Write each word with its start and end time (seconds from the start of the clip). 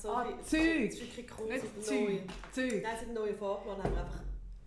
So 0.00 0.10
Ah, 0.10 0.26
wie- 0.28 0.42
Zeug. 0.44 0.86
Das 0.90 0.94
ist 0.94 1.00
wirklich 1.00 1.26
cool. 1.38 1.48
Nicht 1.52 1.84
Zeug. 1.84 2.20
Zeug. 2.52 2.82
Nein, 2.82 2.96
seit 3.00 3.12
neuen 3.14 3.36
Fahrplan 3.36 3.82
haben 3.82 3.92
wir 3.94 4.00
einfach, 4.04 4.20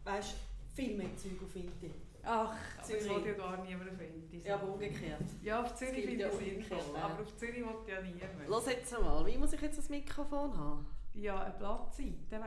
weißt, 0.04 0.36
viel 0.74 0.98
mehr 0.98 1.16
Zeug 1.18 1.42
auf 1.44 1.56
Inti. 1.56 1.92
Ach, 2.24 2.50
aber 2.50 2.56
das 2.78 2.88
Zürich. 2.88 3.10
will 3.10 3.26
ja 3.26 3.34
gar 3.34 3.64
niemand 3.64 3.92
auf 3.92 4.00
Inti. 4.02 4.40
Ja, 4.48 4.56
aber 4.56 4.68
umgekehrt. 4.74 5.22
Ja, 5.42 5.62
auf 5.64 5.74
Zürich 5.76 6.06
finde 6.06 6.28
ich 6.28 6.34
sinnvoll, 6.34 6.78
ja. 6.96 7.04
aber 7.06 7.22
auf 7.24 7.36
Zürich 7.38 7.56
will 7.56 7.66
ja 7.88 8.02
niemand. 8.02 8.48
Los 8.48 8.66
jetzt 8.68 8.92
mal, 8.92 9.26
wie 9.26 9.38
muss 9.38 9.54
ich 9.54 9.62
jetzt 9.62 9.78
das 9.78 9.90
Mikrofon 9.90 10.56
haben? 10.58 10.86
Ja, 11.14 11.42
eine 11.44 11.54
Blattseite 11.56 12.32
weg. 12.32 12.42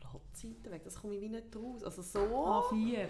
Blattseite 0.00 0.70
weg, 0.70 0.82
das 0.84 1.00
komme 1.00 1.14
ich 1.16 1.20
wie 1.22 1.28
nicht 1.28 1.54
raus. 1.54 1.84
Also 1.84 2.02
so, 2.02 2.18
A4. 2.20 3.08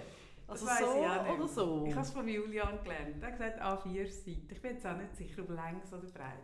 also 0.48 0.66
das 0.66 0.75
weiss 0.75 0.79
so 0.93 1.00
ich 1.00 1.07
auch 1.09 1.22
nicht. 1.22 1.32
oder 1.38 1.48
so? 1.48 1.84
Ich 1.86 1.95
habe 1.95 2.04
es 2.07 2.11
von 2.12 2.29
Julian 2.29 2.82
gelernt. 2.82 3.22
Er 3.22 3.29
hat 3.29 3.38
gesagt 3.38 3.61
A4-Seite. 3.62 4.52
Ich 4.54 4.61
bin 4.62 4.72
jetzt 4.75 4.86
auch 4.86 4.96
nicht 4.96 5.14
sicher, 5.16 5.43
ob 5.43 5.50
längs 5.50 5.93
oder 5.93 6.09
breit. 6.09 6.34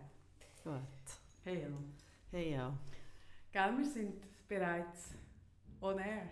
Gut. 0.64 0.72
Hey, 1.46 1.62
ja. 1.62 1.68
Hey, 2.32 2.52
ja. 2.54 2.76
Gell, 3.52 3.78
wir 3.78 3.84
sind 3.84 4.48
bereits 4.48 5.14
on 5.80 5.96
air. 5.96 6.28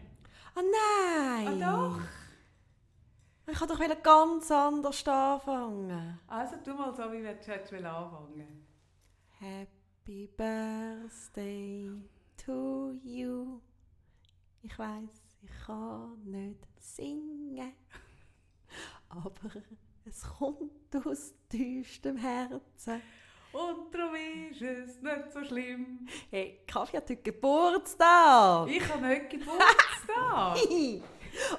Ah 0.57 0.61
nein! 0.61 1.63
Ah 1.63 1.93
doch! 1.93 2.01
Ich 3.47 3.61
wollte 3.61 3.75
doch 3.75 4.03
ganz 4.03 4.51
anders 4.51 5.07
anfangen. 5.07 6.19
Also 6.27 6.57
tu 6.65 6.75
mal 6.75 6.93
so, 6.93 7.13
wie 7.13 7.19
du 7.19 7.29
jetzt 7.29 7.49
anfangen 7.49 8.67
Happy 9.39 10.29
Birthday 10.37 11.93
to 12.45 12.95
you. 13.05 13.61
Ich 14.63 14.77
weiß, 14.77 15.37
ich 15.43 15.65
kann 15.65 16.25
nicht 16.25 16.67
singen, 16.81 17.73
aber 19.11 19.63
es 20.07 20.25
kommt 20.25 21.07
aus 21.07 21.35
tiefstem 21.49 22.17
Herzen. 22.17 23.01
Und 23.55 23.95
darum 23.95 24.15
ist 24.51 24.61
es 24.63 25.01
nicht 25.01 25.33
so 25.33 25.45
schlimm. 25.45 26.07
Hey, 26.31 26.61
Kaffee 26.67 26.97
hat 26.97 27.05
heute 27.09 27.23
Geburtstag. 27.23 28.69
Ich 28.69 28.89
habe 28.89 29.07
nicht 29.07 29.31
Geburtstag. 29.31 30.59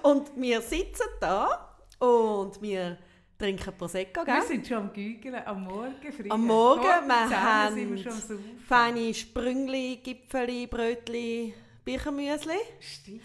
und 0.03 0.31
wir 0.35 0.61
sitzen 0.61 1.07
da 1.21 1.73
und 1.99 2.61
wir 2.61 2.97
trinken 3.39 3.77
Prosecco, 3.77 4.25
wir 4.25 4.33
gell? 4.33 4.43
sind 4.43 4.67
schon 4.67 4.77
am 4.77 4.93
Gügeln, 4.93 5.35
am 5.45 5.63
Morgen 5.63 6.11
früh. 6.11 6.29
Am 6.29 6.45
Morgen, 6.45 6.83
wir 6.83 7.27
10 7.29 7.41
haben 7.43 7.75
sind 7.75 7.95
wir 7.95 8.03
schon 8.03 8.11
Saufen. 8.11 8.59
Feine 8.67 9.13
Sprüngli, 9.13 9.97
Gipfeli, 10.03 10.67
Brötli, 10.67 11.53
Birchenmüsli. 11.85 12.57
Stimmt. 12.79 13.21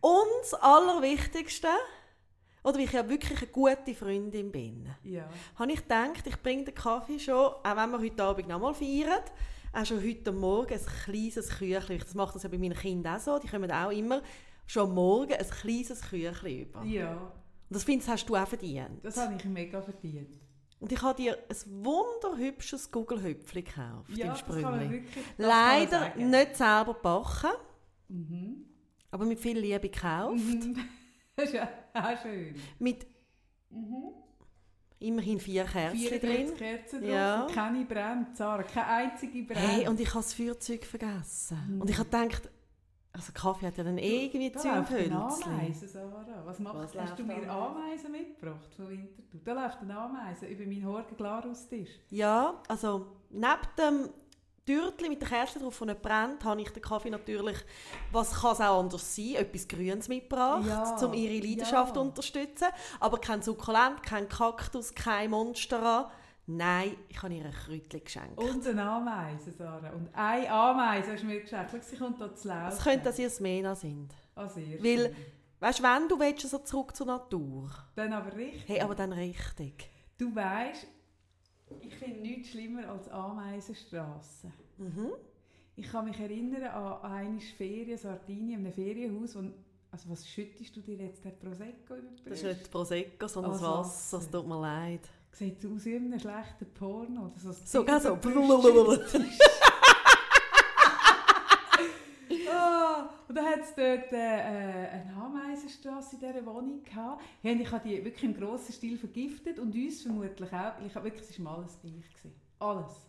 Und 0.00 0.28
das 0.42 0.54
Allerwichtigste, 0.54 1.68
oder 2.64 2.74
weil 2.78 2.84
ich 2.84 2.92
ja 2.92 3.08
wirklich 3.08 3.38
eine 3.38 3.46
gute 3.48 3.94
Freundin 3.94 4.50
bin, 4.50 4.86
Ja. 5.04 5.28
habe 5.56 5.70
ich 5.72 5.82
gedacht, 5.82 6.26
ich 6.26 6.42
bringe 6.42 6.64
den 6.64 6.74
Kaffee 6.74 7.18
schon, 7.20 7.34
auch 7.36 7.62
wenn 7.76 7.90
wir 7.92 8.00
heute 8.00 8.22
Abend 8.24 8.48
nochmal 8.48 8.74
feiern, 8.74 9.20
auch 9.72 9.84
schon 9.86 10.02
heute 10.02 10.32
Morgen 10.32 10.72
ein 10.74 10.80
kleines 11.04 11.48
Küchlein. 11.50 11.98
Das 12.00 12.14
macht 12.14 12.34
das 12.34 12.42
ja 12.44 12.48
bei 12.48 12.58
meinen 12.58 12.74
Kindern 12.76 13.16
auch 13.16 13.20
so. 13.20 13.38
Die 13.38 13.48
kommen 13.48 13.70
auch 13.70 13.90
immer 13.90 14.22
schon 14.66 14.92
morgen 14.94 15.32
ein 15.34 15.50
kleines 15.50 16.00
Küchlein 16.00 16.60
über. 16.62 16.80
Und 16.80 16.90
Ja, 16.90 17.32
das 17.70 17.84
findest 17.84 18.08
hast 18.08 18.26
du 18.26 18.36
auch 18.36 18.46
verdient. 18.48 19.04
das 19.04 19.16
habe 19.16 19.34
ich 19.36 19.44
mega 19.44 19.82
verdient. 19.82 20.38
Und 20.80 20.92
ich 20.92 21.00
habe 21.02 21.20
dir 21.20 21.38
ein 21.48 21.84
wunderhübsches 21.84 22.90
Gugelhüpfli 22.90 23.62
gekauft 23.62 24.10
Ja, 24.16 24.30
im 24.30 24.36
Sprüngli. 24.36 24.90
wirklich 24.90 25.24
Leider 25.38 26.14
nicht 26.16 26.56
selber 26.56 26.94
gebacken, 26.94 27.50
Mhm. 28.08 28.64
aber 29.10 29.24
mit 29.24 29.40
viel 29.40 29.58
Liebe 29.58 29.88
gekauft. 29.88 30.36
Mhm. 30.36 30.76
Das 31.36 31.46
ist 31.48 31.54
ja 31.54 31.68
auch 31.94 32.22
schön. 32.22 32.54
Mit 32.78 33.06
Mhm. 33.70 34.12
immerhin 35.00 35.40
vier 35.40 35.64
Kerzen 35.64 35.98
44 35.98 36.20
drin. 36.48 36.56
Kerzen 36.56 37.00
drauf, 37.00 37.10
Ja. 37.10 37.46
keine 37.52 37.84
brennt, 37.84 38.36
Sarah, 38.36 38.62
keine 38.62 38.86
einzige 38.86 39.42
brennt. 39.42 39.58
Hey, 39.60 39.88
und 39.88 39.98
ich 39.98 40.08
habe 40.08 40.18
das 40.18 40.32
Feuerzeug 40.34 40.84
vergessen. 40.84 41.58
Mhm. 41.68 41.80
Und 41.80 41.90
ich 41.90 41.98
habe 41.98 42.08
gedacht, 42.08 42.48
also 43.12 43.32
Kaffee 43.32 43.66
hat 43.66 43.76
ja 43.76 43.84
dann 43.84 43.98
irgendwie 43.98 44.50
da 44.50 44.60
läuft 44.62 44.90
eine 44.92 45.04
Zündhölzchen. 45.08 45.52
Ameise, 45.52 45.88
Sarah. 45.88 46.42
Was 46.44 46.58
machst 46.60 46.94
Was? 46.94 47.02
Hast 47.02 47.18
du 47.18 47.24
mir? 47.24 47.48
Ameisen 47.50 48.12
mitgebracht 48.12 48.74
von 48.74 48.88
Winterthur? 48.90 49.40
Da 49.44 49.52
läuft 49.52 49.78
eine 49.82 49.98
Ameise 49.98 50.46
über 50.46 50.64
meinen 50.66 50.84
Horgen 50.86 51.16
Glaraustisch. 51.16 51.90
Ja, 52.10 52.60
also 52.68 53.06
neben 53.30 53.58
dem 53.78 54.08
Türtli 54.66 55.08
mit 55.10 55.20
den 55.20 55.28
Kerzen 55.28 55.60
drauf, 55.60 55.78
die 55.78 55.84
nicht 55.86 56.00
brennt, 56.02 56.42
habe 56.44 56.60
ich 56.62 56.70
den 56.70 56.82
Kaffee 56.82 57.10
natürlich, 57.10 57.56
was 58.12 58.40
kann 58.40 58.52
es 58.52 58.60
auch 58.60 58.80
anders 58.80 59.14
sein, 59.14 59.34
etwas 59.34 59.68
Grünes 59.68 60.08
mitgebracht, 60.08 60.66
Ja, 60.66 60.96
um 61.04 61.12
ihre 61.12 61.46
Leidenschaft 61.46 61.88
ja. 61.90 61.94
zu 61.94 62.00
unterstützen. 62.00 62.68
Aber 63.00 63.18
kein 63.18 63.42
Sukkulent, 63.42 64.02
kein 64.02 64.28
Kaktus, 64.28 64.94
kein 64.94 65.30
Monstera. 65.30 66.10
Nein, 66.46 66.96
ich 67.08 67.22
habe 67.22 67.32
ihr 67.34 67.44
ein 67.44 67.52
Kräutchen 67.52 68.04
geschenkt. 68.04 68.38
Und 68.38 68.66
eine 68.66 68.82
Ameise, 68.82 69.50
Sarah. 69.52 69.90
Und 69.90 70.08
eine 70.14 70.50
Ameise 70.50 71.12
hast 71.12 71.22
du 71.22 71.26
mir 71.26 71.40
geschenkt. 71.40 71.70
Schau, 71.72 71.78
sie 71.80 71.96
kommt 71.96 72.20
da 72.20 72.34
zu 72.34 72.48
laufen. 72.48 72.68
Es 72.76 72.82
könnte, 72.82 73.04
dass 73.04 73.18
ihr 73.18 73.30
Smena 73.30 73.74
sind. 73.74 74.12
Ah, 74.34 74.46
sehr 74.48 74.82
Weil-. 74.82 75.14
Weißt 75.60 75.82
wenn 75.82 76.08
du 76.08 76.18
willst, 76.20 76.46
so 76.50 76.58
zurück 76.58 76.94
zur 76.94 77.06
Natur. 77.06 77.70
Dann 77.94 78.12
aber 78.12 78.36
richtig. 78.36 78.64
Hey, 78.68 78.80
aber 78.82 78.94
dann 78.94 79.12
richtig. 79.12 79.88
Du 80.18 80.34
weißt, 80.34 80.86
ich 81.80 81.94
finde 81.94 82.20
nichts 82.20 82.50
schlimmer 82.50 82.88
als 82.88 83.08
Ameisenstrassen. 83.08 84.52
Mhm. 84.78 85.12
Ich 85.76 85.90
kann 85.90 86.04
mich 86.04 86.18
erinnern 86.20 86.62
an 86.64 87.02
eine 87.10 87.40
Ferien, 87.40 87.98
Sardinien, 87.98 88.60
in 88.60 88.66
einem 88.66 88.72
Ferienhaus. 88.72 89.34
Wo, 89.34 89.40
also 89.90 90.10
was 90.10 90.26
schüttest 90.28 90.76
du 90.76 90.80
dir 90.80 90.96
jetzt, 90.96 91.24
der 91.24 91.30
Prosecco 91.30 91.94
über 91.94 92.08
Das 92.28 92.42
ist 92.42 92.44
nicht 92.44 92.70
Prosecco, 92.70 93.26
sondern 93.26 93.52
Ah, 93.52 93.54
das 93.54 93.62
Wasser. 94.12 94.18
Es 94.18 94.30
tut 94.30 94.46
mir 94.46 94.60
leid. 94.60 95.08
Sieht 95.32 95.66
aus 95.66 95.84
wie 95.84 95.94
in 95.94 96.04
einem 96.12 96.20
schlechten 96.20 96.66
Porno. 96.74 97.26
Oder 97.26 97.38
so, 97.38 97.48
das 97.48 97.70
So, 97.70 97.84
Und 103.28 103.34
dann 103.36 103.46
hat 103.46 103.60
es 103.60 103.74
dort 103.74 104.12
äh, 104.12 104.16
äh, 104.16 104.88
eine 104.88 105.14
Ameisenstrasse 105.16 106.16
in 106.16 106.20
dieser 106.20 106.46
Wohnung 106.46 106.82
gehabt. 106.82 107.22
Ja, 107.42 107.52
und 107.52 107.60
ich 107.60 107.70
habe 107.70 107.88
die 107.88 108.04
wirklich 108.04 108.24
im 108.24 108.36
grossen 108.36 108.72
Stil 108.72 108.98
vergiftet 108.98 109.58
und 109.58 109.74
uns 109.74 110.02
vermutlich 110.02 110.52
auch. 110.52 110.72
Ich 110.86 110.94
habe 110.94 111.06
wirklich, 111.06 111.28
es 111.28 111.44
war 111.44 111.58
alles 111.58 111.78
gleich. 111.80 111.92
Gewesen. 111.92 112.34
Alles. 112.58 113.06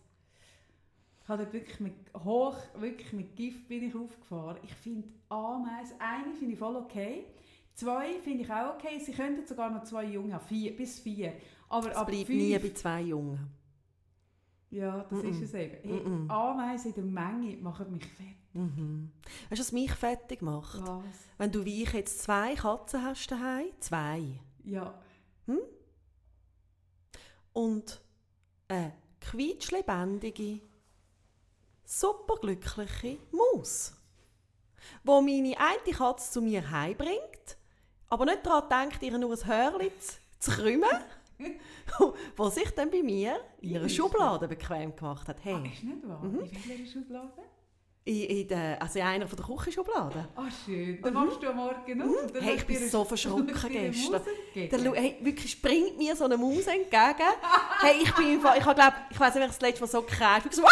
Ich 1.24 1.30
habe 1.30 1.44
dort 1.44 1.54
wirklich 1.54 1.80
mit, 1.80 1.94
hoch, 2.24 2.56
wirklich 2.78 3.12
mit 3.14 3.36
Gift 3.36 3.68
bin 3.68 3.84
ich 3.84 3.96
aufgefahren. 3.96 4.58
Ich 4.64 4.74
finde 4.76 5.08
Ameisen, 5.30 6.00
eine 6.00 6.34
finde 6.34 6.54
ich 6.54 6.60
voll 6.60 6.76
okay. 6.76 7.26
Zwei 7.74 8.20
finde 8.24 8.44
ich 8.44 8.52
auch 8.52 8.76
okay. 8.76 9.00
Sie 9.00 9.12
könnten 9.12 9.46
sogar 9.46 9.70
noch 9.70 9.84
zwei 9.84 10.06
Junge 10.06 10.34
haben, 10.34 10.46
vier, 10.46 10.76
bis 10.76 11.00
vier. 11.00 11.34
Aber 11.68 11.90
Es 11.90 11.98
ab 11.98 12.08
bleibt 12.08 12.28
fünf, 12.28 12.40
nie 12.40 12.58
bei 12.58 12.74
zwei 12.74 13.02
Jungen. 13.02 13.40
Ja, 14.70 15.04
das 15.10 15.20
Mm-mm. 15.20 15.30
ist 15.30 15.42
es 15.42 15.54
eben. 15.56 15.78
Hey, 15.82 16.00
Mm-mm. 16.00 16.30
Ameisen 16.30 16.94
in 16.94 16.96
der 16.96 17.04
Menge 17.06 17.58
machen 17.58 17.92
mich 17.92 18.06
fett. 18.06 18.45
Mhm. 18.56 19.12
Weißt 19.50 19.60
du, 19.60 19.64
was 19.66 19.72
mich 19.72 19.92
fertig 19.92 20.42
macht? 20.42 20.82
Was? 20.82 21.04
Wenn 21.38 21.52
du 21.52 21.66
wie 21.66 21.84
ich 21.84 21.92
jetzt 21.94 22.22
zwei 22.24 22.56
Katzen 22.56 23.04
hast 23.04 23.28
daheim, 23.30 23.68
zwei, 23.80 24.40
Ja. 24.64 24.94
und 27.54 28.02
eine 28.68 28.94
quietschlebendige, 29.22 30.62
superglückliche 31.86 33.18
Maus, 33.32 33.94
wo 35.04 35.22
meine 35.22 35.56
eine 35.58 35.94
Katze 35.96 36.32
zu 36.32 36.42
mir 36.42 36.70
heimbringt, 36.70 37.58
aber 38.10 38.26
nicht 38.26 38.46
daran 38.46 38.70
denkt, 38.90 39.04
ihr 39.04 39.18
nur 39.18 39.34
ein 39.34 39.46
Hörli 39.48 39.92
zu- 40.40 40.52
krümmen, 40.52 40.90
wo 42.36 42.50
sich 42.50 42.70
dann 42.72 42.90
bei 42.92 43.02
mir 43.04 43.40
in 43.62 43.72
ihrer 43.72 43.90
Schublade 43.90 44.48
bequem 44.48 44.96
gemacht 44.96 45.28
hat. 45.28 45.38
Ah, 45.40 45.42
Hey, 45.44 45.72
ist 45.74 45.84
nicht 45.84 46.08
wahr? 46.08 46.24
Mhm. 46.24 46.40
In 46.42 46.70
welcher 46.70 46.86
Schublade? 46.92 47.32
In, 48.06 48.24
in 48.24 48.48
der, 48.48 48.82
also 48.82 49.00
in 49.00 49.06
einer 49.06 49.28
von 49.28 49.36
der 49.38 49.46
Küchenschubladen. 49.46 50.28
Ah, 50.36 50.44
schön. 50.64 51.02
Dann 51.02 51.14
Mhm. 51.14 51.20
machst 51.26 51.42
du 51.44 51.48
am 51.50 51.56
Morgen 51.56 52.02
und 52.02 52.36
dann 52.36 52.44
Hey, 52.44 52.56
ich 52.56 52.66
bin 52.66 52.88
so 52.90 53.04
verschrocken 53.04 53.48
gestern. 53.48 54.84
Lu 54.84 54.94
hey, 54.94 55.18
wirklich 55.22 55.52
springt 55.52 55.98
mir 55.98 56.16
so 56.16 56.26
eine 56.26 56.38
Maus 56.38 56.68
entgegen. 56.68 57.18
hey, 57.82 57.96
ich 58.04 58.14
bin 58.16 58.34
im 58.36 58.42
Fall, 58.42 58.58
ich 58.58 58.64
glaube, 58.64 58.94
ich 59.10 59.20
weiß 59.20 59.34
nicht, 59.34 59.42
wer 59.42 59.48
das 59.48 59.60
letzte 59.62 59.82
Mal 59.82 59.88
so. 59.88 60.06
Ich 60.08 60.56
so, 60.56 60.64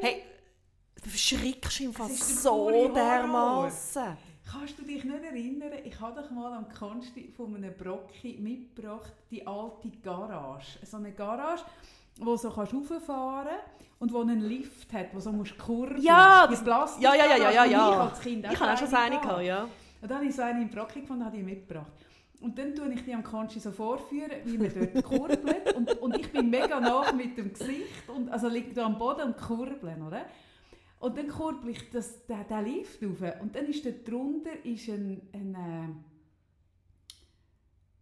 hey, 0.00 0.22
du 1.02 1.10
verschrickst 1.10 1.80
im 1.80 1.92
Fall 1.92 2.08
so 2.10 2.88
dermaßen. 2.94 4.16
Kannst 4.50 4.78
du 4.78 4.82
dich 4.82 5.04
nicht 5.04 5.22
erinnern, 5.24 5.72
ich 5.84 6.00
habe 6.00 6.20
doch 6.20 6.30
mal 6.32 6.52
am 6.52 6.68
Konsti 6.72 7.32
von 7.36 7.54
einem 7.54 7.72
Brocki 7.76 8.36
mitgebracht, 8.40 9.12
die 9.30 9.46
alte 9.46 9.88
Garage. 10.02 10.78
So 10.84 10.96
eine 10.96 11.12
Garage, 11.12 11.62
wo 12.20 12.36
so 12.36 12.50
kannst 12.50 12.72
rauffahren 12.74 13.56
und 13.98 14.12
wo 14.12 14.20
einen 14.20 14.40
Lift 14.40 14.92
hat, 14.92 15.06
wo 15.14 15.20
so 15.20 15.32
musst 15.32 15.56
kurbeln. 15.58 16.00
Ja, 16.02 16.46
das- 16.46 16.62
Plastik- 16.64 17.02
Ja, 17.02 17.14
ja, 17.14 17.26
ja, 17.26 17.36
ja, 17.36 17.50
ja, 17.50 17.64
Ich 17.66 17.72
ja. 17.72 18.00
als 18.00 18.20
Kind 18.20 18.46
Ich 18.50 18.60
habe 18.60 18.72
auch 18.72 18.78
schon 18.78 18.88
so 18.88 18.96
eine 18.96 19.18
gehabt, 19.20 19.42
ja. 19.42 19.64
Und 20.02 20.10
dann 20.10 20.18
habe 20.18 20.26
ich 20.26 20.34
so 20.34 20.42
eine 20.42 20.62
im 20.62 20.70
Brocki 20.70 21.00
gefunden, 21.02 21.24
habe 21.24 21.36
die 21.36 21.42
mitgebracht. 21.42 21.92
Und 22.40 22.58
dann 22.58 22.74
tue 22.74 22.90
ich 22.94 23.04
die 23.04 23.12
am 23.12 23.22
Konsti 23.22 23.60
so 23.60 23.70
vorführen, 23.70 24.30
wie 24.44 24.56
man 24.56 24.72
dort 24.74 25.04
kurbelt. 25.04 25.74
Und, 25.76 25.92
und 26.00 26.16
ich 26.18 26.32
bin 26.32 26.48
mega 26.48 26.80
nah 26.80 27.12
mit 27.12 27.36
dem 27.36 27.52
Gesicht, 27.52 28.08
und, 28.08 28.30
also 28.30 28.48
liegt 28.48 28.74
da 28.78 28.86
am 28.86 28.96
Boden 28.96 29.22
und 29.24 29.36
kurbeln, 29.36 30.00
oder? 30.06 30.22
Und 31.00 31.18
dann 31.18 31.28
kurbel 31.28 31.70
ich 31.70 31.90
das, 31.90 32.24
den, 32.26 32.46
den 32.48 32.64
Lift 32.64 33.02
rauf. 33.02 33.40
Und 33.42 33.54
dann 33.54 33.66
ist 33.66 33.84
da 33.84 33.90
drunter 33.90 34.50
ist 34.64 34.88
ein, 34.88 35.20
ein 35.34 35.54
äh, 35.54 35.88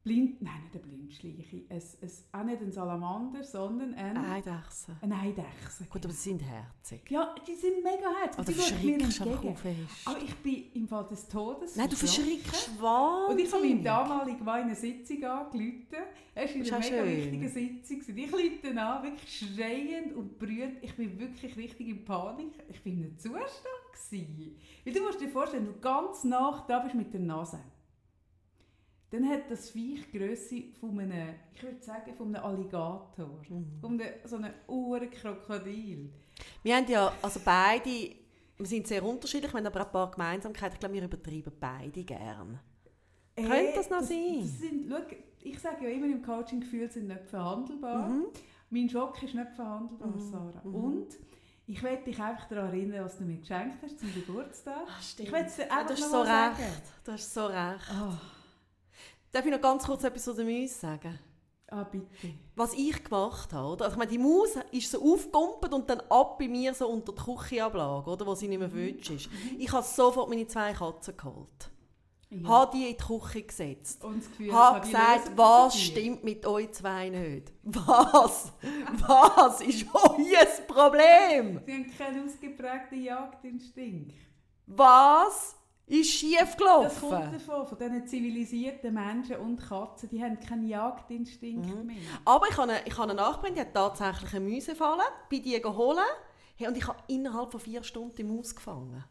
Blind, 0.08 0.40
nein, 0.40 0.62
nicht 0.64 0.74
ein 0.74 0.88
Blindschleiche, 0.88 1.62
es, 1.68 1.98
es, 2.00 2.24
auch 2.32 2.42
nicht 2.42 2.62
ein 2.62 2.72
Salamander, 2.72 3.44
sondern 3.44 3.92
ein, 3.92 4.16
Eidechsen. 4.16 4.96
ein 5.02 5.12
Eidechse. 5.12 5.84
Gut, 5.90 6.02
aber 6.02 6.14
sie 6.14 6.30
sind 6.30 6.42
herzig. 6.42 7.10
Ja, 7.10 7.34
die 7.46 7.54
sind 7.54 7.84
mega 7.84 8.08
herzig. 8.22 8.38
Oder 8.38 8.52
die 8.52 8.86
gehen 8.86 8.96
mir 8.96 9.04
verschreckst 9.04 9.66
einfach. 9.66 10.06
Aber 10.06 10.22
ich 10.22 10.34
bin 10.36 10.72
im 10.72 10.88
Fall 10.88 11.06
des 11.08 11.28
Todes 11.28 11.76
Nein, 11.76 11.90
du 11.90 11.96
verschrocken. 11.96 12.40
verschreckst 12.40 12.80
Und 13.28 13.38
ich 13.38 13.52
habe 13.52 13.62
meinem 13.62 13.84
damaligen 13.84 14.44
Mann 14.44 14.60
in 14.60 14.66
eine 14.68 14.76
Sitzung 14.76 15.22
angerufen. 15.24 15.86
Er 16.34 16.44
war 16.44 16.54
einer 16.54 16.64
auch 16.64 16.80
mega 16.80 16.82
schön. 16.82 17.16
wichtigen 17.16 17.48
Sitzung. 17.48 18.16
Ich 18.16 18.32
rufe 18.32 18.80
an, 18.80 19.02
wirklich 19.02 19.38
schreiend 19.38 20.14
und 20.14 20.38
brüllend. 20.38 20.78
Ich 20.80 20.96
bin 20.96 21.18
wirklich 21.18 21.54
richtig 21.54 21.86
in 21.86 22.04
Panik. 22.06 22.52
Ich 22.70 22.82
war 22.82 22.92
in 22.92 23.04
einem 23.04 23.18
Zustand. 23.18 23.44
Gewesen. 23.92 24.56
Weil 24.84 24.92
du 24.94 25.02
musst 25.02 25.20
dir 25.20 25.28
vorstellen, 25.28 25.66
du 25.66 25.78
ganz 25.80 26.24
nach 26.24 26.66
da 26.66 26.78
bist 26.78 26.94
mit 26.94 27.12
der 27.12 27.20
Nase, 27.20 27.58
dann 29.10 29.28
hat 29.28 29.50
das 29.50 29.70
Viech 29.70 30.10
die 30.12 30.18
Grösse 30.18 30.62
von 30.80 30.98
einem, 31.00 31.34
ich 31.54 31.62
würde 31.62 31.80
sagen, 31.82 32.14
von 32.14 32.34
einem 32.34 32.44
Alligator. 32.44 33.40
Mhm. 33.48 33.80
Von 33.80 34.00
einem, 34.00 34.12
so 34.24 34.36
einem 34.36 34.52
Uhrenkrokodil. 34.66 36.10
Wir 36.62 36.76
haben 36.76 36.86
ja, 36.90 37.12
also 37.22 37.40
beide, 37.44 37.88
wir 38.58 38.66
sind 38.66 38.86
sehr 38.86 39.02
unterschiedlich, 39.04 39.52
wir 39.52 39.58
haben 39.58 39.66
aber 39.66 39.86
ein 39.86 39.92
paar 39.92 40.10
Gemeinsamkeiten. 40.10 40.74
Ich 40.74 40.80
glaube, 40.80 40.94
wir 40.94 41.04
übertreiben 41.04 41.52
beide 41.58 42.04
gern. 42.04 42.60
Könnte 43.36 43.72
das 43.74 43.88
noch 43.90 44.00
sein? 44.02 44.40
Das 44.42 44.58
sind, 44.58 44.86
schau, 44.90 44.96
ich 45.42 45.58
sage 45.60 45.84
ja 45.84 45.90
immer, 45.90 46.06
im 46.06 46.22
Coaching 46.22 46.60
Gefühle 46.60 46.90
sind 46.90 47.06
nicht 47.08 47.24
verhandelbar. 47.26 48.08
Mhm. 48.08 48.26
Mein 48.70 48.88
Schock 48.90 49.22
ist 49.22 49.34
nicht 49.34 49.50
verhandelbar, 49.54 50.08
Mhm, 50.08 50.30
Sarah. 50.30 50.60
mhm. 50.64 50.74
Und 50.74 51.06
ich 51.66 51.82
werde 51.82 52.02
dich 52.04 52.20
einfach 52.20 52.48
daran 52.48 52.66
erinnern, 52.68 53.04
was 53.04 53.16
du 53.18 53.24
mir 53.24 53.38
geschenkt 53.38 53.82
hast 53.82 53.98
zum 54.00 54.12
Geburtstag. 54.12 54.82
Ah, 54.86 55.00
stimmt. 55.00 55.28
Ich 55.28 55.34
will 55.34 55.42
es 55.46 55.56
dir 55.56 55.66
Ja, 55.66 55.78
einfach 55.78 55.86
du 55.96 56.02
hast 56.02 56.10
so 56.10 56.20
recht. 56.22 56.82
Du 57.04 57.12
hast 57.12 57.34
so 57.34 57.46
recht. 57.46 57.90
Ah, 57.90 58.20
Darf 59.32 59.44
ich 59.44 59.52
noch 59.52 59.60
ganz 59.60 59.84
kurz 59.84 60.04
etwas 60.04 60.24
zu 60.24 60.34
der 60.34 60.44
Maus 60.44 60.80
sagen? 60.80 61.18
ah, 61.70 61.84
bitte. 61.84 62.34
Was 62.56 62.72
ich 62.74 63.04
gemacht 63.04 63.52
habe, 63.52 63.72
oder? 63.72 63.84
Also 63.84 63.94
ich 63.94 63.98
meine, 63.98 64.10
die 64.10 64.18
Maus 64.18 64.50
ist 64.72 64.90
so 64.90 65.02
aufgekumpelt 65.02 65.72
und 65.72 65.88
dann 65.88 66.00
ab 66.08 66.38
bei 66.38 66.48
mir 66.48 66.74
so 66.74 66.88
unter 66.88 67.12
die 67.12 67.22
Küchenablage, 67.22 68.10
oder? 68.10 68.26
Wo 68.26 68.34
sie 68.34 68.48
nicht 68.48 68.58
mehr 68.58 68.70
futsch 68.70 69.10
ist. 69.10 69.28
Ich 69.58 69.70
habe 69.70 69.84
sofort 69.84 70.28
meine 70.28 70.46
zwei 70.46 70.72
Katzen 70.72 71.16
geholt. 71.16 71.70
Ja. 72.30 72.46
Habe 72.46 72.76
die 72.76 72.90
in 72.90 72.96
die 72.96 73.02
Küche 73.02 73.42
gesetzt. 73.42 74.04
Und 74.04 74.18
das 74.18 74.28
Gefühl, 74.30 74.52
Habe 74.52 74.80
gesagt, 74.80 75.30
was 75.34 75.80
stimmt 75.80 76.24
mit 76.24 76.44
euch 76.44 76.72
zwei 76.72 77.08
nicht? 77.08 77.52
Was? 77.62 78.52
Was 79.06 79.62
ist 79.62 79.86
euer 79.94 80.66
Problem? 80.66 81.62
Sie 81.64 81.72
haben 81.72 81.96
keinen 81.96 82.28
ausgeprägten 82.28 83.02
Jagdinstinkt. 83.02 84.12
Was 84.66 85.56
ist 85.88 86.10
schief 86.10 86.38
Das 86.38 86.56
kommt 86.56 86.58
gelaufen? 86.58 87.32
davon, 87.32 87.66
von 87.66 87.78
diesen 87.78 88.06
zivilisierten 88.06 88.92
Menschen 88.94 89.36
und 89.36 89.56
Katzen, 89.56 90.08
die 90.10 90.22
haben 90.22 90.38
keinen 90.38 90.66
Jagdinstinkt 90.68 91.66
Mhm. 91.66 91.86
mehr. 91.86 91.96
Aber 92.24 92.46
ich 92.48 92.56
habe 92.56 92.70
eine, 92.72 92.86
ich 92.86 92.92
habe 92.96 93.04
eine 93.10 93.14
Nachbarin, 93.14 93.54
die 93.54 93.60
hat 93.60 93.74
tatsächlich 93.74 94.34
eine 94.34 94.48
Mäusefalle 94.48 95.02
bei 95.30 95.38
die 95.38 95.60
geholt. 95.60 95.98
Hey, 96.56 96.68
und 96.68 96.76
ich 96.76 96.86
habe 96.86 96.98
innerhalb 97.06 97.50
von 97.50 97.60
vier 97.60 97.82
Stunden 97.82 98.14
die 98.16 98.24
Maus 98.24 98.54
gefangen. 98.54 99.04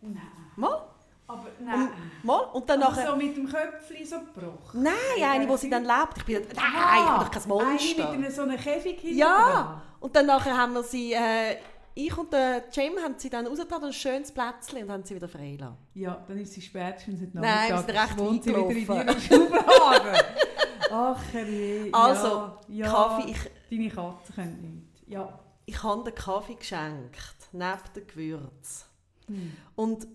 Nein. 0.00 0.20
Mal, 0.56 0.86
Aber 1.26 1.46
nein. 1.58 1.88
mal. 2.22 2.38
Und 2.52 2.68
dann 2.70 2.78
nachher... 2.80 3.08
so 3.10 3.16
mit 3.16 3.36
dem 3.36 3.48
Köpfchen 3.48 4.06
so 4.06 4.16
gebrochen. 4.20 4.82
Nein, 4.84 4.94
eine, 5.24 5.48
wo 5.48 5.56
sie 5.56 5.68
dann 5.68 5.84
lebt. 5.84 6.18
Ich 6.18 6.24
bin 6.24 6.34
nein, 6.42 6.46
ich 6.52 6.58
Ah, 6.60 7.18
bin 7.18 7.24
doch 7.26 7.30
kein 7.32 7.48
Monster. 7.48 8.08
Eine 8.08 8.16
mit 8.18 8.24
einem 8.24 8.30
so 8.34 8.42
einem 8.42 8.56
Käfig 8.56 9.02
Ja, 9.02 9.26
dran. 9.52 9.82
und 10.00 10.14
dann 10.14 10.26
nachher 10.26 10.56
haben 10.56 10.74
wir 10.74 10.82
sie, 10.84 11.12
äh, 11.14 11.56
ich 11.98 12.16
und 12.16 12.30
der 12.30 12.64
Jim 12.70 12.92
haben 13.02 13.14
sie 13.16 13.30
dann 13.30 13.46
rausgetan, 13.46 13.82
ein 13.82 13.92
schönes 13.92 14.30
Plätzchen 14.30 14.82
und 14.82 14.90
haben 14.90 15.02
sie 15.02 15.14
wieder 15.14 15.28
freigelassen. 15.28 15.78
Ja, 15.94 16.22
dann 16.28 16.38
ist 16.38 16.52
sie 16.52 16.60
spätestens 16.60 17.22
heute 17.22 17.38
Nein, 17.38 17.70
Nachmittag. 17.70 17.88
wir 17.88 17.94
sind 17.94 18.02
recht 18.02 18.18
wohnt 18.18 18.44
sie 18.44 18.50
wieder 18.50 18.70
in 18.70 19.08
ihrer 19.08 19.20
Schublade. 19.20 20.24
Ach, 20.90 21.22
herrje. 21.32 21.88
Also, 21.92 22.26
ja, 22.26 22.58
ja, 22.68 22.86
Kaffee, 22.86 23.30
ich, 23.30 23.38
Deine 23.70 23.88
Katze 23.88 24.32
können 24.34 24.60
nicht. 24.60 25.08
Ja. 25.08 25.38
ich 25.64 25.82
habe 25.82 26.04
den 26.04 26.14
Kaffee 26.14 26.54
geschenkt, 26.54 27.48
neben 27.52 27.78
dem 27.94 28.06
Gewürz. 28.06 28.86
Hm. 29.26 29.56
Und 29.74 30.06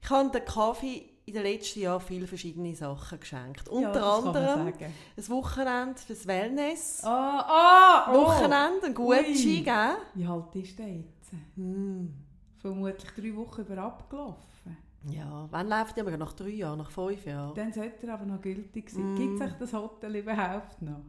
ich 0.00 0.10
habe 0.10 0.30
den 0.30 0.44
Kaffee 0.46 1.10
in 1.26 1.34
den 1.34 1.42
letzten 1.42 1.80
Jahren 1.80 2.00
viele 2.00 2.26
verschiedene 2.26 2.74
Sachen 2.74 3.18
geschenkt. 3.18 3.66
ja, 3.66 3.72
Unter 3.72 4.00
man 4.00 4.36
anderem 4.36 4.72
ein 5.16 5.28
Wochenende 5.28 6.00
fürs 6.00 6.26
Wellness. 6.26 7.02
Ah, 7.04 7.40
ah, 7.40 8.12
oh. 8.12 8.22
Wochenende, 8.22 8.86
ein 8.86 8.94
Gucci, 8.94 9.56
Ui. 9.56 9.62
gell? 9.62 9.96
Wie 10.14 10.24
alt 10.24 10.54
ist 10.54 10.78
der 10.78 10.88
jetzt? 10.88 11.32
Hm. 11.56 12.14
Vermutlich 12.58 13.10
drei 13.10 13.36
Wochen 13.36 13.60
über 13.62 13.78
abgelaufen. 13.78 14.76
Ja, 15.08 15.46
wann 15.50 15.68
läuft 15.68 15.96
der? 15.96 16.16
Nach 16.16 16.32
drei 16.32 16.48
Jahren, 16.48 16.78
nach 16.78 16.90
fünf 16.90 17.26
Jahren? 17.26 17.54
Dann 17.54 17.72
sollte 17.72 18.06
er 18.06 18.14
aber 18.14 18.26
noch 18.26 18.40
gültig 18.40 18.90
sein. 18.90 19.14
Mm. 19.14 19.16
Gibt 19.16 19.40
es 19.40 19.58
das 19.58 19.72
Hotel 19.72 20.16
überhaupt 20.16 20.82
noch? 20.82 21.02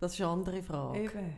Das 0.00 0.14
ist 0.14 0.20
eine 0.20 0.30
andere 0.30 0.62
Frage. 0.62 1.04
Eben. 1.04 1.34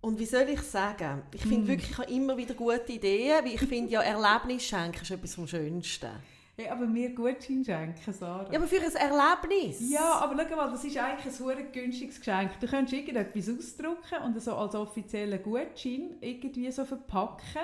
Und 0.00 0.18
wie 0.18 0.24
soll 0.24 0.48
ich 0.48 0.62
sagen? 0.62 1.22
Ich 1.34 1.42
finde 1.42 1.58
Mm. 1.64 1.68
wirklich, 1.68 1.90
ich 1.90 1.98
habe 1.98 2.10
immer 2.10 2.36
wieder 2.36 2.54
gute 2.54 2.92
Ideen, 2.92 3.44
weil 3.44 3.54
ich 3.54 3.60
finde 3.60 3.92
ja, 3.92 4.00
Erlebnis 4.00 4.64
schenken 4.64 5.02
ist 5.02 5.10
etwas 5.10 5.34
vom 5.34 5.46
Schönsten. 5.46 6.08
Hey, 6.56 6.68
aber 6.68 6.86
mir 6.86 7.14
Gutschein 7.14 7.64
schenken, 7.64 8.12
Sarah. 8.12 8.50
Ja, 8.50 8.58
aber 8.58 8.66
für 8.66 8.76
ein 8.80 8.94
Erlebnis? 8.94 9.90
Ja, 9.90 10.12
aber 10.20 10.46
schau 10.48 10.56
mal, 10.56 10.70
das 10.70 10.84
ist 10.84 10.96
eigentlich 10.96 11.26
ein 11.26 11.32
sehr 11.32 11.62
günstiges 11.64 12.18
Geschenk. 12.18 12.50
Du 12.60 12.66
könntest 12.66 12.92
irgendetwas 12.94 13.48
ausdrucken 13.48 14.22
und 14.24 14.40
so 14.42 14.54
als 14.54 14.74
offiziellen 14.74 15.42
Gutschein 15.42 16.16
irgendwie 16.20 16.70
so 16.70 16.84
verpacken. 16.84 17.62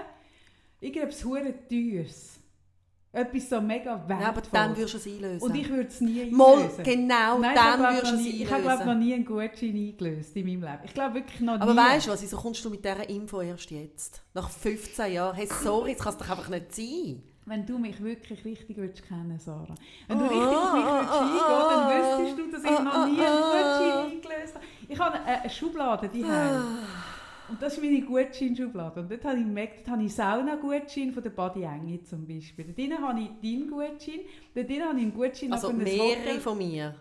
Irgendetwas 0.80 1.20
sehr 1.20 1.68
teures. 1.68 2.38
Etwas 3.16 3.48
so 3.48 3.60
mega 3.60 3.92
wertvolles. 4.06 4.20
Ja, 4.22 4.28
aber 4.28 4.42
dann 4.52 4.76
würdest 4.76 4.94
du 4.94 4.98
es 4.98 5.06
einlösen. 5.06 5.42
Und 5.42 5.54
ich 5.56 5.68
würde 5.70 5.88
es 5.88 6.00
nie 6.02 6.20
einlösen. 6.20 6.36
Mal, 6.36 6.68
genau, 6.84 7.38
Nein, 7.38 7.54
dann 7.54 7.80
würdest 7.80 8.12
du 8.12 8.16
es 8.16 8.20
nie, 8.22 8.42
ich 8.42 8.50
habe 8.52 8.62
glaube 8.62 8.84
noch 8.84 8.90
einlösen. 8.92 8.98
nie 9.08 9.14
einen 9.14 9.24
Gutschein 9.24 9.74
eingelöst 9.74 10.36
in 10.36 10.46
meinem 10.46 10.60
Leben. 10.62 10.78
Ich 10.84 10.94
glaube 10.94 11.14
wirklich 11.14 11.40
noch 11.40 11.54
Aber 11.60 11.72
nie. 11.72 11.78
weißt 11.78 12.06
du 12.06 12.10
was, 12.10 12.22
wieso 12.22 12.36
kommst 12.36 12.64
du 12.64 12.70
mit 12.70 12.84
dieser 12.84 13.08
Info 13.08 13.40
erst 13.40 13.70
jetzt? 13.70 14.22
Nach 14.34 14.50
15 14.50 15.12
Jahren? 15.14 15.34
Hey, 15.34 15.46
sorry, 15.62 15.94
das 15.94 16.02
kann 16.04 16.12
es 16.12 16.18
doch 16.18 16.28
einfach 16.30 16.48
nicht 16.50 16.74
sein. 16.74 17.22
Wenn 17.48 17.64
du 17.64 17.78
mich 17.78 18.02
wirklich 18.02 18.44
richtig 18.44 18.76
würdest 18.76 19.02
kennen, 19.06 19.38
Sarah. 19.38 19.74
Wenn 20.08 20.18
du 20.18 20.24
Ah, 20.24 20.28
richtig 20.28 20.46
auf 20.58 20.74
mich 20.74 20.84
würdest 20.84 21.12
ah, 21.12 21.20
eingehen, 21.20 21.70
dann 21.70 22.26
wüsstest 22.26 22.38
du, 22.38 22.50
dass 22.50 22.64
ich 22.64 22.84
noch 22.84 23.06
nie 23.06 23.20
einen. 23.20 23.42
Gutschein 23.42 24.10
eingelöst 24.10 24.54
habe. 24.56 24.64
Ich 24.88 24.98
habe 24.98 25.20
eine, 25.24 25.50
Schublade 25.50 26.08
die 26.08 26.24
Und 27.48 27.62
das 27.62 27.74
ist 27.74 27.82
meine 27.82 28.00
Gutscheinschublade. 28.02 29.00
Und 29.00 29.10
dort 29.10 29.24
habe 29.24 29.38
ich 29.38 29.44
gemerkt, 29.44 29.78
dort 29.80 29.88
habe 29.96 30.04
ich 30.04 30.14
Sauna-Gutschein 30.14 31.12
von 31.12 31.22
der 31.22 31.30
Body 31.30 31.62
Enge 31.62 32.02
zum 32.02 32.26
Beispiel. 32.26 32.74
Dort 32.76 33.00
habe 33.00 33.20
ich 33.20 33.28
deinen 33.42 33.70
Gutschein. 33.70 34.20
Dort 34.54 34.68
habe 34.68 34.74
ich 34.74 34.82
einen 34.82 35.14
Gutschein 35.14 35.52
Also 35.52 35.72
mehrere 35.72 36.20
Hotel. 36.20 36.40
von 36.40 36.58
mir. 36.58 36.94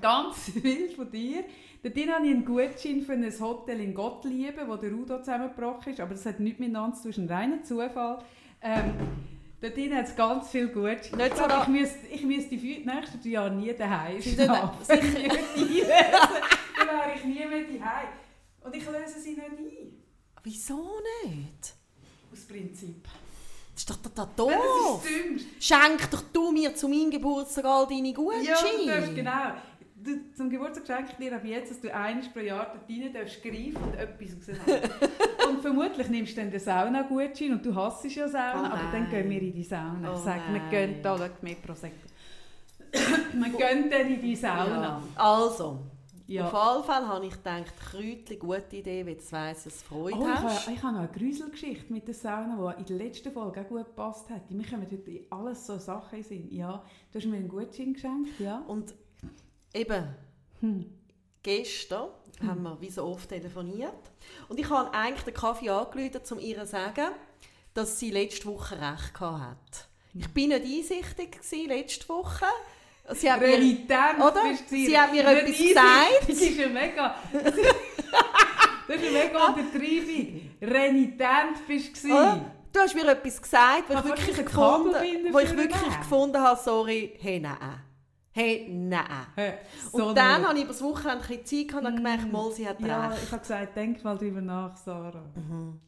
Ganz 0.00 0.50
viel 0.62 0.88
von 0.90 1.10
dir. 1.10 1.44
Dort 1.82 1.96
habe 1.96 2.26
ich 2.26 2.32
einen 2.32 2.44
Gutschein 2.44 3.02
für 3.02 3.12
ein 3.12 3.40
Hotel 3.40 3.80
in 3.80 3.94
Gottlieben, 3.94 4.68
wo 4.68 4.76
der 4.76 4.92
Udo 4.92 5.18
zusammengebrochen 5.18 5.92
ist. 5.92 6.00
Aber 6.00 6.14
das 6.14 6.24
hat 6.26 6.40
nichts 6.40 6.60
miteinander 6.60 6.96
zu 6.96 7.02
tun, 7.02 7.10
das 7.10 7.18
ist 7.18 7.30
ein 7.30 7.36
reiner 7.36 7.62
Zufall. 7.62 8.18
Ähm, 8.62 8.92
dort 9.60 9.76
hat 9.76 10.06
es 10.06 10.16
ganz 10.16 10.48
viel 10.50 10.68
Gutschein. 10.68 11.18
Nicht 11.18 11.32
ich 11.32 11.34
so 11.34 11.44
ich 11.44 11.68
müsste, 11.68 12.06
ich 12.06 12.22
müsste 12.22 12.56
die 12.56 12.84
nächsten 12.86 13.20
drei 13.22 13.28
Jahre 13.28 13.54
nie 13.54 13.72
daheim 13.74 14.20
schlafen. 14.22 14.76
einlösen, 14.88 15.14
dann 16.78 16.88
wäre 16.88 17.12
ich 17.16 17.24
nie 17.24 17.34
mehr 17.46 17.80
daheim. 17.80 18.08
Und 18.62 18.76
ich 18.76 18.84
löse 18.84 19.18
sie 19.18 19.30
nicht 19.30 19.40
ein. 19.40 19.79
Wieso 20.42 21.00
nicht? 21.24 21.74
Aus 22.32 22.40
Prinzip. 22.46 23.04
Das 23.74 23.82
ist 23.82 23.90
doch 23.90 23.96
total 23.96 24.28
doof. 24.36 25.06
Schenk 25.58 26.10
doch 26.10 26.22
du 26.32 26.52
mir 26.52 26.74
zu 26.74 26.88
meinem 26.88 27.10
Geburtstag 27.10 27.64
all 27.64 27.86
deine 27.86 28.12
Gutscheine. 28.12 28.44
Ja, 28.44 28.56
du 28.60 28.86
darfst, 28.86 29.14
genau. 29.14 29.52
Du, 30.02 30.32
zum 30.34 30.48
Geburtstag 30.48 30.86
schenke 30.86 31.12
ich 31.12 31.16
dir 31.18 31.36
ab 31.36 31.44
jetzt, 31.44 31.70
dass 31.70 31.80
du 31.80 31.94
einmal 31.94 32.28
pro 32.30 32.40
Jahr 32.40 32.72
dort 32.74 32.88
rein 32.88 33.12
darfst 33.12 33.42
greifen 33.42 33.76
und 33.76 33.94
etwas 33.94 34.48
rausnehmen. 34.48 34.90
und 35.48 35.60
vermutlich 35.60 36.08
nimmst 36.08 36.32
du 36.32 36.40
dann 36.40 36.50
den 36.50 36.60
Sauna-Gutschein 36.60 37.52
und 37.52 37.66
du 37.66 37.74
hasst 37.74 38.04
ja 38.04 38.26
Sauna, 38.26 38.62
Oh 38.62 38.72
aber 38.72 38.92
dann 38.92 39.10
gehen 39.10 39.28
wir 39.28 39.42
in 39.42 39.52
die 39.52 39.62
Sauna. 39.62 40.10
Oh 40.10 40.16
ich 40.16 40.20
sage, 40.20 40.42
wir 40.52 40.60
gehen 40.70 41.02
da, 41.02 41.30
mehr 41.42 41.54
Prosecco. 41.56 42.06
wir 42.92 43.48
gehen 43.50 43.90
dann 43.90 44.06
in 44.06 44.22
die 44.22 44.36
Sauna. 44.36 44.82
Ja. 44.82 45.02
Also, 45.16 45.80
Ja. 46.30 46.46
auf 46.46 46.54
alle 46.54 46.82
Fälle 46.84 47.08
habe 47.08 47.26
ich 47.26 47.32
gedacht, 47.32 47.72
Kräutli, 47.90 48.36
gute 48.36 48.76
Idee, 48.76 49.04
weil 49.06 49.16
du 49.16 49.32
weiss, 49.32 49.64
dass 49.64 49.78
du 49.80 49.84
Freude 49.86 50.16
Oh, 50.16 50.22
ich, 50.22 50.28
hast. 50.28 50.66
habe, 50.66 50.74
ich 50.76 50.82
habe 50.82 50.92
noch 50.94 51.00
eine 51.00 51.08
Grüselgeschichte 51.12 51.92
mit 51.92 52.06
der 52.06 52.14
Sauna, 52.14 52.72
die 52.74 52.80
in 52.80 52.86
der 52.86 52.96
letzten 53.06 53.32
Folge 53.32 53.60
auch 53.62 53.68
gut 53.68 53.86
gepasst 53.86 54.30
hat. 54.30 54.42
Wir 54.48 54.64
kommen 54.66 54.82
heute 54.90 55.10
in 55.10 55.26
alles 55.30 55.66
so 55.66 55.78
Sachen 55.78 56.18
in 56.18 56.24
Sinn. 56.24 56.48
Ja, 56.54 56.82
du 57.12 57.18
hast 57.18 57.26
mir 57.26 57.36
einen 57.36 57.48
Gutschein 57.48 57.92
geschenkt, 57.94 58.38
ja. 58.38 58.58
Und 58.66 58.94
eben, 59.74 60.04
Hm. 60.60 60.86
gestern 61.42 62.08
haben 62.46 62.62
wir 62.62 62.80
wie 62.80 62.90
so 62.90 63.04
oft 63.04 63.28
telefoniert. 63.28 63.92
Und 64.48 64.58
ich 64.60 64.68
habe 64.70 64.92
eigentlich 64.94 65.24
den 65.24 65.34
Kaffee 65.34 65.70
angerufen, 65.70 66.20
um 66.32 66.38
ihr 66.38 66.58
zu 66.60 66.66
sagen, 66.66 67.08
dass 67.74 67.98
sie 67.98 68.10
letzte 68.10 68.46
Woche 68.46 68.74
recht 68.80 69.14
gehabt 69.14 69.38
hat. 69.40 69.88
Ich 70.14 70.26
war 70.26 70.58
nicht 70.58 70.64
einsichtig 70.92 71.32
gewesen, 71.32 71.68
letzte 71.68 72.08
Woche. 72.08 72.44
Sie 73.12 73.30
hat 73.30 73.40
mir, 73.40 73.48
Renitent 73.48 74.18
oder? 74.18 74.42
bist 74.48 74.70
du. 74.70 74.74
Sie 74.76 74.98
hat 74.98 75.12
mir 75.12 75.24
etwas 75.26 75.58
gesagt. 75.58 76.20
Das 76.28 76.36
ist 76.36 76.56
ja 76.58 76.68
mega... 76.68 77.14
Das 78.88 78.96
ist 79.00 79.06
eine 79.06 79.18
mega 79.18 79.46
Untertreibung. 79.46 80.50
Renitent 80.60 81.66
bist 81.68 82.02
du. 82.02 82.08
Oder? 82.08 82.40
Du 82.72 82.80
hast 82.80 82.94
mir 82.94 83.08
etwas 83.08 83.40
gesagt, 83.40 83.84
wo 83.88 83.94
ich 83.94 84.04
wirklich, 84.04 84.36
gefunden, 84.44 84.94
wo 85.32 85.38
ich 85.38 85.56
wirklich 85.56 85.98
gefunden 85.98 86.38
habe, 86.40 86.60
sorry, 86.60 87.16
hey, 87.20 87.38
nein. 87.40 87.56
Hey, 87.60 87.80
Hey, 88.32 88.68
nein. 88.68 89.04
Und 89.92 90.00
so 90.00 90.12
dann 90.12 90.40
nicht. 90.40 90.48
habe 90.48 90.58
ich 90.58 90.64
über 90.64 90.72
das 90.72 90.82
Wochenende 90.82 91.24
ein 91.24 91.28
bisschen 91.42 91.46
Zeit 91.46 91.68
gehabt 91.68 91.84
und 91.84 91.86
habe 91.92 91.96
gemerkt, 91.96 92.32
mal, 92.32 92.52
sie 92.52 92.68
hat 92.68 92.80
Ja, 92.80 93.08
recht. 93.08 93.22
ich 93.24 93.30
habe 93.32 93.40
gesagt, 93.42 93.76
denk 93.76 94.04
mal 94.04 94.16
drüber 94.18 94.40
nach, 94.40 94.76
Sarah. 94.76 95.22
Und 95.36 95.80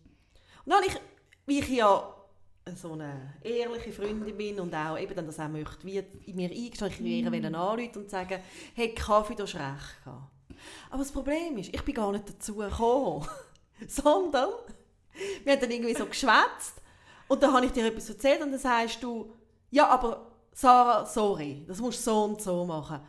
dann 0.67 0.75
habe 0.77 0.87
ich, 0.87 0.95
wie 1.47 1.59
ich 1.61 1.69
ja 1.69 2.05
so 2.77 2.93
eine 2.93 3.35
ehrliche 3.43 3.93
Freundin 3.93 4.37
bin 4.37 4.61
und 4.61 4.75
auch 4.75 4.99
eben 4.99 5.15
dann 5.15 5.27
das 5.27 5.41
auch 5.41 5.49
möchte, 5.49 5.85
wie 5.85 5.99
in 6.27 6.37
mir 6.37 6.51
eingestanden, 6.51 7.07
ich 7.07 7.25
mm. 7.25 7.55
anrufen 7.55 8.03
und 8.03 8.11
sagen, 8.11 8.41
hey, 8.75 8.95
Kaffee, 8.95 9.35
du 9.35 9.43
hast 9.43 9.55
recht 9.55 10.05
gehabt. 10.05 10.31
Aber 10.91 10.99
das 10.99 11.13
Problem 11.13 11.59
ist, 11.59 11.75
ich 11.75 11.83
bin 11.83 11.95
gar 11.95 12.13
nicht 12.13 12.29
dazu 12.29 12.57
gekommen, 12.57 13.27
sondern 13.89 14.51
wir 15.45 15.53
haben 15.53 15.61
dann 15.61 15.71
irgendwie 15.71 15.95
so 15.95 16.07
geschwätzt 16.07 16.81
und 17.29 17.43
dann 17.43 17.53
habe 17.53 17.67
ich 17.67 17.73
dir 17.73 17.87
etwas 17.87 18.09
erzählt 18.09 18.43
und 18.43 18.53
dann 18.53 18.61
sagst 18.61 19.03
du, 19.03 19.35
ja, 19.71 19.89
aber 19.89 20.31
Sarah, 20.53 21.07
sorry, 21.07 21.65
das 21.67 21.81
musst 21.81 22.07
du 22.07 22.11
so 22.11 22.25
und 22.25 22.41
so 22.43 22.65
machen. 22.65 23.01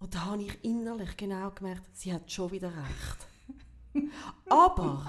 Und 0.00 0.14
da 0.14 0.24
habe 0.26 0.42
ich 0.42 0.64
innerlich 0.64 1.16
genau 1.16 1.50
gemerkt, 1.50 1.84
sie 1.92 2.12
hat 2.12 2.30
schon 2.32 2.50
wieder 2.50 2.68
recht. 2.68 3.26
Aber, 4.48 5.06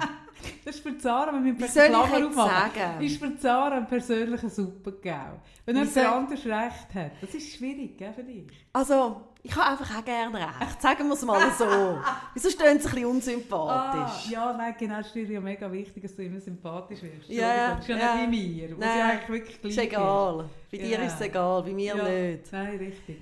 Das 0.66 0.76
ist 0.76 0.84
für 0.84 1.00
Sarah, 1.00 1.34
wenn 1.34 1.44
wir 1.44 1.54
eine 1.54 1.68
Klammer 1.90 2.28
aufmachen, 2.28 2.72
sagen? 2.76 3.04
ist 3.04 3.18
für 3.18 3.32
Sarah 3.38 3.78
ein 3.78 3.88
persönlicher 3.88 4.50
Supergau. 4.50 5.42
Wenn 5.66 5.76
jemand 5.76 5.94
soll- 5.94 6.06
anders 6.06 6.46
recht 6.46 6.94
hat. 6.96 7.12
Das 7.20 7.34
ist 7.34 7.56
schwierig, 7.56 7.98
gell, 7.98 8.14
für 8.14 8.24
dich. 8.24 8.48
Also, 8.74 9.22
ich 9.44 9.56
habe 9.56 9.72
einfach 9.72 10.00
auch 10.00 10.06
gerne 10.06 10.38
recht. 10.38 10.82
Sagen 10.82 11.08
wir 11.08 11.14
es 11.14 11.26
mal 11.26 11.52
so. 11.58 11.66
Wieso 12.36 12.50
stehen 12.50 12.80
sie 12.80 12.88
ein 12.88 12.94
bisschen 12.94 13.06
unsympathisch? 13.08 14.28
Ah, 14.28 14.32
ja, 14.32 14.54
nein, 14.58 14.76
genau, 14.78 14.98
das 14.98 15.08
ist 15.08 15.16
dir 15.16 15.26
ja 15.32 15.42
mega 15.42 15.72
wichtig, 15.72 16.04
dass 16.04 16.16
du 16.16 16.24
immer 16.24 16.40
sympathisch 16.40 17.02
wirst. 17.02 17.28
Ja, 17.30 17.56
ja, 17.56 17.70
Das 17.76 17.80
ist 17.82 17.88
ja, 17.90 17.98
ja. 17.98 18.16
nicht 18.28 18.32
wie 18.32 18.62
mir, 18.68 18.76
Nein, 18.78 19.02
eigentlich 19.02 19.30
wirklich 19.30 19.62
gleich 19.62 19.72
Ist 19.74 19.80
egal. 19.80 20.50
Bei 20.72 20.78
dir 20.78 20.88
Ja. 20.90 21.00
ist 21.02 21.14
es 21.16 21.22
egal, 21.22 21.64
bei 21.64 21.74
mir 21.74 21.96
Ja. 21.96 22.04
nicht. 22.08 22.52
Nein, 22.52 22.78
richtig. 22.78 23.18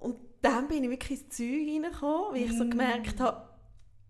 Und 0.00 0.16
dann 0.42 0.66
bin 0.68 0.84
ich 0.84 0.90
wirklich 0.90 1.20
ins 1.20 1.28
Zeug 1.36 1.46
reingekommen, 1.46 2.32
weil 2.34 2.42
ich 2.42 2.56
so 2.56 2.64
Mm. 2.64 2.70
gemerkt 2.70 3.20
habe, 3.20 3.49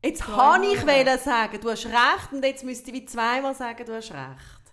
jetzt 0.02 0.26
habe 0.26 0.64
ich 0.66 0.86
wollen 0.86 1.18
sagen, 1.18 1.58
du 1.60 1.70
hast 1.70 1.86
recht 1.86 2.32
und 2.32 2.44
jetzt 2.44 2.64
müsste 2.64 2.90
ich 2.90 2.96
wie 2.96 3.04
zweimal 3.06 3.54
sagen, 3.54 3.84
du 3.86 3.94
hast 3.94 4.10
recht. 4.12 4.72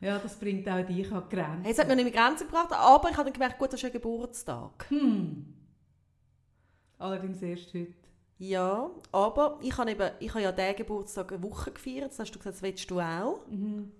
Ja, 0.00 0.18
das 0.18 0.38
bringt 0.38 0.68
auch 0.68 0.84
dich 0.84 1.10
an 1.12 1.24
die 1.30 1.36
Grenzen. 1.36 1.64
Es 1.64 1.78
hat 1.78 1.88
mir 1.88 1.96
nicht 1.96 2.04
mehr 2.04 2.12
Grenzen 2.22 2.46
gebracht, 2.46 2.72
aber 2.72 3.10
ich 3.10 3.16
habe 3.16 3.24
dann 3.24 3.32
gemerkt, 3.32 3.58
gut, 3.58 3.72
das 3.72 3.80
ist 3.80 3.86
ein 3.86 3.92
Geburtstag. 3.92 4.86
Hm. 4.90 5.54
Allerdings 6.98 7.42
erst 7.42 7.72
heute. 7.74 7.94
Ja, 8.38 8.90
aber 9.12 9.58
ich 9.62 9.76
habe, 9.78 9.90
eben, 9.92 10.10
ich 10.18 10.30
habe 10.30 10.42
ja 10.42 10.52
diesen 10.52 10.76
Geburtstag 10.76 11.32
eine 11.32 11.42
Woche 11.42 11.70
gefeiert, 11.70 12.10
das 12.10 12.18
hast 12.18 12.32
du 12.32 12.38
gesagt, 12.38 12.56
das 12.56 12.62
willst 12.62 12.90
du 12.90 13.00
auch, 13.00 13.46
Mhm. 13.48 13.92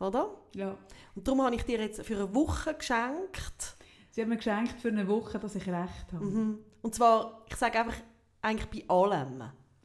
oder? 0.00 0.30
Ja. 0.54 0.76
Und 1.14 1.28
darum 1.28 1.42
habe 1.42 1.54
ich 1.54 1.62
dir 1.64 1.78
jetzt 1.80 2.02
für 2.02 2.14
eine 2.16 2.34
Woche 2.34 2.74
geschenkt. 2.74 3.76
Sie 4.10 4.20
hat 4.22 4.28
mir 4.28 4.36
geschenkt 4.36 4.80
für 4.80 4.88
eine 4.88 5.06
Woche, 5.08 5.38
dass 5.38 5.54
ich 5.54 5.66
recht 5.68 6.12
habe. 6.12 6.24
Mhm. 6.24 6.58
Und 6.80 6.94
zwar, 6.94 7.42
ich 7.48 7.56
sage 7.56 7.78
einfach, 7.80 7.96
eigentlich 8.40 8.86
bei 8.86 8.94
allem. 8.94 9.44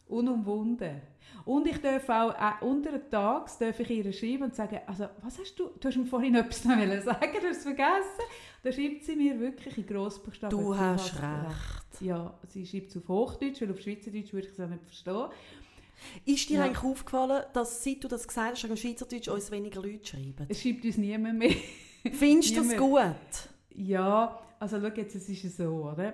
Unumwunden. 0.10 1.02
Und 1.46 1.68
ich 1.68 1.80
darf 1.82 2.08
auch 2.10 2.34
äh, 2.34 2.66
unter 2.66 2.92
den 2.92 3.10
Tags 3.10 3.58
darf 3.58 3.80
ich 3.80 3.90
ihr 3.90 4.12
schreiben 4.14 4.44
und 4.44 4.56
sagen, 4.56 4.80
also, 4.86 5.08
was 5.22 5.40
hast 5.40 5.56
du, 5.60 5.70
du 5.80 5.88
hast 5.88 5.98
mir 5.98 6.06
vorhin 6.06 6.36
etwas 6.36 6.66
noch 6.66 6.78
wollen 6.78 7.02
sagen, 7.02 7.32
du 7.42 7.48
hast 7.48 7.58
es 7.58 7.64
vergessen. 7.64 8.22
Da 8.64 8.72
schreibt 8.72 9.04
sie 9.04 9.16
mir 9.16 9.40
wirklich 9.40 9.78
in 9.78 9.86
Grossbuchstaben. 9.86 10.58
Du 10.58 10.76
hast 10.76 11.16
recht. 11.16 12.02
Ja, 12.02 12.34
sie 12.48 12.66
schreibt 12.66 12.90
es 12.90 12.98
auf 12.98 13.08
Hochdeutsch, 13.08 13.62
weil 13.62 13.72
auf 13.72 13.80
Schweizerdeutsch 13.80 14.34
würde 14.34 14.48
ich 14.48 14.54
es 14.54 14.60
auch 14.60 14.68
nicht 14.70 14.84
verstehen. 14.86 15.26
Ist 16.26 16.50
dir 16.50 16.58
Ja. 16.60 16.64
eigentlich 16.66 16.84
aufgefallen, 16.84 17.44
dass 17.54 17.84
seit 17.84 18.04
du 18.04 18.08
das 18.08 18.28
gesagt 18.28 18.52
hast, 18.62 18.66
am 18.70 18.78
Schweizerdeutsch 18.78 19.28
uns 19.30 19.50
weniger 19.52 19.82
Leute 19.82 20.06
schreiben? 20.06 20.46
Es 20.48 20.62
schreibt 20.62 20.86
uns 20.86 20.98
niemand 20.98 21.40
mehr. 21.40 21.56
Findest 22.12 22.56
du 22.56 22.62
das 22.64 22.78
gut? 22.78 23.50
ja, 23.76 24.40
also 24.60 24.80
schau 24.80 24.88
jetzt, 24.96 25.16
es 25.16 25.30
ist 25.30 25.58
so, 25.58 25.92
oder? 25.92 26.14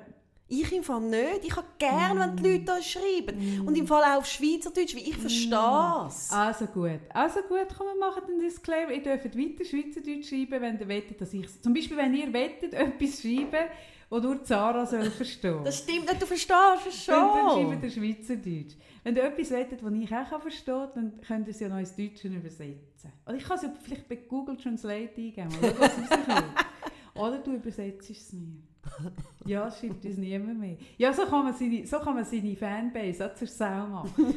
Ich 0.61 0.71
im 0.71 0.83
Fall 0.83 1.01
nicht. 1.01 1.45
Ich 1.45 1.55
habe 1.55 1.65
gerne, 1.79 2.19
wenn 2.19 2.35
die 2.35 2.43
Leute 2.43 2.73
uns 2.73 2.85
schreiben. 2.85 3.63
Und 3.65 3.75
im 3.75 3.87
Fall 3.87 4.03
auch 4.03 4.17
auf 4.19 4.25
Schweizerdeutsch, 4.27 4.93
wie 4.95 5.09
ich 5.09 5.17
verstehe 5.17 6.05
es. 6.07 6.31
Also 6.31 6.67
gut. 6.67 6.99
Also 7.11 7.39
gut, 7.41 7.67
komm, 7.75 7.87
wir 7.87 7.99
machen 7.99 8.23
den 8.27 8.39
Disclaimer. 8.39 8.91
Ihr 8.91 9.01
dürft 9.01 9.25
weiter 9.25 9.65
Schweizerdeutsch 9.65 10.29
schreiben, 10.29 10.61
wenn 10.61 10.79
ihr 10.79 10.87
wettet, 10.87 11.19
dass 11.19 11.33
ich... 11.33 11.61
Zum 11.61 11.73
Beispiel, 11.73 11.97
wenn 11.97 12.13
ihr 12.13 12.31
wettet, 12.31 12.73
etwas 12.73 13.21
schreiben, 13.21 13.69
das 14.09 14.21
nur 14.21 14.39
Sarah 14.43 14.85
soll 14.85 15.03
verstehen 15.09 15.63
Das 15.63 15.79
stimmt 15.79 16.07
nicht, 16.07 16.21
du 16.21 16.25
verstehst 16.27 16.87
es 16.87 17.05
Dann, 17.07 17.27
dann 17.27 17.49
schon. 17.49 17.71
schreibt 17.71 17.83
ihr 17.83 17.89
Schweizerdeutsch. 17.89 18.75
Wenn 19.03 19.15
ihr 19.15 19.23
etwas 19.23 19.49
wettet, 19.51 19.81
das 19.81 19.91
ich 19.91 20.11
auch 20.13 20.41
verstehen 20.41 20.75
kann, 20.75 20.89
dann 20.93 21.21
könnt 21.21 21.47
ihr 21.47 21.51
es 21.51 21.59
ja 21.59 21.67
noch 21.69 21.79
ins 21.79 21.95
Deutsche 21.95 22.27
übersetzen. 22.27 23.11
Oder 23.25 23.35
ich 23.35 23.43
kann 23.43 23.57
es 23.57 23.63
ja 23.63 23.73
vielleicht 23.81 24.07
bei 24.07 24.15
Google 24.17 24.55
Translate 24.57 25.15
eingeben. 25.17 25.49
Oder, 25.59 25.79
was. 25.79 25.91
Oder 27.15 27.37
du 27.39 27.53
übersetzt 27.53 28.09
es 28.09 28.31
mir. 28.33 28.61
Ja, 29.45 29.69
schreibt 29.69 30.05
uns 30.05 30.17
niemand 30.17 30.59
mehr. 30.59 30.77
Ja, 30.97 31.11
so 31.11 31.25
kann 31.25 31.43
man 31.45 31.53
seine, 31.53 31.85
so 31.85 31.99
kann 31.99 32.15
man 32.15 32.23
seine 32.23 32.55
Fanbase 32.55 33.25
auch 33.25 33.35
zur 33.35 33.47
Sau 33.47 33.87
machen. 33.87 34.13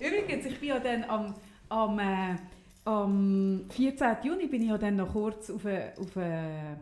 Übrigens, 0.00 0.46
ich 0.46 0.58
bin 0.58 0.68
ja 0.70 0.80
dann 0.80 1.04
am, 1.04 1.34
am, 1.68 1.98
äh, 1.98 2.36
am 2.84 3.64
14. 3.70 4.16
Juni 4.24 4.46
bin 4.46 4.62
ich 4.62 4.68
ja 4.68 4.78
dann 4.78 4.96
noch 4.96 5.12
kurz 5.12 5.50
auf 5.50 5.64
einen 5.66 5.92
auf 5.98 6.16
einen 6.16 6.80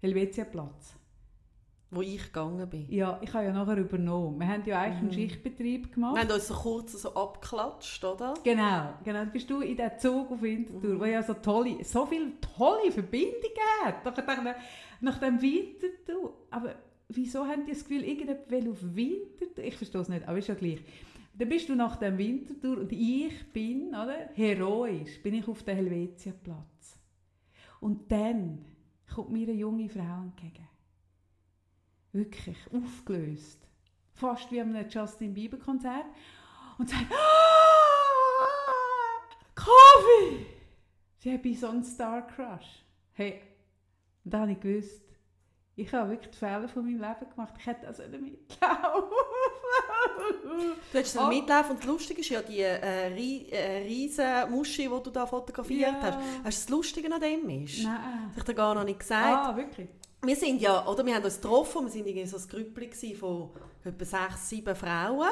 Helvetiaplatz. 0.00 0.97
Wo 1.90 2.02
ich 2.02 2.22
gegangen 2.22 2.68
bin. 2.68 2.86
Ja, 2.90 3.18
ich 3.22 3.32
habe 3.32 3.44
ja 3.46 3.52
nachher 3.52 3.78
übernommen. 3.78 4.38
Wir 4.38 4.46
haben 4.48 4.62
ja 4.66 4.78
eigentlich 4.80 4.98
einen 4.98 5.06
Mhm. 5.08 5.12
Schichtbetrieb 5.12 5.94
gemacht. 5.94 6.16
Wir 6.16 6.22
haben 6.22 6.32
uns 6.32 6.48
so 6.48 6.54
kurz 6.54 6.92
so 7.00 7.14
abgeklatscht, 7.14 8.04
oder? 8.04 8.34
Genau, 8.44 8.92
genau. 9.04 9.18
Dann 9.20 9.32
bist 9.32 9.48
du 9.48 9.60
in 9.62 9.74
diesem 9.76 9.98
Zug 9.98 10.30
auf 10.30 10.42
Winterthur, 10.42 11.00
wo 11.00 11.04
ja 11.06 11.22
so 11.22 11.32
tolle, 11.32 11.82
so 11.84 12.04
viele 12.04 12.32
tolle 12.56 12.92
Verbindungen 12.92 13.84
hat. 13.84 14.04
Nach, 14.04 14.16
nach, 14.44 14.54
nach 15.00 15.18
dem 15.18 15.40
Winterthur. 15.40 16.34
Aber 16.50 16.74
wieso 17.08 17.46
haben 17.46 17.64
die 17.64 17.72
das 17.72 17.84
Gefühl, 17.84 18.04
irgendjemand 18.04 18.50
will 18.50 18.70
auf 18.70 18.78
Winterthur? 18.82 19.64
Ich 19.64 19.76
verstehe 19.78 20.00
es 20.02 20.08
nicht, 20.10 20.28
aber 20.28 20.36
ist 20.36 20.48
ja 20.48 20.54
gleich. 20.54 20.80
Dann 21.38 21.48
bist 21.48 21.70
du 21.70 21.74
nach 21.74 21.96
dem 21.96 22.18
Winterthur 22.18 22.78
und 22.78 22.92
ich 22.92 23.50
bin, 23.52 23.88
oder, 23.90 24.28
heroisch, 24.34 25.22
bin 25.22 25.34
ich 25.34 25.48
auf 25.48 25.62
dem 25.62 25.76
Helvetiaplatz. 25.76 26.98
Und 27.80 28.12
dann 28.12 28.64
kommt 29.14 29.30
mir 29.30 29.48
eine 29.48 29.56
junge 29.56 29.88
Frau 29.88 30.22
entgegen. 30.24 30.67
Wirklich, 32.12 32.56
aufgelöst. 32.72 33.58
Fast 34.14 34.50
wie 34.50 34.60
an 34.60 34.74
einem 34.74 34.88
Justin 34.88 35.34
Bieber 35.34 35.58
Konzert. 35.58 36.06
Und 36.78 36.88
sagt, 36.88 37.06
ah, 37.12 37.16
Kaffee! 39.54 40.46
Sie 41.18 41.32
hat 41.32 41.42
bei 41.42 41.52
so 41.52 41.68
einen 41.68 41.84
Star 41.84 42.26
Crush. 42.26 42.84
Hey, 43.12 43.42
und 44.24 44.32
da 44.34 44.40
habe 44.40 44.52
ich 44.52 44.60
gewusst, 44.60 45.02
ich 45.74 45.92
habe 45.92 46.10
wirklich 46.10 46.30
die 46.32 46.38
Fehler 46.38 46.68
von 46.68 46.84
meinem 46.84 47.00
Leben 47.00 47.30
gemacht. 47.30 47.54
Ich 47.58 47.66
hätte 47.66 47.86
also 47.86 48.02
nicht 48.04 48.20
mitlaufen. 48.20 49.10
Du 50.92 50.98
hättest 50.98 51.18
Oh. 51.18 51.26
mitlaufen 51.28 51.72
und 51.72 51.78
das 51.80 51.86
Lustige 51.86 52.20
ist 52.20 52.28
ja 52.30 52.42
die 52.42 52.60
äh, 52.60 53.06
ri 53.08 53.48
äh, 53.50 53.78
riesen 53.84 54.50
Muschi, 54.50 54.82
die 54.82 54.88
du 54.88 55.10
da 55.10 55.26
fotografiert 55.26 55.92
Ja. 55.92 56.00
hast. 56.02 56.18
Hast 56.44 56.60
du 56.62 56.64
das 56.64 56.68
Lustige 56.70 57.12
an 57.12 57.20
dem 57.20 57.48
ist? 57.64 57.82
Nein. 57.84 57.94
Das 57.94 58.30
habe 58.30 58.38
ich 58.38 58.44
dir 58.44 58.54
gar 58.54 58.74
noch 58.74 58.84
nicht 58.84 58.98
gesagt. 59.00 59.24
Ah, 59.48 59.56
wirklich? 59.56 59.88
Wir 60.24 60.36
sind 60.36 60.60
ja, 60.60 60.84
oder 60.86 61.06
wir 61.06 61.14
haben 61.14 61.24
uns 61.24 61.40
getroffen, 61.40 61.84
wir 61.84 61.90
sind 61.90 62.06
irgendwie 62.06 62.26
so 62.26 62.36
ein 62.36 62.48
Grüppli 62.48 63.14
von 63.14 63.50
etwa 63.84 64.04
sechs, 64.04 64.48
sieben 64.48 64.74
Frauen, 64.74 65.28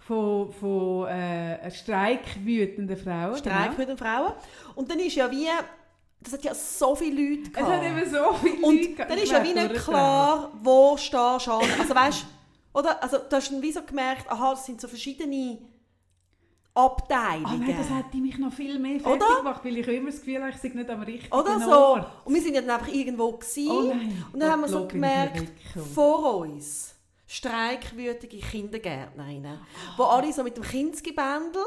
Von, 0.00 0.52
von 0.52 1.06
äh, 1.06 1.70
streikwütenden 1.70 2.96
Frauen. 2.96 3.40
Genau. 3.40 3.72
mit 3.78 3.88
den 3.88 3.96
Frauen. 3.96 4.32
Und 4.74 4.90
dann 4.90 4.98
ist 4.98 5.14
ja 5.14 5.30
wie, 5.30 5.46
das 6.20 6.32
hat 6.32 6.42
ja 6.42 6.54
so 6.54 6.96
viele 6.96 7.36
Leute 7.36 7.50
Es 7.50 7.52
gehabt. 7.52 7.72
hat 7.72 7.82
eben 7.84 8.10
so 8.10 8.32
viele 8.34 8.54
Leute 8.56 8.66
Und 8.66 8.98
dann 8.98 9.18
ist 9.18 9.30
ja 9.32 9.44
wie 9.44 9.52
nicht 9.54 9.74
klar, 9.76 10.50
wo 10.60 10.96
stehst 10.96 11.46
du 11.46 11.52
an. 11.52 11.64
Also 11.78 11.94
weißt 11.94 12.26
oder? 12.72 13.02
Also 13.02 13.18
du 13.18 13.36
hast 13.36 13.50
dann 13.52 13.62
wie 13.62 13.72
so 13.72 13.82
gemerkt, 13.82 14.30
aha, 14.30 14.50
das 14.50 14.66
sind 14.66 14.80
so 14.80 14.88
verschiedene 14.88 15.58
Abteilungen. 16.84 17.60
nein, 17.60 17.76
das 17.78 17.90
hätte 17.90 18.16
mich 18.18 18.38
noch 18.38 18.52
viel 18.52 18.78
mehr 18.78 19.00
fertig 19.00 19.22
Oder? 19.26 19.36
gemacht, 19.38 19.64
weil 19.64 19.76
ich 19.78 19.88
immer 19.88 20.10
das 20.10 20.18
Gefühl 20.20 20.40
habe, 20.42 20.50
ich 20.50 20.56
sei 20.56 20.68
nicht 20.68 20.90
am 20.90 21.02
richtigen 21.02 21.34
Oder 21.34 21.60
so. 21.60 21.70
Ort. 21.70 22.06
Und 22.24 22.34
wir 22.34 22.42
sind 22.42 22.54
ja 22.54 22.60
dann 22.60 22.70
einfach 22.70 22.92
irgendwo 22.92 23.32
gewesen. 23.32 23.70
Oh 23.70 23.82
nein. 23.94 24.24
Und 24.32 24.40
dann 24.40 24.50
haben 24.50 24.60
wir 24.62 24.68
so 24.68 24.86
gemerkt, 24.86 25.52
vor 25.94 26.38
uns 26.38 26.94
streikwütige 27.26 28.38
Kindergärtnerinnen, 28.38 29.58
die 29.98 30.02
alle 30.02 30.32
so 30.32 30.42
mit 30.42 30.56
dem 30.56 30.64
Kindsgebändel 30.64 31.62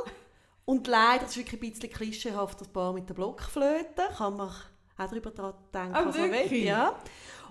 und 0.66 0.88
leider, 0.88 1.24
das 1.24 1.32
ist 1.32 1.38
wirklich 1.38 1.62
ein 1.62 1.72
bisschen 1.72 1.90
klischeehaft, 1.92 2.60
das 2.62 2.68
Paar 2.68 2.94
mit 2.94 3.08
der 3.10 3.14
Blockflöte, 3.14 4.04
kann 4.18 4.38
man 4.38 4.50
auch 4.50 4.54
darüber 5.10 5.32
denken, 5.32 5.96
Ah, 5.96 6.04
was 6.06 6.18
man 6.18 6.32
will. 6.32 6.54
Ja. 6.64 6.96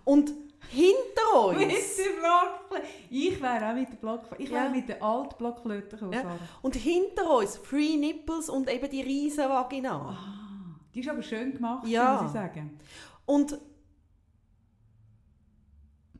Und 0.05 0.33
hinter 0.71 1.59
Mit 1.59 1.69
uns, 1.73 1.97
der 1.97 2.21
Blockflöte. 2.21 2.87
Ich 3.11 3.43
wäre 3.43 3.69
auch 3.71 3.75
mit 3.75 3.89
der 3.91 3.97
Blockflöte. 3.97 4.43
Ich 4.43 4.49
Ja. 4.51 4.61
wäre 4.63 4.71
mit 4.71 4.89
der 4.89 5.03
alten 5.03 5.35
Blockflöte 5.37 5.97
gekommen, 5.97 6.13
Ja. 6.13 6.39
Und 6.63 6.75
hinter 6.77 7.31
uns 7.39 7.57
Free 7.59 7.97
Nipples 7.97 8.49
und 8.49 8.71
eben 8.71 8.89
die 8.91 9.03
riesen 9.03 9.49
Vagina. 9.49 9.97
Ah, 10.17 10.79
die 10.95 11.01
ist 11.01 11.09
aber 11.09 11.23
schön 11.23 11.53
gemacht, 11.55 11.87
Ja. 11.87 12.15
muss 12.15 12.27
ich 12.27 12.33
sagen. 12.33 12.79
Und 13.27 13.59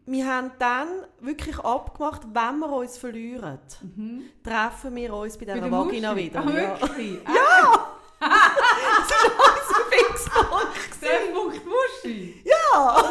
wir 0.05 0.27
haben 0.27 0.51
dann 0.59 0.89
wirklich 1.21 1.59
abgemacht, 1.61 2.23
wenn 2.33 2.59
wir 2.59 2.69
uns 2.73 2.99
verlieren, 2.99 3.59
Mhm. 3.97 4.23
treffen 4.43 4.95
wir 4.97 5.15
uns 5.15 5.39
bei 5.39 5.45
dieser 5.45 5.61
der 5.61 5.71
Vagina 5.71 6.13
Muschi. 6.13 6.25
wieder. 6.27 6.41
Ah, 6.41 6.51
ja. 6.51 6.79
Ja! 7.35 7.89
Das 8.23 9.11
war 9.11 9.33
unser 9.49 9.81
Fixpunkt. 9.91 11.01
Treffpunkt 11.01 11.61
Muschi. 11.67 12.42
Ja, 12.73 13.03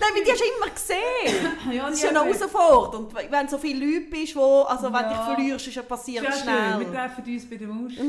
Nein, 0.00 0.10
weil 0.14 0.24
die 0.24 0.30
hast 0.32 0.40
du 0.40 0.44
immer 0.56 0.70
gesehen. 0.74 1.72
Ja, 1.72 1.84
Das 1.86 1.94
ist 1.94 2.02
ja 2.02 2.10
eine 2.10 2.18
haben- 2.20 2.26
Herausforderung. 2.32 3.06
Und 3.06 3.30
wenn 3.30 3.48
so 3.48 3.58
viele 3.58 3.84
Leute 3.86 4.06
bist, 4.10 4.34
wo, 4.36 4.62
also 4.62 4.86
wenn 4.92 5.00
Ja. 5.00 5.08
dich 5.08 5.18
verlierst, 5.34 5.66
ist 5.68 5.74
ja 5.76 5.82
passiert 5.82 6.24
Ja, 6.24 6.32
schön. 6.32 6.42
schnell. 6.42 6.80
Wir 6.80 6.92
treffen 6.92 7.24
uns 7.24 7.50
bei 7.50 7.56
der 7.56 7.68
Muschi. 7.68 8.02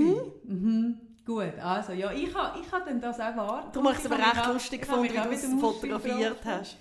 Mhm. 0.44 0.98
Gut, 1.26 1.60
also 1.62 1.92
ja, 1.92 2.12
ich 2.14 2.34
habe 2.34 2.60
ich 2.60 2.72
ha 2.72 2.80
dann 2.80 3.02
das 3.02 3.20
auch 3.20 3.36
wahr. 3.36 3.70
Du 3.74 3.82
machst 3.82 4.06
es 4.06 4.12
aber 4.12 4.18
Ich 4.20 4.26
recht 4.26 4.48
lustig 4.48 4.82
ich 4.82 4.88
gefunden, 4.88 5.14
wie 5.14 5.18
du 5.18 5.30
es 5.32 5.62
fotografiert 5.62 6.38
hast. 6.46 6.78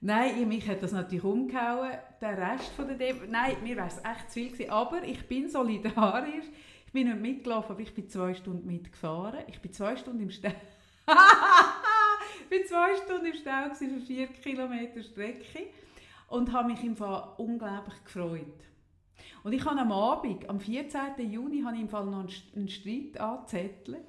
Nein, 0.00 0.38
ich- 0.40 0.46
mich 0.46 0.68
hat 0.68 0.82
das 0.82 0.92
natürlich 0.92 1.24
umgehauen, 1.24 1.90
der 2.20 2.36
Rest 2.38 2.70
von 2.76 2.86
der 2.86 2.96
Demo. 2.96 3.20
Nein, 3.28 3.56
mir 3.62 3.76
wäre 3.76 3.86
es 3.88 3.96
echt 3.96 4.28
zu 4.28 4.34
viel 4.34 4.50
gewesen. 4.52 4.70
Aber 4.70 5.02
ich 5.02 5.26
bin 5.26 5.48
solidarisch. 5.48 6.44
Ich 6.86 6.92
bin 6.92 7.08
nicht 7.08 7.20
mitgelaufen, 7.20 7.72
aber 7.72 7.80
ich 7.80 7.94
bin 7.94 8.08
zwei 8.08 8.32
Stunden 8.34 8.66
mitgefahren. 8.66 9.40
Ich 9.48 9.60
bin 9.60 9.72
zwei 9.72 9.96
Stunden 9.96 10.20
im 10.22 10.30
Stau. 10.30 10.50
bin 12.48 12.64
zwei 12.66 12.96
Stunden 12.96 13.26
im 13.26 13.34
Stau 13.34 13.74
für 13.74 14.00
vier 14.00 14.26
Kilometer 14.28 15.02
Strecke 15.02 15.66
und 16.28 16.52
habe 16.52 16.68
mich 16.72 16.82
im 16.84 16.96
Fall 16.96 17.28
unglaublich 17.38 18.02
gefreut. 18.04 18.46
Und 19.44 19.52
ich 19.52 19.64
habe 19.64 19.80
am 19.80 19.92
Abend, 19.92 20.48
am 20.48 20.60
14. 20.60 21.00
Juni, 21.30 21.62
habe 21.62 21.76
ich 21.76 21.82
im 21.82 21.88
Fall 21.88 22.06
noch 22.06 22.20
einen 22.20 22.28
St- 22.28 22.54
einen 22.56 22.68
Streit 22.68 23.20
angezettelt. 23.20 24.04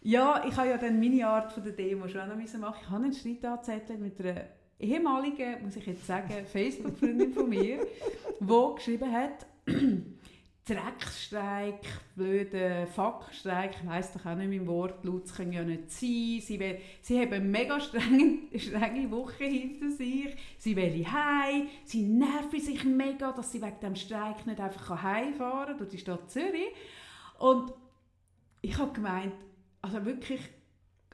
Ja, 0.00 0.44
ich 0.48 0.56
habe 0.56 0.68
ja 0.70 0.78
dann 0.78 0.98
meine 0.98 1.26
Art 1.26 1.52
von 1.52 1.62
der 1.62 1.72
Demo 1.72 2.08
schon 2.08 2.28
noch 2.28 2.36
machen. 2.36 2.78
Ich 2.82 2.90
habe 2.90 3.04
einen 3.04 3.12
Streit 3.12 3.44
angezettelt 3.44 4.00
mit 4.00 4.18
einer 4.20 4.44
ehemaligen, 4.80 5.62
muss 5.62 5.76
ich 5.76 5.86
jetzt 5.86 6.06
sagen, 6.06 6.44
Facebook-Freundin 6.44 7.32
von 7.32 7.48
mir, 7.48 7.86
die 8.40 8.74
geschrieben 8.74 9.12
hat, 9.12 9.46
Drecksstreik, 10.64 11.80
blöder 12.14 12.86
Fuckstreik, 12.86 13.72
ich 13.82 13.88
weiss 13.88 14.12
doch 14.12 14.24
auch 14.24 14.36
nicht 14.36 14.48
mein 14.48 14.68
Wortlaut, 14.68 15.24
das 15.24 15.34
kann 15.34 15.52
ja 15.52 15.64
nicht 15.64 15.90
sein. 15.90 16.40
Sie, 16.40 16.56
will, 16.60 16.78
sie 17.00 17.20
haben 17.20 17.32
eine 17.32 17.44
mega 17.44 17.80
strenge, 17.80 18.46
strenge 18.56 19.10
Woche 19.10 19.42
hinter 19.42 19.90
sich. 19.90 20.36
Sie 20.58 20.76
will 20.76 21.04
heim, 21.04 21.66
sie 21.84 22.02
nerven 22.02 22.60
sich 22.60 22.84
mega, 22.84 23.32
dass 23.32 23.50
sie 23.50 23.60
wegen 23.60 23.80
dem 23.80 23.96
Streik 23.96 24.46
nicht 24.46 24.60
einfach 24.60 25.02
heimfahren 25.02 25.66
kann 25.66 25.78
durch 25.78 25.90
die 25.90 25.98
Stadt 25.98 26.30
Zürich. 26.30 26.72
Und 27.40 27.72
ich 28.60 28.78
habe 28.78 28.92
gemeint, 28.92 29.34
also 29.80 30.04
wirklich, 30.04 30.42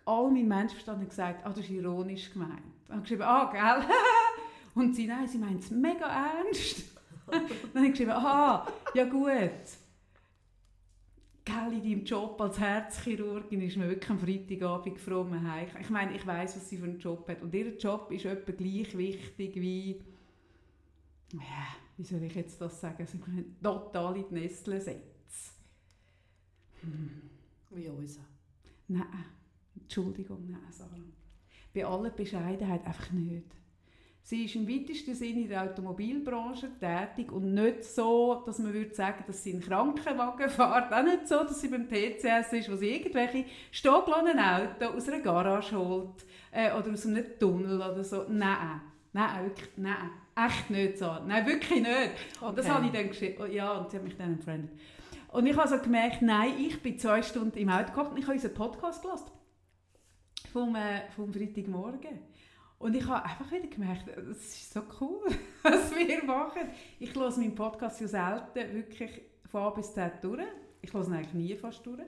all 0.05 0.31
mein 0.31 0.47
Menschenverstand 0.47 1.01
hat 1.01 1.09
gesagt, 1.09 1.47
ah, 1.47 1.49
das 1.49 1.61
ist 1.61 1.71
ironisch 1.71 2.31
gemeint. 2.35 2.61
Ich 2.85 2.91
habe 2.91 3.01
geschrieben, 3.01 3.23
ah, 3.23 3.51
gell? 3.51 3.89
Und 4.75 4.95
sie, 4.95 5.07
nein, 5.07 5.27
sie 5.27 5.39
meint 5.39 5.63
es 5.63 5.71
mega 5.71 6.07
ernst. 6.07 6.98
Dann 7.31 7.75
habe 7.75 7.87
ich 7.87 7.91
geschrieben, 7.93 8.11
aha, 8.11 8.67
ja 8.95 9.05
gut. 9.05 9.51
Gell, 11.45 11.73
in 11.73 11.83
deinem 11.83 12.05
Job 12.05 12.39
als 12.41 12.59
Herzchirurgin 12.59 13.63
ist 13.63 13.77
man 13.77 13.89
wirklich 13.89 14.11
am 14.11 14.19
Freitagabend 14.19 14.99
froh, 14.99 15.25
man 15.25 15.51
heim. 15.51 15.69
Ich 15.81 15.89
meine, 15.89 16.15
ich 16.15 16.27
weiß, 16.27 16.57
was 16.57 16.69
sie 16.69 16.77
für 16.77 16.85
einen 16.85 16.99
Job 16.99 17.27
hat. 17.29 17.41
Und 17.41 17.55
ihr 17.55 17.77
Job 17.77 18.11
ist 18.13 18.27
etwa 18.27 18.53
gleich 18.53 18.97
wichtig 18.97 19.55
wie, 19.57 20.03
ja, 21.33 21.67
wie 21.97 22.05
soll 22.05 22.23
ich 22.23 22.35
jetzt 22.35 22.61
das 22.61 22.81
sagen, 22.81 23.07
können 23.07 23.57
total 23.63 24.17
in 24.17 24.29
die 24.29 24.35
Nestle 24.35 24.81
setzen. 24.81 25.09
Wie 27.71 27.89
unser. 27.89 28.21
Nein, 28.89 29.07
Entschuldigung, 29.75 30.51
nein, 30.51 30.61
Sarah. 30.71 30.97
Bei 31.75 31.85
aller 31.85 32.11
Bescheidenheit 32.11 32.85
einfach 32.85 33.11
nicht. 33.11 33.58
Sie 34.29 34.45
ist 34.45 34.57
im 34.57 34.69
weitesten 34.69 35.15
Sinne 35.15 35.41
in 35.41 35.49
der 35.49 35.63
Automobilbranche 35.63 36.69
tätig 36.79 37.33
und 37.33 37.55
nicht 37.55 37.83
so, 37.83 38.43
dass 38.45 38.59
man 38.59 38.75
würde 38.75 38.95
sagen, 38.95 39.25
dass 39.27 39.43
sie 39.43 39.53
einen 39.53 39.63
Krankenwagen 39.63 40.51
fährt. 40.51 40.93
Auch 40.93 41.03
nicht 41.03 41.27
so, 41.27 41.37
dass 41.45 41.59
sie 41.59 41.69
beim 41.69 41.89
TCS 41.89 42.53
ist, 42.53 42.71
wo 42.71 42.77
sie 42.77 42.91
irgendwelche 42.91 43.47
stehgelassenen 43.71 44.39
Autos 44.39 44.95
aus 44.97 45.09
einer 45.09 45.21
Garage 45.23 45.79
holt 45.79 46.27
äh, 46.53 46.71
oder 46.73 46.93
aus 46.93 47.07
einem 47.07 47.25
Tunnel 47.41 47.77
oder 47.77 48.05
so. 48.05 48.27
Nein, 48.29 48.83
nein, 49.15 49.45
wirklich, 49.47 49.71
nein. 49.77 50.11
Echt 50.37 50.69
nicht 50.69 50.99
so. 50.99 51.11
Nein, 51.27 51.47
wirklich 51.47 51.81
nicht. 51.81 52.11
Und 52.43 52.59
das 52.59 52.67
Okay. 52.67 52.75
habe 52.75 52.85
ich 52.85 52.93
dann 52.93 53.09
geschrieben. 53.09 53.37
Oh, 53.41 53.47
ja, 53.47 53.79
und 53.79 53.91
sie 53.91 53.97
hat 53.97 54.05
mich 54.05 54.17
dann 54.19 54.33
entfriendet. 54.35 54.79
Und 55.33 55.47
ich 55.47 55.57
habe 55.57 55.69
so 55.71 55.79
gemerkt, 55.79 56.21
nein, 56.21 56.53
ich 56.59 56.83
bin 56.83 56.99
zwei 56.99 57.23
Stunden 57.23 57.57
im 57.57 57.71
Auto 57.71 57.87
gekommen 57.87 58.11
und 58.11 58.19
ich 58.19 58.25
habe 58.25 58.35
unseren 58.35 58.53
Podcast 58.53 59.01
gehört. 59.01 59.23
Vom, 60.53 60.77
äh, 60.77 61.09
vom 61.17 61.33
Freitagmorgen. 61.33 62.19
Und 62.79 62.95
ich 62.95 63.05
habe 63.07 63.25
einfach 63.25 63.51
wieder 63.51 63.67
gemerkt, 63.67 64.05
das 64.07 64.37
ist 64.39 64.73
so 64.73 64.83
cool, 65.01 65.21
was 65.63 65.91
wir 65.95 66.23
machen. 66.25 66.63
Ich 67.01 67.15
höre 67.15 67.31
meinen 67.37 67.55
Podcast 67.55 68.01
ja 68.01 68.07
selten 68.09 68.75
wirklich 68.75 69.21
von 69.51 69.63
A 69.63 69.71
bis 69.71 69.93
Z 69.93 70.13
durch. 70.23 70.43
Ich 70.83 70.93
höre 70.93 71.07
ihn 71.07 71.13
eigentlich 71.15 71.35
nie 71.35 71.57
fast 71.57 71.85
durch. 71.85 72.01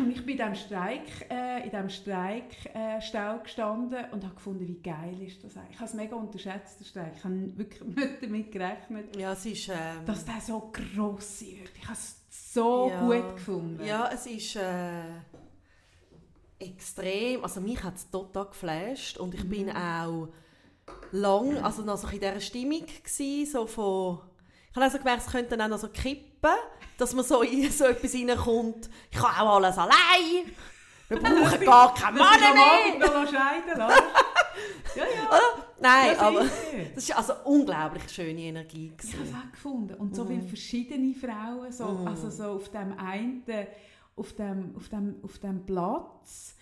Und 0.00 0.10
ich 0.10 0.24
bin 0.24 0.36
in 0.38 0.38
diesem 0.38 0.54
Streik, 0.54 1.02
äh, 1.30 1.64
in 1.64 1.70
diesem 1.70 1.88
Streik 1.90 2.44
äh, 2.74 2.98
gestanden 3.42 4.04
und 4.12 4.22
habe 4.24 4.34
gefunden, 4.36 4.68
wie 4.68 4.80
geil 4.80 5.20
ist 5.20 5.42
das 5.42 5.56
eigentlich. 5.56 5.70
Ich 5.72 5.76
habe 5.80 5.86
es 5.88 5.94
mega 5.94 6.14
unterschätzt, 6.14 6.78
den 6.78 6.84
Streik. 6.84 7.12
Ich 7.16 7.24
habe 7.24 7.58
wirklich 7.58 7.82
nicht 7.96 8.22
damit 8.22 8.52
gerechnet, 8.52 9.16
Ja, 9.16 9.32
es 9.32 9.44
ist... 9.46 9.68
Ähm, 9.68 10.04
dass 10.06 10.24
der 10.24 10.40
so 10.40 10.70
gross 10.72 11.40
wird. 11.42 11.70
Ich 11.76 11.84
habe 11.84 11.94
es 11.94 12.20
so 12.54 12.88
Ja. 12.88 13.00
gut 13.00 13.34
gefunden. 13.36 13.84
Ja, 13.84 14.08
es 14.12 14.26
ist 14.26 14.54
äh, 14.56 15.02
extrem. 16.58 17.42
Also 17.44 17.60
mich 17.60 17.82
hat 17.82 17.96
es 17.96 18.10
total 18.10 18.46
geflasht 18.46 19.18
und 19.18 19.34
ich 19.34 19.44
Mhm. 19.44 19.48
bin 19.48 19.70
auch 19.76 20.28
lang, 21.12 21.58
also 21.58 21.82
noch 21.82 21.96
so 21.98 22.08
in 22.08 22.20
dieser 22.20 22.40
Stimmung 22.40 22.84
gsi, 23.04 23.46
so 23.50 23.66
von... 23.66 24.20
Ich 24.70 24.76
habe 24.76 24.84
also 24.84 24.98
gemerkt, 24.98 25.22
es 25.26 25.32
könnte 25.32 25.56
dann 25.56 25.62
auch 25.62 25.76
noch 25.76 25.78
so 25.78 25.88
kippen, 25.88 26.50
dass 26.98 27.14
man 27.14 27.24
so 27.24 27.42
in 27.42 27.70
so 27.72 27.84
etwas 27.84 28.14
reinkommt. 28.14 28.88
Ich 29.10 29.18
kann 29.18 29.34
auch 29.46 29.56
alles 29.56 29.76
allein. 29.78 30.52
Wir 31.08 31.18
brauchen 31.20 31.64
gar 31.64 31.94
keinen 31.94 32.18
Mann 32.18 32.34
ich 32.38 32.98
mehr. 32.98 33.08
noch 33.22 33.30
scheiden 33.30 33.78
lasse. 33.78 34.02
ja, 34.94 35.04
ja. 35.04 35.40
Nein, 35.80 36.12
Ja, 36.16 36.20
aber 36.20 36.44
das 36.94 37.08
war 37.08 37.18
also 37.18 37.32
unglaublich 37.44 38.02
schöne 38.10 38.40
Energie. 38.40 38.92
Ich 38.94 38.98
gewesen. 39.10 39.18
habe 39.20 39.28
es 39.28 39.34
auch 39.46 39.52
gefunden. 39.52 39.94
Und 39.94 40.14
so 40.16 40.24
viele 40.26 40.42
verschiedene 40.42 41.14
Frauen, 41.14 41.70
so, 41.72 41.84
Mhm. 41.86 42.08
also 42.08 42.30
so 42.30 42.44
auf 42.44 42.68
dem 42.70 42.98
einen, 42.98 43.42
auf 44.18 44.32
dem, 44.34 44.74
auf 44.76 44.88
dem, 44.88 45.16
auf 45.22 45.38
dem 45.38 45.64
Platz. 45.64 46.56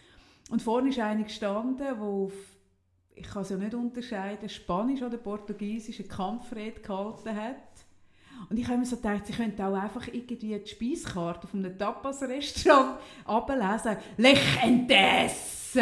Und 0.50 0.62
vorne 0.62 0.90
ist 0.90 0.98
eine 0.98 1.24
gestanden, 1.24 1.78
die 1.78 2.00
auf, 2.00 2.32
ich 3.14 3.26
kann 3.26 3.42
es 3.42 3.50
ja 3.50 3.56
nicht 3.56 3.74
unterscheiden, 3.74 4.48
Spanisch 4.48 5.02
oder 5.02 5.16
Portugiesisch 5.16 6.00
eine 6.00 6.08
Kampfrede 6.08 6.80
gehalten 6.80 7.34
hat. 7.34 7.56
Und 8.50 8.58
ich 8.58 8.66
habe 8.68 8.78
mir 8.78 8.86
so 8.86 8.96
gedacht, 8.96 9.26
sie 9.26 9.32
könnte 9.32 9.66
auch 9.66 9.74
einfach 9.74 10.06
irgendwie 10.08 10.36
die 10.36 10.66
Speiskarte 10.66 11.46
von 11.46 11.64
einem 11.64 11.78
Tapas-Restaurant 11.78 12.98
ablesen. 13.24 13.96
Lechentes! 14.18 15.76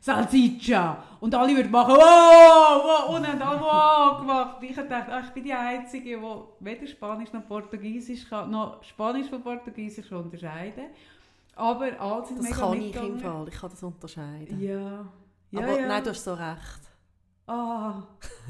Salsiccia! 0.00 1.02
Und 1.20 1.34
alle 1.34 1.54
würden 1.56 1.70
machen, 1.70 1.94
wow, 1.94 2.82
wow, 2.84 3.16
und 3.16 3.26
haben 3.26 3.42
alle 3.42 3.60
wow 3.60 4.20
gemacht. 4.20 4.56
Ich 4.62 4.76
habe 4.76 4.88
gedacht, 4.88 5.06
ach, 5.10 5.24
ich 5.26 5.30
bin 5.30 5.44
die 5.44 5.52
Einzige, 5.52 6.18
die 6.18 6.64
weder 6.64 6.86
Spanisch 6.86 7.32
noch 7.32 7.46
Portugiesisch 7.46 8.28
kann, 8.28 8.50
noch 8.50 8.82
Spanisch 8.84 9.28
von 9.28 9.42
Portugiesisch 9.42 10.10
unterscheiden 10.12 10.86
Aber 11.56 12.00
alle 12.00 12.26
sind 12.26 12.38
Das 12.38 12.44
mega 12.46 12.56
kann 12.56 12.80
ich 12.80 12.96
im 12.96 13.18
Fall, 13.18 13.48
ich 13.48 13.54
kann 13.54 13.70
das 13.70 13.82
unterscheiden. 13.82 14.60
Ja. 14.60 15.04
ja, 15.50 15.60
aber 15.60 15.80
ja. 15.80 15.86
nein, 15.88 16.04
du 16.04 16.10
hast 16.10 16.24
so 16.24 16.34
recht. 16.34 16.80
Ah, 17.46 18.02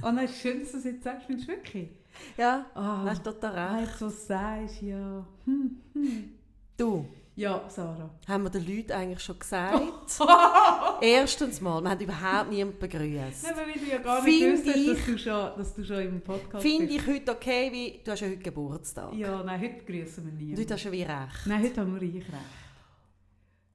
oh, 0.02 0.10
nein, 0.10 0.28
schön, 0.28 0.60
dass 0.60 0.72
du 0.72 0.76
das 0.78 0.84
jetzt 0.84 1.04
sagst, 1.04 1.26
findest 1.26 1.48
du 1.48 1.52
wirklich? 1.52 1.88
Ja, 2.36 2.66
Ah, 2.74 3.02
du 3.04 3.10
hast 3.10 3.24
total 3.24 3.56
ah, 3.56 3.76
recht. 3.76 3.92
was 3.92 3.98
du 3.98 4.26
sagst, 4.26 4.82
ja. 4.82 5.24
Hm, 5.44 5.80
hm. 5.94 6.30
Du, 6.76 7.06
Ja, 7.38 7.62
Sarah. 7.68 8.10
haben 8.26 8.42
wir 8.42 8.50
den 8.50 8.66
Leuten 8.66 8.90
eigentlich 8.90 9.20
schon 9.20 9.38
gesagt? 9.38 9.80
Erstens 11.00 11.60
mal, 11.60 11.80
wir 11.80 11.90
haben 11.90 12.00
überhaupt 12.00 12.50
niemanden 12.50 12.80
begrüßt. 12.80 13.44
Nein, 13.44 13.52
weil 13.56 13.72
du 13.80 13.88
ja 13.88 13.98
gar 13.98 14.24
nicht 14.24 14.38
Find 14.38 14.64
gewusst 14.64 14.68
hast, 14.68 14.76
ich- 14.76 14.86
dass 14.96 15.06
du, 15.06 15.18
schon, 15.18 15.50
dass 15.56 15.74
du 15.76 15.84
schon 15.84 15.98
im 16.00 16.20
Podcast 16.20 16.62
Finde 16.62 16.86
bist. 16.88 16.98
ich 16.98 17.06
heute 17.06 17.30
okay, 17.32 17.70
wie 17.70 18.00
du 18.02 18.10
hast 18.10 18.20
ja 18.22 18.26
heute 18.26 18.38
Geburtstag. 18.38 19.14
Ja, 19.14 19.40
nein, 19.44 19.60
heute 19.60 19.74
begrüßen 19.84 20.24
wir 20.26 20.32
nie. 20.32 20.50
Und 20.52 20.58
heute 20.58 20.74
hast 20.74 20.84
du 20.84 20.88
ja 20.88 20.92
wie 20.92 21.02
recht. 21.02 21.46
Nein, 21.46 21.62
heute 21.62 21.80
haben 21.80 21.94
wir 22.00 22.02
ich 22.02 22.14
recht. 22.16 22.34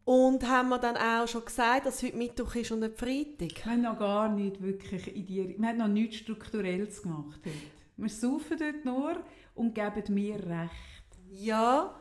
Und 0.06 0.50
haben 0.50 0.68
wir 0.68 0.80
dann 0.80 0.98
auch 0.98 1.28
schon 1.30 1.46
gesagt, 1.46 1.86
dass 1.86 2.04
heute 2.04 2.18
Mittwoch 2.18 2.54
ist 2.56 2.70
und 2.74 2.82
nicht 2.82 2.98
Freitag? 3.00 3.64
Wir 3.66 3.72
haben 3.72 3.82
noch 3.84 3.98
gar 3.98 4.28
nicht 4.28 4.62
wirklich 4.62 5.16
in 5.16 5.26
die... 5.26 5.56
Wir 5.58 5.68
haben 5.70 5.78
noch 5.78 5.88
nichts 5.88 6.18
Strukturelles 6.18 7.02
gemacht 7.02 7.40
heute. 7.46 7.56
Wir 7.96 8.10
saufen 8.10 8.58
dort 8.60 8.84
nur 8.84 9.16
und 9.56 9.74
geben 9.74 10.14
mir 10.14 10.36
recht. 10.36 11.08
Ja, 11.32 11.96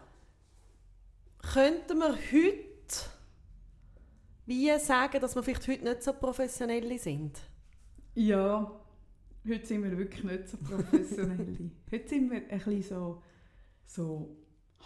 könnten 1.42 1.98
wir 1.98 2.12
heute 2.12 2.72
wie 4.46 4.78
sagen, 4.78 5.20
dass 5.20 5.36
wir 5.36 5.42
vielleicht 5.42 5.68
heute 5.68 5.84
nicht 5.84 6.02
so 6.02 6.12
professionell 6.12 6.98
sind? 6.98 7.38
Ja, 8.14 8.70
heute 9.48 9.66
sind 9.66 9.84
wir 9.84 9.96
wirklich 9.96 10.24
nicht 10.24 10.48
so 10.48 10.56
professionell. 10.56 11.70
heute 11.92 12.08
sind 12.08 12.30
wir 12.30 12.38
ein 12.38 12.48
bisschen 12.48 12.82
so, 12.82 13.22
so 13.86 14.36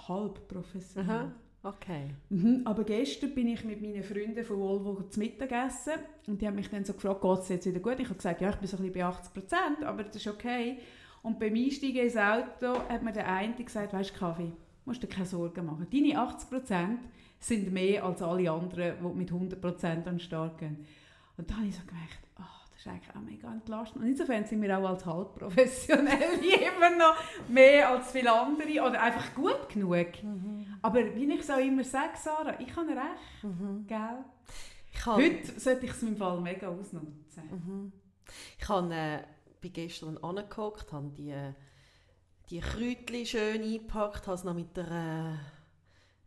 halb 0.08 0.46
professionell. 0.46 1.10
Aha, 1.10 1.32
okay. 1.62 2.10
Mhm, 2.28 2.62
aber 2.64 2.84
gestern 2.84 3.34
bin 3.34 3.48
ich 3.48 3.64
mit 3.64 3.80
meinen 3.80 4.02
Freunden 4.02 4.44
von 4.44 4.58
Volvo 4.58 5.02
zu 5.08 5.18
Mittag 5.18 5.52
essen 5.52 5.94
und 6.26 6.40
die 6.40 6.46
haben 6.46 6.56
mich 6.56 6.68
dann 6.68 6.84
so 6.84 6.92
gefragt, 6.92 7.22
geht 7.22 7.38
es 7.38 7.48
jetzt 7.48 7.66
wieder 7.66 7.80
gut? 7.80 7.98
Ich 7.98 8.08
habe 8.08 8.16
gesagt, 8.16 8.40
ja, 8.42 8.50
ich 8.50 8.56
bin 8.56 8.68
so 8.68 8.76
ein 8.76 8.82
bisschen 8.82 9.00
bei 9.00 9.04
80 9.04 9.32
Prozent, 9.32 9.84
aber 9.84 10.04
das 10.04 10.16
ist 10.16 10.28
okay. 10.28 10.78
Und 11.22 11.40
beim 11.40 11.54
Einsteigen 11.54 12.04
ins 12.04 12.16
Auto 12.16 12.78
hat 12.88 13.02
mir 13.02 13.12
der 13.12 13.26
eine 13.26 13.54
gesagt, 13.54 13.94
weißt 13.94 14.14
du, 14.14 14.18
Kaffee, 14.18 14.52
musst 14.86 15.02
dir 15.02 15.08
keine 15.08 15.26
Sorgen 15.26 15.66
machen. 15.66 15.86
Deine 15.90 16.18
80 16.18 16.48
Prozent 16.50 17.00
sind 17.40 17.72
mehr 17.72 18.04
als 18.04 18.22
alle 18.22 18.50
anderen, 18.50 18.94
die 19.02 19.18
mit 19.18 19.30
100 19.30 19.60
Prozent 19.60 20.06
an 20.08 20.14
den 20.14 20.20
Start 20.20 20.58
gehen. 20.58 20.86
Und 21.36 21.50
dann 21.50 21.58
habe 21.58 21.66
ich 21.68 21.74
so 21.76 21.82
gemerkt, 21.86 22.18
ach, 22.38 22.66
das 22.70 22.78
ist 22.80 22.86
eigentlich 22.88 23.14
auch 23.14 23.20
mega 23.20 23.52
entlastend. 23.52 24.02
Und 24.02 24.08
insofern 24.10 24.44
sind 24.46 24.62
wir 24.62 24.78
auch 24.78 24.88
als 24.88 25.04
halbprofessionell 25.04 26.38
immer 26.76 26.96
noch 26.96 27.14
mehr 27.48 27.90
als 27.90 28.10
viele 28.12 28.32
andere 28.32 28.80
oder 28.80 29.02
einfach 29.02 29.34
gut 29.34 29.68
genug. 29.68 30.06
Aber 30.82 31.14
wie 31.14 31.30
ich 31.32 31.40
es 31.40 31.50
auch 31.50 31.58
immer 31.58 31.84
sage, 31.84 32.16
Sarah, 32.16 32.58
ich 32.60 32.74
habe 32.74 32.88
recht, 32.90 33.42
Mhm. 33.42 33.86
gell? 33.86 34.24
Heute 35.04 35.60
sollte 35.60 35.84
ich 35.84 35.92
es 35.92 36.02
im 36.02 36.16
Fall 36.16 36.40
mega 36.40 36.68
ausnutzen. 36.68 37.42
Mhm. 37.50 37.92
ich 38.58 38.68
habe, 38.68 38.94
äh, 38.94 39.18
bin 39.60 39.72
gestern 39.74 40.16
angehockt, 40.18 40.90
habe 40.92 41.10
die, 41.16 41.30
äh, 41.30 41.52
die 42.50 42.60
Kräutchen 42.60 43.26
schön 43.26 43.62
eingepackt, 43.62 44.26
habe 44.26 44.36
es 44.36 44.44
noch 44.44 44.54
mit 44.54 44.76
der 44.76 44.90
äh, 44.90 45.55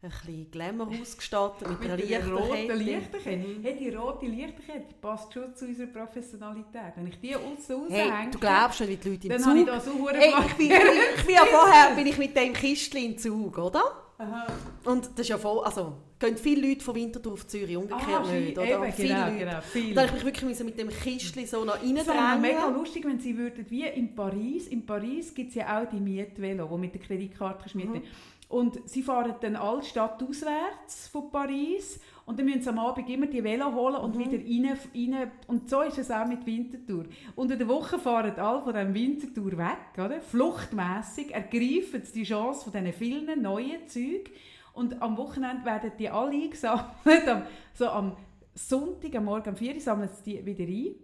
ein 0.01 0.09
bisschen 0.09 0.51
Glamour 0.51 0.87
ausgestattet, 1.01 1.67
mit, 1.69 1.79
Mit 1.81 1.91
einer 1.91 2.31
roten 2.33 2.53
Lichterkette. 2.77 2.83
Lichterkette. 2.83 3.37
Mhm. 3.47 3.63
Hey, 3.63 3.77
die 3.77 3.89
rote 3.89 4.25
Lichterkette 4.27 4.95
passt 5.01 5.33
schon 5.33 5.53
zu 5.55 5.65
unserer 5.65 5.87
Professionalität. 5.87 6.93
Wenn 6.95 7.07
ich 7.07 7.19
die 7.19 7.35
aussen 7.35 7.87
Hey, 7.89 8.09
raushänge, 8.09 8.31
du 8.31 8.39
glaubst 8.39 8.79
nicht, 8.81 8.89
wie 9.05 9.17
die 9.17 9.27
Leute 9.27 9.27
im 9.27 9.33
dann 9.33 9.45
habe 9.45 9.59
ich 9.59 9.65
Zug... 9.65 9.73
da 9.73 9.79
so 9.81 10.09
Hey, 10.09 10.33
ich 10.47 10.53
bin, 10.55 10.71
ich 11.17 11.25
bin 11.25 11.35
ja 11.35 11.45
vorher 11.45 11.95
bin 11.95 12.07
ich 12.07 12.17
mit 12.17 12.35
dem 12.37 12.53
Kistchen 12.53 13.03
im 13.03 13.17
Zug, 13.17 13.57
oder? 13.57 13.83
Aha. 14.19 14.47
Und 14.85 15.05
das 15.11 15.19
ist 15.21 15.29
ja 15.29 15.37
voll, 15.37 15.63
also 15.63 15.93
gehen 16.19 16.35
viele 16.35 16.67
Leute 16.67 16.83
von 16.83 16.93
Winterthur 16.95 17.33
auf 17.33 17.47
Zürich, 17.47 17.77
umgekehrt 17.77 18.03
Ah, 18.25 18.31
nicht, 18.31 18.57
oder? 18.57 18.67
Eben, 18.83 18.91
viele 18.93 19.07
genau, 19.09 19.25
Leute. 19.25 19.37
genau, 19.37 19.61
viel. 19.61 19.89
Und 19.89 19.95
dann 19.95 20.07
habe 20.07 20.17
ich 20.17 20.23
mich 20.25 20.41
wirklich 20.41 20.59
mit 20.63 20.77
dem 20.77 20.89
Kistchen 20.89 21.47
so 21.47 21.63
noch 21.63 21.75
Es 21.81 22.07
wäre 22.07 22.37
mega 22.37 22.67
lustig, 22.67 23.05
wenn 23.05 23.19
sie 23.19 23.37
würden, 23.37 23.65
wie 23.69 23.85
in 23.85 24.13
Paris, 24.15 24.67
in 24.67 24.85
Paris 24.85 25.33
gibt 25.33 25.49
es 25.49 25.55
ja 25.55 25.81
auch 25.81 25.89
die 25.89 25.99
Mietvelo, 26.01 26.67
die 26.67 26.77
mit 26.77 26.93
der 26.93 27.01
Kreditkarte 27.01 27.59
kannst 27.59 27.75
mieten 27.75 27.91
Mhm. 27.93 28.03
Und 28.49 28.89
sie 28.89 29.03
fahren 29.03 29.35
dann 29.41 29.55
alle 29.55 29.83
stadtauswärts 29.83 31.07
von 31.09 31.29
Paris 31.31 31.99
und 32.25 32.39
dann 32.39 32.45
müssen 32.47 32.63
sie 32.63 32.69
am 32.69 32.79
Abend 32.79 33.07
immer 33.07 33.27
die 33.27 33.43
Velo 33.43 33.71
holen 33.73 33.97
und 33.97 34.15
Mhm. 34.15 34.19
wieder 34.19 34.37
rein, 34.71 34.77
rein. 35.13 35.31
Und 35.47 35.69
so 35.69 35.81
ist 35.83 35.99
es 35.99 36.09
auch 36.09 36.25
mit 36.27 36.43
Winterthur. 36.47 37.05
Unter 37.35 37.55
der 37.55 37.67
Woche 37.67 37.99
fahren 37.99 38.33
alle 38.39 38.63
von 38.63 38.73
diesem 38.73 38.93
Winterthur 38.95 39.55
weg, 39.57 40.03
oder? 40.03 40.19
fluchtmässig, 40.19 41.31
ergreifen 41.31 42.03
sie 42.03 42.11
die 42.13 42.23
Chance 42.23 42.63
von 42.63 42.73
diesen 42.73 42.91
vielen 42.93 43.41
neuen 43.41 43.87
Zügen 43.87 44.31
und 44.73 44.99
am 44.99 45.15
Wochenende 45.17 45.63
werden 45.65 45.91
die 45.99 46.09
alle 46.09 46.31
eingesammelt. 46.31 47.27
Am, 47.27 47.43
so 47.75 47.87
am 47.87 48.17
Sonntag, 48.55 49.15
am 49.15 49.25
Morgen 49.25 49.49
um 49.49 49.55
4 49.55 49.75
Uhr 49.75 49.79
sammeln 49.79 50.09
sie 50.23 50.37
die 50.39 50.45
wieder 50.45 50.63
ein 50.65 50.95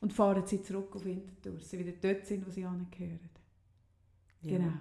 und 0.00 0.12
fahren 0.12 0.44
sie 0.44 0.60
zurück 0.60 0.94
auf 0.96 1.04
Winterthur, 1.04 1.60
sie 1.60 1.78
wieder 1.78 1.92
dort 2.02 2.26
sind, 2.26 2.44
wo 2.44 2.50
sie 2.50 2.64
angehören. 2.64 3.30
Ja, 4.42 4.56
Genau. 4.58 4.72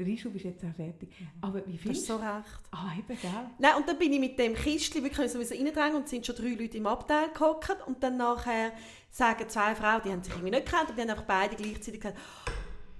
Der 0.00 0.08
Einschub 0.08 0.34
ist 0.34 0.44
jetzt 0.44 0.64
auch 0.64 0.74
fertig. 0.74 1.10
Aber 1.42 1.58
wie 1.66 1.72
Du 1.72 1.76
hast 1.76 1.82
findest 1.82 2.06
so 2.06 2.16
recht. 2.16 2.60
Ah, 2.70 2.92
eben, 2.98 3.20
gell? 3.20 3.30
Nein, 3.58 3.72
und 3.76 3.86
dann 3.86 3.98
bin 3.98 4.10
ich 4.14 4.18
mit 4.18 4.38
dem 4.38 4.54
Kistchen 4.54 5.04
wirklich 5.04 5.30
so 5.30 5.38
reindrängen 5.38 5.96
und 5.96 6.08
sind 6.08 6.24
schon 6.24 6.36
drei 6.36 6.54
Leute 6.58 6.78
im 6.78 6.86
Abteil 6.86 7.28
gehockt 7.34 7.76
und 7.86 8.02
dann 8.02 8.16
nachher 8.16 8.72
sagen 9.10 9.46
zwei 9.46 9.74
Frauen, 9.74 10.00
die 10.02 10.10
haben 10.10 10.22
sich 10.22 10.32
irgendwie 10.32 10.52
nicht 10.52 10.64
gekannt, 10.64 10.86
aber 10.86 10.94
die 10.94 11.02
haben 11.02 11.10
einfach 11.10 11.24
beide 11.24 11.54
gleichzeitig 11.54 12.00
gesagt, 12.00 12.16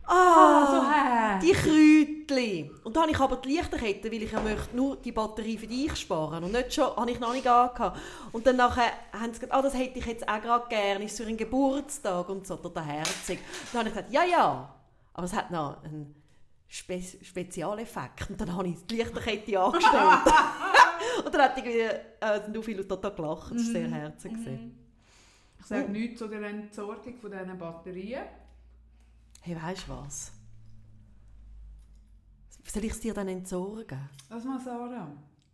Ah, 0.05 0.13
ah, 0.13 0.71
so 0.71 0.91
hä? 0.91 1.39
die 1.41 2.27
Kräutchen. 2.27 2.71
Und 2.85 2.97
dann 2.97 3.05
habe 3.05 3.13
ich 3.13 3.19
aber 3.21 3.37
die 3.37 3.49
Lichterkette, 3.49 4.13
weil 4.13 4.23
ich 4.25 4.33
ja 4.33 4.41
möchte 4.43 4.77
nur 4.77 4.97
die 4.97 5.13
Batterie 5.13 5.57
für 5.57 5.69
dich 5.69 5.97
sparen 5.97 6.45
und 6.45 6.53
nicht 6.53 6.75
schon, 6.75 6.95
habe 6.97 7.11
ich 7.11 7.19
noch 7.19 7.33
nicht 7.33 7.47
angehabt. 7.47 7.99
Und 8.33 8.47
dann 8.47 8.57
nachher 8.57 8.93
haben 9.13 9.33
sie 9.33 9.41
gesagt, 9.41 9.53
ah, 9.55 9.63
das 9.63 9.73
hätte 9.73 9.99
ich 10.01 10.05
jetzt 10.05 10.29
auch 10.29 10.43
gerade 10.43 10.69
gerne, 10.69 11.05
ist 11.07 11.17
für 11.17 11.25
einen 11.27 11.39
Geburtstag 11.39 12.29
und 12.29 12.47
so, 12.47 12.57
der 12.57 12.85
Herzig. 12.85 13.39
Und 13.39 13.69
dann 13.73 13.79
habe 13.81 13.89
ich 13.89 13.95
gesagt, 13.95 14.13
ja, 14.13 14.25
ja, 14.25 14.75
aber 15.15 15.25
es 15.25 15.33
hat 15.33 15.51
noch 15.51 15.83
einen 15.83 16.20
Spe 16.73 17.03
Spezialeffekt. 17.03 18.31
Und 18.31 18.41
dann 18.41 18.55
habe 18.55 18.69
ich 18.69 18.77
die 18.87 18.97
Lichterkette 18.97 19.61
angestellt. 19.61 19.95
und 21.25 21.35
dann 21.35 21.43
hat 21.43 21.57
irgendwie, 21.59 21.81
äh, 22.61 22.63
viele 22.63 22.77
Leute 22.79 22.89
total 22.89 23.15
gelacht, 23.15 23.51
das 23.53 23.67
war 23.67 23.73
sehr 23.73 23.91
herzig. 23.91 24.33
gewesen. 24.33 24.79
Ich 25.59 25.67
sage 25.67 25.91
nichts 25.91 26.19
zu 26.21 26.29
der 26.29 26.43
Entsorgung 26.43 27.19
von 27.19 27.31
diesen 27.31 27.59
Batterien. 27.59 28.23
Hey, 29.43 29.57
weißt 29.61 29.89
du 29.89 29.93
was? 29.93 30.33
Soll 32.67 32.85
ich 32.85 32.93
es 32.93 33.01
dir 33.01 33.15
dann 33.15 33.27
entsorgen? 33.29 33.99
Lass 34.29 34.45
mal, 34.45 34.61
Sarah. 34.61 35.11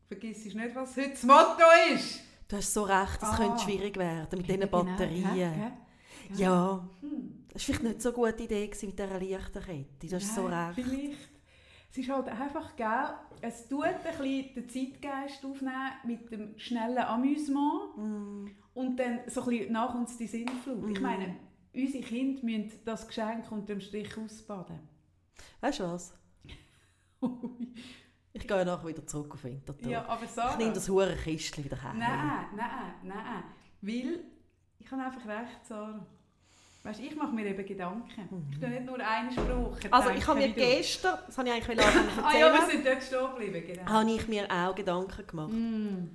Vergiss 0.09 0.45
nicht, 0.45 0.75
was 0.75 0.97
heute 0.97 1.11
das 1.11 1.23
Motto 1.23 1.63
ist. 1.95 2.21
Du 2.47 2.57
hast 2.57 2.73
so 2.75 2.83
recht, 2.85 3.17
es 3.17 3.29
Ah. 3.29 3.37
könnte 3.37 3.63
schwierig 3.63 3.97
werden 3.97 4.39
mit 4.39 4.47
diesen 4.47 4.61
Genau, 4.61 4.85
Batterien. 4.85 5.35
gell, 5.35 5.55
gell? 5.55 6.39
Ja, 6.39 6.87
Hm. 7.01 7.36
Das 7.57 7.69
war 7.69 7.75
vielleicht 7.77 7.83
nicht 7.83 8.03
so 8.03 8.09
eine 8.11 8.17
gute 8.33 8.43
Idee 8.43 8.71
mit 8.83 8.99
dieser 8.99 9.19
Lichterkette. 9.19 10.07
Du 10.09 10.15
hast 10.17 10.35
so 10.35 10.47
recht. 10.47 10.75
Vielleicht. 10.75 11.19
Es 11.91 11.99
ist 11.99 12.11
halt 12.11 12.29
einfach, 12.29 12.77
gell, 12.77 13.15
es 13.41 13.69
tut 13.69 13.85
ein 13.85 13.95
bisschen 14.03 14.55
den 14.55 14.69
Zeitgeist 14.69 15.43
aufnehmen 15.45 15.93
mit 16.05 16.31
dem 16.31 16.59
schnellen 16.59 16.99
Amüsement 16.99 17.97
Mm. 17.97 18.47
und 18.75 18.97
dann 18.99 19.21
so 19.29 19.43
ein 19.45 19.49
bisschen 19.49 19.73
nach 19.73 19.95
uns 19.95 20.19
die 20.19 20.27
Sinnflut. 20.27 20.91
Ich 20.91 20.97
Mhm. 20.99 21.03
meine, 21.03 21.37
unsere 21.75 22.05
Kinder 22.05 22.45
müssen 22.45 22.73
das 22.85 23.07
Geschenk 23.07 23.51
unter 23.51 23.67
dem 23.75 23.81
Strich 23.81 24.15
ausbaden. 24.19 24.79
Weißt 25.63 25.81
du 25.81 25.85
was? 25.85 26.15
Ich 28.33 28.47
gehe 28.47 28.65
nachher 28.67 28.87
wieder 28.87 29.07
zurück 29.07 29.33
auf 29.33 29.45
Winterthur. 29.45 29.91
ja, 29.91 30.05
aber 30.07 30.27
Sarah... 30.27 30.53
ich 30.53 30.59
nehme 30.59 30.75
das 30.75 30.91
hure 30.91 31.17
Kistchen 31.17 31.65
wieder 31.65 31.81
her. 31.81 31.95
Nein, 31.95 32.49
nein, 32.55 32.95
nein. 33.03 33.45
Weil 33.81 34.25
ich 34.79 34.91
habe 34.91 35.03
einfach 35.03 35.27
recht, 35.27 35.65
Sarah. 35.65 36.07
Weißt, 36.87 37.01
ich 37.01 37.17
mache 37.17 37.35
mir 37.35 37.47
eben 37.47 37.67
Gedanken. 37.67 38.49
Ich 38.53 38.61
tue 38.61 38.69
nicht 38.69 38.87
nur 38.87 39.01
einen 39.01 39.33
Spruch. 39.33 39.77
Also 39.91 40.11
ich 40.11 40.25
habe 40.25 40.39
mir 40.39 40.51
gestern, 40.51 41.19
das 41.27 41.37
habe 41.37 41.49
ich 41.49 41.55
eigentlich 41.55 41.81
zu 41.81 41.85
Ah 42.25 42.33
ja, 42.33 42.53
wir 42.53 42.61
erzählen, 42.61 42.71
sind 42.71 42.87
dort 42.87 43.03
stehen 43.03 43.27
geblieben, 43.35 43.67
genau. 43.67 43.91
habe 43.91 44.09
ich 44.13 44.29
mir 44.29 44.49
auch 44.49 44.73
Gedanken 44.73 45.27
gemacht. 45.27 45.53
Mm. 45.53 46.11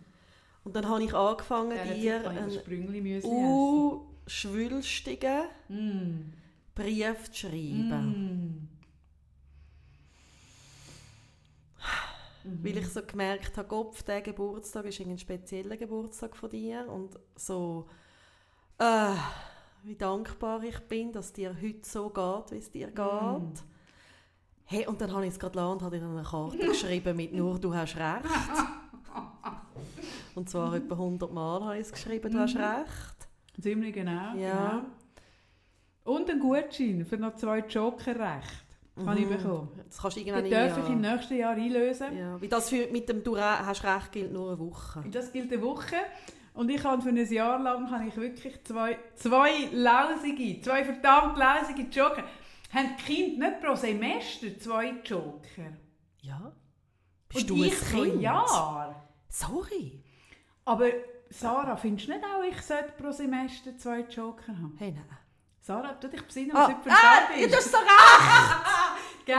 Und 0.63 0.73
dann 0.73 0.87
habe 0.87 1.03
ich 1.03 1.13
angefangen, 1.13 1.75
Dann 1.75 1.93
dir 1.93 2.25
einen 2.29 2.57
unschwülstigen 3.21 5.43
essen. 5.67 6.33
Brief 6.73 7.29
zu 7.31 7.39
schreiben. 7.39 7.89
Mm. 7.89 8.69
Mhm. 12.43 12.63
Weil 12.63 12.77
ich 12.77 12.87
so 12.87 13.03
gemerkt 13.03 13.57
habe, 13.57 13.67
Kopf, 13.67 14.03
der 14.03 14.21
Geburtstag 14.21 14.85
ist 14.85 15.01
ein 15.01 15.17
spezieller 15.17 15.75
Geburtstag 15.75 16.37
von 16.37 16.49
dir. 16.49 16.87
Und 16.87 17.19
so, 17.35 17.89
äh, 18.79 19.15
wie 19.83 19.95
dankbar 19.95 20.63
ich 20.63 20.79
bin, 20.81 21.11
dass 21.11 21.33
dir 21.33 21.55
heute 21.61 21.79
so 21.87 22.09
geht, 22.09 22.51
wie 22.51 22.57
es 22.57 22.71
dir 22.71 22.87
geht. 22.87 22.97
Mm. 22.97 23.53
Hey, 24.65 24.87
und 24.87 25.01
dann 25.01 25.11
habe 25.11 25.25
ich 25.25 25.33
es 25.33 25.39
gerade 25.39 25.67
und 25.67 25.81
habe 25.81 25.99
dir 25.99 26.05
eine 26.05 26.23
Karte 26.23 26.57
geschrieben 26.67 27.15
mit 27.17 27.33
«Nur 27.33 27.59
du 27.59 27.73
hast 27.73 27.95
recht». 27.97 28.25
Und 30.35 30.49
zwar 30.49 30.73
etwa 30.75 30.95
100 30.95 31.31
Mal 31.33 31.61
habe 31.65 31.75
ich 31.75 31.81
es 31.81 31.91
geschrieben 31.91 32.31
«Du 32.31 32.39
hast 32.39 32.55
Mhm. 32.55 32.61
recht». 32.61 33.27
Ziemlich 33.61 33.93
genau. 33.93 34.33
Ja. 34.35 34.81
genau. 36.05 36.15
Und 36.15 36.29
ein 36.29 36.39
Gutschein 36.39 37.05
für 37.05 37.17
noch 37.17 37.35
zwei 37.35 37.59
Joker-Rechte. 37.59 38.65
Habe 39.05 39.19
ich 39.19 39.25
Mhm. 39.25 39.37
bekommen. 39.37 39.69
Das 39.87 39.97
kannst 40.01 40.17
du 40.17 40.21
irgendwann 40.21 40.49
darf 40.49 40.77
ich 40.77 40.83
ja- 40.87 40.93
im 40.93 41.01
nächsten 41.01 41.37
Jahr 41.37 41.53
einlösen. 41.53 42.17
Ja, 42.17 42.41
wie 42.41 42.47
das 42.47 42.69
für, 42.69 42.87
mit 42.91 43.07
dem 43.09 43.23
«Du 43.23 43.37
hast 43.37 43.83
recht» 43.83 44.11
gilt 44.11 44.31
nur 44.31 44.49
eine 44.49 44.59
Woche. 44.59 45.03
Das 45.11 45.31
gilt 45.31 45.51
eine 45.51 45.61
Woche. 45.61 45.95
Und 46.53 46.69
ich 46.69 46.83
habe 46.83 47.01
für 47.01 47.09
ein 47.09 47.31
Jahr 47.31 47.59
lang 47.59 47.89
habe 47.89 48.05
ich 48.07 48.15
wirklich 48.17 48.61
zwei, 48.65 48.99
zwei 49.15 49.69
lausige, 49.71 50.61
zwei 50.61 50.83
verdammt 50.83 51.37
lausige 51.37 51.83
Joker. 51.83 52.23
Haben 52.73 52.95
die 52.97 53.03
Kinder 53.03 53.49
nicht 53.49 53.61
pro 53.61 53.75
Semester 53.75 54.47
zwei 54.59 54.89
Joker? 55.03 55.71
Ja? 56.21 56.51
Bist 57.29 57.49
Und 57.49 57.59
du 57.59 57.63
ich 57.63 57.73
ein 57.73 57.91
pro 57.91 58.01
Kind? 58.03 58.21
Jahr? 58.21 59.07
Sorry. 59.29 60.03
Aber 60.65 60.87
Sarah, 61.29 61.77
findest 61.77 62.07
du 62.09 62.11
nicht 62.11 62.23
auch, 62.25 62.43
ich 62.43 62.61
sollte 62.61 62.91
pro 63.01 63.11
Semester 63.11 63.77
zwei 63.77 64.01
Joker 64.01 64.47
haben? 64.51 64.75
Hey, 64.77 64.91
nein. 64.91 65.05
Sarah, 65.61 65.93
du 65.93 66.09
dich 66.09 66.21
besinnen, 66.25 66.51
Ah, 66.55 66.63
was 66.63 66.69
ah, 66.69 66.73
ein 66.73 66.81
ja, 66.85 66.95
Tag 66.95 67.29
das 67.51 67.59
ist. 67.59 67.65
ist 67.65 67.71
so 67.71 67.77
recht! 67.77 69.25
Gell? 69.25 69.35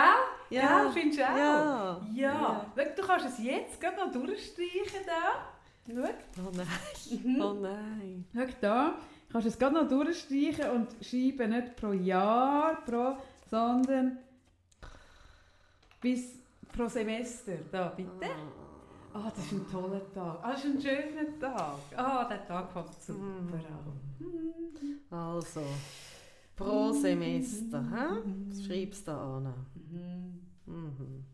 Ja. 0.50 0.82
Gell? 0.82 0.92
Findest 0.92 1.18
du 1.20 1.24
auch? 1.24 1.36
Ja. 1.36 2.00
Ja. 2.14 2.66
Schau, 2.76 2.84
du 2.96 3.02
kannst 3.06 3.26
es 3.26 3.38
jetzt 3.44 3.80
gerade 3.80 3.96
noch 3.96 4.12
durchstreichen 4.12 5.04
da. 5.04 5.52
Schau. 5.86 6.08
Oh 6.38 6.50
nein. 6.56 7.24
Mhm. 7.24 7.40
Oh 7.40 7.52
nein. 7.54 8.24
Schau 8.34 8.46
da, 8.60 8.98
kannst 9.30 9.48
es 9.48 9.58
gerade 9.58 9.74
noch 9.74 9.88
durchstreichen 9.88 10.70
und 10.70 10.88
schreiben 11.04 11.50
nicht 11.50 11.76
pro 11.76 11.92
Jahr, 11.92 12.82
pro, 12.84 13.16
sondern 13.50 14.18
bis 16.00 16.38
pro 16.72 16.88
Semester. 16.88 17.54
Da, 17.70 17.88
bitte. 17.88 18.30
Ah, 19.14 19.30
das 19.34 19.44
ist 19.44 19.52
ein 19.52 19.70
toller 19.70 20.12
Tag. 20.14 20.38
Ah, 20.42 20.52
das 20.52 20.64
ist 20.64 20.74
ein 20.74 20.80
schöner 20.80 21.38
Tag. 21.38 21.78
Ah, 21.96 22.24
der 22.24 22.46
Tag 22.46 22.72
fängt 22.72 23.02
super 23.02 23.58
an. 23.58 24.00
Also, 25.10 25.62
pro 26.56 26.92
Semester, 26.92 27.82
hä? 27.82 28.22
Was 28.48 28.64
schreibst 28.64 29.06
du 29.06 29.10
da 29.10 29.36
an? 29.36 29.54
Mhm. 30.64 31.24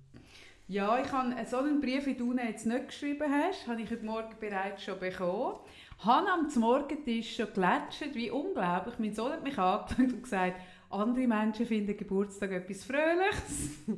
Ja, 0.70 1.00
ich 1.02 1.10
habe 1.10 1.34
so 1.46 1.56
einen 1.56 1.80
Brief, 1.80 2.04
wie 2.04 2.14
du 2.14 2.30
ihn 2.30 2.40
jetzt 2.46 2.66
nicht 2.66 2.88
geschrieben 2.88 3.32
hast, 3.32 3.66
habe 3.66 3.80
ich 3.80 3.90
heute 3.90 4.04
Morgen 4.04 4.36
bereits 4.38 4.84
schon 4.84 4.98
bekommen. 5.00 5.54
Habe 6.00 6.30
am 6.30 6.46
Morgentisch 6.56 7.36
schon 7.36 7.46
gelätschert, 7.54 8.14
wie 8.14 8.30
unglaublich. 8.30 8.98
Mein 8.98 9.14
Sohn 9.14 9.32
hat 9.32 9.42
mich 9.42 9.58
angeschaut 9.58 9.98
und 9.98 10.22
gesagt, 10.22 10.60
andere 10.90 11.26
Menschen 11.26 11.64
finden 11.64 11.96
Geburtstag 11.96 12.50
etwas 12.52 12.84
Fröhliches. 12.84 13.78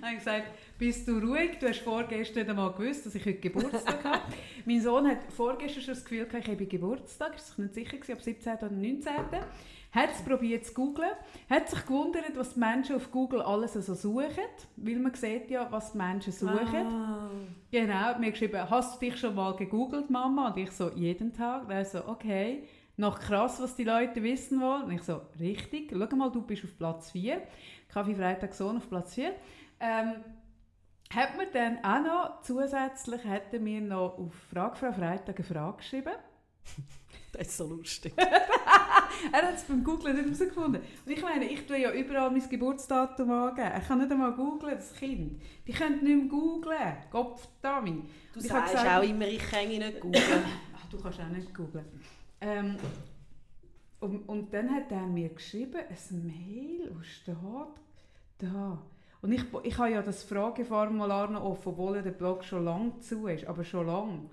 habe 0.00 0.12
ich 0.12 0.18
gesagt, 0.20 0.46
bist 0.78 1.06
du 1.06 1.18
ruhig? 1.18 1.58
Du 1.60 1.68
hast 1.68 1.80
vorgestern 1.80 2.56
mal 2.56 2.72
gewusst, 2.72 3.04
dass 3.04 3.14
ich 3.14 3.26
heute 3.26 3.40
Geburtstag 3.40 4.02
habe. 4.02 4.22
mein 4.64 4.80
Sohn 4.80 5.06
hat 5.06 5.30
vorgestern 5.36 5.82
schon 5.82 5.94
das 5.94 6.04
Gefühl 6.04 6.24
gehabt, 6.24 6.48
ich 6.48 6.50
habe 6.50 6.64
Geburtstag. 6.64 7.34
Ich 7.36 7.58
war 7.58 7.64
nicht 7.66 7.74
sicher, 7.74 7.98
ob 8.14 8.22
17. 8.22 8.54
oder 8.54 8.70
19. 8.70 9.12
Hat 9.92 10.10
es 10.10 10.22
probiert 10.22 10.64
zu 10.64 10.72
googlen, 10.72 11.10
hat 11.48 11.68
sich 11.68 11.84
gewundert, 11.84 12.36
was 12.36 12.54
die 12.54 12.60
Menschen 12.60 12.96
auf 12.96 13.10
Google 13.10 13.42
alles 13.42 13.72
so 13.72 13.94
suchen, 13.94 14.30
weil 14.76 14.96
man 14.96 15.14
sieht 15.14 15.50
ja, 15.50 15.66
was 15.70 15.92
die 15.92 15.98
Menschen 15.98 16.32
suchen. 16.32 16.86
Ah. 16.86 17.30
Genau, 17.72 18.18
mir 18.18 18.30
geschrieben, 18.30 18.70
hast 18.70 18.96
du 19.02 19.06
dich 19.06 19.18
schon 19.18 19.34
mal 19.34 19.56
gegoogelt, 19.56 20.08
Mama? 20.08 20.48
Und 20.48 20.58
ich 20.58 20.70
so, 20.70 20.90
jeden 20.90 21.32
Tag. 21.32 21.64
Und 21.64 21.70
er 21.70 21.84
so, 21.84 22.06
okay. 22.06 22.62
Noch 22.96 23.18
krass, 23.18 23.60
was 23.60 23.74
die 23.74 23.84
Leute 23.84 24.22
wissen 24.22 24.60
wollen. 24.60 24.84
Und 24.84 24.92
ich 24.92 25.02
so, 25.02 25.22
richtig. 25.40 25.90
Schau 25.90 26.16
mal, 26.16 26.30
du 26.30 26.42
bist 26.42 26.64
auf 26.64 26.76
Platz 26.76 27.10
4. 27.10 27.40
Kaffee 27.88 28.14
Freitag 28.14 28.54
Sohn 28.54 28.76
auf 28.76 28.88
Platz 28.88 29.14
4. 29.14 29.32
Ähm, 29.80 30.22
hat 31.12 31.36
mir 31.36 31.46
dann 31.46 31.84
auch 31.84 32.02
noch 32.04 32.42
zusätzlich 32.42 33.24
hätten 33.24 33.64
wir 33.64 33.80
noch 33.80 34.16
auf 34.18 34.32
Frage 34.52 34.76
Frau 34.76 34.92
Freitag 34.92 35.36
eine 35.36 35.44
Frage 35.44 35.76
geschrieben. 35.78 36.12
Das 37.32 37.46
ist 37.46 37.58
so 37.58 37.66
lustig. 37.68 38.12
er 39.32 39.42
hat 39.42 39.54
es 39.54 39.64
beim 39.64 39.82
Googlen 39.84 40.14
nicht 40.16 40.24
herausgefunden. 40.24 40.82
Und 41.04 41.12
ich 41.12 41.22
meine, 41.22 41.44
ich 41.44 41.66
tue 41.66 41.78
ja 41.78 41.92
überall 41.92 42.30
mein 42.30 42.48
Geburtsdatum 42.48 43.30
angeben. 43.30 43.68
Er 43.68 43.80
kann 43.80 43.98
nicht 43.98 44.10
einmal 44.10 44.32
googlen, 44.32 44.74
das 44.74 44.94
Kind. 44.94 45.40
Die 45.66 45.72
können 45.72 46.02
nicht 46.04 46.16
mehr 46.16 46.28
googlen. 46.28 46.96
Gottverdammt. 47.10 48.08
Du 48.32 48.40
sagst 48.40 48.74
gesagt- 48.74 48.98
auch 48.98 49.08
immer, 49.08 49.26
ich 49.26 49.38
kann 49.38 49.68
nicht 49.68 50.00
googeln. 50.00 50.44
Ach, 50.76 50.86
du 50.90 51.00
kannst 51.00 51.20
auch 51.20 51.28
nicht 51.28 51.54
googlen. 51.54 51.84
Ähm, 52.40 52.76
und, 54.00 54.28
und 54.28 54.52
dann 54.54 54.70
hat 54.74 54.90
er 54.90 55.06
mir 55.06 55.28
geschrieben, 55.28 55.80
ein 55.88 56.26
Mail, 56.26 56.90
wo 56.94 57.02
steht 57.02 57.36
da. 58.38 58.82
Und 59.22 59.32
ich, 59.32 59.42
ich 59.64 59.78
habe 59.78 59.90
ja 59.90 60.02
das 60.02 60.22
Frageformular 60.22 61.30
noch 61.30 61.44
offen, 61.44 61.68
obwohl 61.68 62.00
der 62.02 62.10
Blog 62.10 62.42
schon 62.42 62.64
lange 62.64 62.98
zu 63.00 63.26
ist, 63.26 63.46
aber 63.46 63.64
schon 63.64 63.86
lange. 63.86 64.30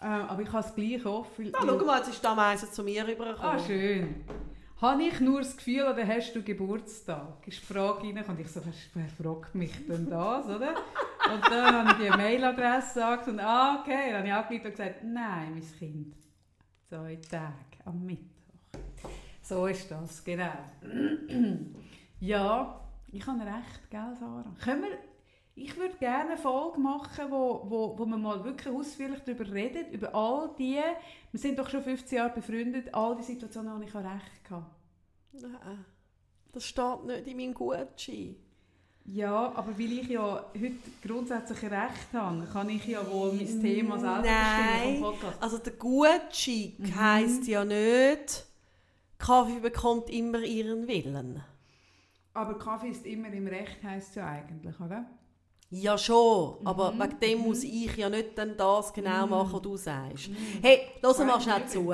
Ähm, 0.00 0.22
aber 0.28 0.42
ich 0.42 0.52
habe 0.52 0.66
es 0.66 0.74
gleich 0.74 1.04
offen. 1.04 1.52
Ah, 1.54 1.62
schau 1.64 1.84
mal, 1.84 1.98
jetzt 1.98 2.10
ist 2.10 2.24
da 2.24 2.34
meistens 2.34 2.72
zu 2.72 2.84
mir 2.84 3.06
rübergekommen. 3.06 3.56
Ah, 3.56 3.58
schön. 3.58 4.24
Habe 4.80 5.02
ich 5.02 5.18
nur 5.18 5.40
das 5.40 5.56
Gefühl, 5.56 5.82
oder 5.82 6.06
hast 6.06 6.32
du 6.34 6.42
Geburtstag? 6.42 7.46
Ist 7.46 7.62
die 7.62 7.66
Frage 7.66 8.04
reingekommen. 8.04 8.38
Und 8.38 8.46
ich 8.46 8.52
so, 8.52 8.60
wer, 8.64 8.72
wer 8.94 9.08
fragt 9.08 9.54
mich 9.56 9.72
denn 9.88 10.08
das, 10.08 10.46
oder? 10.46 10.74
Und 11.32 11.44
dann 11.50 11.88
habe 11.88 12.02
ich 12.04 12.10
die 12.10 12.16
Mailadresse 12.16 12.94
gesagt 12.94 13.28
und 13.28 13.40
ah, 13.40 13.80
okay. 13.80 14.12
Dann 14.12 14.18
habe 14.18 14.28
ich 14.28 14.34
angerufen 14.34 14.66
und 14.66 14.70
gesagt, 14.70 15.02
nein, 15.02 15.52
mein 15.54 15.78
Kind. 15.78 16.14
Zwei 16.88 17.16
Tage 17.16 17.84
am 17.84 18.06
Mittwoch. 18.06 18.78
So 19.42 19.66
ist 19.66 19.90
das, 19.90 20.22
genau. 20.22 20.52
ja, 22.20 22.80
ich 23.10 23.26
habe 23.26 23.40
recht, 23.40 23.90
gell, 23.90 24.16
Sarah? 24.20 24.44
Können 24.62 24.82
wir, 24.82 24.98
ich 25.58 25.76
würde 25.76 25.96
gerne 25.98 26.30
eine 26.30 26.36
Folge 26.38 26.78
machen, 26.80 27.26
wo, 27.30 27.62
wo, 27.68 27.98
wo 27.98 28.06
wir 28.06 28.16
mal 28.16 28.42
wirklich 28.44 28.72
ausführlich 28.74 29.20
darüber 29.24 29.50
reden, 29.52 29.90
über 29.92 30.14
all 30.14 30.50
die, 30.58 30.78
wir 31.32 31.40
sind 31.40 31.58
doch 31.58 31.68
schon 31.68 31.82
15 31.82 32.16
Jahre 32.18 32.34
befreundet, 32.34 32.94
all 32.94 33.16
die 33.16 33.22
Situationen, 33.22 33.78
wo 33.78 33.82
ich 33.82 33.94
auch 33.94 33.98
recht 34.04 34.50
hatte. 34.50 34.66
Nein, 35.32 35.84
das 36.52 36.64
steht 36.64 37.04
nicht 37.04 37.26
in 37.26 37.36
meinem 37.36 37.54
Gutschein. 37.54 38.36
Ja, 39.04 39.52
aber 39.54 39.78
weil 39.78 39.92
ich 40.00 40.08
ja 40.08 40.44
heute 40.54 40.72
grundsätzlich 41.02 41.62
recht 41.70 42.12
habe, 42.12 42.46
kann 42.52 42.68
ich 42.68 42.84
ja 42.86 43.00
wohl 43.10 43.32
mein 43.32 43.60
Thema 43.60 43.98
selber 43.98 44.22
Nein. 44.22 44.78
bestimmen 44.80 45.00
vom 45.00 45.12
Podcast. 45.14 45.42
Also 45.42 45.58
der 45.58 45.72
Gutschein 45.74 46.74
Mhm. 46.78 46.94
heisst 47.00 47.46
ja 47.48 47.64
nicht, 47.64 48.44
Kaffee 49.18 49.60
bekommt 49.60 50.10
immer 50.10 50.40
ihren 50.40 50.86
Willen. 50.86 51.42
Aber 52.34 52.58
Kaffee 52.58 52.90
ist 52.90 53.06
immer 53.06 53.32
im 53.32 53.46
Recht, 53.46 53.82
heisst 53.82 54.10
es 54.10 54.14
ja 54.16 54.26
eigentlich, 54.28 54.78
oder? 54.78 55.06
Ja 55.70 55.98
schon, 55.98 56.56
aber 56.66 56.92
Mhm, 56.92 57.00
wegen 57.02 57.20
dem 57.20 57.38
mhm. 57.40 57.44
muss 57.44 57.62
ich 57.62 57.94
ja 57.96 58.08
nicht 58.08 58.38
dann 58.38 58.56
das 58.56 58.92
genau 58.92 59.24
Mhm. 59.26 59.30
machen, 59.30 59.52
was 59.52 59.62
du 59.62 59.76
sagst. 59.76 60.28
Mhm. 60.30 60.36
Hey, 60.62 60.80
hör 61.02 61.24
mal 61.26 61.40
schnell 61.40 61.66
zu. 61.66 61.92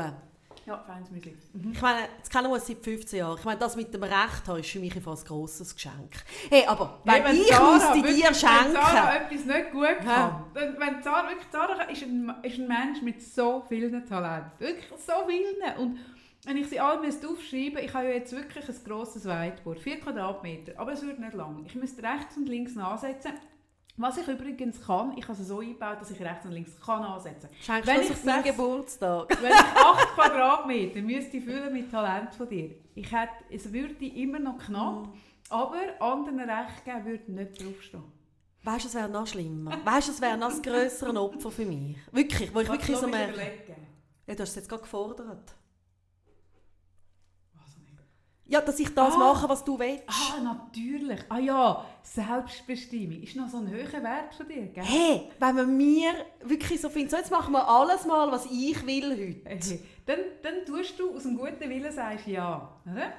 Ja, 0.66 0.78
feines 0.86 1.10
Musik. 1.10 1.36
Mhm. 1.52 1.72
Ich 1.72 1.82
meine, 1.82 2.08
jetzt 2.16 2.30
kennen 2.32 2.50
wir 2.50 2.58
seit 2.60 2.78
15 2.78 3.18
Jahren. 3.18 3.36
Ich 3.38 3.44
meine, 3.44 3.58
das 3.58 3.76
mit 3.76 3.92
dem 3.92 4.02
Recht 4.02 4.46
haben 4.48 4.60
ist 4.60 4.70
für 4.70 4.78
mich 4.78 4.94
einfach 4.96 5.18
ein 5.18 5.24
grosses 5.24 5.74
Geschenk. 5.74 6.14
Hey, 6.48 6.64
aber 6.66 7.00
wenn, 7.04 7.22
Hey, 7.22 7.36
ich 7.42 7.48
Sarah 7.48 7.72
müsste 7.74 7.94
wirklich- 7.96 8.16
dir 8.16 8.24
Wenn 8.28 8.34
Sarah 8.34 9.12
schenken... 9.12 9.34
etwas 9.34 9.44
nicht 9.56 9.72
gut 9.72 9.98
kann, 10.06 10.44
dann, 10.54 10.76
wenn 10.78 11.02
Sarah, 11.02 11.28
wirklich, 11.28 11.48
Sarah 11.52 11.82
ist 11.82 12.02
ein, 12.04 12.32
ist 12.42 12.58
ein 12.58 12.68
Mensch 12.68 13.02
mit 13.02 13.20
so 13.22 13.62
vielen 13.68 14.06
Talenten. 14.06 14.52
Wirklich 14.58 14.86
so 15.04 15.12
vielen. 15.28 15.78
Und 15.78 15.98
wenn 16.46 16.56
ich 16.56 16.68
sie 16.68 16.80
alle 16.80 17.00
müsste 17.00 17.28
aufschreiben 17.28 17.78
ich 17.84 17.92
habe 17.92 18.04
ja 18.06 18.12
jetzt 18.14 18.32
wirklich 18.32 18.66
ein 18.66 18.84
grosses 18.86 19.26
Whiteboard, 19.26 19.80
4 19.80 20.00
Quadratmeter, 20.00 20.72
aber 20.78 20.92
es 20.92 21.02
wird 21.02 21.18
nicht 21.18 21.34
lang. 21.34 21.62
Ich 21.66 21.74
müsste 21.74 22.02
rechts 22.02 22.36
und 22.38 22.48
links 22.48 22.74
ansetzen. 22.78 23.32
Was 23.96 24.16
ich 24.18 24.26
übrigens 24.26 24.84
kann, 24.84 25.16
ich 25.16 25.22
habe 25.28 25.40
es 25.40 25.46
so 25.46 25.60
eingebaut, 25.60 26.00
dass 26.00 26.10
ich 26.10 26.20
rechts 26.20 26.44
und 26.44 26.52
links 26.52 26.72
kann 26.80 27.02
ansetzen 27.02 27.48
Schenkst 27.60 27.86
Wenn 27.88 28.02
ich 28.02 28.10
auf 28.10 28.16
sechs- 28.16 28.42
Geburtstag? 28.44 29.28
Wenn 29.40 29.52
ich 29.52 29.56
8 29.76 30.08
Quadratmeter 30.14 31.00
müsste 31.00 31.40
füllen 31.40 31.72
mit 31.72 31.90
Talent 31.90 32.34
von 32.34 32.48
dir, 32.48 32.74
ich 32.96 33.12
hätte, 33.12 33.32
es 33.50 33.72
würde 33.72 34.04
immer 34.04 34.40
noch 34.40 34.58
knapp, 34.58 35.08
aber 35.48 35.76
anderen 36.00 36.40
Recht 36.40 36.84
geben 36.84 37.04
würde 37.04 37.32
nicht 37.32 37.64
draufstehen. 37.64 38.02
Weißt 38.64 38.84
du, 38.84 38.88
es 38.88 38.94
wäre 38.94 39.08
noch 39.08 39.26
schlimmer. 39.26 39.76
Weißt 39.84 40.08
du, 40.08 40.12
es 40.12 40.20
wäre 40.20 40.38
noch 40.38 40.48
das 40.48 40.62
grössere 40.62 41.20
Opfer 41.20 41.50
für 41.50 41.66
mich. 41.66 41.96
Wirklich, 42.10 42.52
wo 42.54 42.60
ich 42.60 42.68
Was 42.68 42.78
wirklich 42.78 42.96
so 42.96 43.06
merke... 43.06 43.32
überlegen? 43.34 43.86
Ja, 44.26 44.34
du 44.34 44.42
hast 44.42 44.48
es 44.50 44.54
jetzt 44.56 44.68
gerade 44.70 44.82
gefordert. 44.82 45.54
Ja, 48.46 48.60
dass 48.60 48.78
ich 48.78 48.94
das 48.94 49.14
Ah. 49.14 49.18
mache, 49.18 49.48
was 49.48 49.64
du 49.64 49.78
willst. 49.78 50.02
Ah, 50.06 50.40
natürlich. 50.42 51.20
Ah 51.30 51.38
ja, 51.38 51.84
Selbstbestimmung 52.02 53.22
ist 53.22 53.36
noch 53.36 53.48
so 53.48 53.56
ein 53.58 53.68
hoher 53.68 54.02
Wert 54.02 54.34
von 54.34 54.46
dir, 54.46 54.66
gell? 54.66 54.84
Hey, 54.84 55.30
wenn 55.38 55.54
man 55.54 55.76
mir 55.76 56.10
wirklich 56.42 56.78
so 56.80 56.90
findet, 56.90 57.10
so 57.12 57.16
jetzt 57.16 57.30
machen 57.30 57.52
wir 57.52 57.66
alles 57.66 58.04
mal, 58.04 58.30
was 58.30 58.44
ich 58.46 58.86
will 58.86 59.10
heute. 59.12 59.48
Hey, 59.48 59.80
dann, 60.04 60.18
dann 60.42 60.64
tust 60.66 60.98
du 60.98 61.16
aus 61.16 61.22
dem 61.22 61.36
guten 61.38 61.60
Willen 61.70 61.90
sagst 61.92 62.26
ja, 62.26 62.68
oder? 62.84 63.12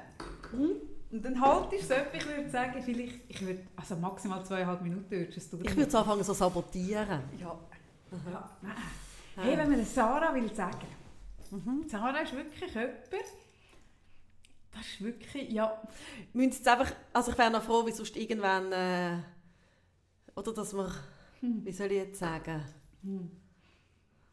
Mhm. 0.54 0.76
Und 1.12 1.24
dann 1.26 1.40
haltest 1.42 1.90
du 1.90 1.94
es 1.96 2.02
etwa, 2.02 2.18
ich 2.18 2.28
würde 2.28 2.50
sagen, 2.50 2.82
vielleicht, 2.84 3.16
ich 3.28 3.46
würde, 3.46 3.62
also 3.76 3.96
maximal 3.96 4.44
zweieinhalb 4.46 4.82
Minuten 4.82 5.10
würdest 5.10 5.52
du 5.54 5.58
Ich 5.64 5.76
würde 5.76 5.88
es 5.88 5.96
anfangen 5.96 6.24
so 6.24 6.34
sabotieren. 6.34 7.22
Ja. 7.40 7.58
ja. 8.32 8.50
Hey, 9.38 9.58
wenn 9.58 9.72
man 9.72 9.84
Sarah 9.86 10.34
will 10.36 10.54
sagen, 10.54 10.86
Mhm. 11.52 11.86
Sarah 11.88 12.18
ist 12.20 12.34
wirklich 12.36 12.74
jemand, 12.74 12.92
das 14.76 14.86
ist 14.88 15.02
wirklich, 15.02 15.52
ja, 15.52 15.82
müssen 16.34 16.52
jetzt 16.52 16.68
einfach, 16.68 16.92
also 17.14 17.32
ich 17.32 17.38
wäre 17.38 17.52
noch 17.52 17.64
froh, 17.64 17.86
wie 17.86 17.92
sonst 17.92 18.16
irgendwann, 18.16 18.72
äh, 18.72 19.18
oder 20.36 20.54
dass 20.54 20.74
wir, 20.74 20.92
Hm. 21.42 21.66
wie 21.66 21.72
soll 21.72 21.88
ich 21.88 21.98
jetzt 21.98 22.20
sagen, 22.20 22.64
Hm. 23.04 23.32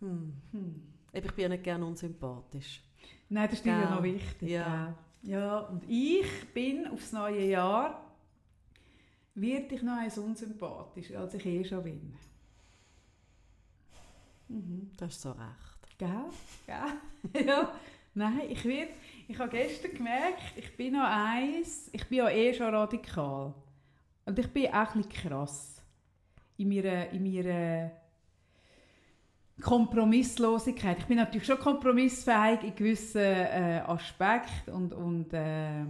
hm. 0.01 0.33
Hm. 0.53 0.83
Ich 1.13 1.23
bin 1.33 1.43
ja 1.43 1.49
nicht 1.49 1.65
gerne 1.65 1.85
unsympathisch. 1.85 2.83
Nein, 3.29 3.45
das 3.49 3.59
ist 3.59 3.65
dir 3.65 3.71
ja 3.73 3.81
Gell. 3.83 3.91
noch 3.91 4.03
wichtig. 4.03 4.49
Ja. 4.49 4.95
ja, 5.23 5.59
und 5.61 5.85
ich 5.89 6.27
bin 6.55 6.87
aufs 6.89 7.13
neue 7.13 7.45
Jahr, 7.47 8.01
werde 9.35 9.75
ich 9.75 9.83
noch 9.83 9.97
eins 9.99 10.19
unsympathischer, 10.19 11.21
als 11.21 11.35
ich 11.35 11.47
eh 11.47 11.65
schon 11.65 11.83
bin. 11.83 12.15
Mhm. 14.49 14.91
Du 14.97 15.05
hast 15.05 15.21
so 15.21 15.33
recht. 15.33 15.99
Gell? 15.99 16.25
Gell? 16.67 17.47
ja. 17.47 17.73
Nein, 18.15 18.43
ich 18.51 18.65
werde, 18.65 18.93
ich 19.29 19.39
habe 19.39 19.51
gestern 19.51 19.95
gemerkt, 19.95 20.43
ich 20.57 20.77
bin 20.77 20.95
noch 20.95 21.05
eins, 21.05 21.89
ich 21.93 22.07
bin 22.09 22.19
ja 22.19 22.29
eh 22.29 22.53
schon 22.55 22.75
radikal. 22.75 23.55
Und 24.25 24.39
ich 24.39 24.49
bin 24.49 24.67
auch 24.73 24.95
ein 24.95 25.09
krass. 25.09 25.83
In 26.57 26.69
meiner, 26.69 27.11
in 27.11 27.23
meiner 27.23 27.91
Kompromisslosigkeit. 29.61 30.99
Ich 30.99 31.07
bin 31.07 31.17
natürlich 31.17 31.47
schon 31.47 31.59
kompromissfähig 31.59 32.63
in 32.63 32.75
gewissen 32.75 33.21
äh, 33.21 33.83
Aspekten 33.87 34.71
und, 34.73 34.93
und 34.93 35.33
äh, 35.33 35.85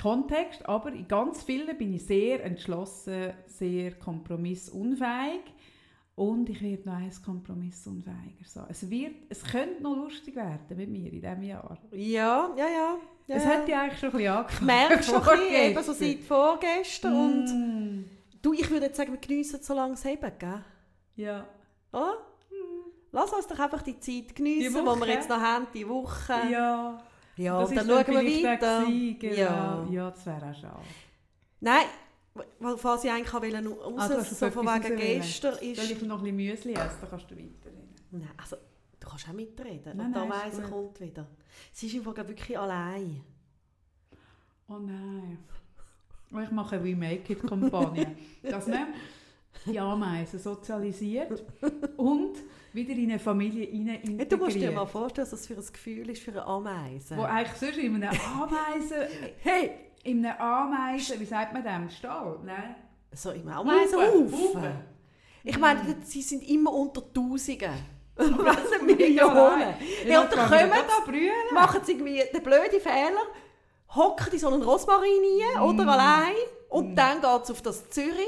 Kontext, 0.00 0.66
aber 0.68 0.92
in 0.92 1.08
ganz 1.08 1.42
vielen 1.42 1.76
bin 1.78 1.94
ich 1.94 2.04
sehr 2.04 2.44
entschlossen, 2.44 3.32
sehr 3.46 3.92
kompromissunfähig. 3.92 5.40
Und 6.16 6.48
ich 6.48 6.62
werde 6.62 6.88
noch 6.88 6.96
eins 6.96 7.22
kompromissunfähiger 7.22 8.44
sein. 8.46 8.64
Es, 8.70 8.88
wird, 8.88 9.14
es 9.28 9.44
könnte 9.44 9.82
noch 9.82 9.94
lustig 9.96 10.34
werden 10.34 10.76
mit 10.76 10.88
mir 10.88 11.12
in 11.12 11.20
diesem 11.20 11.42
Jahr. 11.42 11.78
Ja, 11.92 12.50
ja, 12.56 12.66
ja. 12.66 12.96
ja 13.26 13.36
es 13.36 13.44
ja. 13.44 13.50
hat 13.50 13.68
ja 13.68 13.82
eigentlich 13.82 14.00
schon 14.00 14.08
ein 14.10 14.12
bisschen 14.16 14.24
Ich 14.24 14.30
angefangen. 14.30 14.66
merke 14.66 15.02
schon 15.02 15.14
ein 15.16 15.22
bisschen, 15.38 15.54
eben 15.70 15.82
so 15.82 15.92
seit 15.92 16.20
vorgestern. 16.20 17.14
Und 17.14 17.44
Mm. 18.00 18.04
du, 18.40 18.52
ich 18.54 18.70
würde 18.70 18.86
jetzt 18.86 18.96
sagen, 18.96 19.12
wir 19.12 19.20
geniessen 19.20 19.62
so 19.62 19.74
lange 19.74 19.92
es 19.94 20.04
eben, 20.06 20.32
gell? 20.38 20.64
Ja. 21.16 21.46
Oder? 21.92 22.16
Lass 23.12 23.32
uns 23.32 23.46
doch 23.46 23.58
einfach 23.58 23.82
die 23.82 23.98
Zeit 24.00 24.34
geniessen, 24.34 24.72
Die 24.74 24.80
die, 24.80 24.86
Woche. 24.86 25.00
wir 25.00 25.08
jetzt 25.08 25.28
noch 25.28 25.40
haben, 25.40 25.66
die 25.74 25.86
Woche. 25.88 26.32
Ja. 26.50 26.98
Ja, 27.36 27.60
das 27.60 27.70
und 27.70 27.76
ist 27.76 27.88
dann 27.90 28.04
schauen 28.06 28.14
wir 28.14 28.44
weiter. 28.50 28.80
gewesen, 28.86 29.18
genau. 29.18 29.36
Ja. 29.36 29.86
ja, 29.90 30.10
das 30.10 30.24
wäre 30.26 30.50
auch 30.50 30.54
schade. 30.54 30.82
Nein, 31.60 31.84
was 32.58 33.04
ich 33.04 33.10
eigentlich 33.10 33.32
wollte, 33.32 33.68
raus, 33.68 33.94
Ah, 33.96 34.08
du 34.08 34.16
hast 34.16 34.38
so 34.38 34.50
von 34.50 34.66
wegen 34.66 34.96
gestern 34.96 35.54
Soll 35.54 35.68
ist... 35.68 35.90
ich 35.90 36.02
noch 36.02 36.18
ein 36.18 36.24
bisschen 36.24 36.36
Müsli 36.36 36.72
essen, 36.74 36.98
dann 37.00 37.10
kannst 37.10 37.30
du 37.30 37.34
weiterreden. 37.36 37.94
Nein, 38.10 38.30
also, 38.36 38.56
du 39.00 39.08
kannst 39.08 39.28
auch 39.28 39.32
mitreden. 39.32 39.96
Nein, 39.96 40.06
und 40.06 40.12
da 40.12 40.28
weiss 40.28 40.58
ich, 40.58 40.64
kommt 40.64 41.00
wieder. 41.00 41.26
Sie 41.72 41.86
ist 41.86 42.04
Fall 42.04 42.28
wirklich 42.28 42.58
allein. 42.58 43.22
Oh 44.68 44.78
nein. 44.78 45.38
Und 46.30 46.42
ich 46.42 46.50
mache 46.50 46.76
eine 46.76 46.84
We-Make-It-Kampagne, 46.84 48.16
dass 48.42 48.66
man 48.66 48.88
die 49.64 49.78
Ameisen 49.78 50.38
sozialisiert 50.38 51.42
und 51.96 52.36
wieder 52.72 52.92
in 52.92 53.10
eine 53.10 53.18
Familie 53.18 53.64
integriert. 53.64 54.32
Du 54.32 54.36
musst 54.36 54.56
dir 54.56 54.72
mal 54.72 54.86
vorstellen, 54.86 55.24
was 55.24 55.30
das 55.30 55.46
für 55.46 55.54
ein 55.54 55.72
Gefühl 55.72 56.10
ist 56.10 56.22
für 56.22 56.32
eine 56.32 56.44
Ameise. 56.44 57.16
Wo 57.16 57.22
eigentlich 57.22 57.56
sonst 57.56 57.78
in 57.78 57.94
einem 58.02 58.20
Ameisen... 58.20 58.96
Hey! 59.38 59.85
In 60.06 60.24
einem 60.24 60.40
Ameisen... 60.40 61.18
Wie 61.20 61.24
sagt 61.24 61.52
man 61.52 61.62
dem? 61.62 61.90
Stall? 61.90 62.38
Nein? 62.44 62.76
So 63.12 63.30
im 63.32 63.48
Ameisenhaufen. 63.48 64.74
Ich 65.42 65.58
meine, 65.58 65.96
sie 66.04 66.22
sind 66.22 66.42
immer 66.48 66.72
unter 66.72 67.02
Tausenden. 67.12 67.72
das 68.16 68.28
Also 68.28 68.84
Millionen. 68.84 69.74
Ja, 70.06 70.22
und 70.22 70.32
dann 70.32 70.48
kommen 70.48 70.70
da 70.70 71.04
brüllen. 71.04 71.32
machen 71.52 71.80
sie 71.84 71.92
irgendwie 71.92 72.22
den 72.32 72.42
blöden 72.42 72.80
Fehler, 72.80 73.20
hocken 73.94 74.32
in 74.32 74.38
so 74.38 74.48
einen 74.48 74.62
Rosmarin 74.62 75.22
rein, 75.54 75.62
oder 75.62 75.88
allein, 75.88 76.34
und 76.68 76.96
dann 76.96 77.20
geht 77.20 77.42
es 77.44 77.50
auf 77.50 77.62
das 77.62 77.90
Zürich 77.90 78.26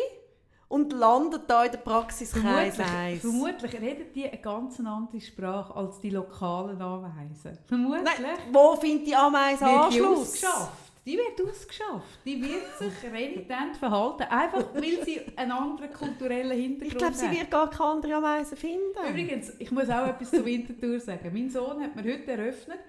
und 0.69 0.93
landet 0.93 1.49
da 1.49 1.64
in 1.64 1.73
der 1.73 1.79
Praxiskreis 1.79 2.77
Vermutlich, 2.77 2.97
1. 2.97 3.21
vermutlich 3.23 3.73
reden 3.81 4.12
die 4.14 4.29
eine 4.29 4.38
ganz 4.38 4.79
andere 4.79 5.21
Sprache 5.21 5.75
als 5.75 5.99
die 6.01 6.11
lokalen 6.11 6.81
Ameisen. 6.81 7.59
Vermutlich 7.67 8.05
Nein, 8.05 8.38
wo 8.53 8.77
findet 8.77 9.07
die 9.07 9.17
Ameise 9.17 9.64
Anschluss? 9.64 10.19
ausgeschafft. 10.21 10.88
Die 11.09 11.16
wird 11.16 11.40
ausgeschafft. 11.49 12.18
Die 12.27 12.42
wird 12.42 12.77
sich 12.79 12.92
renitent 13.11 13.79
verhalten, 13.79 14.25
einfach 14.25 14.75
weil 14.75 15.03
sie 15.07 15.21
einen 15.37 15.53
anderen 15.53 15.90
kulturellen 15.90 16.51
Hintergrund 16.51 16.92
Ich 16.92 16.99
glaube, 16.99 17.14
sie 17.14 17.29
hat. 17.29 17.38
wird 17.38 17.51
gar 17.51 17.71
keine 17.71 17.90
andere 17.92 18.14
Ameise 18.16 18.57
finden. 18.57 19.09
Übrigens, 19.09 19.55
ich 19.59 19.71
muss 19.71 19.88
auch 19.88 20.07
etwas 20.07 20.31
zur 20.31 20.44
Wintertour 20.44 21.01
sagen. 21.01 21.31
Mein 21.33 21.49
Sohn 21.49 21.83
hat 21.83 21.97
mir 21.97 22.03
heute 22.03 22.31
eröffnet, 22.31 22.81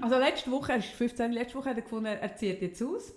also 0.00 0.18
letzte 0.18 0.50
Woche, 0.50 0.72
er 0.72 0.78
ist 0.78 0.88
15, 0.88 1.32
letzte 1.32 1.58
Woche 1.58 1.68
hat 1.68 1.76
er 1.76 1.82
gefunden, 1.82 2.06
er 2.06 2.36
zieht 2.36 2.62
jetzt 2.62 2.82
aus. 2.82 3.14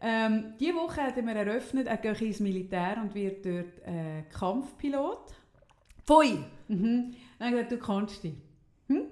Ähm, 0.00 0.54
diese 0.58 0.74
Woche 0.74 1.00
hat 1.00 1.16
er 1.16 1.22
mir 1.22 1.36
eröffnet, 1.36 1.86
er 1.86 1.96
geht 1.98 2.20
ins 2.20 2.40
Militär 2.40 2.98
und 3.00 3.14
wird 3.14 3.46
dort 3.46 3.78
äh, 3.86 4.24
Kampfpilot. 4.36 5.32
Pfui! 6.04 6.44
Mhm. 6.66 7.14
Dann 7.38 7.52
habe 7.52 7.60
ich 7.60 7.68
gesagt, 7.68 7.72
du 7.72 7.78
kannst 7.78 8.24
dich. 8.24 8.34
Hm? 8.88 9.02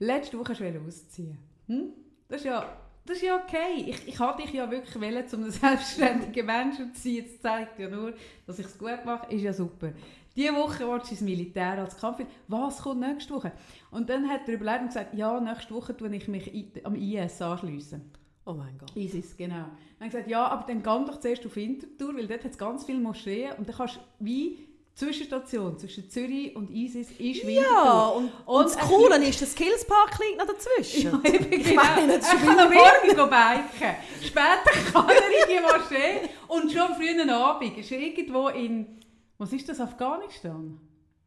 Letzte 0.00 0.38
Woche 0.38 0.50
wollte 0.60 0.78
ich 0.78 0.86
ausziehen. 0.86 1.38
Hm? 1.66 1.94
Das 2.28 2.40
ist 2.40 2.44
ja... 2.44 2.81
Das 3.04 3.16
ist 3.16 3.24
ja 3.24 3.36
okay. 3.36 3.84
Ich, 3.86 4.08
ich 4.08 4.18
hatte 4.18 4.42
dich 4.42 4.52
ja 4.52 4.70
wirklich 4.70 4.94
wollen, 5.00 5.24
um 5.32 5.44
ein 5.44 5.50
selbstständiger 5.50 6.44
Mensch 6.44 6.76
zu 6.76 6.84
sein. 6.94 7.24
Das 7.24 7.40
zeigt 7.40 7.78
ja 7.78 7.88
nur, 7.88 8.14
dass 8.46 8.58
ich 8.58 8.66
es 8.66 8.78
gut 8.78 9.04
mache. 9.04 9.32
Ist 9.32 9.42
ja 9.42 9.52
super. 9.52 9.92
Diese 10.36 10.54
Woche 10.54 10.88
willst 10.88 11.08
du 11.08 11.10
ins 11.10 11.20
Militär 11.20 11.78
als 11.78 11.96
Kampf. 11.96 12.24
Was 12.48 12.78
kommt 12.78 13.00
nächste 13.00 13.34
Woche? 13.34 13.52
Und 13.90 14.08
dann 14.08 14.28
hat 14.28 14.48
er 14.48 14.54
überlegt 14.54 14.80
und 14.82 14.86
gesagt, 14.88 15.14
ja, 15.14 15.38
nächste 15.40 15.74
Woche 15.74 15.96
tue 15.96 16.14
ich 16.14 16.28
mich 16.28 16.50
am 16.84 16.94
IS 16.94 17.42
anschliessen. 17.42 18.10
Oh 18.44 18.54
mein 18.54 18.76
Gott. 18.78 18.96
ISIS, 18.96 19.36
genau. 19.36 19.54
Dann 19.54 19.64
habe 19.64 20.06
ich 20.06 20.10
gesagt, 20.10 20.28
ja, 20.28 20.46
aber 20.46 20.66
dann 20.66 20.82
geh 20.82 21.10
doch 21.10 21.20
zuerst 21.20 21.46
auf 21.46 21.54
Winterthur, 21.54 22.16
weil 22.16 22.26
dort 22.26 22.44
hat 22.44 22.52
es 22.52 22.58
ganz 22.58 22.84
viele 22.84 22.98
Moscheen 22.98 23.52
und 23.58 23.68
dann 23.68 23.76
kannst 23.76 23.96
du 23.96 24.00
wie 24.20 24.66
Zwischenstation 24.94 25.78
zwischen 25.78 26.08
Zürich 26.10 26.54
und 26.54 26.70
ISIS 26.70 27.10
ist 27.12 27.46
Winterthur. 27.46 27.62
Ja, 27.62 28.06
und, 28.08 28.24
und, 28.24 28.32
Und 28.46 28.64
das 28.66 28.78
Coole 28.78 29.26
ist, 29.26 29.40
der 29.40 29.48
Skillspark 29.48 30.18
liegt 30.18 30.38
noch 30.38 30.46
dazwischen. 30.46 31.10
Ja, 31.24 31.30
eben, 31.32 31.52
Ich 31.52 31.64
genau. 31.70 31.82
meine, 31.82 32.18
das 32.18 32.28
er 32.28 32.34
ist 32.34 32.44
kann 32.44 32.58
am 32.58 32.72
Morgen 32.72 33.08
biken. 33.30 33.96
Später 34.22 34.70
kann 34.92 35.08
er 35.08 35.16
in 35.16 35.48
die 35.48 35.60
Moschee 35.62 36.28
und 36.48 36.70
schon 36.70 36.80
am 36.82 36.94
frühen 36.94 37.30
Abend 37.30 37.78
ist 37.78 37.90
er 37.90 37.98
irgendwo 38.00 38.48
in, 38.48 39.00
was 39.38 39.52
ist 39.52 39.68
das, 39.68 39.80
Afghanistan? 39.80 40.78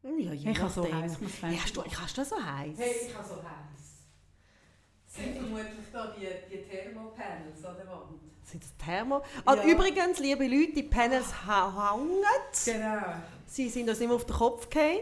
Ja, 0.03 0.31
je 0.33 0.51
Ich 0.51 0.59
habe 0.61 0.69
so 0.71 0.83
heiß, 0.93 1.13
ich 1.13 1.21
muss 1.21 1.31
Ja, 1.41 1.47
hast, 1.63 1.75
du, 1.75 1.83
hast 1.83 2.17
du 2.17 2.23
so 2.23 2.35
heiß? 2.35 2.77
ich 2.77 3.15
habe 3.15 3.27
so 3.27 3.35
heiß. 3.37 3.45
Sind 5.07 5.37
vermutlich 5.37 5.85
da 5.91 6.13
die, 6.15 6.27
die 6.55 6.61
Thermopanels 6.69 7.65
an 7.65 7.75
der 7.77 7.87
Wand. 7.87 8.19
Sind 8.43 8.61
das 8.63 8.75
Thermo? 8.77 9.23
Ah, 9.45 9.55
Ja. 9.55 9.63
Übrigens, 9.63 10.19
liebe 10.19 10.45
Leute, 10.45 10.73
die 10.73 10.83
Panels 10.83 11.33
hängen. 11.47 12.21
Genau. 12.65 13.01
Sie 13.47 13.69
sind 13.69 13.89
uns 13.89 13.99
immer 14.01 14.15
auf 14.15 14.25
den 14.25 14.35
Kopf 14.35 14.69
gefallen. 14.69 14.99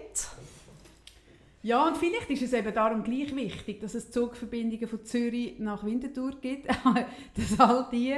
Ja, 1.62 1.88
und 1.88 1.95
vielleicht 1.97 2.29
ist 2.29 2.41
es 2.41 2.51
eben 2.53 2.73
darum 2.73 3.03
gleich 3.03 3.34
wichtig, 3.36 3.79
dass 3.79 3.95
es 3.95 4.12
Zugverbindungen 4.12 4.86
von 4.88 5.06
Zürich 5.06 5.58
nach 5.60 5.84
Winterthur 5.86 6.32
gibt, 6.41 6.67
dass 7.38 7.60
all 7.60 7.88
die, 7.89 8.15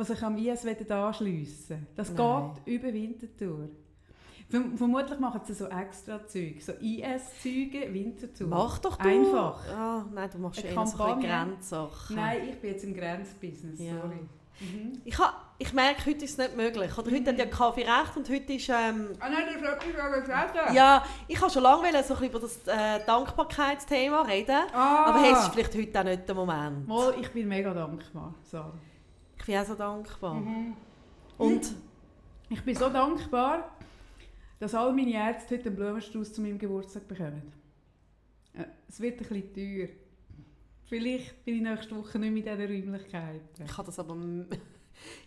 die 0.00 0.04
sich 0.04 0.22
am 0.22 0.38
IS 0.38 0.64
anschliessen 0.88 1.68
wollen, 1.70 1.86
das 1.96 2.12
Nein. 2.14 2.50
geht 2.64 2.74
über 2.74 2.92
Winterthur. 2.94 3.68
Verm 4.48 4.78
vermutlich 4.78 5.18
machen 5.18 5.40
sie 5.44 5.52
so 5.54 5.66
extra 5.66 6.26
Zeug, 6.26 6.62
so 6.62 6.72
IS-Züge, 6.72 7.92
Winterthur. 7.92 8.46
Mach 8.46 8.78
doch 8.78 8.96
du. 8.96 9.06
Einfach. 9.08 9.66
Ah, 9.68 10.06
nein, 10.14 10.30
du 10.32 10.38
machst 10.38 10.64
Eine 10.64 10.72
eher 10.74 10.86
so. 10.86 10.96
Grenzsachen. 10.96 12.16
Nein, 12.16 12.48
ich 12.48 12.56
bin 12.60 12.70
jetzt 12.70 12.84
im 12.84 12.94
Grenzbusiness, 12.94 13.78
Ja. 13.80 14.00
sorry. 14.00 14.20
Mhm. 14.60 15.00
Ich, 15.04 15.18
ha, 15.18 15.34
ich 15.58 15.72
merke, 15.72 16.06
heute 16.10 16.24
ist 16.24 16.32
es 16.32 16.38
nicht 16.38 16.56
möglich. 16.56 16.96
Oder 16.98 17.10
heute 17.10 17.30
hat 17.30 17.38
ja 17.38 17.46
Kaffee 17.46 17.82
recht 17.82 18.16
und 18.16 18.28
heute 18.28 18.52
ist... 18.52 18.68
Ähm, 18.68 19.10
Ah 19.20 19.28
nein, 19.28 19.44
du 19.60 19.66
hast 19.66 19.84
etwas 19.86 20.20
gesagt. 20.20 20.74
ja, 20.74 21.04
ich 21.28 21.40
habe 21.40 21.50
schon 21.50 21.62
lange 21.62 21.82
wollen, 21.82 22.04
so 22.04 22.14
ein 22.14 22.20
bisschen 22.20 22.24
über 22.30 22.40
das 22.40 22.66
äh, 22.66 23.04
Dankbarkeitsthema 23.06 24.22
reden. 24.22 24.56
Ah. 24.72 25.06
Aber 25.06 25.22
hey, 25.22 25.32
es 25.32 25.40
ist 25.40 25.52
vielleicht 25.52 25.74
heute 25.76 26.00
auch 26.00 26.04
nicht 26.04 26.26
der 26.28 26.34
Moment. 26.34 26.88
Mal, 26.88 27.14
ich 27.20 27.30
bin 27.30 27.48
mega 27.48 27.72
dankbar, 27.72 28.34
Sarah. 28.42 28.72
Ich 29.38 29.44
bin 29.46 29.56
auch 29.58 29.64
so 29.64 29.74
dankbar. 29.74 30.34
Mhm. 30.34 30.74
Und 31.38 31.72
Ich 32.50 32.62
bin 32.64 32.74
so 32.74 32.88
dankbar, 32.88 33.70
dass 34.58 34.74
all 34.74 34.92
meine 34.92 35.12
Ärzte 35.12 35.54
heute 35.56 35.68
einen 35.68 35.76
Blumenstrauß 35.76 36.32
zu 36.32 36.40
meinem 36.40 36.58
Geburtstag 36.58 37.06
bekommen. 37.06 37.52
Äh, 38.54 38.64
Es 38.88 38.98
wird 39.00 39.20
ein 39.20 39.28
bisschen 39.28 39.54
teuer. 39.54 39.88
Vielleicht 40.88 41.44
bin 41.44 41.56
ich 41.56 41.62
nächste 41.62 41.96
Woche 41.96 42.18
nicht 42.18 42.32
mehr 42.32 42.54
in 42.54 42.58
diesen 42.58 42.86
Räumlichkeiten. 42.88 43.64
ich 43.64 43.72
kann 43.72 43.86
das 43.86 43.98
aber... 43.98 44.16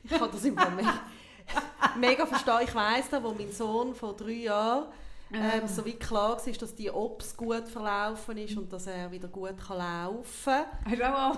Ich 0.04 0.12
kann 0.12 0.30
das 0.30 0.44
im 0.44 0.58
Fall 0.58 0.74
mega, 2.00 2.26
verstehen. 2.26 2.60
Ich 2.66 2.76
weiss 2.76 3.10
da, 3.10 3.24
wo 3.24 3.34
mein 3.34 3.52
Sohn 3.54 3.96
vor 3.96 4.14
drei 4.18 4.34
Jahren 4.34 4.88
ähm, 5.34 5.68
so 5.68 5.86
wie 5.86 5.94
klar 5.94 6.38
war, 6.46 6.54
dass 6.54 6.76
die 6.76 6.92
Ops 6.92 7.38
gut 7.38 7.68
verlaufen 7.70 8.38
ist 8.38 8.58
und 8.58 8.72
dass 8.72 8.88
er 8.88 9.12
wieder 9.12 9.30
gut 9.30 9.56
kann 9.58 9.78
laufen 9.78 10.26
kann. 10.44 10.66
Hast 10.86 11.00
du 11.00 11.18
auch 11.18 11.38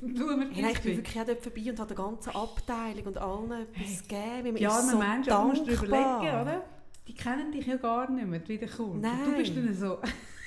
Blumen 0.00 0.50
Hey, 0.50 0.72
ich 0.72 0.80
bin 0.80 0.96
wirklich 0.96 1.20
auch 1.20 1.26
dort 1.26 1.42
vorbei 1.42 1.70
und 1.70 1.78
habe 1.78 1.94
der 1.94 2.04
ganzen 2.04 2.30
Abteilung 2.30 3.06
und 3.06 3.18
allen 3.18 3.52
etwas 3.52 4.02
gegeben. 4.02 4.44
weil 4.44 4.52
man 4.52 4.56
Ja, 4.56 4.78
ist 4.78 4.90
so 4.90 4.98
Menschen, 4.98 5.32
aber 5.32 5.42
du 5.42 5.48
musst 5.48 5.68
dankbar. 5.68 6.18
überlegen, 6.18 6.40
oder? 6.42 6.64
Die 7.06 7.14
kennen 7.14 7.52
dich 7.52 7.66
ja 7.66 7.76
gar 7.76 8.10
nicht 8.10 8.26
mehr, 8.26 8.48
wie 8.48 8.58
der 8.58 8.68
kommt. 8.68 9.00
Nein. 9.00 9.18
Du 9.24 9.36
bist 9.36 9.56
dann 9.56 9.74
so... 9.74 9.98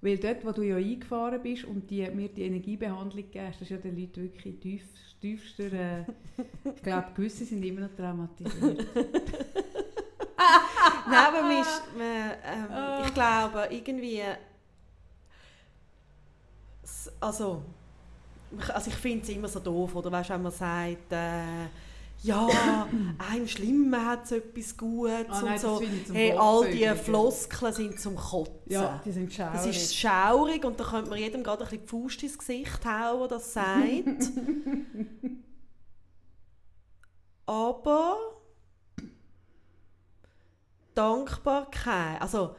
Weil 0.03 0.19
dort, 0.19 0.45
wo 0.45 0.53
du 0.53 0.63
ja 0.63 0.77
eingefahren 0.77 1.43
bist 1.43 1.65
und 1.65 1.91
die, 1.91 2.09
mir 2.11 2.29
die 2.29 2.43
Energiebehandlung 2.45 3.25
gibst, 3.31 3.55
das 3.61 3.63
ist 3.63 3.71
ja 3.71 3.77
den 3.79 3.99
Leuten 3.99 4.23
wirklich 4.23 4.61
tief, 4.61 4.83
tiefster... 5.21 5.73
Äh, 5.73 6.05
ich 6.77 6.83
glaube, 6.83 7.07
gewisse 7.15 7.45
sind 7.45 7.63
immer 7.65 7.81
noch 7.83 7.95
traumatisiert. 7.97 8.87
Nein, 11.09 11.25
aber 11.29 11.43
man 11.43 11.61
ist, 11.63 11.83
man, 11.97 12.31
ähm, 12.45 12.71
Ah. 12.73 13.03
ich 13.07 13.15
glaube, 13.15 13.67
irgendwie... 13.71 14.23
Also, 17.21 17.63
also 18.73 18.91
ich 18.91 18.97
finde 18.97 19.23
es 19.25 19.29
immer 19.31 19.49
so 19.49 19.61
doof, 19.61 19.95
oder 19.95 20.11
weißt, 20.13 20.31
wenn 20.31 20.43
man 20.43 20.53
sagt, 20.53 21.13
äh, 21.13 21.67
ja, 22.23 22.49
einem 23.31 23.47
Schlimmen 23.47 24.05
hat 24.05 24.25
es 24.25 24.33
etwas 24.33 24.77
Gutes 24.77 25.27
Ah, 25.29 25.39
und 25.39 25.45
nein, 25.45 25.53
das 25.55 25.63
so. 25.63 25.81
Hey, 26.13 26.33
all 26.33 26.71
die 26.71 26.83
übrigens. 26.85 27.01
Floskeln 27.03 27.73
sind 27.73 28.01
zum 28.01 28.17
Kotzen. 28.17 28.55
Ja, 28.67 29.01
die 29.05 29.13
sind 29.13 29.33
schaurig. 29.33 29.53
Das 29.53 29.67
ist 29.67 29.97
schaurig 29.97 30.65
und 30.65 30.81
da 30.81 30.85
könnte 30.85 31.11
man 31.11 31.19
jedem 31.19 31.43
gerade 31.43 31.65
ein 31.65 31.71
bisschen 31.71 31.87
die 31.87 31.89
Faust 31.89 32.23
ins 32.23 32.39
Gesicht 32.39 32.85
hauen, 32.85 33.19
der 33.21 33.29
das 33.29 33.53
sagt. 33.53 34.33
Aber 37.47 38.17
Dankbarkeit, 40.95 42.21
also 42.21 42.57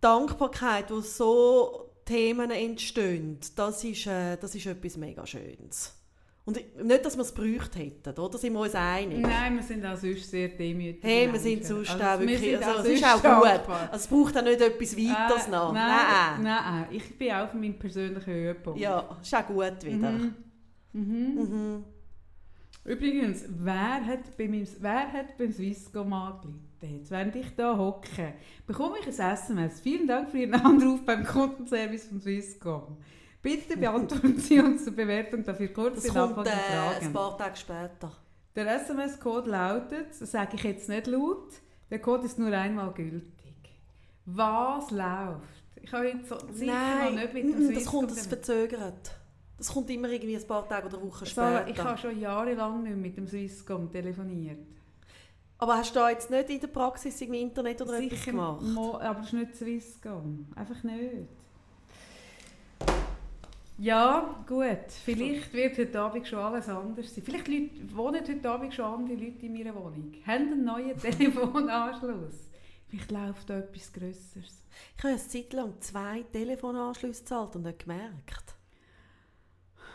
Dankbarkeit, 0.00 0.90
wo 0.90 1.00
so 1.00 1.89
Themen 2.04 2.50
entstehen, 2.50 3.38
das 3.56 3.84
ist, 3.84 4.06
äh, 4.06 4.36
das 4.36 4.54
ist 4.54 4.66
etwas 4.66 4.96
mega 4.96 5.26
Schönes. 5.26 5.96
Und 6.44 6.56
ich- 6.56 6.66
nicht, 6.82 7.04
dass 7.04 7.16
wir 7.16 7.22
es 7.22 7.32
gebraucht 7.34 7.76
hätten, 7.76 8.18
oder? 8.18 8.30
Da 8.30 8.38
sind 8.38 8.54
wir 8.54 8.60
uns 8.60 8.74
einig. 8.74 9.20
Nein, 9.20 9.56
wir 9.56 9.62
sind 9.62 9.84
auch 9.84 9.96
sonst 9.96 10.28
sehr 10.30 10.48
demütig. 10.48 11.02
Hey, 11.04 11.30
wir 11.30 11.38
sind 11.38 11.64
sonst 11.64 11.90
auch 11.90 12.18
wir 12.18 12.26
wirklich, 12.28 12.56
also, 12.56 12.70
auch 12.80 12.84
es 12.84 12.88
ist 12.88 13.04
auch 13.04 13.22
gut. 13.22 13.68
Also, 13.68 13.94
es 13.96 14.06
braucht 14.08 14.36
auch 14.38 14.42
nicht 14.42 14.60
etwas 14.60 14.96
weiteres 14.96 15.46
Äh, 15.46 15.50
noch. 15.50 15.72
Nein, 15.72 16.42
nein, 16.42 16.86
ich 16.90 17.16
bin 17.18 17.30
auch 17.32 17.44
auf 17.44 17.54
meinem 17.54 17.78
persönlichen 17.78 18.32
Höhepunkt. 18.32 18.80
Ja, 18.80 19.16
ist 19.22 19.34
auch 19.34 19.46
gut 19.46 19.84
wieder. 19.84 20.10
Mhm. 20.10 20.34
Mhm. 20.92 21.34
Mhm. 21.34 21.84
Übrigens, 22.84 23.44
wer 23.48 24.04
hat 24.06 24.36
bei 24.36 24.48
meinem, 24.48 24.66
wer 24.80 25.12
hat 25.12 25.36
beim 25.36 25.52
Swisscom 25.52 26.12
angeleitet? 26.12 26.60
Jetzt, 26.82 27.10
während 27.10 27.36
ich 27.36 27.46
hier 27.56 27.76
hocke, 27.76 28.34
bekomme 28.66 28.96
ich 29.00 29.06
ein 29.06 29.32
SMS. 29.32 29.80
Vielen 29.80 30.06
Dank 30.06 30.30
für 30.30 30.38
Ihren 30.38 30.54
Anruf 30.54 31.04
beim 31.04 31.24
Kundenservice 31.24 32.06
von 32.06 32.20
Swisscom. 32.20 32.96
Bitte 33.42 33.76
beantworten 33.76 34.38
Sie 34.38 34.60
uns 34.60 34.84
zur 34.84 34.94
Bewertung 34.94 35.44
dafür 35.44 35.68
kurz 35.68 36.02
Das 36.02 36.14
kommt 36.14 36.46
äh, 36.46 36.50
ein 36.50 36.58
Fragen. 36.58 37.12
paar 37.12 37.38
Tage 37.38 37.56
später. 37.56 38.12
Der 38.54 38.76
SMS-Code 38.76 39.50
lautet, 39.50 40.08
das 40.18 40.30
sage 40.30 40.56
ich 40.56 40.64
jetzt 40.64 40.88
nicht 40.88 41.06
laut, 41.06 41.52
der 41.90 42.00
Code 42.00 42.24
ist 42.24 42.38
nur 42.38 42.52
einmal 42.52 42.92
gültig. 42.92 43.24
Was 44.26 44.90
läuft? 44.90 45.60
Ich 45.82 45.92
habe 45.92 46.08
jetzt 46.08 46.28
so 46.28 46.36
sicher 46.52 46.72
Nein, 46.72 47.14
noch 47.14 47.22
nicht 47.22 47.34
mit 47.34 47.44
dem 47.44 47.68
mm, 47.68 47.74
das 47.74 47.86
kommt 47.86 48.10
das 48.10 48.26
verzögert. 48.26 49.16
Das 49.56 49.72
kommt 49.72 49.90
immer 49.90 50.08
irgendwie 50.08 50.36
ein 50.36 50.46
paar 50.46 50.68
Tage 50.68 50.86
oder 50.86 51.02
Wochen 51.02 51.24
Sarah, 51.26 51.62
später. 51.62 51.70
ich 51.70 51.84
habe 51.84 51.98
schon 51.98 52.20
jahrelang 52.20 52.82
nicht 52.82 52.96
mit 52.96 53.16
dem 53.16 53.26
Swisscom 53.26 53.90
telefoniert. 53.90 54.66
Aber 55.60 55.76
hast 55.76 55.94
du 55.94 55.98
da 56.00 56.10
jetzt 56.10 56.30
nicht 56.30 56.48
in 56.50 56.60
der 56.60 56.68
Praxis 56.68 57.20
irgendwie 57.20 57.42
Internet 57.42 57.80
oder 57.82 57.98
etwas 58.00 58.24
gemacht? 58.24 58.62
mo- 58.62 58.98
aber 58.98 59.20
es 59.20 59.26
ist 59.26 59.32
nicht 59.34 59.56
Swisscom. 59.56 60.46
Einfach 60.56 60.82
nicht. 60.82 61.28
Ja, 63.78 64.44
gut. 64.46 64.90
Vielleicht 65.04 65.52
wird 65.54 65.78
heute 65.78 66.00
Abend 66.00 66.26
schon 66.26 66.38
alles 66.38 66.68
anders 66.68 67.14
sein. 67.14 67.24
Vielleicht 67.24 67.48
Leute, 67.48 67.70
wohnen 67.96 68.20
heute 68.26 68.50
Abend 68.50 68.74
schon 68.74 68.84
andere 68.84 69.14
Leute 69.16 69.46
in 69.46 69.52
meiner 69.54 69.74
Wohnung. 69.74 70.12
Haben 70.26 70.52
einen 70.52 70.64
neuen 70.64 70.96
Telefonanschluss. 71.00 72.50
Vielleicht 72.88 73.10
läuft 73.10 73.48
da 73.48 73.58
etwas 73.58 73.92
Grösseres. 73.92 74.62
Ich 74.96 75.04
habe 75.04 75.14
eine 75.14 75.18
Zeit 75.28 75.52
lang 75.52 75.74
zwei 75.80 76.22
Telefonanschlüsse 76.32 77.20
gezahlt 77.22 77.56
und 77.56 77.62
nicht 77.62 77.78
gemerkt. 77.80 78.54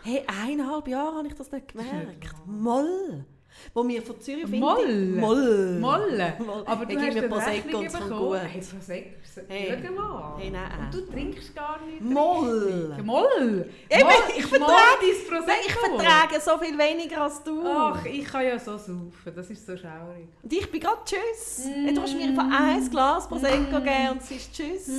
Hey, 0.04 0.24
eineinhalb 0.28 0.88
Jahre 0.88 1.18
habe 1.18 1.28
ich 1.28 1.34
das 1.36 1.52
nicht 1.52 1.68
gemerkt. 1.70 2.34
Moll. 2.46 3.26
Wo 3.74 3.88
wir 3.88 4.02
von 4.02 4.20
Zürich 4.22 4.44
auf 4.46 4.50
Moll? 4.52 5.08
Moll. 5.20 5.80
Moll. 5.80 6.22
Aber 6.66 6.86
du 6.86 6.98
Hey, 7.00 7.08
hast 7.08 7.14
mir 7.16 7.28
Prosecco 7.30 7.78
und 7.80 7.92
bekommen. 7.92 8.40
Hey, 8.42 8.62
Prosecco, 8.62 9.10
Hey. 9.50 9.78
schau 9.86 9.92
mal. 9.94 10.34
Hey, 10.38 10.50
nein. 10.52 10.72
Und 10.80 10.94
du 10.94 11.02
trinkst 11.12 11.56
gar 11.56 11.80
nicht. 11.86 12.02
Moll. 12.02 12.96
Moll! 13.04 13.04
Moll, 13.04 13.68
ich 13.90 14.00
Moll 14.00 14.60
vertrage- 14.62 15.28
Prosecco. 15.28 15.46
Nein, 15.48 15.58
ich 15.66 15.74
vertrage 15.74 16.40
so 16.42 16.58
viel 16.58 16.78
weniger 16.78 17.22
als 17.24 17.44
du. 17.44 17.62
Ach, 17.66 18.06
ich 18.06 18.24
kann 18.26 18.46
ja 18.46 18.58
so 18.60 18.78
saufen, 18.78 19.12
das 19.36 19.50
ist 19.50 19.66
so 19.66 19.76
schaurig. 19.76 20.28
Und 20.42 20.54
ich 20.54 20.72
bin 20.72 20.80
gerade 20.80 20.98
Tschüss. 21.06 21.66
Mm. 21.66 21.96
Du 21.96 22.02
hast 22.02 22.16
mir 22.16 22.34
von 22.34 22.52
ein 22.52 22.90
Glas 22.90 23.28
Prosecco 23.28 23.58
Mm. 23.58 23.84
gegeben 23.84 24.10
und 24.12 24.22
es 24.22 24.32
ist 24.32 24.54
Tschüss. 24.54 24.90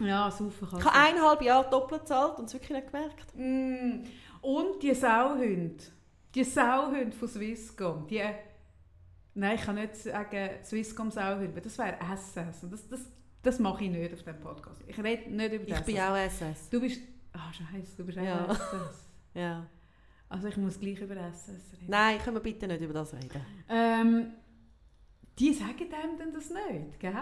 Ja, 0.00 0.30
saufen 0.30 0.68
kann 0.68 0.78
Ich 0.80 0.84
habe 0.84 0.96
eineinhalb 0.98 1.42
Jahre 1.42 1.70
doppelt 1.70 2.02
gezahlt 2.02 2.38
und 2.38 2.46
es 2.46 2.54
wirklich 2.54 2.70
nicht 2.70 2.92
gemerkt. 2.92 3.34
Mm. 3.36 4.04
Und 4.42 4.82
die 4.82 4.94
Sauhunde. 4.94 5.76
Die 6.34 6.44
Sauhunde 6.44 7.12
von 7.12 7.28
Swisscom. 7.28 8.06
Die, 8.08 8.22
nein, 9.34 9.54
ich 9.56 9.62
kann 9.62 9.76
nicht 9.76 9.96
sagen 9.96 10.50
Swisscom 10.64 11.10
Sauhunde, 11.10 11.60
das 11.60 11.78
wäre 11.78 11.96
SS. 12.12 12.64
Und 12.64 12.72
das, 12.72 12.88
das, 12.88 13.00
das 13.42 13.58
mache 13.60 13.84
ich 13.84 13.90
nicht 13.90 14.12
auf 14.12 14.18
diesem 14.18 14.40
Podcast. 14.40 14.82
Ich 14.86 14.98
rede 15.02 15.30
nicht 15.30 15.52
über 15.52 15.64
Ich 15.64 15.74
das. 15.74 15.84
bin 15.84 16.00
auch 16.00 16.16
SS. 16.16 16.70
Du 16.70 16.80
bist... 16.80 17.00
Ah, 17.32 17.52
scheiße, 17.52 17.96
du 17.96 18.04
bist 18.04 18.18
auch 18.18 18.22
Ja. 18.22 18.46
SS. 18.46 19.00
Ja. 19.34 19.66
Also 20.28 20.46
ich 20.46 20.56
muss 20.56 20.78
gleich 20.78 21.00
über 21.00 21.16
SS 21.16 21.72
reden. 21.72 21.86
Nein, 21.88 22.18
können 22.20 22.36
wir 22.36 22.40
bitte 22.40 22.68
nicht 22.68 22.80
über 22.80 22.94
das 22.94 23.12
reden. 23.12 23.44
Ähm, 23.68 24.32
die 25.38 25.52
sagen 25.52 25.92
einem 25.92 26.16
dann 26.18 26.32
das 26.32 26.50
nicht, 26.50 27.00
gell? 27.00 27.12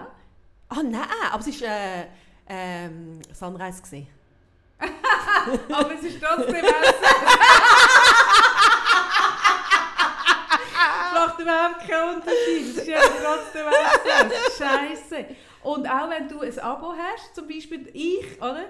Ah 0.69 0.83
nein, 0.83 1.07
aber 1.31 1.47
es 1.47 1.61
war 1.63 1.69
äh, 1.69 2.07
ähm, 2.49 3.21
Sunrise. 3.33 3.83
Aber 5.73 5.95
es 5.95 6.03
ist 6.03 6.21
trotzdem 6.21 6.55
SS. 6.55 6.65
macht 11.27 11.32
überhaupt 11.43 11.80
keinen 11.88 12.16
Unterschied. 12.16 12.70
Es 12.70 12.76
ist 12.76 12.88
ja 12.88 13.01
trotzdem 13.01 13.66
SS. 13.66 14.59
Scheiße. 14.59 15.26
Und 15.62 15.88
auch 15.88 16.11
wenn 16.11 16.28
du 16.28 16.40
ein 16.40 16.59
Abo 16.59 16.93
hast, 16.93 17.34
zum 17.34 17.47
Beispiel 17.47 17.88
ich, 17.93 18.40
oder? 18.40 18.66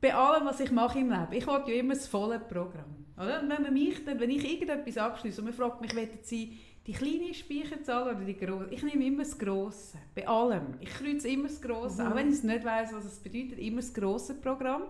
Bei 0.00 0.14
allem, 0.14 0.46
was 0.46 0.60
ich 0.60 0.70
mache 0.70 0.98
im 0.98 1.10
Leben, 1.10 1.32
ich 1.32 1.46
will 1.46 1.62
ja 1.66 1.74
immer 1.74 1.94
das 1.94 2.06
volle 2.06 2.38
Programm. 2.38 3.06
Oder? 3.16 3.40
Und 3.42 3.50
wenn, 3.50 3.62
man 3.62 3.72
mich 3.72 4.02
dann, 4.04 4.18
wenn 4.18 4.30
ich 4.30 4.50
irgendetwas 4.50 4.96
abschließe 4.96 5.40
und 5.40 5.46
man 5.46 5.54
fragt 5.54 5.80
mich, 5.80 5.94
wollen 5.94 6.08
Sie 6.22 6.58
die 6.86 6.92
kleine 6.92 7.34
Speicherzahl 7.34 8.14
oder 8.14 8.24
die 8.24 8.36
grosse? 8.36 8.68
Ich 8.70 8.82
nehme 8.82 9.04
immer 9.04 9.24
das 9.24 9.38
Grosse. 9.38 9.98
Bei 10.14 10.26
allem. 10.26 10.74
Ich 10.80 10.88
kreuze 10.88 11.28
immer 11.28 11.48
das 11.48 11.60
Grosse. 11.60 12.02
Mhm. 12.02 12.10
Auch 12.10 12.16
wenn 12.16 12.28
ich 12.28 12.36
es 12.36 12.44
nicht 12.44 12.64
weiss, 12.64 12.94
was 12.94 13.04
es 13.04 13.18
bedeutet, 13.18 13.58
immer 13.58 13.82
das 13.82 13.92
grosse 13.92 14.34
Programm. 14.34 14.84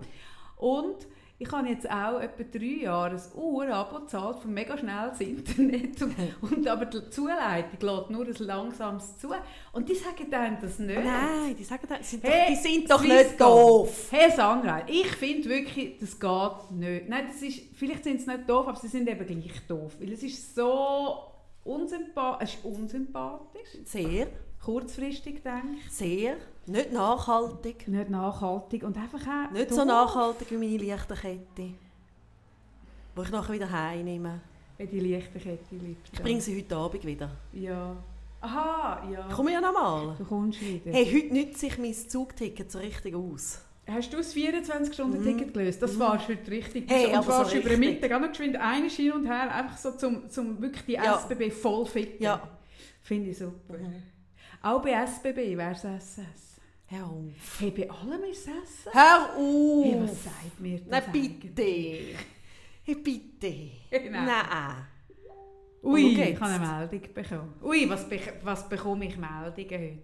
Und 0.56 1.06
ich 1.43 1.51
habe 1.53 1.68
jetzt 1.68 1.91
auch 1.91 2.20
etwa 2.20 2.43
drei 2.53 2.82
Jahre 2.82 3.14
ein 3.14 3.22
Uhr-Abo 3.34 4.01
gezahlt 4.01 4.41
für 4.41 4.49
mega 4.49 4.76
schnelles 4.76 5.18
Internet. 5.20 6.03
Und, 6.03 6.14
und 6.53 6.68
aber 6.68 6.84
die 6.84 7.09
Zuleitung 7.09 7.80
lädt 7.80 8.11
nur 8.11 8.26
ein 8.26 8.47
langsames 8.47 9.16
zu. 9.16 9.30
Und 9.72 9.88
die 9.88 9.95
sagen 9.95 10.30
dann 10.30 10.59
das 10.61 10.78
nicht. 10.78 11.03
Nein, 11.03 11.57
die 11.59 11.64
sagen, 11.64 11.88
die 11.99 12.05
sind 12.05 12.24
Hey, 12.24 12.41
doch, 12.41 12.62
die 12.62 12.68
sind 12.68 12.91
doch 12.91 13.01
Swisscom. 13.01 13.16
nicht 13.16 13.41
doof. 13.41 14.09
Hey 14.11 14.30
Sandra, 14.30 14.82
ich 14.86 15.07
finde 15.12 15.49
wirklich, 15.49 15.97
das 15.99 16.20
geht 16.20 16.70
nicht. 16.72 17.09
Nein, 17.09 17.24
das 17.32 17.41
ist, 17.41 17.74
vielleicht 17.74 18.05
sind 18.05 18.20
sie 18.20 18.28
nicht 18.30 18.49
doof, 18.49 18.68
aber 18.68 18.78
sie 18.78 18.88
sind 18.88 19.09
eben 19.09 19.26
gleich 19.26 19.66
doof. 19.66 19.97
Weil 19.99 20.12
es 20.12 20.22
ist 20.22 20.55
so 20.55 21.20
unsympathisch. 21.64 22.51
Es 22.51 22.55
ist 22.57 22.64
unsympathisch. 22.66 23.78
Sehr, 23.86 24.26
Kurzfristig 24.62 25.43
denke 25.43 25.78
sehr. 25.88 26.36
Nicht 26.71 26.93
nachhaltig. 26.93 27.83
ich. 27.83 27.89
Nicht 27.89 28.11
nachhaltig 28.11 28.83
und 28.85 28.97
einfach 28.97 29.21
auch 29.21 29.51
Nicht 29.51 29.73
so 29.73 29.85
nachhaltig 29.85 30.51
wie 30.51 30.57
meine 30.57 30.77
Lichterkette. 30.77 31.41
Die 31.57 31.75
ich 33.23 33.31
nachher 33.31 33.55
wieder 33.55 33.71
heimnehme. 33.71 34.41
Die 34.79 35.01
Lichterkette 35.01 35.75
liegt. 35.75 36.09
Ich 36.12 36.23
bringe 36.23 36.41
sie 36.41 36.57
heute 36.57 36.77
Abend 36.77 37.05
wieder. 37.05 37.31
Ja. 37.53 37.97
Aha, 38.41 39.07
ja. 39.12 39.27
Ich 39.29 39.35
komme 39.35 39.53
ja 39.53 39.61
nochmal. 39.61 40.14
Du 40.16 40.25
kommst 40.25 40.61
wieder. 40.62 40.93
Hey, 40.93 41.05
heute 41.05 41.35
nützt 41.35 41.61
sich 41.61 41.77
mein 41.77 41.93
Zugticket 41.93 42.71
so 42.71 42.79
richtig 42.79 43.14
aus. 43.14 43.61
Hast 43.87 44.12
du 44.12 44.18
das 44.18 44.35
24-Stunden-Ticket 44.35 45.53
gelöst? 45.53 45.83
Das 45.83 45.99
warst 45.99 46.29
du 46.29 46.35
heute 46.35 46.51
richtig. 46.51 46.85
Hey, 46.89 47.07
und 47.07 47.14
aber 47.16 47.25
so 47.25 47.29
warst 47.31 47.55
über 47.55 47.71
den. 47.71 47.81
Mittag 47.81 48.12
auch 48.12 48.21
noch 48.21 48.29
geschwind 48.29 48.57
eine 48.57 48.89
hin 48.89 49.12
und 49.12 49.27
her, 49.27 49.53
einfach 49.53 49.77
so 49.77 49.91
zum, 49.93 50.31
zum 50.31 50.62
wirklich 50.62 50.85
die 50.87 50.93
Ja. 50.93 51.16
SBB 51.16 51.51
voll 51.51 51.85
ficken. 51.85 52.23
Ja. 52.23 52.41
Finde 53.03 53.31
ich 53.31 53.39
super. 53.39 53.77
Mhm. 53.77 54.03
Auch 54.62 54.81
bei 54.81 54.93
SBB 54.93 55.57
wäre 55.57 55.73
es 55.73 55.85
SS. 55.85 56.49
Hör 56.93 57.05
auf. 57.05 57.61
Hey, 57.61 57.70
bei 57.70 57.88
allem 57.88 58.24
ist 58.30 58.49
es 58.49 58.86
SS? 58.86 58.93
Hör 58.93 59.28
Hey, 59.36 59.95
auf! 59.95 60.03
was 60.09 60.24
sagt 60.24 60.59
mir 60.61 60.78
das 60.80 60.88
Nein, 60.88 61.03
eigentlich? 61.07 61.38
bitte! 61.41 62.18
Hey, 62.82 62.95
bitte! 62.97 64.11
Nein. 64.11 64.24
Nein! 64.26 64.86
Ui, 65.82 66.03
Wo 66.03 66.07
ich 66.20 66.41
habe 66.41 66.53
eine 66.53 66.66
Meldung 66.88 67.14
bekommen. 67.14 67.55
Ui, 67.62 67.88
was, 67.88 68.07
bek- 68.11 68.34
was 68.43 68.68
bekomme 68.68 69.07
ich 69.07 69.16
Meldungen 69.16 69.57
heute? 69.57 69.99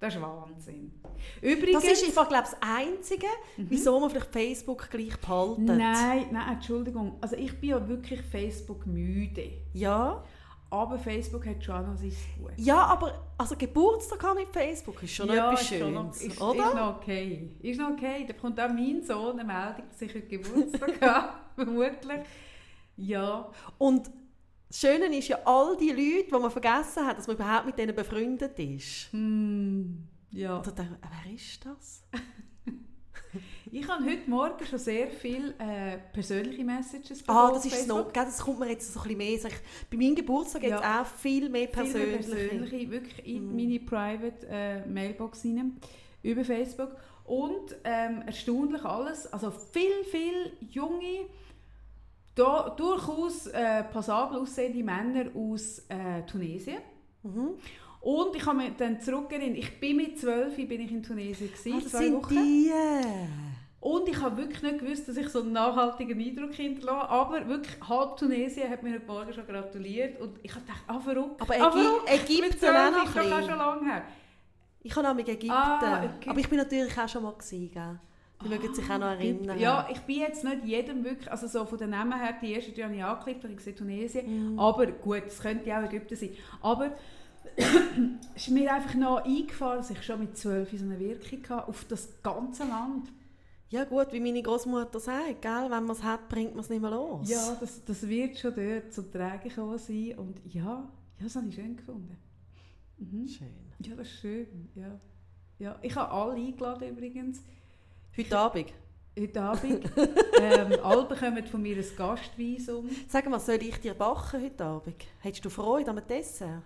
Das 0.00 0.14
ist 0.16 0.20
Wahnsinn. 0.20 0.92
Übrigens... 1.40 1.80
Das 1.84 1.92
ist 1.92 2.04
einfach, 2.06 2.28
glaube 2.28 2.44
ich, 2.48 2.50
das 2.50 2.58
Einzige, 2.60 3.26
wieso 3.56 4.00
man 4.00 4.10
vielleicht 4.10 4.32
Facebook 4.32 4.90
gleich 4.90 5.16
behaltet. 5.16 5.64
Nein, 5.64 6.26
nein, 6.32 6.54
Entschuldigung. 6.54 7.18
Also 7.20 7.36
ich 7.36 7.56
bin 7.60 7.70
ja 7.70 7.88
wirklich 7.88 8.20
Facebook 8.20 8.84
müde. 8.84 9.48
Ja? 9.74 10.24
Aber 10.72 10.98
Facebook 10.98 11.44
hat 11.44 11.62
schon 11.62 11.86
noch 11.86 11.98
sein 11.98 12.10
Gut. 12.38 12.52
Ja, 12.56 12.86
aber 12.86 13.26
also 13.36 13.54
Geburtstag 13.56 14.22
haben 14.22 14.38
mit 14.38 14.48
Facebook 14.48 15.02
ist 15.02 15.14
schon 15.14 15.26
noch 15.26 15.34
etwas 15.34 15.68
schon 15.68 15.92
noch, 15.92 16.14
Schönes, 16.14 16.22
ist, 16.22 16.40
oder? 16.40 16.66
Ist 16.66 16.74
noch 16.74 16.96
okay. 16.96 17.50
Ist 17.60 17.78
noch 17.78 17.90
okay. 17.90 18.24
Da 18.26 18.32
bekommt 18.32 18.58
auch 18.58 18.68
mein 18.70 19.02
Sohn 19.02 19.38
eine 19.38 19.44
Meldung, 19.44 19.84
dass 19.90 20.00
ich 20.00 20.28
Geburtstag 20.28 20.98
habe. 21.02 21.28
Vermutlich. 21.56 22.20
Ja. 22.96 23.50
Und 23.76 24.10
das 24.66 24.80
Schöne 24.80 25.14
ist 25.14 25.28
ja, 25.28 25.40
all 25.44 25.76
die 25.76 25.90
Leute, 25.90 26.28
die 26.28 26.40
man 26.40 26.50
vergessen 26.50 27.06
hat, 27.06 27.18
dass 27.18 27.26
man 27.26 27.36
überhaupt 27.36 27.66
mit 27.66 27.76
denen 27.76 27.94
befreundet 27.94 28.58
ist. 28.58 29.12
Hm. 29.12 30.08
Ja. 30.30 30.56
Und 30.56 30.78
dann 30.78 30.96
ich, 31.02 31.08
wer 31.26 31.34
ist 31.34 31.66
das? 31.66 32.02
Ich 33.70 33.88
habe 33.88 34.04
heute 34.04 34.28
Morgen 34.28 34.66
schon 34.66 34.78
sehr 34.78 35.08
viele 35.08 35.54
äh, 35.58 35.98
persönliche 36.12 36.64
Messages 36.64 37.22
Ah, 37.26 37.46
bekommen 37.46 37.48
das 37.54 37.58
auf 37.58 37.64
ist 37.66 37.74
Facebook. 37.86 38.06
noch, 38.06 38.12
das 38.12 38.38
kommt 38.40 38.60
mir 38.60 38.68
jetzt 38.70 38.92
so 38.92 39.00
ein 39.00 39.02
bisschen 39.04 39.18
mehr. 39.18 39.32
Ich, 39.52 39.88
bei 39.90 39.96
meinem 39.96 40.14
Geburtstag 40.14 40.62
Ja. 40.64 41.00
auch 41.02 41.06
viel 41.06 41.48
mehr 41.48 41.66
persönliche. 41.68 42.18
persönliche, 42.30 42.90
wirklich 42.90 43.26
in 43.26 43.46
Mhm. 43.48 43.56
meine 43.56 43.80
private 43.80 44.46
äh, 44.48 44.86
Mailbox 44.86 45.44
rein, 45.44 45.76
über 46.22 46.44
Facebook. 46.44 46.94
Und 47.24 47.76
ähm, 47.84 48.22
erstaunlich 48.26 48.84
alles, 48.84 49.32
also 49.32 49.50
viel, 49.50 50.04
viel 50.10 50.52
junge, 50.70 51.26
da, 52.34 52.70
durchaus 52.70 53.46
äh, 53.46 53.84
passabel 53.84 54.38
aussehende 54.38 54.82
Männer 54.82 55.30
aus 55.34 55.78
äh, 55.88 56.22
Tunesien. 56.26 56.78
Mhm. 57.22 57.50
Und 58.02 58.34
ich 58.34 58.44
habe 58.44 58.58
mich 58.58 58.72
dann 58.76 59.00
zurückerinnert, 59.00 59.58
ich 59.58 59.78
bin 59.78 59.96
mit 59.96 60.18
12 60.18 60.56
bin 60.56 60.80
ich 60.80 60.90
in 60.90 61.02
Tunesien, 61.04 61.50
gewesen, 61.52 61.72
Ah, 61.74 61.80
das 61.82 61.92
zwei 61.92 61.98
sind 61.98 62.14
Wochen. 62.16 62.34
die. 62.34 62.72
Und 63.80 64.08
ich 64.08 64.20
habe 64.20 64.36
wirklich 64.36 64.62
nicht 64.62 64.78
gewusst, 64.80 65.08
dass 65.08 65.16
ich 65.16 65.28
so 65.28 65.40
einen 65.40 65.52
nachhaltigen 65.52 66.20
Eindruck 66.20 66.52
hinterlasse. 66.52 67.08
Aber 67.08 67.48
wirklich, 67.48 67.76
halb 67.88 68.16
Tunesien 68.16 68.68
hat 68.70 68.82
mir 68.82 68.94
heute 68.94 69.06
Morgen 69.06 69.32
schon 69.32 69.46
gratuliert. 69.46 70.20
Und 70.20 70.38
ich 70.42 70.52
habe 70.52 70.62
gedacht, 70.64 70.82
ah, 70.86 71.00
verrückt. 71.00 71.40
Aber 71.40 71.54
ah, 71.54 71.68
Ägy 71.68 71.82
verrückt. 71.82 72.08
Ägypten 72.12 72.48
Mit 72.48 72.58
12 72.58 72.74
auch 72.74 73.04
doch 73.04 73.32
auch 73.32 73.48
schon 73.48 73.58
lange 73.58 73.86
her. 73.92 74.02
Ich 74.82 74.96
habe 74.96 75.08
nämlich 75.08 75.28
Ägypten. 75.28 75.50
Ah, 75.50 76.04
okay. 76.04 76.30
Aber 76.30 76.38
ich 76.40 76.48
bin 76.48 76.58
natürlich 76.58 76.98
auch 76.98 77.08
schon 77.08 77.22
mal 77.22 77.32
gewesen, 77.32 77.70
gell? 77.72 77.98
Die 78.44 78.48
mögen 78.48 78.74
sich 78.74 78.84
auch 78.90 78.98
noch 78.98 79.06
erinnern. 79.06 79.58
Ja, 79.58 79.88
ich 79.92 80.00
bin 80.00 80.18
jetzt 80.20 80.42
nicht 80.42 80.64
jedem 80.64 81.04
wirklich, 81.04 81.30
also 81.30 81.46
so 81.46 81.64
von 81.64 81.78
den 81.78 81.90
Namen 81.90 82.18
her, 82.20 82.34
die 82.42 82.52
erste 82.52 82.72
die 82.72 82.82
habe 82.82 82.94
ich 82.94 83.04
angeklickt, 83.04 83.44
habe 83.44 83.52
ich 83.52 83.58
gesehen 83.58 83.76
Tunesien. 83.76 84.52
Mhm. 84.54 84.58
Aber 84.58 84.86
gut, 84.86 85.22
es 85.26 85.38
könnte 85.40 85.68
ja 85.68 85.80
auch 85.80 85.84
Ägypten 85.84 86.16
sein. 86.16 86.30
Aber 86.60 86.90
ist 88.34 88.48
mir 88.50 88.72
einfach 88.72 88.94
noch 88.94 89.24
eingefahren, 89.24 89.78
dass 89.78 89.90
ich 89.90 90.02
schon 90.02 90.20
mit 90.20 90.36
12 90.36 90.70
so 90.78 90.84
eine 90.84 90.98
Wirkung 90.98 91.42
hatte 91.48 91.68
auf 91.68 91.84
das 91.84 92.22
ganze 92.22 92.64
Land. 92.64 93.08
Ja 93.68 93.84
gut, 93.84 94.12
wie 94.12 94.20
meine 94.20 94.42
Großmutter 94.42 95.00
sagt, 95.00 95.40
gell? 95.40 95.70
wenn 95.70 95.84
man 95.84 95.90
es 95.90 96.02
hat, 96.02 96.28
bringt 96.28 96.54
man 96.54 96.60
es 96.60 96.68
nicht 96.68 96.82
mehr 96.82 96.90
los. 96.90 97.28
Ja, 97.28 97.56
das, 97.58 97.82
das 97.84 98.06
wird 98.06 98.38
schon 98.38 98.54
dort 98.54 98.92
zum 98.92 99.10
Tragen 99.10 99.48
gekommen 99.48 99.78
sein. 99.78 100.14
Und 100.18 100.40
ja, 100.44 100.62
ja 100.62 100.90
das 101.22 101.36
habe 101.36 101.48
ich 101.48 101.54
schön 101.54 101.76
gefunden. 101.76 102.16
Mhm. 102.98 103.26
Schön. 103.26 103.48
Ja, 103.80 103.96
das 103.96 104.08
ist 104.08 104.20
schön. 104.20 104.68
Ja. 104.74 105.00
Ja, 105.58 105.78
ich 105.80 105.94
habe 105.96 106.12
alle 106.12 106.34
eingeladen 106.34 106.88
übrigens. 106.88 107.42
Heute 108.16 108.38
Abend. 108.38 108.72
Heute 109.18 109.40
Abend. 109.40 109.90
ähm, 110.40 110.78
alle 110.82 111.04
bekommen 111.04 111.46
von 111.46 111.62
mir 111.62 111.76
ein 111.76 111.96
Gastvisum. 111.96 112.90
Sag 113.08 113.28
mal, 113.30 113.40
soll 113.40 113.62
ich 113.62 113.78
dir 113.78 113.94
backen 113.94 114.42
heute 114.42 114.64
Abend? 114.64 114.96
Hättest 115.20 115.44
du 115.44 115.50
Freude 115.50 115.90
am 115.90 116.06
Dessert? 116.06 116.62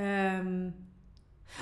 Ähm, 0.00 0.72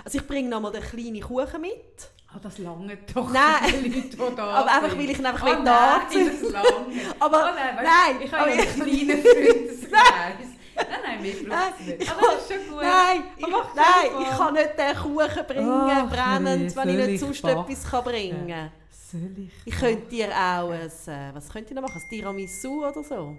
Also 0.04 0.18
ich 0.18 0.26
bringe 0.26 0.48
noch 0.48 0.60
mal 0.60 0.70
den 0.72 0.82
kleinen 0.82 1.20
Kuchen 1.20 1.60
mit. 1.60 2.10
ah, 2.34 2.38
das 2.42 2.58
lange 2.58 2.98
doch 3.14 3.30
Nein. 3.32 3.94
Leute, 4.18 4.34
da 4.36 4.44
Aber 4.44 4.70
einfach, 4.70 4.90
sind. 4.90 4.98
weil 4.98 5.10
ich 5.10 5.18
ihn 5.18 5.26
einfach 5.26 5.42
Ah, 5.42 5.46
will 5.46 5.62
nein, 5.62 6.30
das 6.42 6.50
lange. 6.52 7.00
Aber 7.20 7.44
Ah, 7.46 7.52
nein, 7.54 7.76
weißt, 7.76 7.88
nein, 7.90 8.16
ich 8.26 8.32
habe 8.32 8.50
ja 8.50 8.56
einen 8.56 8.74
kleinen 8.74 9.22
Freundeskreis. 9.22 10.48
Nein, 10.76 10.86
nein, 11.02 11.22
mir 11.22 11.48
braucht 11.48 11.80
es 11.80 11.86
nicht. 11.86 12.02
ich 12.02 12.10
Aber 12.10 12.20
das 12.20 12.34
ist 12.42 12.52
schon 12.52 12.68
gut. 12.74 12.82
Nein, 12.82 13.22
ich, 13.38 13.46
nein, 13.46 13.56
das 13.74 14.22
ich 14.30 14.36
kann 14.36 14.52
nicht 14.54 14.78
den 14.78 14.96
Kuchen 14.96 15.46
bringen, 15.46 15.70
Ach, 15.72 16.10
brennend, 16.10 16.62
nee, 16.66 16.76
wenn 16.76 16.88
ich 16.90 16.96
nicht 16.96 17.08
ich 17.08 17.20
sonst 17.20 17.40
backen? 17.42 17.60
etwas 17.72 17.90
kann 17.90 18.04
bringen 18.04 18.46
kann. 18.48 18.70
Soll 18.90 19.38
ich? 19.38 19.52
Ich 19.64 19.74
könnte 19.74 20.06
dir 20.08 20.28
auch 20.32 20.70
ein, 20.70 20.80
äh, 20.90 21.34
was 21.34 21.48
könnte 21.48 21.70
ich 21.70 21.74
noch 21.74 21.80
machen, 21.88 22.02
ein 22.04 22.08
Tiramisu 22.10 22.84
oder 22.86 23.02
so. 23.02 23.34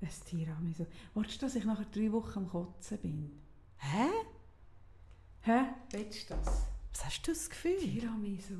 Ein 0.00 0.08
Tiramisu. 0.26 0.86
Wolltest 1.12 1.42
du, 1.42 1.46
dass 1.46 1.54
ich 1.56 1.64
nachher 1.66 1.84
drei 1.94 2.10
Wochen 2.12 2.38
am 2.38 2.48
Kotzen 2.48 2.96
bin? 2.96 3.30
Hä? 3.80 4.08
Hä? 5.42 5.60
Willst 5.90 6.30
du 6.30 6.34
das? 6.34 6.46
Was 6.92 7.04
hast 7.04 7.26
du 7.26 7.32
das 7.32 7.48
Gefühl? 7.48 7.78
Tiramisu. 7.78 8.56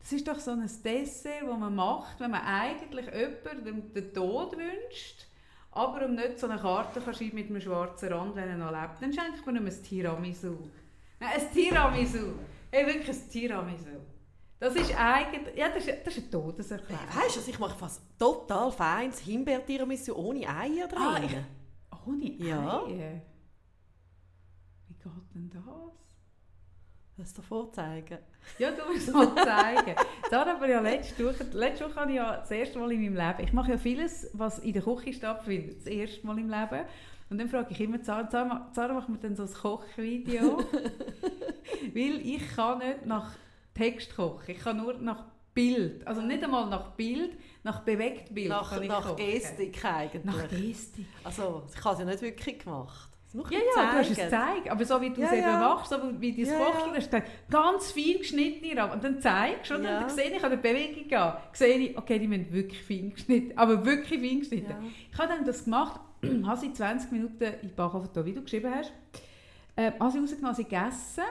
Das 0.00 0.12
ist 0.12 0.26
doch 0.26 0.38
so 0.38 0.52
ein 0.52 0.68
Dessert, 0.84 1.42
das 1.42 1.58
man 1.58 1.74
macht, 1.74 2.18
wenn 2.20 2.30
man 2.30 2.42
eigentlich 2.42 3.06
jemandem 3.06 3.92
den 3.92 4.12
Tod 4.14 4.56
wünscht, 4.56 5.26
aber 5.72 6.06
um 6.06 6.14
nicht 6.14 6.38
so 6.38 6.48
eine 6.48 6.58
Karte 6.60 7.00
kann 7.00 7.14
schreiben 7.14 7.34
mit 7.36 7.50
einem 7.50 7.60
schwarzen 7.60 8.12
Rand, 8.12 8.34
wenn 8.34 8.48
er 8.48 8.56
noch 8.56 8.70
lebt, 8.72 9.00
dann 9.02 9.12
schenkt 9.12 9.44
man 9.46 9.56
ihm 9.56 9.66
ein 9.66 9.82
Tiramisu. 9.82 10.56
Nein, 11.20 11.30
ein 11.38 11.52
Tiramisu. 11.52 12.32
Hey, 12.72 12.86
wirklich 12.86 13.08
ein 13.16 13.30
Tiramisu. 13.30 13.90
Das 14.58 14.74
ist 14.74 14.94
eigentlich, 14.98 15.56
ja, 15.56 15.68
das 15.68 15.86
ist, 15.86 15.98
das 16.06 16.16
ist 16.16 16.22
eine 16.24 16.30
Todeserklärung. 16.30 17.06
Weißt 17.06 17.36
du, 17.36 17.40
also 17.40 17.50
ich 17.50 17.58
mache 17.58 17.78
fast 17.78 18.02
total 18.18 18.72
feines 18.72 19.18
Himbeer-Tiramisu 19.20 20.14
ohne 20.14 20.46
Eier 20.48 20.86
drin. 20.88 20.98
Ah, 20.98 21.20
ich- 21.22 22.06
Ohne 22.06 22.24
Ja. 22.32 22.84
Eier. 22.84 22.86
Wie 23.16 23.20
geht 25.02 25.34
denn 25.34 25.50
das? 25.50 25.64
Das 27.16 27.34
dir 27.34 27.42
vorzeigen. 27.42 28.18
Ja, 28.58 28.70
du 28.70 28.90
musst 28.90 29.08
es 29.08 29.14
mal 29.14 29.34
zeigen. 29.34 29.94
Da 30.30 30.42
aber 30.42 30.68
ja 30.68 30.80
letzte 30.80 31.26
Woche, 31.26 31.44
letzte 31.52 31.84
Woche 31.84 31.96
habe 31.96 32.10
ich 32.10 32.16
ja 32.16 32.38
das 32.38 32.50
erste 32.50 32.78
Mal 32.78 32.92
in 32.92 33.02
meinem 33.02 33.16
Leben, 33.16 33.44
ich 33.44 33.52
mache 33.52 33.72
ja 33.72 33.78
vieles, 33.78 34.30
was 34.32 34.58
in 34.60 34.72
der 34.72 34.82
Küche 34.82 35.12
stattfindet, 35.12 35.80
das 35.80 35.86
erste 35.86 36.26
Mal 36.26 36.38
im 36.38 36.48
Leben. 36.48 36.86
Und 37.28 37.38
dann 37.38 37.48
frage 37.48 37.68
ich 37.70 37.80
immer 37.80 38.02
Zara, 38.02 38.28
Zara, 38.28 38.70
Zara 38.72 38.94
macht 38.94 39.08
mir 39.08 39.18
dann 39.18 39.36
so 39.36 39.42
ein 39.42 39.52
Kochvideo. 39.52 40.58
Weil 41.94 42.20
ich 42.24 42.56
kann 42.56 42.78
nicht 42.78 43.04
nach 43.04 43.32
Text 43.74 44.16
kochen, 44.16 44.42
ich 44.48 44.58
kann 44.58 44.78
nur 44.78 44.94
nach 44.94 45.24
Bild. 45.52 46.06
Also 46.06 46.22
nicht 46.22 46.42
einmal 46.42 46.68
nach 46.70 46.92
Bild, 46.92 47.38
nach 47.62 47.84
Nach, 48.48 48.70
kann 48.70 48.82
ich 48.82 48.88
nach 48.88 49.02
kochen. 49.02 49.16
Gestik 49.16 49.84
eigentlich. 49.84 50.24
Nach 50.24 50.48
Gestik. 50.48 51.06
Also, 51.22 51.64
ich 51.72 51.84
habe 51.84 51.94
es 51.94 52.00
ja 52.00 52.06
nicht 52.06 52.22
wirklich 52.22 52.58
gemacht. 52.60 53.09
Ja, 53.32 53.42
ja, 53.76 53.92
du 53.92 53.98
hast 53.98 54.10
es 54.10 54.16
gezeigt. 54.18 54.68
Aber 54.70 54.84
so 54.84 55.00
wie 55.00 55.10
du 55.10 55.20
Ja, 55.20 55.26
es 55.28 55.32
eben 55.34 55.42
ja. 55.42 55.58
machst, 55.60 55.90
so 55.90 55.96
wie 56.20 56.32
du 56.32 56.42
es 56.42 56.48
Ja, 56.48 56.58
kochst, 56.58 57.12
ja. 57.12 57.22
ganz 57.48 57.92
fein 57.92 58.18
geschnitten 58.18 58.76
Rahmen. 58.78 58.92
Und 58.94 59.04
dann 59.04 59.20
zeigst 59.20 59.70
du, 59.70 59.76
und 59.76 59.84
dann 59.84 60.08
sehe 60.08 60.30
ich 60.36 60.42
an 60.42 60.50
der 60.50 60.56
Bewegung 60.56 61.12
an, 61.18 61.36
sehe 61.52 61.76
ich, 61.78 61.96
okay, 61.96 62.18
die 62.18 62.26
müssen 62.26 62.52
wirklich 62.52 62.82
fein 62.82 63.12
geschnitten, 63.14 63.56
aber 63.56 63.84
wirklich 63.84 64.20
fein 64.20 64.40
geschnitten. 64.40 64.74
Ich 65.12 65.18
habe 65.18 65.28
dann 65.28 65.44
das 65.44 65.64
gemacht, 65.64 66.00
habe 66.46 66.60
sie 66.60 66.72
20 66.72 67.12
Minuten 67.12 67.44
in 67.62 67.74
Backofen 67.74 68.24
wie 68.26 68.32
du 68.32 68.42
geschrieben 68.42 68.74
hast, 68.74 68.92
äh, 69.76 69.92
habe 69.98 70.10
sie 70.10 70.18
rausgenommen, 70.18 70.54
sie 70.56 70.64
gegessen. 70.64 71.22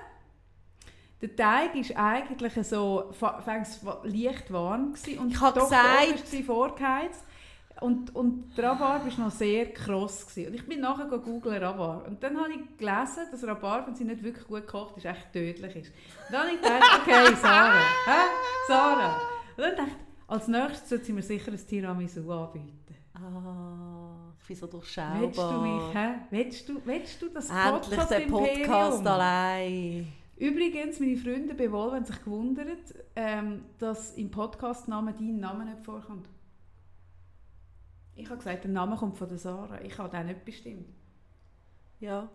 Der 1.22 1.36
Teig 1.36 1.76
war 1.76 2.06
eigentlich 2.14 2.54
so 2.66 3.12
fängst 3.44 3.82
leicht 4.04 4.54
warm 4.54 4.94
gewesen 4.94 5.20
und 5.20 5.32
Ich 5.32 5.42
habe 5.42 5.60
gesagt- 5.60 6.46
vorgeheizt. 6.46 7.26
Und, 7.82 8.14
und 8.16 8.58
der 8.58 8.72
Rhabarber 8.72 9.06
war 9.06 9.26
noch 9.26 9.32
sehr 9.32 9.72
kross. 9.72 10.28
Gewesen. 10.28 10.50
Und 10.50 10.56
ich 10.56 10.68
bin 10.68 10.82
nachher 10.82 11.06
googeln 11.06 11.64
Rhabarber. 11.64 12.08
Und 12.08 12.22
dann 12.22 12.38
habe 12.38 12.52
ich 12.52 12.78
gelesen, 12.78 13.28
dass 13.32 13.44
Rhabarber, 13.44 13.88
wenn 13.88 13.96
sie 13.96 14.04
nicht 14.04 14.24
wirklich 14.24 14.46
gut 14.46 14.62
gekocht 14.62 14.98
ist, 14.98 15.06
echt 15.06 15.32
tödlich 15.32 15.76
ist. 15.76 15.92
Und 16.28 16.34
dann 16.34 16.42
habe 16.42 16.52
ich 16.52 16.62
gedacht, 16.62 17.02
okay, 17.02 17.36
Sarah, 17.36 17.80
hä? 18.06 18.22
Sarah. 18.68 19.22
Und 19.56 19.64
dann 19.64 19.76
dachte 19.76 19.90
ich, 19.90 20.10
als 20.28 20.48
nächstes 20.48 20.90
sollte 20.90 21.06
sie 21.06 21.14
mir 21.14 21.22
sicher 21.22 21.52
ein 21.52 21.68
Tiramisu 21.68 22.32
anbieten. 22.32 22.96
Ah, 23.14 24.32
ich 24.42 24.48
bin 24.48 24.56
so 24.56 24.68
durchschaubar. 24.68 25.22
Willst 25.22 25.40
du 25.40 25.62
mich, 25.62 25.96
hä? 25.96 26.10
Willst 26.30 26.70
du, 26.70 26.82
willst 26.86 27.22
du 27.22 27.30
das 27.30 27.50
Endlich 27.50 27.98
Podcast 27.98 28.12
der 28.12 28.20
Podcast 28.22 29.08
allein. 29.08 30.08
Übrigens, 30.38 31.00
meine 31.02 31.18
Freunde 31.18 31.54
Bewol 31.54 31.92
haben 31.92 32.06
sich 32.06 32.24
gewundert, 32.24 32.94
ähm, 33.16 33.66
dass 33.78 34.14
im 34.14 34.32
Podcast-Namen 34.32 35.14
dein 35.18 35.40
Name 35.40 35.66
nicht 35.66 35.84
vorkommt. 35.84 36.30
Ich 38.20 38.26
habe 38.30 38.38
gesagt, 38.38 38.64
der 38.64 38.72
Name 38.72 38.96
kommt 38.96 39.18
von 39.18 39.28
der 39.28 39.38
Sarah. 39.38 39.82
Ich 39.82 39.98
habe 39.98 40.10
den 40.10 40.28
nicht 40.28 40.44
bestimmt. 40.46 40.88
Ja. 42.00 42.30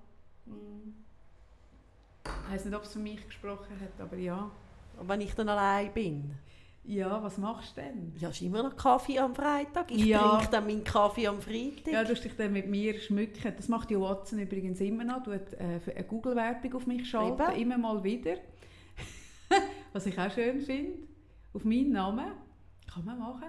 Ich 2.24 2.52
weiß 2.52 2.64
nicht, 2.64 2.74
ob 2.74 2.82
es 2.84 2.92
für 2.92 2.98
mich 2.98 3.24
gesprochen 3.26 3.78
hat, 3.80 4.00
aber 4.00 4.16
ja. 4.16 4.50
Und 4.98 5.08
wenn 5.08 5.20
ich 5.20 5.34
dann 5.34 5.48
allein 5.48 5.92
bin. 5.92 6.34
Ja, 6.86 7.22
was 7.22 7.38
machst 7.38 7.76
du 7.76 7.80
denn? 7.80 8.12
Ja, 8.18 8.28
ist 8.28 8.42
immer 8.42 8.62
noch 8.62 8.76
Kaffee 8.76 9.18
am 9.18 9.34
Freitag. 9.34 9.90
Ich 9.90 10.04
Ja. 10.04 10.36
trinke 10.36 10.50
dann 10.52 10.66
meinen 10.66 10.84
Kaffee 10.84 11.26
am 11.26 11.40
Freitag. 11.40 11.92
Ja, 11.92 12.04
du 12.04 12.10
hast 12.12 12.22
dich 12.22 12.36
dann 12.36 12.52
mit 12.52 12.68
mir 12.68 12.98
schmücken. 13.00 13.52
Das 13.56 13.68
macht 13.68 13.90
ja 13.90 13.98
Watson 13.98 14.38
übrigens 14.38 14.80
immer 14.80 15.04
noch. 15.04 15.22
Du 15.22 15.32
hat 15.32 15.54
äh, 15.54 15.80
eine 15.94 16.04
Google-Werbung 16.04 16.74
auf 16.74 16.86
mich 16.86 17.08
schalten, 17.08 17.40
Eben. 17.52 17.62
immer 17.62 17.78
mal 17.78 18.04
wieder. 18.04 18.36
was 19.94 20.04
ich 20.06 20.18
auch 20.18 20.30
schön 20.30 20.60
finde. 20.60 20.98
Auf 21.54 21.64
meinen 21.64 21.92
Namen. 21.92 22.32
Kann 22.92 23.04
man 23.04 23.18
machen. 23.18 23.48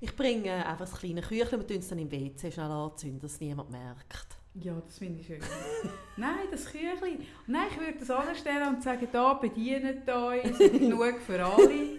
Ich 0.00 0.14
bringe 0.14 0.52
einfach 0.66 0.88
das 0.88 0.98
kleine 0.98 1.22
Küchlein, 1.22 1.60
wir 1.60 1.66
tun 1.66 1.78
es 1.78 1.88
dann 1.88 1.98
im 1.98 2.10
WC 2.10 2.50
schnell 2.50 2.70
anzünden, 2.70 3.20
dass 3.20 3.40
niemand 3.40 3.70
merkt. 3.70 4.36
Ja, 4.54 4.74
das 4.84 4.98
finde 4.98 5.20
ich 5.20 5.26
schön. 5.26 5.40
Nein, 6.16 6.46
das 6.50 6.66
Küchli. 6.66 7.18
Nein, 7.46 7.66
ich 7.70 7.80
würde 7.80 7.98
das 7.98 8.10
anstellen 8.10 8.74
und 8.74 8.82
sagen, 8.82 9.08
da 9.10 9.34
bedient 9.34 10.08
uns, 10.08 10.58
genug 10.58 11.20
für 11.20 11.44
alle. 11.44 11.98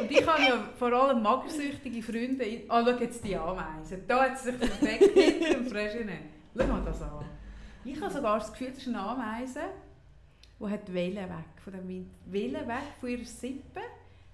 Und 0.00 0.10
ich 0.10 0.26
habe 0.26 0.42
ja 0.42 0.68
vor 0.78 0.92
allem 0.92 1.22
magersüchtige 1.22 2.02
Freunde. 2.02 2.44
Ah, 2.68 2.84
schau 2.84 2.98
jetzt 3.00 3.24
die 3.24 3.36
Ameisen. 3.36 4.02
Da 4.06 4.24
hat 4.24 4.38
sie 4.38 4.50
sich 4.50 4.60
perfekt 4.60 5.10
hinter 5.14 5.54
dem 5.54 5.66
Fröschchen. 5.66 6.10
Schau 6.56 6.66
mal 6.66 6.84
das 6.84 7.00
an. 7.02 7.24
Ich 7.84 8.00
habe 8.00 8.12
sogar 8.12 8.38
das 8.38 8.52
Gefühl, 8.52 8.70
das 8.70 8.78
ist 8.78 8.88
eine 8.88 9.00
Ameise, 9.00 9.60
die 10.60 10.66
hat 10.66 10.92
Wellen 10.92 11.16
weg 11.28 11.62
von 11.62 11.72
dem 11.72 11.88
Wind. 11.88 12.10
Wellen 12.26 12.68
weg 12.68 12.82
von 13.00 13.08
ihrer 13.08 13.24
Sippe, 13.24 13.80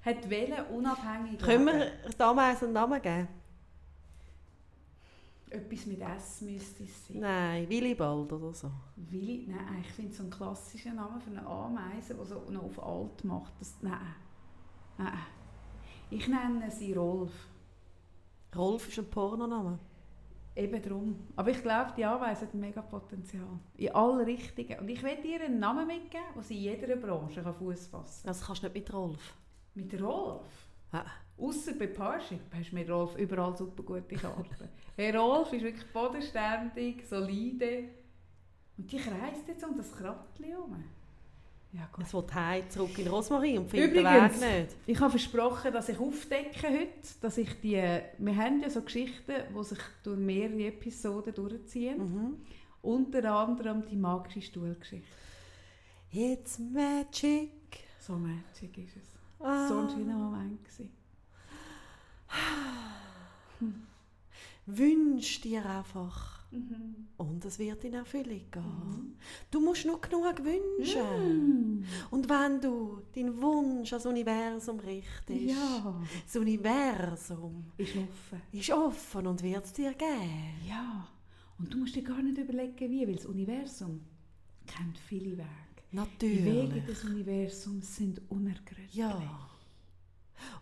hat 0.03 0.28
Wellen 0.28 0.66
unabhängig 0.66 1.38
Können 1.38 1.66
wir 1.66 1.92
damals 2.18 2.62
einen 2.62 2.72
Namen 2.72 3.00
geben? 3.00 3.28
Etwas 5.50 5.84
mit 5.84 6.00
S 6.00 6.40
müsste 6.40 6.84
es 6.84 7.07
sein. 7.07 7.20
Nein, 7.20 7.68
Willibald 7.68 8.32
oder 8.32 8.55
so. 8.55 8.70
Willi, 8.96 9.46
nein, 9.48 9.82
ich 9.82 9.92
finde 9.92 10.14
so 10.14 10.22
einen 10.22 10.32
klassischen 10.32 10.96
Namen 10.96 11.20
für 11.20 11.30
eine 11.30 11.46
Ameise, 11.46 12.14
die 12.14 12.24
so 12.24 12.42
noch 12.50 12.64
auf 12.64 12.82
alt 12.82 13.24
macht. 13.24 13.53
Das, 13.61 13.76
nein. 13.82 13.98
nein. 14.96 15.18
Ich 16.09 16.26
nenne 16.26 16.70
sie 16.70 16.94
Rolf. 16.94 17.32
Rolf 18.57 18.88
ist 18.88 18.98
ein 18.98 19.11
Pornoname. 19.11 19.78
Eben 20.57 20.82
drum. 20.82 21.16
Aber 21.36 21.50
ich 21.50 21.62
glaube, 21.62 21.92
die 21.96 22.05
Ameise 22.05 22.42
hat 22.42 22.55
mega 22.55 22.80
Potenzial. 22.80 23.59
In 23.76 23.94
alle 23.94 24.26
Richtungen. 24.26 24.78
Und 24.80 24.88
ich 24.88 25.03
will 25.03 25.24
ihr 25.24 25.42
einen 25.42 25.59
Namen 25.59 25.86
mitgeben, 25.86 26.24
den 26.34 26.42
sie 26.42 26.57
in 26.57 26.62
jeder 26.62 26.96
Branche 26.96 27.42
kann 27.42 27.55
Fuß 27.55 27.88
fassen 27.88 28.26
Das 28.26 28.46
kannst 28.46 28.62
du 28.62 28.66
nicht 28.66 28.74
mit 28.74 28.92
Rolf. 28.92 29.34
Mit 29.75 30.01
Rolf. 30.01 30.47
Ah. 30.93 31.05
Außer 31.39 31.73
bei 31.75 31.87
Parship 31.87 32.41
hast 32.55 32.70
du 32.70 32.75
mit 32.75 32.91
Rolf 32.91 33.16
überall 33.16 33.57
super 33.57 33.83
gute 33.83 34.14
Karten. 34.16 34.68
hey, 34.97 35.16
Rolf 35.16 35.53
ist 35.53 35.62
wirklich 35.62 35.93
bodenständig, 35.93 37.07
solide. 37.09 37.85
Und 38.77 38.91
die 38.91 38.97
kreist 38.97 39.49
jetzt 39.49 39.64
um 39.64 39.77
das 39.77 39.91
Krattchen 39.93 40.45
herum. 40.45 40.85
Ja, 41.73 41.89
gut. 41.91 42.05
Es 42.05 42.12
will 42.12 42.25
heim 42.35 42.68
zurück 42.68 42.99
in 42.99 43.09
Rosmarin 43.09 43.59
und 43.59 43.70
findet 43.70 43.97
den 43.97 44.01
Übrigens, 44.07 44.41
Weg 44.43 44.61
nicht. 44.61 44.77
Ich 44.87 45.01
habe 45.01 45.11
versprochen, 45.11 45.73
dass 45.73 45.89
ich 45.89 45.99
aufdecke 45.99 46.68
heute, 46.68 47.20
dass 47.23 47.39
ich 47.39 47.61
die, 47.62 47.83
wir 48.18 48.37
haben 48.37 48.61
ja 48.61 48.68
so 48.68 48.83
Geschichten, 48.83 49.33
die 49.57 49.64
sich 49.64 49.79
durch 50.03 50.18
mehrere 50.18 50.66
Episoden 50.66 51.35
durchziehen. 51.35 51.99
Mhm. 51.99 52.37
Unter 52.83 53.35
anderem 53.35 53.87
die 53.87 53.97
magische 53.97 54.43
Stuhlgeschichte. 54.43 55.09
It's 56.12 56.59
magic. 56.59 57.51
So 57.99 58.18
magic 58.18 58.77
ist 58.77 58.97
es. 58.97 59.11
Ah. 59.43 59.68
So 59.68 59.78
ein 59.78 59.90
schöner 59.90 60.16
Moment 60.16 60.64
gewesen. 60.64 60.90
Wünsch 64.66 65.40
dir 65.40 65.64
einfach. 65.66 66.43
Mhm. 66.53 67.09
Und 67.16 67.45
es 67.45 67.59
wird 67.59 67.82
in 67.84 67.95
Erfüllung 67.95 68.43
gehen. 68.51 69.16
Du 69.51 69.61
musst 69.61 69.86
nur 69.86 70.01
genug 70.01 70.34
wünschen. 70.45 71.80
Mm. 71.80 71.84
Und 72.11 72.28
wenn 72.28 72.61
du 72.61 73.01
deinen 73.14 73.40
Wunsch 73.40 73.93
ans 73.93 74.05
Universum 74.07 74.78
richtest, 74.80 75.40
Ja, 75.40 75.99
das 76.26 76.36
Universum 76.36 77.72
ist 77.78 77.97
offen. 77.97 78.43
ist 78.53 78.70
offen 78.70 79.26
und 79.26 79.43
wird 79.43 79.64
es 79.64 79.72
dir 79.72 79.95
geben. 79.95 80.55
Ja, 80.68 81.09
und 81.59 81.72
du 81.72 81.78
musst 81.78 81.95
dir 81.97 82.03
gar 82.03 82.20
nicht 82.22 82.36
überlegen, 82.36 82.90
wie, 82.90 83.07
weil 83.07 83.16
das 83.16 83.26
Universum 83.26 84.03
kennt 84.66 84.99
viele 84.99 85.38
Wege. 85.38 85.49
Die 85.93 85.97
Natürlich. 85.97 86.45
Wege 86.45 86.80
des 86.80 87.05
Universums 87.05 87.97
sind 87.97 88.20
unergründlich. 88.30 88.95
Ja. 88.95 89.20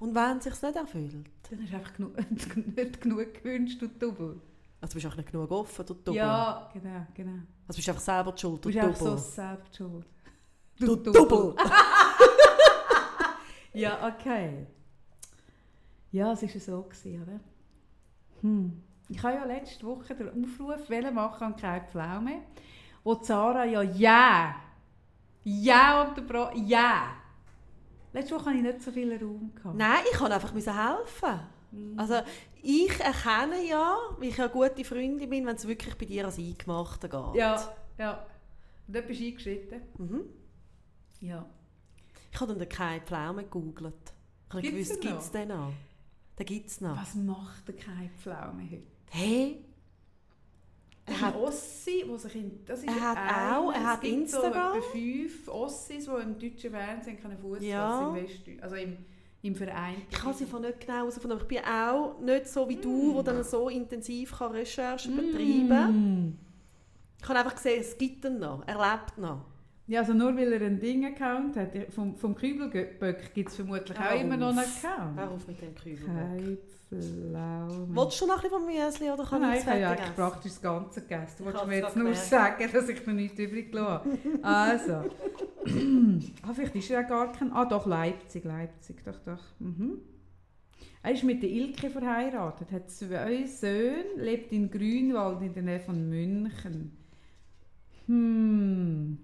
Und 0.01 0.15
wenn 0.15 0.39
es 0.39 0.45
sich 0.45 0.61
nicht 0.61 0.77
erfüllt? 0.77 1.31
Dann 1.49 1.65
ist 1.65 1.73
einfach 1.73 1.95
genug, 1.95 2.17
nicht 2.77 3.01
genug 3.01 3.35
gewünscht, 3.35 3.81
du 3.81 3.89
Double. 3.89 4.41
Also 4.81 4.95
bist 4.95 5.05
du 5.05 5.09
auch 5.09 5.17
nicht 5.17 5.31
genug 5.31 5.51
offen, 5.51 5.87
du 5.87 5.95
Double. 5.95 6.17
Ja, 6.17 6.69
genau, 6.73 7.07
genau. 7.15 7.43
Also 7.69 7.77
bist 7.77 7.87
du 7.87 7.93
einfach 7.93 8.03
selber 8.03 8.33
die 8.33 8.41
Schuld, 8.41 8.65
Du 8.65 8.71
du 8.71 8.75
bist 8.75 8.87
einfach 8.87 9.01
so 9.01 9.17
selbst 9.17 9.77
schuld. 9.77 10.07
Du 10.79 10.97
Double. 10.97 11.55
Ja, 13.73 14.09
okay. 14.09 14.67
Ja, 16.11 16.33
es 16.33 16.43
war 16.43 16.49
ja 16.49 16.61
so, 16.61 16.83
gewesen, 16.83 17.23
oder? 17.23 17.41
Hm. 18.41 18.83
Ich 19.09 19.23
habe 19.23 19.35
ja 19.35 19.45
letzte 19.45 19.87
Woche 19.87 20.15
den 20.15 20.45
Aufruf 20.45 20.89
machen 21.13 21.45
an 21.45 21.57
keine 21.57 21.85
Pflaume, 21.87 22.43
wo 23.05 23.15
die 23.15 23.25
Sarah 23.25 23.65
ja 23.65 23.83
ja, 25.45 25.75
ja 25.75 26.09
unterbrochen, 26.09 26.67
ja. 26.67 27.17
Letzte 28.13 28.35
Woche 28.35 28.47
hatte 28.47 28.57
ich 28.57 28.63
nicht 28.63 28.83
so 28.83 28.91
viel 28.91 29.17
Raum. 29.17 29.53
Gehabt. 29.55 29.77
Nein, 29.77 30.05
ich 30.11 30.19
kann 30.19 30.33
einfach 30.33 30.53
helfen. 30.53 31.41
Also 31.97 32.21
ich 32.63 32.99
erkenne 33.01 33.65
ja, 33.65 33.97
wie 34.19 34.29
ich 34.29 34.41
eine 34.41 34.51
gute 34.51 34.85
Freundin 34.85 35.31
bin, 35.31 35.47
wenn 35.47 35.57
es 35.57 35.67
wirklich 35.67 35.97
bei 35.97 36.05
dir 36.05 36.27
als 36.27 36.39
Eingemachte 36.39 37.09
geht. 37.09 37.35
Ja, 37.35 37.73
ja. 37.97 38.27
Und 38.87 38.97
dort 38.97 39.07
bist 39.07 39.21
du 39.21 39.27
eingeschritten. 39.27 39.81
Mhm. 39.99 40.25
Ja. 41.21 41.47
Ich 42.33 42.41
habe 42.41 42.55
dann 42.55 42.69
keine 42.69 43.01
Pflaume 43.03 43.45
gegoogelt. 43.45 43.95
Ich 44.49 44.55
habe 44.55 44.63
gewusst, 44.63 45.01
gibt 45.01 45.21
es 45.21 45.31
den 45.31 45.49
noch? 45.49 45.73
Den 46.39 46.47
gibt 46.47 46.69
es 46.69 46.81
noch. 46.81 46.97
Was 46.97 47.15
macht 47.15 47.69
der 47.69 47.77
keine 47.77 48.11
Pflaume 48.11 48.63
heute? 48.65 48.83
Hey, 49.11 49.65
Er 51.21 51.27
hat 51.27 51.37
Ossi, 51.37 52.05
wo 52.07 52.17
sich 52.17 52.35
in, 52.37 52.65
das 52.65 52.81
ist 52.81 52.89
Er 52.89 53.01
hat 53.01 53.17
einer. 53.19 53.59
auch, 53.59 53.73
er 53.73 53.85
hat 53.85 54.05
Instagram. 54.05 54.75
So 54.75 54.81
fünf 54.93 55.49
Ossis, 55.49 56.05
die 56.05 56.23
im 56.23 56.39
deutschen 56.39 56.71
Fernsehen 56.71 57.19
Fuß 57.41 57.63
Ja. 57.63 58.09
im 58.09 58.15
Westdeutsch, 58.15 58.63
also 58.63 58.77
im, 58.77 58.97
im 59.43 59.55
Verein. 59.55 60.03
ich 60.11 60.17
kann 60.17 60.35
sie 60.35 60.47
von 60.47 60.63
nicht 60.63 60.81
genau 60.81 60.95
herausfinden, 60.95 61.33
aber 61.33 61.43
ich 61.43 61.49
bin 61.49 61.59
auch 61.65 62.19
nicht 62.21 62.47
so 62.49 62.69
wie 62.69 62.77
du, 62.77 63.15
wo 63.15 63.23
dann 63.23 63.43
so 63.45 63.69
intensiv 63.69 64.37
kann 64.39 64.53
Recherchen 64.53 65.17
betreiben 65.17 65.69
kann. 65.69 66.25
Mm. 66.27 66.39
Ich 67.23 67.29
habe 67.29 67.39
einfach 67.39 67.55
gesehen, 67.55 67.81
es 67.81 67.97
gibt 67.99 68.25
ihn 68.25 68.39
noch, 68.39 68.67
er 68.67 68.75
lebt 68.77 69.19
noch. 69.19 69.45
Ja, 69.91 70.03
also 70.03 70.15
nur 70.15 70.37
weil 70.37 70.53
er 70.53 70.61
einen 70.61 70.79
Ding-Account 70.79 71.57
hat. 71.57 71.71
Vom, 71.93 72.15
vom 72.15 72.37
Kübelböck 72.37 73.35
gibt 73.35 73.49
es 73.49 73.57
vermutlich 73.57 73.99
auch 73.99 74.11
Hör 74.11 74.21
immer 74.21 74.37
noch 74.37 74.51
einen 74.51 74.61
auf. 74.61 74.85
Account. 74.85 75.19
Hör 75.19 75.31
auf 75.33 75.49
mit 75.49 75.61
dem 75.61 75.75
Kübel. 75.75 76.07
Keine 76.07 76.59
Pflaume. 76.89 77.89
Willst 77.97 78.21
du 78.21 78.27
noch 78.27 78.37
ein 78.37 78.41
bisschen 78.41 78.51
vom 78.51 78.67
Müsli 78.67 79.11
oder 79.11 79.25
kann 79.25 79.43
Nein, 79.43 79.59
ich 79.59 79.67
habe 79.67 79.81
ja 79.81 79.91
eigentlich 79.91 80.15
praktisch 80.15 80.53
das 80.53 80.63
Ganze 80.63 81.01
gegessen. 81.01 81.35
Du 81.39 81.43
Ich 81.43 81.47
wolltest 81.47 81.67
mir 81.67 81.77
jetzt 81.79 81.97
nur 81.97 82.05
gemerkt. 82.05 82.25
sagen, 82.25 82.71
dass 82.73 82.89
ich 82.89 83.05
noch 83.05 83.15
nichts 83.15 83.39
übrig 83.41 83.73
gelassen 83.73 84.19
habe. 84.45 84.45
Also. 84.45 84.93
ah, 86.43 86.53
vielleicht 86.55 86.77
ist 86.77 86.91
er 86.91 87.01
ja 87.01 87.09
gar 87.09 87.33
kein... 87.33 87.53
Ah, 87.53 87.65
doch, 87.65 87.85
Leipzig, 87.85 88.45
Leipzig, 88.45 89.05
doch, 89.05 89.19
doch. 89.25 89.43
Mhm. 89.59 89.99
Er 91.03 91.13
ist 91.15 91.25
mit 91.25 91.43
der 91.43 91.51
Ilke 91.51 91.91
verheiratet, 91.91 92.71
hat 92.71 92.89
zwei 92.93 93.45
Söhne, 93.45 94.05
lebt 94.19 94.53
in 94.53 94.71
Grünwald 94.71 95.43
in 95.43 95.53
der 95.53 95.65
Nähe 95.65 95.81
von 95.81 96.09
München. 96.09 96.97
Hm... 98.07 99.19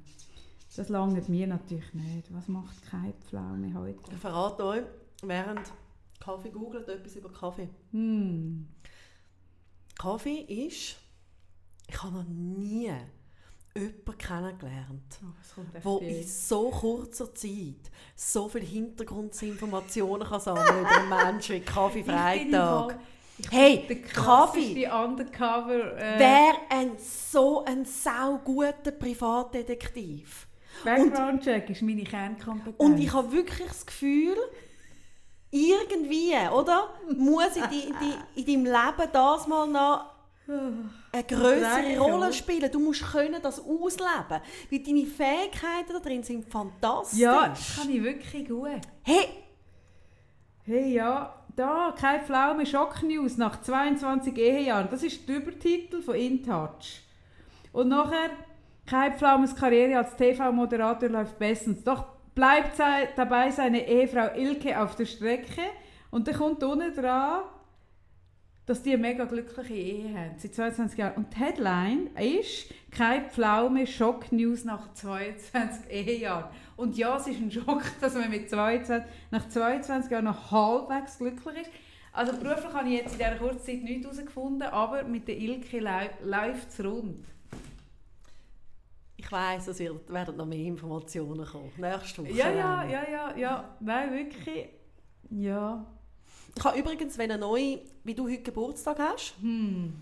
Das 0.76 0.90
langt 0.90 1.28
mir 1.30 1.46
natürlich 1.46 1.94
nicht. 1.94 2.32
Was 2.34 2.48
macht 2.48 2.84
keine 2.90 3.14
Pflaume 3.14 3.72
heute? 3.74 4.12
Ich 4.12 4.18
verrate 4.18 4.64
euch, 4.64 4.82
während 5.22 5.72
Kaffee 6.20 6.50
googelt, 6.50 6.86
etwas 6.88 7.16
über 7.16 7.32
Kaffee. 7.32 7.68
Hm. 7.92 8.68
Kaffee 9.98 10.40
ist, 10.40 10.96
ich 11.88 12.02
habe 12.02 12.16
noch 12.16 12.24
nie 12.24 12.92
jemanden 13.74 14.18
kennengelernt, 14.18 15.20
Oh, 15.56 15.62
wo 15.82 15.98
in 15.98 16.26
so 16.26 16.70
kurzer 16.70 17.34
Zeit 17.34 17.90
so 18.14 18.48
viele 18.48 18.66
Hintergrundinformationen 18.66 20.26
kann 20.26 20.40
sammeln 20.40 20.80
über 20.80 20.90
einen 20.90 21.08
Menschen 21.08 21.56
wie 21.56 21.60
Kaffee 21.60 22.04
Freitag. 22.04 22.98
Hey, 23.50 23.86
Kaffee. 24.12 24.86
Undercover 24.88 25.96
äh, 25.98 26.18
Wer 26.18 26.54
ein 26.70 26.98
so 26.98 27.64
ein 27.64 27.84
sauguter 27.84 28.92
Privatdetektiv. 28.92 30.46
Background-Check 30.84 31.70
ist 31.70 31.82
meine 31.82 32.04
Kernkompetenz. 32.04 32.76
Und 32.78 32.98
ich 32.98 33.12
habe 33.12 33.32
wirklich 33.32 33.68
das 33.68 33.86
Gefühl, 33.86 34.36
irgendwie, 35.50 36.34
oder? 36.52 36.90
Muss 37.16 37.56
in, 37.56 37.64
die, 37.70 37.88
in, 37.88 37.94
die, 38.00 38.40
in 38.40 38.64
deinem 38.64 38.64
Leben 38.64 39.10
das 39.12 39.46
mal 39.46 39.66
noch 39.66 40.04
eine 40.48 41.24
größere 41.24 41.98
Rolle 41.98 42.32
spielen. 42.32 42.70
Du 42.70 42.78
musst 42.78 43.02
können 43.10 43.40
das 43.42 43.58
ausleben. 43.58 44.40
Weil 44.70 44.78
deine 44.78 45.06
Fähigkeiten 45.06 45.92
da 45.92 45.98
drin 45.98 46.22
sind 46.22 46.48
fantastisch. 46.48 47.18
ja, 47.18 47.48
das 47.48 47.76
kann 47.76 47.90
ich 47.90 48.02
wirklich 48.02 48.48
gut. 48.48 48.80
Hey, 49.02 49.28
Hey, 50.68 50.94
ja, 50.94 51.32
da, 51.54 51.94
keine 51.96 52.24
Pflaume, 52.24 52.66
Schocknews 52.66 53.36
nach 53.36 53.62
22 53.62 54.36
Ehejahren. 54.36 54.88
Das 54.90 55.04
ist 55.04 55.28
der 55.28 55.36
Übertitel 55.36 56.02
von 56.02 56.16
InTouch. 56.16 57.02
Und 57.72 57.88
nachher, 57.88 58.30
keine 58.86 59.14
Pflaumes 59.16 59.54
Karriere 59.54 59.98
als 59.98 60.16
TV-Moderator 60.16 61.08
läuft 61.08 61.38
bestens. 61.38 61.82
Doch 61.82 62.04
bleibt 62.34 62.78
dabei 63.16 63.50
seine 63.50 63.86
Ehefrau 63.86 64.34
Ilke 64.34 64.80
auf 64.80 64.94
der 64.94 65.06
Strecke. 65.06 65.62
Und 66.10 66.28
dann 66.28 66.36
kommt 66.36 66.62
unten 66.62 66.94
dran, 66.94 67.42
dass 68.66 68.82
die 68.82 68.92
eine 68.92 69.02
mega 69.02 69.24
glückliche 69.24 69.74
Ehe 69.74 70.18
haben, 70.18 70.34
seit 70.38 70.54
22 70.54 70.98
Jahren. 70.98 71.14
Und 71.14 71.32
die 71.34 71.38
Headline 71.38 72.10
ist 72.16 72.72
«Keine 72.90 73.28
Pflaume, 73.28 73.86
Schocknews 73.86 74.64
nach 74.64 74.92
22 74.92 75.90
Ehejahren». 75.90 76.50
Und 76.76 76.96
ja, 76.96 77.16
es 77.16 77.28
ist 77.28 77.40
ein 77.40 77.50
Schock, 77.50 77.82
dass 78.00 78.14
man 78.14 78.28
mit 78.28 78.50
22, 78.50 79.08
nach 79.30 79.48
22 79.48 80.10
Jahren 80.10 80.24
noch 80.24 80.50
halbwegs 80.50 81.18
glücklich 81.18 81.62
ist. 81.62 81.70
Also 82.12 82.32
beruflich 82.32 82.72
habe 82.72 82.88
ich 82.88 82.94
jetzt 82.94 83.12
in 83.12 83.18
dieser 83.18 83.36
kurzen 83.36 83.60
Zeit 83.60 83.82
nichts 83.82 84.04
herausgefunden, 84.04 84.68
aber 84.68 85.04
mit 85.04 85.28
der 85.28 85.36
Ilke 85.36 85.80
läuft 85.80 86.70
es 86.70 86.84
rund. 86.84 87.24
Ich 89.26 89.32
weiss, 89.32 89.66
es 89.66 89.78
wird, 89.78 90.10
werden 90.12 90.36
noch 90.36 90.46
mehr 90.46 90.58
Informationen 90.58 91.44
kommen. 91.44 91.72
Nächste 91.76 92.22
Woche. 92.22 92.32
Ja, 92.32 92.48
ja, 92.50 92.84
ja, 92.84 93.08
ja, 93.10 93.36
ja. 93.36 93.76
Nein, 93.80 94.12
wirklich. 94.12 94.68
Ja. 95.30 95.84
Ich 96.56 96.64
habe 96.64 96.78
übrigens, 96.78 97.18
wenn 97.18 97.30
eine 97.30 97.40
neue, 97.40 97.80
wie 98.04 98.14
du 98.14 98.24
heute 98.28 98.42
Geburtstag 98.42 98.98
hast, 98.98 99.34
Hm. 99.40 99.92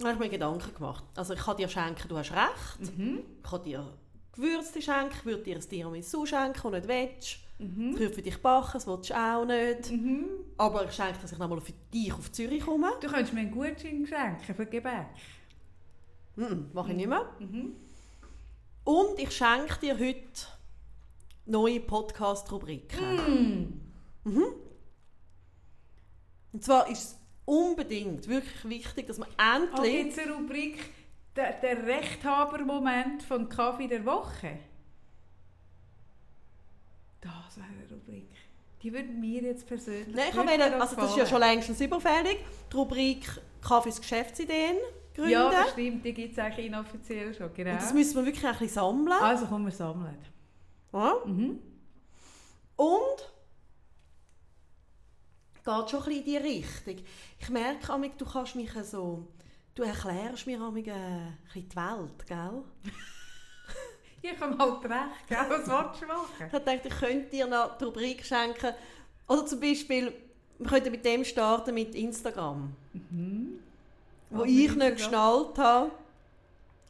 habe 0.00 0.12
ich 0.12 0.18
mir 0.18 0.28
Gedanken 0.28 0.72
gemacht. 0.74 1.04
Also 1.16 1.34
ich 1.34 1.40
kann 1.40 1.56
dir 1.56 1.68
schenken, 1.68 2.08
du 2.08 2.16
hast 2.16 2.32
recht. 2.32 2.96
Mhm. 2.96 3.20
Ich 3.42 3.50
kann 3.50 3.62
dir 3.64 3.92
Gewürze 4.32 4.80
schenken, 4.80 5.12
ich 5.18 5.24
würde 5.26 5.42
dir 5.42 5.56
ein 5.56 5.60
Tiramisu 5.68 6.24
schenken, 6.24 6.60
du 6.62 6.70
nicht 6.70 6.88
willst. 6.88 7.38
Mhm. 7.58 7.90
Ich 7.94 7.98
würde 7.98 8.14
für 8.14 8.22
dich 8.22 8.40
backen, 8.40 8.70
das 8.74 8.86
willst 8.86 9.10
du 9.10 9.14
auch 9.18 9.44
nicht. 9.44 9.90
Mhm. 9.90 10.26
Aber 10.56 10.84
ich 10.84 10.92
schenke, 10.92 11.18
dass 11.20 11.32
ich 11.32 11.38
nochmal 11.38 11.60
für 11.60 11.72
dich 11.92 12.12
auf 12.12 12.30
Zürich 12.30 12.64
komme. 12.64 12.90
Du 13.00 13.08
könntest 13.08 13.34
mir 13.34 13.40
einen 13.40 13.50
Gutschein 13.50 14.06
schenken 14.06 14.54
für 14.54 14.66
Gebäck. 14.66 15.08
Mhm, 16.36 16.70
mache 16.72 16.90
ich 16.92 16.96
nicht 16.96 17.08
mehr. 17.08 17.26
Mhm. 17.40 17.72
Und 18.88 19.18
ich 19.18 19.36
schenke 19.36 19.78
dir 19.82 19.98
heute 19.98 20.46
neue 21.44 21.78
Podcast-Rubriken. 21.78 23.82
Mm. 24.24 24.42
Und 26.54 26.64
zwar 26.64 26.88
ist 26.88 27.02
es 27.02 27.18
unbedingt 27.44 28.26
wirklich 28.28 28.64
wichtig, 28.64 29.06
dass 29.08 29.18
man 29.18 29.28
Oh, 29.28 29.42
endlich... 29.82 30.04
gibt 30.04 30.12
es 30.16 30.18
eine 30.20 30.32
Rubrik 30.32 30.78
der, 31.36 31.52
der 31.60 31.86
Rechthaber-Moment 31.86 33.24
von 33.24 33.50
Kaffee 33.50 33.88
der 33.88 34.06
Woche? 34.06 34.58
Das 37.20 37.58
wäre 37.58 37.66
eine 37.68 37.94
Rubrik. 37.94 38.30
Die 38.82 38.90
würde 38.90 39.10
mir 39.10 39.42
jetzt 39.42 39.66
persönlich 39.66 40.16
Nein, 40.16 40.28
ich 40.30 40.34
wollen- 40.34 40.80
also 40.80 40.96
das 40.96 41.10
ist 41.10 41.16
ja 41.18 41.26
schon 41.26 41.40
längst 41.40 41.78
überfällig. 41.78 42.38
Die 42.72 42.76
Rubrik 42.76 43.28
Kaffees 43.60 44.00
Geschäftsideen 44.00 44.78
gründen. 45.18 45.32
Ja, 45.32 45.50
das 45.50 45.72
stimmt. 45.72 46.04
Die 46.04 46.14
gibt 46.14 46.32
es 46.32 46.38
eigentlich 46.38 46.66
inoffiziell 46.66 47.34
schon. 47.34 47.52
Genau. 47.54 47.72
Und 47.72 47.82
das 47.82 47.92
müssen 47.92 48.16
wir 48.16 48.26
wirklich 48.26 48.46
ein 48.46 48.52
bisschen 48.52 48.68
sammeln. 48.68 49.18
also 49.20 49.46
kommen 49.46 49.66
wir 49.66 49.72
sammeln. 49.72 50.18
Ja. 50.92 51.14
Mhm. 51.24 51.58
Und 52.76 53.32
geht 55.64 55.90
schon 55.90 56.00
ein 56.00 56.06
bisschen 56.06 56.12
in 56.12 56.24
die 56.24 56.36
Richtung. 56.36 56.96
Ich 57.38 57.48
merke, 57.50 57.92
Amik, 57.92 58.16
du 58.16 58.24
kannst 58.24 58.56
mich 58.56 58.72
so... 58.84 59.26
Du 59.74 59.82
erklärst 59.84 60.46
mir 60.46 60.60
Amik, 60.60 60.88
äh, 60.88 60.92
ein 60.92 61.38
bisschen 61.44 61.68
die 61.68 61.76
Welt, 61.76 62.26
gell? 62.26 62.62
Ich 64.20 64.40
habe 64.40 64.58
halt 64.58 64.84
recht. 64.84 65.28
Gell? 65.28 65.38
Was 65.48 65.68
willst 65.68 66.02
du 66.02 66.06
machen? 66.06 66.46
Ich 66.46 66.50
dachte, 66.50 66.88
ich 66.88 66.98
könnte 66.98 67.30
dir 67.30 67.46
noch 67.46 67.78
die 67.78 67.84
Rubrik 67.84 68.24
schenken. 68.24 68.74
Oder 69.28 69.46
zum 69.46 69.60
Beispiel, 69.60 70.12
wir 70.58 70.66
könnten 70.66 70.90
mit 70.90 71.04
dem 71.04 71.24
starten, 71.24 71.72
mit 71.72 71.94
Instagram. 71.94 72.74
Wo 74.30 74.40
Was 74.40 74.46
ich 74.48 74.54
nicht 74.56 74.66
Instagram? 74.70 74.94
geschnallt 74.96 75.58
habe. 75.58 75.90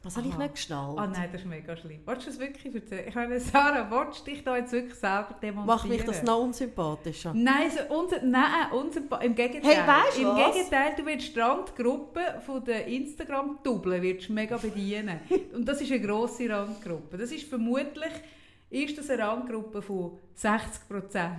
Was 0.05 0.16
habe 0.16 0.28
ich 0.28 0.39
nicht 0.39 0.55
geschnallt? 0.55 0.99
Ah 0.99 1.07
nein, 1.09 1.28
das 1.32 1.41
ist 1.43 1.47
mega 1.49 1.76
schlimm. 1.76 2.01
Willst 2.07 2.26
du 2.26 2.30
das 2.30 2.39
wirklich 2.39 2.72
erzählen? 2.74 3.09
Ich 3.09 3.14
meine, 3.14 3.41
Sarah, 3.41 3.91
willst 3.91 4.20
du 4.20 4.30
dich 4.30 4.45
da 4.45 4.57
jetzt 4.57 4.72
wirklich 4.72 4.95
selber 4.95 5.34
demonstrieren? 5.43 5.66
Macht 5.66 5.89
mich 5.89 6.05
das 6.05 6.22
noch 6.22 6.39
unsympathischer? 6.41 7.34
Nein, 7.34 7.70
so 7.70 7.95
unser, 7.95 8.22
nein 8.22 8.70
unser, 8.72 9.01
im 9.22 9.34
Gegenteil. 9.34 9.74
Hey, 9.74 9.86
weisst 9.86 10.18
du 10.18 10.22
Im 10.22 10.28
was? 10.28 10.55
Gegenteil, 10.55 10.93
du 10.97 11.05
willst 11.05 11.34
die 11.34 11.41
Randgruppe 11.41 12.20
von 12.47 12.64
der 12.64 12.86
Instagram-Double 12.86 14.01
willst 14.01 14.28
du 14.28 14.32
mega 14.32 14.57
bedienen. 14.57 15.20
Und 15.55 15.66
das 15.66 15.80
ist 15.80 15.91
eine 15.91 16.01
grosse 16.01 16.49
Randgruppe. 16.49 17.18
Das 17.18 17.32
ist 17.32 17.49
vermutlich 17.49 18.12
ist 18.70 18.99
das 18.99 19.11
eine 19.11 19.22
Ranggruppe 19.22 19.82
von 19.82 20.18
60 20.34 20.89
Prozent. 20.89 21.39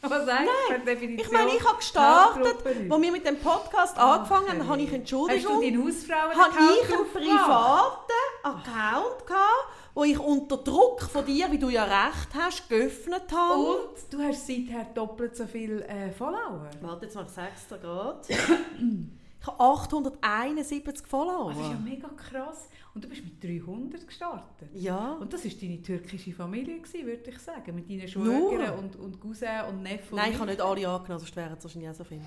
Was 0.00 0.26
sagst 0.26 0.46
du 0.46 0.74
per 0.74 0.78
Definition? 0.84 1.26
Ich 1.26 1.32
meine, 1.32 1.50
ich 1.56 1.64
habe 1.66 1.76
gestartet, 1.78 2.56
wo 2.88 3.00
wir 3.02 3.10
mit 3.12 3.26
dem 3.26 3.38
Podcast 3.40 3.98
Ah, 3.98 4.14
angefangen 4.14 4.48
haben, 4.48 4.60
okay. 4.60 4.68
habe 4.68 4.80
ich 4.82 4.86
Hast 4.86 4.92
du 4.92 5.26
Entschuldigung, 5.26 5.60
deinen 5.60 5.84
Hausfrauen 5.84 6.36
habe 6.36 6.54
ich 6.82 6.94
einen 6.94 7.10
privaten 7.12 8.12
Account 8.44 9.26
gehabt, 9.26 9.68
wo 9.94 10.04
ich 10.04 10.18
unter 10.18 10.56
Druck 10.58 11.02
von 11.02 11.24
dir, 11.26 11.50
wie 11.50 11.58
du 11.58 11.68
ja 11.68 11.82
recht 11.82 12.28
hast, 12.38 12.68
geöffnet 12.68 13.24
habe. 13.32 13.58
Und 13.60 13.88
du 14.12 14.22
hast 14.22 14.46
seither 14.46 14.84
doppelt 14.94 15.36
so 15.36 15.46
viele 15.46 15.84
äh, 15.88 16.12
Follower. 16.12 16.68
Warte, 16.80 17.06
jetzt 17.06 17.16
mal, 17.16 17.26
sag's 17.28 17.66
dir 17.66 17.78
gerade. 17.78 18.20
ich 18.28 19.46
habe 19.46 19.58
871 19.60 21.06
Follower. 21.08 21.50
Das 21.52 21.60
ist 21.60 21.70
ja 21.70 21.78
mega 21.82 22.08
krass. 22.08 22.68
Und 22.98 23.04
du 23.04 23.08
bist 23.10 23.22
mit 23.22 23.44
300 23.44 24.04
gestartet. 24.04 24.68
Ja. 24.74 25.12
Und 25.12 25.32
das 25.32 25.44
war 25.44 25.52
deine 25.52 25.80
türkische 25.80 26.32
Familie, 26.32 26.80
gewesen, 26.80 27.06
würde 27.06 27.30
ich 27.30 27.38
sagen. 27.38 27.72
Mit 27.76 27.88
deinen? 27.88 28.08
Schwägern 28.08 28.76
und, 28.76 28.96
und 28.96 29.20
Cousin 29.20 29.66
und 29.68 29.84
Neffen. 29.84 30.16
Nein, 30.16 30.26
und 30.26 30.32
ich 30.34 30.40
habe 30.40 30.50
nicht 30.50 30.60
alle 30.60 30.88
angenommen, 30.88 31.20
sonst 31.20 31.36
wären 31.36 31.56
es 31.56 31.62
wahrscheinlich 31.62 31.90
auch 31.90 31.94
so 31.94 32.02
viele. 32.02 32.22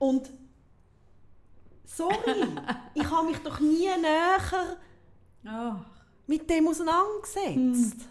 Und 0.00 0.30
sorry, 1.84 2.16
ich 2.94 3.08
habe 3.08 3.26
mich 3.28 3.38
doch 3.38 3.60
nie 3.60 3.86
näher 4.00 4.76
Ah, 5.44 5.84
mit 6.26 6.50
dem 6.50 6.66
auseinandergesetzt. 6.66 8.08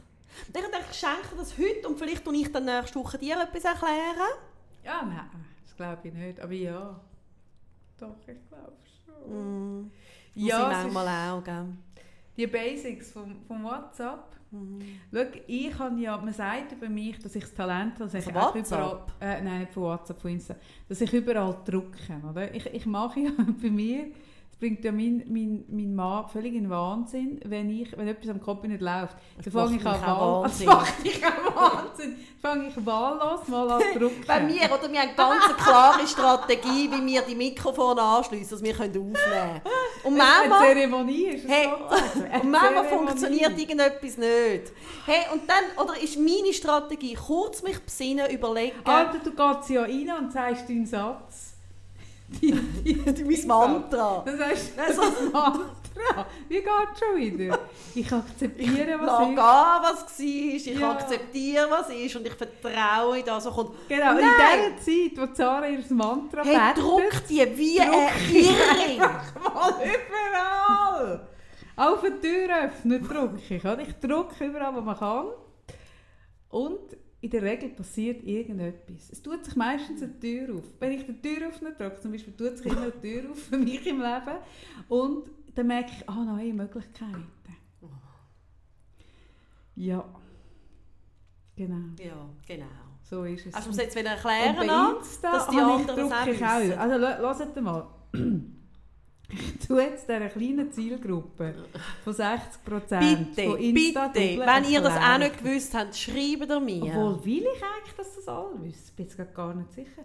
Ich 0.47 0.53
dachte, 0.53 0.71
ich 0.89 0.97
schenke 0.97 1.35
das 1.37 1.57
heute 1.57 1.89
und 1.89 1.99
vielleicht 1.99 2.23
tue 2.23 2.37
ich 2.37 2.49
dann 2.53 2.63
nächste 2.63 2.97
Woche 2.97 3.17
dir 3.17 3.37
etwas 3.41 3.65
erklären. 3.65 4.29
ja, 4.81 5.03
nein, 5.03 5.29
das 5.65 5.75
glaube 5.75 6.07
ich 6.07 6.13
nicht. 6.13 6.39
Aber 6.39 6.53
ja. 6.53 7.01
Doch, 7.97 8.15
ich 8.27 8.47
glaube 8.49 8.73
schon. 9.05 9.81
Mm, 9.83 9.91
Ja, 10.35 10.69
es 10.71 10.83
manchmal 10.83 11.31
auch, 11.31 11.43
gell? 11.43 11.65
Die 12.37 12.47
Basics 12.47 13.11
vom, 13.11 13.41
vom 13.47 13.63
WhatsApp. 13.63 14.35
Mhm. 14.51 14.81
Schau, 15.13 15.23
ich 15.47 15.79
habe 15.79 15.99
ja, 15.99 16.17
man 16.17 16.33
sagt 16.33 16.73
über 16.73 16.89
mich, 16.89 17.17
dass 17.19 17.35
ich 17.35 17.43
das 17.43 17.53
Talent 17.53 17.93
habe, 17.95 18.05
dass 18.05 18.13
ich 18.13 18.23
Von 18.25 18.37
auch 18.37 18.55
überall, 18.55 19.01
äh, 19.19 19.41
nein, 19.41 19.59
nicht 19.61 19.73
von 19.73 19.83
WhatsApp, 19.83 20.21
von 20.21 20.31
Insta, 20.31 20.55
dass 20.87 21.01
ich 21.01 21.11
überall 21.13 21.57
drucke, 21.65 22.21
oder? 22.29 22.53
Ich, 22.53 22.65
ich 22.67 22.85
mache 22.85 23.21
ja 23.21 23.31
bei 23.61 23.69
mir, 23.69 24.07
bringt 24.59 24.83
ja 24.85 24.91
mein, 24.91 25.23
mein, 25.27 25.65
mein 25.67 25.95
Mann 25.95 26.27
völlig 26.29 26.53
in 26.55 26.69
Wahnsinn, 26.69 27.39
wenn, 27.43 27.69
ich, 27.69 27.95
wenn 27.97 28.07
etwas 28.07 28.29
am 28.29 28.41
Kopf 28.41 28.63
nicht 28.63 28.81
läuft. 28.81 29.17
Dann 29.43 29.51
fange 29.51 29.77
ich 29.77 29.85
an 29.85 30.01
Wahnsinn. 30.01 30.67
das 30.67 30.75
macht 30.75 31.03
mich 31.03 31.25
auch 31.25 31.55
Wahnsinn. 31.55 32.15
Dann 32.41 32.51
fange 32.51 32.67
ich 32.69 32.85
wahllos 32.85 33.47
mal 33.47 33.71
an 33.71 33.81
zu 33.93 33.99
drucken. 33.99 34.23
Bei 34.25 34.39
mir, 34.39 34.63
oder 34.65 34.91
wir 34.91 34.99
haben 35.01 35.09
eine 35.09 35.15
ganz 35.15 35.43
klare 35.57 36.07
Strategie, 36.07 36.89
wie 36.89 37.05
wir 37.05 37.21
die 37.23 37.35
Mikrofone 37.35 38.01
anschliessen, 38.01 38.51
dass 38.51 38.63
wir 38.63 38.73
können 38.73 38.91
aufnehmen 38.91 39.13
können. 39.13 39.61
Und 40.03 40.21
Eine 40.21 40.65
Zeremonie 40.65 41.25
ist 41.25 41.47
Hey, 41.47 41.67
und 42.41 42.51
manchmal 42.51 42.85
funktioniert 42.85 43.59
irgendetwas 43.59 44.17
nicht. 44.17 44.71
Hey, 45.05 45.25
und 45.33 45.41
dann, 45.49 45.83
oder 45.83 46.01
ist 46.01 46.17
meine 46.17 46.53
Strategie, 46.53 47.15
kurz 47.15 47.61
mich 47.61 47.79
besinnen, 47.79 48.29
überlegen, 48.31 48.77
Alter, 48.85 49.19
du 49.19 49.31
gehst 49.31 49.69
ja 49.69 49.81
rein 49.81 50.11
und 50.23 50.31
sagst 50.31 50.69
deinen 50.69 50.85
Satz. 50.85 51.54
Die, 52.27 52.51
die, 52.51 52.93
mein 53.23 53.47
Mantra. 53.47 54.23
Dann 54.25 54.37
sagst 54.37 54.71
du 54.77 54.81
Also- 54.81 55.01
das 55.01 55.31
Mantra. 55.31 55.65
Wie 56.49 56.55
geht 56.55 56.65
es 56.93 56.99
schon 56.99 57.15
wieder? 57.17 57.57
Ich 57.95 58.11
akzeptiere, 58.11 58.99
was 58.99 59.05
Lass 59.07 59.19
gehen, 59.19 59.31
ist. 59.31 59.37
was 59.81 60.17
war, 60.17 60.67
ich 60.67 60.79
Ja. 60.79 60.91
akzeptiere, 60.91 61.67
was 61.69 61.89
ist 61.89 62.15
und 62.17 62.27
ich 62.27 62.33
vertraue 62.33 63.19
in 63.19 63.25
das, 63.25 63.45
was 63.45 63.53
kommt. 63.53 63.71
Genau, 63.87 64.13
Nein. 64.13 64.23
in 64.23 64.75
dieser 64.85 65.15
Zeit, 65.15 65.29
wo 65.29 65.33
Zara 65.33 65.67
ihr 65.69 65.83
Mantra 65.91 66.43
Hey, 66.43 66.57
betet, 66.57 66.83
druck 66.83 67.27
die 67.29 67.57
wie 67.57 67.79
ein 67.79 67.93
Irring. 68.33 68.99
mal 68.99 69.73
überall. 69.81 71.27
Auch 71.77 71.99
für 71.99 72.11
die 72.11 72.19
Tür 72.27 72.65
öffnen 72.65 73.07
drücke 73.07 73.37
ich. 73.49 73.61
Oder? 73.63 73.79
Ich 73.79 73.93
drücke 73.95 74.45
überall, 74.45 74.75
wo 74.75 74.81
man 74.81 74.97
kann. 74.97 75.27
Und 76.49 76.79
in 77.25 77.31
der 77.31 77.41
Regel 77.41 77.69
passiert 77.69 78.23
irgendetwas. 78.23 79.09
Es 79.11 79.19
tut 79.19 79.43
sich 79.43 79.55
meistens 79.55 80.03
eine 80.03 80.19
Tür 80.19 80.57
auf. 80.57 80.63
Wenn 80.79 80.91
ich 80.91 81.07
die 81.07 81.19
Tür 81.19 81.47
öffne, 81.47 81.73
drücke 81.73 81.99
zum 81.99 82.11
Beispiel, 82.11 82.33
tut 82.37 82.55
sich 82.59 82.67
immer 82.67 82.83
eine 82.83 83.01
Tür 83.01 83.31
auf 83.31 83.39
für 83.39 83.57
mich 83.57 83.83
im 83.87 83.99
Leben. 83.99 84.37
Und 84.89 85.31
dann 85.55 85.65
merke 85.65 85.89
ich, 85.91 86.07
ah, 86.07 86.23
neue 86.23 86.53
Möglichkeiten. 86.53 87.25
Ja. 89.75 90.05
Genau, 91.55 91.95
Ja, 91.99 92.29
genau. 92.45 92.65
so 93.01 93.23
ist 93.23 93.47
es. 93.47 93.55
Mir 93.55 93.61
das 93.69 93.77
jetzt 93.77 93.95
wieder 93.95 94.11
Und 94.11 94.15
erklären 94.17 94.55
bei 94.57 94.65
lassen? 94.65 94.97
Insta 94.97 95.31
dass 95.31 95.47
die 95.47 95.57
anderen 95.57 95.99
es 96.05 96.11
auch? 96.11 96.77
Also 96.77 96.99
hört 97.39 97.61
mal. 97.63 97.87
Tue 99.67 99.83
jetzt 99.83 100.07
dieser 100.07 100.29
kleinen 100.29 100.71
Zielgruppe 100.71 101.53
von 102.03 102.13
60 102.13 102.63
Prozent 102.63 103.35
Bitte, 103.35 103.57
bitte, 103.57 104.39
wenn 104.45 104.63
ihr 104.65 104.81
das 104.81 104.97
auch 104.97 105.17
nicht 105.17 105.43
gewusst 105.43 105.73
habt, 105.73 105.95
schreibt 105.95 106.49
ihr 106.49 106.59
mir. 106.59 106.83
Obwohl, 106.83 107.25
will 107.25 107.45
ich 107.55 107.63
eigentlich, 107.63 107.95
dass 107.97 108.15
das 108.15 108.27
alle 108.27 108.63
wissen? 108.63 108.83
Ich 108.87 108.95
bin 108.95 109.07
jetzt 109.07 109.35
gar 109.35 109.53
nicht 109.53 109.71
sicher. 109.73 110.03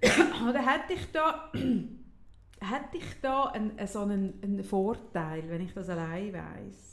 Oder 0.48 0.60
hätte 0.60 0.92
ich 0.92 1.10
da, 1.12 1.50
hätte 1.54 2.96
ich 2.96 3.20
da 3.20 3.44
einen, 3.46 3.72
so 3.86 4.00
einen, 4.00 4.40
einen 4.42 4.64
Vorteil, 4.64 5.44
wenn 5.48 5.62
ich 5.62 5.74
das 5.74 5.88
allein 5.88 6.32
weiss? 6.32 6.87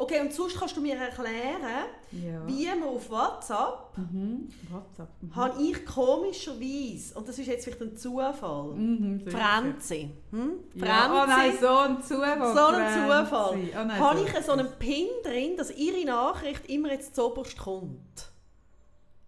Okay, 0.00 0.20
und 0.20 0.32
sonst 0.32 0.56
kannst 0.56 0.76
du 0.76 0.80
mir 0.80 0.94
erklären, 0.96 1.86
Ja. 2.12 2.46
wie 2.46 2.66
man 2.66 2.84
auf 2.84 3.10
WhatsApp, 3.10 3.98
Mhm. 3.98 4.48
WhatsApp. 4.70 5.08
Mhm. 5.20 5.34
habe 5.34 5.60
ich 5.60 5.84
komischerweise, 5.84 7.18
und 7.18 7.28
das 7.28 7.36
ist 7.38 7.48
jetzt 7.48 7.64
vielleicht 7.64 7.82
ein 7.82 7.96
Zufall, 7.96 8.74
Mhm. 8.76 9.28
Franzi. 9.28 10.10
Hm? 10.30 10.52
Ja. 10.74 11.10
Oh 11.24 11.26
nein, 11.26 11.50
Franzi. 11.50 11.58
so 11.60 11.76
ein 11.78 12.02
Zufall. 12.02 12.54
So 12.54 12.66
ein 12.66 12.74
Franzi. 12.74 13.00
Zufall. 13.26 13.58
Oh 13.82 13.84
nein, 13.86 13.98
habe 13.98 14.18
so 14.20 14.24
ich 14.24 14.44
so 14.46 14.52
einen 14.52 14.68
Pin 14.78 15.08
drin, 15.24 15.56
dass 15.56 15.70
ihre 15.76 16.04
Nachricht 16.06 16.66
immer 16.70 16.92
jetzt 16.92 17.16
zuoberst 17.16 17.58
kommt. 17.58 18.30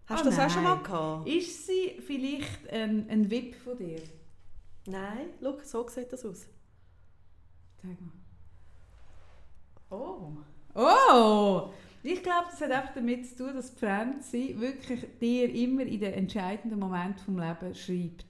Hast 0.05 0.21
Oh 0.21 0.23
du 0.23 0.29
das 0.29 0.39
auch 0.39 0.49
schon 0.49 0.63
mal 0.63 0.75
nein. 0.75 0.83
gehabt? 0.83 1.27
Ist 1.27 1.67
sie 1.67 1.99
vielleicht 2.05 2.69
ein, 2.69 3.07
ein 3.09 3.29
VIP 3.29 3.55
von 3.57 3.77
dir? 3.77 4.01
Nein, 4.87 5.31
schau, 5.41 5.57
so 5.63 5.87
sieht 5.89 6.11
das 6.13 6.25
aus. 6.25 6.47
Sag 7.83 7.91
mal. 7.99 8.11
Oh. 9.89 10.31
Oh! 10.75 11.69
Ich 12.03 12.23
glaube, 12.23 12.47
das 12.49 12.61
hat 12.61 12.71
einfach 12.71 12.93
damit 12.95 13.27
zu 13.27 13.43
tun, 13.43 13.53
dass 13.53 13.73
die 13.73 13.79
Franzi 13.79 14.55
wirklich 14.57 15.05
dir 15.19 15.53
immer 15.53 15.83
in 15.83 15.99
den 15.99 16.13
entscheidenden 16.13 16.79
Momenten 16.79 17.19
vom 17.19 17.37
Leben 17.37 17.75
schreibt. 17.75 18.25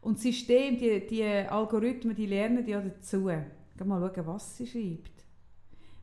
Und 0.00 0.16
das 0.16 0.22
System, 0.22 0.76
die, 0.76 1.06
die 1.06 1.24
Algorithmen, 1.24 2.16
die 2.16 2.26
lernen 2.26 2.66
ja 2.66 2.80
dazu. 2.80 3.30
Geh 3.76 3.84
mal 3.84 4.00
schauen, 4.00 4.26
was 4.26 4.56
sie 4.56 4.66
schreibt. 4.66 5.12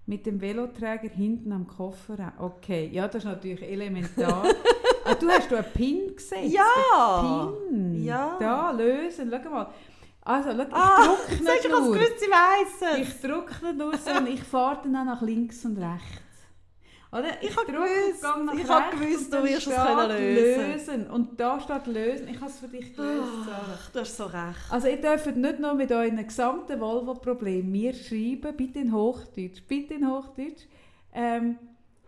Mit 0.06 0.26
dem 0.26 0.40
Veloträger 0.40 1.10
hinten 1.10 1.52
am 1.52 1.68
Koffer. 1.68 2.34
Okay, 2.38 2.90
ja, 2.92 3.08
das 3.08 3.24
ist 3.24 3.30
natürlich 3.30 3.64
elementar. 3.64 4.46
ah, 5.06 5.16
du 5.16 5.30
hast 5.30 5.50
du 5.50 5.56
einen 5.56 5.72
Pin 5.74 6.16
gesehen? 6.16 6.52
Ja! 6.52 7.54
Pin. 7.70 8.04
Ja. 8.04 8.38
Da, 8.40 8.72
lösen. 8.72 9.32
Schau 9.32 9.50
mal. 9.50 9.74
Also, 10.26 10.50
schau, 10.52 10.64
ich 10.64 10.74
Ah, 10.74 11.04
Sagst 11.06 11.30
nicht 11.30 11.66
ich 11.66 11.72
habe 11.72 11.84
nur. 11.84 11.94
gewusst, 11.96 12.20
sie 12.20 12.28
weiss 12.28 12.94
es. 12.94 13.08
Ich 13.08 13.22
drücke 13.22 13.66
nicht 13.66 13.78
nur, 13.78 13.98
sondern 13.98 14.28
ich 14.28 14.44
fahre 14.44 14.80
dann 14.84 14.96
auch 14.96 15.06
nach 15.06 15.22
links 15.22 15.66
und 15.66 15.78
rechts. 15.78 16.22
Oder? 17.12 17.26
Ich 17.42 17.56
hab 17.56 17.66
drücke 17.66 17.78
gewusst, 17.78 18.26
ich 18.64 18.70
hab 18.70 18.92
rechts 18.94 19.00
gewusst, 19.30 19.34
du 19.34 19.44
wirst 19.44 19.68
es 19.68 19.76
können 19.76 20.10
lösen. 20.10 20.72
lösen. 20.72 21.08
Und 21.12 21.40
da 21.40 21.60
steht 21.60 21.86
lösen. 21.88 22.28
Ich 22.30 22.38
habe 22.40 22.50
es 22.50 22.60
für 22.60 22.68
dich 22.68 22.96
gelöst. 22.96 23.28
Ach, 23.52 23.92
du 23.92 24.00
hast 24.00 24.18
so 24.18 24.24
recht. 24.26 24.72
Also 24.72 24.88
ihr 24.88 25.00
dürft 25.02 25.36
nicht 25.36 25.60
nur 25.60 25.74
mit 25.76 25.92
euren 25.92 26.26
gesamten 26.26 26.80
Volvo-Problemen 26.80 27.72
mir 27.72 27.94
schreiben, 27.94 28.56
bitte 28.58 28.80
in 28.80 28.94
Hochdeutsch, 28.94 29.62
bitte 29.68 29.94
in 29.96 30.10
Hochdeutsch, 30.10 30.64
ähm, 31.14 31.60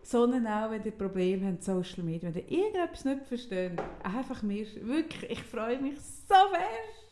sondern 0.02 0.44
auch, 0.48 0.70
wenn 0.72 0.82
ihr 0.84 0.90
Probleme 0.90 1.48
habt, 1.52 1.62
Social 1.62 2.02
Media, 2.02 2.34
wenn 2.34 2.48
ihr 2.48 2.58
irgendetwas 2.64 3.04
nicht 3.04 3.26
versteht, 3.26 3.72
einfach 4.02 4.42
mir, 4.42 4.66
wirklich, 4.82 5.30
ich 5.30 5.42
freue 5.44 5.78
mich 5.78 5.98
so 6.00 6.34
fest. 6.52 7.05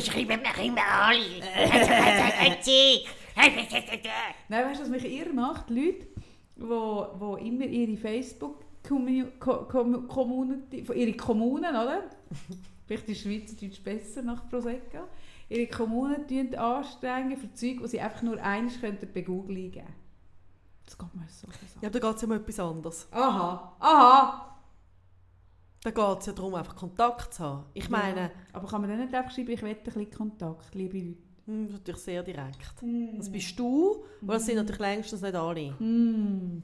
Schreiben 0.00 0.40
mir 0.42 0.64
immer 0.64 0.86
alle. 0.86 1.20
Nein, 4.48 4.66
weißt 4.66 4.80
du, 4.80 4.84
was 4.84 4.90
mich 4.90 5.04
irre 5.04 5.32
macht? 5.32 5.70
Leute, 5.70 6.06
wo, 6.56 7.06
wo 7.18 7.36
immer 7.36 7.64
ihre 7.64 7.96
Facebook-Community, 7.96 10.84
ihre 10.94 11.16
Kommunen, 11.16 11.70
oder? 11.70 12.10
Vielleicht 12.86 13.08
ist 13.08 13.22
Schweizerdeutsch 13.22 13.82
besser 13.82 14.22
nach 14.22 14.48
Prosecco. 14.48 15.08
Ihre 15.48 15.66
Kommunen 15.66 16.54
anstrengen 16.54 17.36
für 17.36 17.52
Zeug, 17.52 17.80
die 17.82 17.88
sie 17.88 18.00
einfach 18.00 18.22
nur 18.22 18.40
eins 18.42 18.80
könnten 18.80 19.12
begoogeln 19.12 19.70
geben. 19.70 19.92
Das 20.84 20.98
geht 20.98 21.14
mir 21.14 21.26
so 21.28 21.46
so. 21.46 21.80
Ja, 21.80 21.90
da 21.90 21.98
geht 21.98 22.16
es 22.16 22.22
ja 22.22 22.28
um 22.28 22.34
etwas 22.34 22.60
anderes. 22.60 23.08
Aha, 23.10 23.72
aha! 23.78 24.53
Da 25.84 25.90
geht 25.90 26.20
es 26.20 26.26
ja 26.26 26.32
darum, 26.32 26.54
einfach 26.54 26.74
Kontakt 26.74 27.34
zu 27.34 27.44
haben. 27.44 27.66
Ich 27.74 27.90
meine, 27.90 28.20
Ja. 28.20 28.30
Aber 28.54 28.66
kann 28.66 28.80
man 28.80 28.88
dann 28.90 29.00
nicht 29.00 29.14
einfach 29.14 29.30
schreiben, 29.30 29.50
ich 29.50 29.62
wette 29.62 29.80
ein 29.80 29.84
bisschen 29.84 30.10
Kontakt, 30.10 30.74
liebe 30.74 30.98
Leute? 30.98 31.18
hm, 31.46 31.66
das 31.66 31.72
ist 31.74 31.78
natürlich 31.80 32.00
sehr 32.00 32.22
direkt. 32.22 32.74
Das 33.18 33.30
bist 33.30 33.58
du, 33.58 34.04
aber 34.22 34.32
das 34.34 34.46
sind 34.46 34.56
natürlich 34.56 34.80
längstens 34.80 35.20
nicht 35.20 35.34
alle. 35.34 35.78
Hm. 35.78 36.62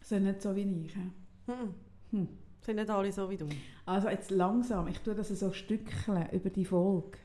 Sind 0.00 0.24
nicht 0.24 0.40
so 0.40 0.56
wie 0.56 0.62
ich. 0.86 0.94
Hm. 0.94 1.74
Hm. 2.12 2.28
Sind 2.62 2.76
nicht 2.76 2.88
alle 2.90 3.12
so 3.12 3.28
wie 3.28 3.36
du. 3.36 3.46
Also 3.84 4.08
jetzt 4.08 4.30
langsam, 4.30 4.88
ich 4.88 4.98
tue 5.00 5.14
das 5.14 5.28
so 5.28 5.52
Stückchen 5.52 6.30
über 6.32 6.48
die 6.48 6.64
Folge. 6.64 7.18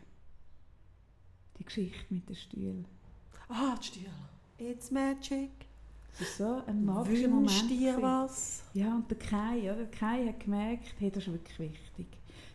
die 1.59 1.63
Geschichte 1.63 2.13
mit 2.13 2.27
den 2.27 2.36
Stühlen. 2.36 2.88
Ah, 3.47 3.75
die 3.81 3.86
Stühle. 3.88 4.09
It's 4.57 4.91
magic. 4.91 5.62
Das 6.20 6.28
ist 6.30 6.38
so 6.38 6.61
ein 6.68 6.86
magischer 6.86 7.28
Moment. 7.28 7.70
Dir 7.70 7.97
was. 8.01 8.64
Ja, 8.74 8.93
und 8.95 9.09
der 9.09 9.18
Kai, 9.18 9.64
oder? 9.64 9.76
Der 9.76 9.88
Kai 9.88 10.28
hat 10.28 10.39
gemerkt, 10.39 10.93
hey, 10.99 11.09
das 11.11 11.24
ist 11.28 11.34
wirklich 11.34 11.59
wichtig. 11.59 12.07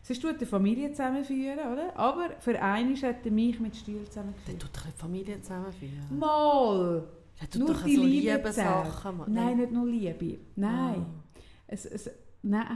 Sonst 0.02 0.22
tut 0.22 0.40
die 0.40 0.46
Familie 0.46 0.90
zusammenführen, 0.92 1.58
oder? 1.58 1.96
Aber 1.96 2.30
für 2.38 2.60
einmal 2.60 2.96
hat 3.02 3.26
er 3.26 3.32
mich 3.32 3.58
mit 3.60 3.74
Der 3.86 4.04
zusammengeführt. 4.06 4.60
tut 4.62 4.70
doch 4.76 4.84
nicht 4.84 4.96
die 4.96 5.00
Familie 5.00 5.42
zusammenführen. 5.42 6.18
Mal! 6.18 7.04
Der 7.40 7.50
tut 7.50 7.60
Nur 7.60 7.72
doch 7.74 7.82
die 7.84 7.96
so 7.96 8.02
Liebe. 8.04 8.52
Sachen. 8.52 9.16
Mann. 9.18 9.32
Nein, 9.32 9.56
nicht 9.58 9.72
nur 9.72 9.86
Liebe. 9.86 10.38
Nein. 10.56 11.06
Ah. 11.06 11.40
Es, 11.66 11.84
es, 11.84 12.10
nein. 12.42 12.66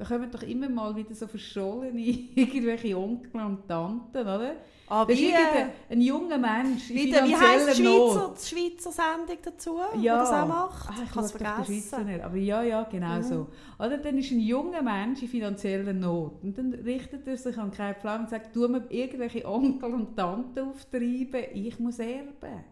Da 0.00 0.06
kommen 0.06 0.30
doch 0.30 0.42
immer 0.42 0.66
mal 0.70 0.96
wieder 0.96 1.14
so 1.14 1.26
verschollene 1.26 2.00
irgendwelche 2.34 2.96
Onkel 2.96 3.38
und 3.42 3.68
Tanten, 3.68 4.16
oder? 4.22 4.52
Ah, 4.88 5.04
Das 5.04 5.14
ist 5.14 5.20
wie, 5.20 5.26
irgendein 5.26 5.70
ein 5.90 6.00
junger 6.00 6.38
Mensch 6.38 6.88
in 6.90 6.96
wie, 6.96 7.10
der- 7.10 7.24
wie 7.26 7.36
heisst 7.36 7.78
die 7.78 7.82
Schweizer, 7.84 8.34
die 8.34 8.46
Schweizer 8.48 8.92
Sendung 8.92 9.36
dazu, 9.44 9.76
Ja. 10.00 10.18
das 10.20 10.32
auch 10.32 10.48
macht? 10.48 10.88
Ah, 10.88 10.94
ich 11.04 11.10
habe 11.14 11.26
es 11.26 11.32
vergessen. 11.32 12.06
nicht. 12.06 12.20
Aber 12.22 12.36
ja, 12.36 12.62
ja, 12.62 12.82
genau 12.84 13.16
Mhm. 13.18 13.22
so. 13.22 13.46
Oder 13.78 13.98
dann 13.98 14.16
ist 14.16 14.30
ein 14.32 14.40
junger 14.40 14.80
Mensch 14.80 15.20
in 15.20 15.28
finanzieller 15.28 15.92
Not. 15.92 16.42
Und 16.42 16.56
dann 16.56 16.72
richtet 16.72 17.28
er 17.28 17.36
sich 17.36 17.58
an 17.58 17.70
keinen 17.70 17.94
Pflaume 17.96 18.20
und 18.20 18.30
sagt, 18.30 18.54
tu 18.54 18.66
mir 18.68 18.82
irgendwelche 18.88 19.44
Onkel 19.46 19.92
und 19.92 20.16
Tanten 20.16 20.60
auftreiben, 20.70 21.44
ich 21.52 21.78
muss 21.78 21.98
erben. 21.98 22.64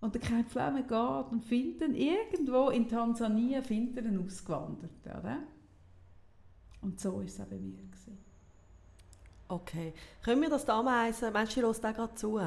Und 0.00 0.12
der 0.16 0.20
Kai 0.20 0.42
Pflaume 0.42 0.82
geht 0.82 1.32
und 1.32 1.44
findet 1.44 1.94
ihn 1.94 1.94
irgendwo 1.94 2.70
in 2.70 2.88
Tansania 2.88 3.62
findet 3.62 4.04
er 4.04 4.10
einen 4.10 4.24
Ausgewanderten. 4.26 4.90
Oder? 5.06 5.38
Und 6.82 7.00
so 7.00 7.14
war 7.16 7.22
es 7.22 7.40
auch 7.40 7.46
bei 7.46 7.56
mir. 7.56 7.76
Gewesen. 7.76 8.18
Okay. 9.48 9.92
Können 10.24 10.42
wir 10.42 10.50
das 10.50 10.68
Ameisen, 10.68 11.32
meinst 11.32 11.52
du, 11.52 11.54
sie 11.60 11.62
hört 11.66 11.84
auch 11.84 11.94
gerade 11.94 12.14
zu? 12.14 12.40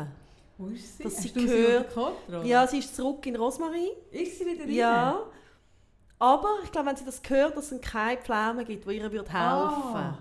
Wo 0.58 0.68
ist 0.68 0.98
sie? 0.98 1.04
Dass 1.04 1.14
Hast 1.16 1.24
sie 1.24 1.28
sie 1.30 1.46
gehört- 1.46 1.88
unter 1.98 2.02
Kontrolle? 2.12 2.48
Ja, 2.48 2.66
sie 2.68 2.80
ist 2.80 2.96
zurück 2.96 3.26
in 3.26 3.36
Rosmarin. 3.36 3.90
Ist 4.12 4.40
sie 4.40 4.46
wieder 4.46 4.64
rein? 4.64 4.72
Ja. 4.74 5.20
Aber 6.18 6.48
ich 6.64 6.72
glaube, 6.72 6.88
wenn 6.90 6.96
sie 6.96 7.06
das 7.06 7.22
hört, 7.28 7.58
dass 7.58 7.72
es 7.72 7.82
keine 7.82 8.20
Pflaume 8.22 8.64
gibt, 8.66 8.88
die 8.90 8.96
ihr 8.96 9.04
helfen 9.04 9.36
Ah, 9.36 10.18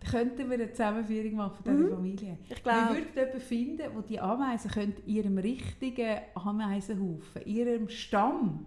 dann 0.00 0.10
könnten 0.10 0.50
wir 0.50 0.54
eine 0.54 0.70
Zusammenführung 0.72 1.36
machen 1.36 1.64
von 1.64 1.76
dieser 1.76 1.88
Mhm. 1.88 1.94
Familie. 1.94 2.38
Ich 2.44 2.50
Wir 2.50 2.56
glaube, 2.56 2.88
würden 2.96 3.06
jemanden 3.16 3.40
finden, 3.40 3.90
wo 3.94 4.00
die 4.02 4.20
Ameisen 4.20 4.70
können 4.70 4.94
ihrem 5.06 5.38
richtigen 5.38 6.18
Ameisenhaufen, 6.34 7.46
ihrem 7.46 7.88
Stamm, 7.88 8.66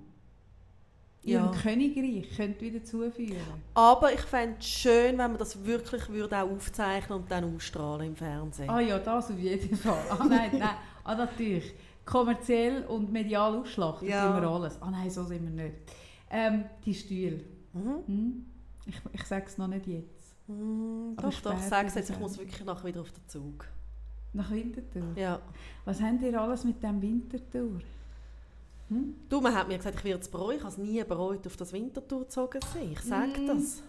ihrem 1.26 1.46
Ja. 1.46 1.52
Königreich 1.52 2.36
könnt 2.38 2.62
wieder 2.62 2.84
zuführen. 2.84 3.36
aber 3.74 4.14
ich 4.14 4.22
fände 4.22 4.58
es 4.60 4.66
schön, 4.68 5.18
wenn 5.18 5.32
man 5.32 5.38
das 5.38 5.66
wirklich 5.66 6.08
würde 6.10 6.38
auch 6.38 6.50
aufzeichnen 6.52 7.20
und 7.20 7.32
dann 7.32 7.56
ausstrahlen 7.56 8.08
im 8.08 8.16
Fernsehen. 8.16 8.70
Ah 8.70 8.80
ja, 8.80 9.00
das 9.00 9.32
auf 9.32 9.38
jeden 9.40 9.76
Fall. 9.76 9.98
Ah 10.10 10.24
nein, 10.28 10.52
nein, 10.54 10.70
ah, 11.04 11.16
natürlich. 11.16 11.74
Kommerziell 12.06 12.84
und 12.86 13.12
medial 13.12 13.56
ausschlachten 13.58 14.08
Ja. 14.08 14.32
tun 14.32 14.42
wir 14.42 14.48
alles. 14.50 14.80
Ah 14.82 14.92
nein, 14.92 15.10
so 15.10 15.24
sind 15.24 15.44
wir 15.44 15.64
nicht. 15.64 15.76
Ähm, 16.30 16.66
die 16.86 16.94
Stühle. 16.94 17.42
Mhm. 17.74 17.96
Hm? 18.06 18.46
Ich, 18.86 18.96
ich 19.14 19.24
sage 19.26 19.46
es 19.48 19.58
noch 19.58 19.68
nicht 19.68 19.88
jetzt. 19.88 20.36
Aber 20.48 21.16
doch, 21.24 21.24
doch, 21.42 21.54
später 21.54 21.58
sag's 21.60 21.96
jetzt, 21.96 22.12
ich 22.12 22.20
muss 22.20 22.38
wirklich 22.38 22.64
nachher 22.64 22.86
wieder 22.88 23.02
auf 23.02 23.12
den 23.12 23.28
Zug. 23.28 23.66
Nach 24.34 24.52
Winterthur. 24.52 25.14
Ja. 25.16 25.40
Was 25.86 26.00
habt 26.02 26.22
ihr 26.22 26.40
alles 26.40 26.64
mit 26.66 26.84
dem 26.84 27.02
Winterthur? 27.02 27.80
Hm? 28.96 29.16
Du, 29.30 29.42
man 29.42 29.54
hat 29.56 29.68
mir 29.68 29.78
gesagt, 29.78 29.98
ich 29.98 30.04
werde 30.06 30.22
es 30.22 30.30
bereuen. 30.30 30.58
Ich 30.58 30.64
habe 30.64 30.72
es 30.72 30.78
nie 30.78 31.04
bereut, 31.04 31.46
auf 31.46 31.58
das 31.58 31.74
Wintertour 31.74 32.22
gezogen 32.22 32.62
zu 32.62 32.68
sein. 32.74 32.90
Ich 32.94 33.02
sage 33.02 33.40
Mm. 33.42 33.48
das. 33.48 33.82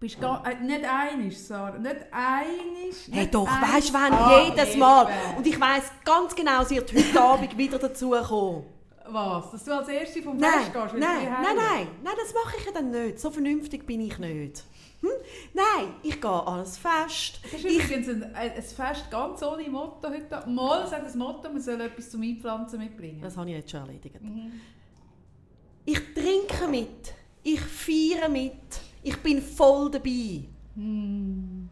Bist 0.00 0.20
gar, 0.20 0.44
äh, 0.44 0.56
nicht 0.60 0.84
einig, 0.84 1.40
Sarah. 1.40 1.78
Nicht 1.78 1.96
einig. 2.10 3.08
Hey 3.10 3.28
doch, 3.30 3.46
weißt 3.46 3.90
du, 3.90 3.94
wenn 3.94 4.12
Ah, 4.12 4.42
jedes 4.48 4.76
Mal. 4.76 5.04
eben. 5.08 5.36
Und 5.36 5.46
ich 5.46 5.60
weiss 5.60 5.84
ganz 6.04 6.34
genau, 6.34 6.64
sie 6.64 6.74
wird 6.76 6.92
heute 6.92 7.20
Abend 7.22 7.56
wieder 7.56 7.78
dazukommen. 7.78 8.64
Was? 9.06 9.50
Dass 9.52 9.64
du 9.64 9.76
als 9.76 9.88
Erste 9.88 10.22
vom 10.22 10.38
Fest 10.40 10.72
gehst? 10.72 10.94
nein, 10.94 11.00
nein, 11.00 11.56
nein, 11.56 11.86
nein, 12.02 12.14
das 12.20 12.32
mache 12.34 12.56
ich 12.58 12.64
ja 12.66 12.72
dann 12.72 12.90
nicht. 12.90 13.20
So 13.20 13.30
vernünftig 13.30 13.86
bin 13.86 14.00
ich 14.00 14.18
nicht. 14.18 14.64
Hm? 15.02 15.10
Nein, 15.52 15.94
ich 16.02 16.20
gehe 16.20 16.30
an 16.30 16.60
ein 16.60 16.66
Fest. 16.66 17.40
Das 17.42 17.52
ist 17.54 17.64
Ich, 17.64 17.84
übrigens 17.84 18.08
ein, 18.08 18.34
ein 18.34 18.62
Fest 18.62 19.10
ganz 19.10 19.42
ohne 19.42 19.68
Motto 19.68 20.08
heute. 20.08 20.48
Mal 20.48 20.86
sagt 20.86 21.06
das 21.06 21.14
Motto, 21.16 21.50
man 21.50 21.60
soll 21.60 21.80
etwas 21.80 22.10
zum 22.10 22.22
Einpflanzen 22.22 22.78
mitbringen. 22.78 23.20
das 23.20 23.36
habe 23.36 23.50
ich 23.50 23.56
jetzt 23.56 23.70
schon 23.70 23.80
erledigt. 23.80 24.20
Mhm. 24.22 24.52
Ich 25.84 25.98
trinke 26.14 26.68
mit. 26.68 27.12
Ich 27.42 27.60
feiere 27.60 28.28
mit. 28.28 28.52
Ich 29.02 29.16
bin 29.20 29.42
voll 29.42 29.90
dabei. 29.90 30.44
Hm. 30.76 31.68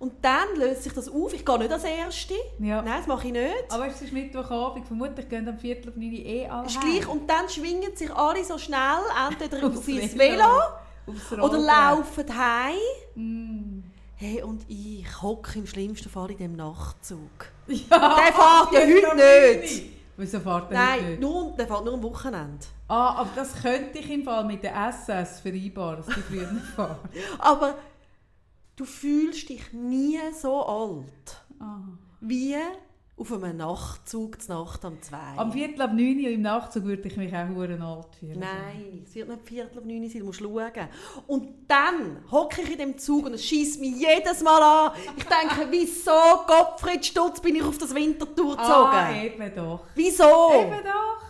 Und 0.00 0.12
dann 0.22 0.56
löst 0.56 0.82
sich 0.84 0.92
das 0.94 1.08
auf. 1.08 1.32
Ich 1.34 1.44
gehe 1.44 1.58
nicht 1.58 1.70
als 1.70 1.84
Erste. 1.84 2.34
Ja. 2.58 2.80
Nein, 2.82 2.94
das 2.98 3.06
mache 3.06 3.26
ich 3.26 3.32
nicht. 3.34 3.64
Aber 3.68 3.86
es 3.86 4.00
ist 4.00 4.12
Mittwochabend. 4.12 4.86
Vermutlich 4.86 5.28
gehen 5.28 5.46
am 5.46 5.58
Viertel 5.58 5.90
auf 5.90 5.96
9 5.96 6.10
Uhr 6.10 6.18
eh 6.18 6.46
alle 6.46 6.66
ist 6.66 6.80
gleich. 6.80 7.06
Und 7.06 7.28
dann 7.28 7.48
schwingen 7.48 7.94
sich 7.94 8.10
alle 8.10 8.42
so 8.42 8.56
schnell 8.58 9.02
entweder 9.28 9.64
auf 9.66 9.76
sein 9.84 10.18
Velo. 10.18 10.44
Oder 11.06 11.58
laufen 11.58 12.24
heim. 12.36 12.76
Mm. 13.14 13.82
Hey, 14.16 14.42
und 14.42 14.62
ich 14.68 15.06
hocke 15.22 15.58
im 15.58 15.66
schlimmsten 15.66 16.10
Fall 16.10 16.30
in 16.32 16.36
dem 16.38 16.56
Nachtzug. 16.56 17.20
Ja, 17.66 18.16
Der 18.16 18.32
fährt 18.32 18.72
ja 18.72 18.80
heute 18.80 19.60
nicht. 19.60 19.82
Wieso 20.16 20.40
fährt 20.40 20.46
er 20.46 20.54
heute 20.62 20.74
Nein, 20.74 21.10
nicht? 21.12 21.20
nur, 21.22 21.52
der 21.56 21.66
fährt 21.66 21.84
nur 21.86 21.94
am 21.94 22.02
Wochenende. 22.02 22.66
Ah, 22.88 23.14
aber 23.20 23.30
das 23.34 23.54
könnte 23.62 23.98
ich 23.98 24.10
im 24.10 24.22
Fall 24.24 24.44
mit 24.44 24.62
der 24.62 24.74
SS 24.88 25.40
vereinbaren, 25.40 25.96
dass 26.04 26.06
die 26.14 26.20
früher 26.20 26.50
nicht 26.52 26.66
fahren. 26.66 26.98
Aber 27.38 27.76
du 28.76 28.84
fühlst 28.84 29.48
dich 29.48 29.72
nie 29.72 30.18
so 30.38 30.62
alt 30.66 31.40
Ah. 31.60 31.78
wie 32.20 32.56
auf 33.20 33.32
einem 33.32 33.58
Nachtzug 33.58 34.40
zur 34.40 34.64
Nacht 34.64 34.82
am 34.84 35.00
2. 35.00 35.16
Am 35.36 35.52
Viertel 35.52 35.82
ab 35.82 35.92
9 35.92 36.20
Uhr 36.20 36.30
im 36.30 36.40
Nachtzug 36.40 36.84
würde 36.84 37.06
ich 37.06 37.16
mich 37.18 37.34
auch 37.36 37.48
hure 37.50 37.78
alt 37.82 38.16
fühlen. 38.18 38.38
Nein, 38.38 39.04
es 39.06 39.14
wird 39.14 39.28
nicht 39.28 39.46
Viertel 39.46 39.82
9 39.84 40.02
Uhr 40.02 40.08
sein, 40.08 40.20
du 40.20 40.26
musst 40.26 40.40
schauen. 40.40 40.88
Und 41.26 41.48
dann 41.68 42.24
hocke 42.30 42.62
ich 42.62 42.72
in 42.72 42.78
dem 42.78 42.98
Zug 42.98 43.26
und 43.26 43.34
es 43.34 43.44
schießt 43.44 43.78
mich 43.80 44.00
jedes 44.00 44.42
Mal 44.42 44.62
an. 44.62 44.92
Ich 45.16 45.24
denke, 45.24 45.66
wieso, 45.70 46.10
Gottfried 46.46 47.04
Stutz, 47.04 47.40
bin 47.40 47.56
ich 47.56 47.62
auf 47.62 47.76
das 47.76 47.94
Wintertour 47.94 48.56
gezogen? 48.56 48.90
Ah, 48.90 49.12
eben 49.22 49.54
doch. 49.54 49.84
wieso? 49.94 50.24
Eben 50.54 50.82
doch. 50.82 51.20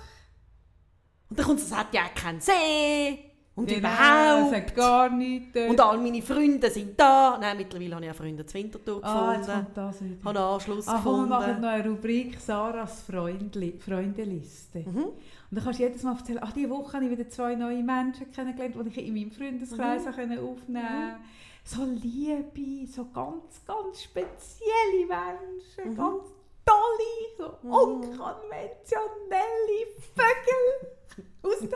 Und 1.28 1.38
dann 1.38 1.46
kommt 1.46 1.60
es, 1.60 1.66
es 1.66 1.76
hat 1.76 1.92
ja 1.92 2.08
keinen 2.14 2.40
See. 2.40 3.29
Und 3.60 3.66
Genau, 3.68 3.78
überhaupt. 3.88 4.54
Hat 4.56 4.74
gar 4.74 5.10
nichts. 5.10 5.56
Und 5.68 5.80
all 5.80 5.98
meine 5.98 6.22
Freunde 6.22 6.70
sind 6.70 6.98
da. 6.98 7.36
Nein, 7.40 7.56
mittlerweile 7.58 7.94
habe 7.96 8.04
ich 8.06 8.10
auch 8.10 8.14
Freunde 8.16 8.44
zu 8.46 8.54
Winterthur 8.54 9.00
ah, 9.04 9.34
gefunden. 9.36 9.66
das 9.74 10.00
wieder. 10.02 10.24
habe 10.24 10.38
einen 10.38 10.48
Anschluss 10.54 10.88
Ah, 10.88 11.00
komm, 11.02 11.20
wir 11.20 11.26
machen 11.26 11.40
gefunden. 11.46 11.60
noch 11.62 11.68
eine 11.70 11.88
Rubrik 11.90 12.40
Sarahs 12.40 13.02
Freundli 13.02 13.78
Freundeliste. 13.78 14.78
Mhm. 14.80 15.04
Und 15.04 15.12
dann 15.50 15.64
kannst 15.64 15.78
du 15.80 15.84
jedes 15.84 16.02
Mal 16.02 16.16
erzählen, 16.16 16.38
ach, 16.42 16.52
diese 16.52 16.70
Woche 16.70 16.92
habe 16.94 17.04
ich 17.04 17.10
wieder 17.10 17.28
zwei 17.28 17.54
neue 17.54 17.82
Menschen 17.82 18.32
kennengelernt, 18.32 18.74
die 18.82 18.88
ich 19.00 19.06
in 19.06 19.14
meinem 19.14 19.30
Freundeskreis 19.32 20.02
Mhm. 20.04 20.08
mhm. 20.10 20.14
können 20.14 20.38
aufnehmen 20.38 20.88
konnte. 20.88 21.20
So 21.64 21.84
liebe, 21.84 22.86
so 22.90 23.04
ganz, 23.12 23.60
ganz 23.66 24.02
spezielle 24.02 25.06
Menschen, 25.06 25.92
Mhm. 25.92 25.96
ganz 25.96 26.24
tolle, 26.64 27.36
so 27.36 27.52
Mhm. 27.66 27.72
unkonventionelle 27.72 29.86
Vögel 30.14 30.66
aus 31.42 31.58
dem 31.60 31.68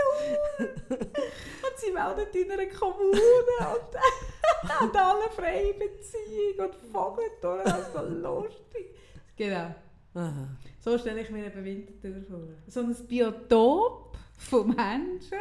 Winterthur. 0.00 0.66
und 0.96 1.78
sie 1.78 1.92
wohnen 1.94 2.26
in 2.32 2.50
einer 2.50 2.66
Kommune 2.66 3.20
und 3.58 4.68
haben 4.70 4.96
alle 4.96 5.30
freie 5.30 5.74
Beziehung 5.74 6.66
und 6.66 6.74
Vogeltour, 6.92 7.62
das 7.64 7.78
ist 7.80 7.92
so 7.92 8.02
lustig. 8.02 8.96
Genau. 9.36 9.74
Aha. 10.14 10.48
So 10.80 10.98
stelle 10.98 11.20
ich 11.20 11.30
mir 11.30 11.46
eben 11.46 11.64
Winterthur 11.64 12.22
vor. 12.28 12.48
So 12.66 12.80
ein 12.80 12.94
Biotop 13.06 14.16
von 14.38 14.68
Menschen. 14.68 15.38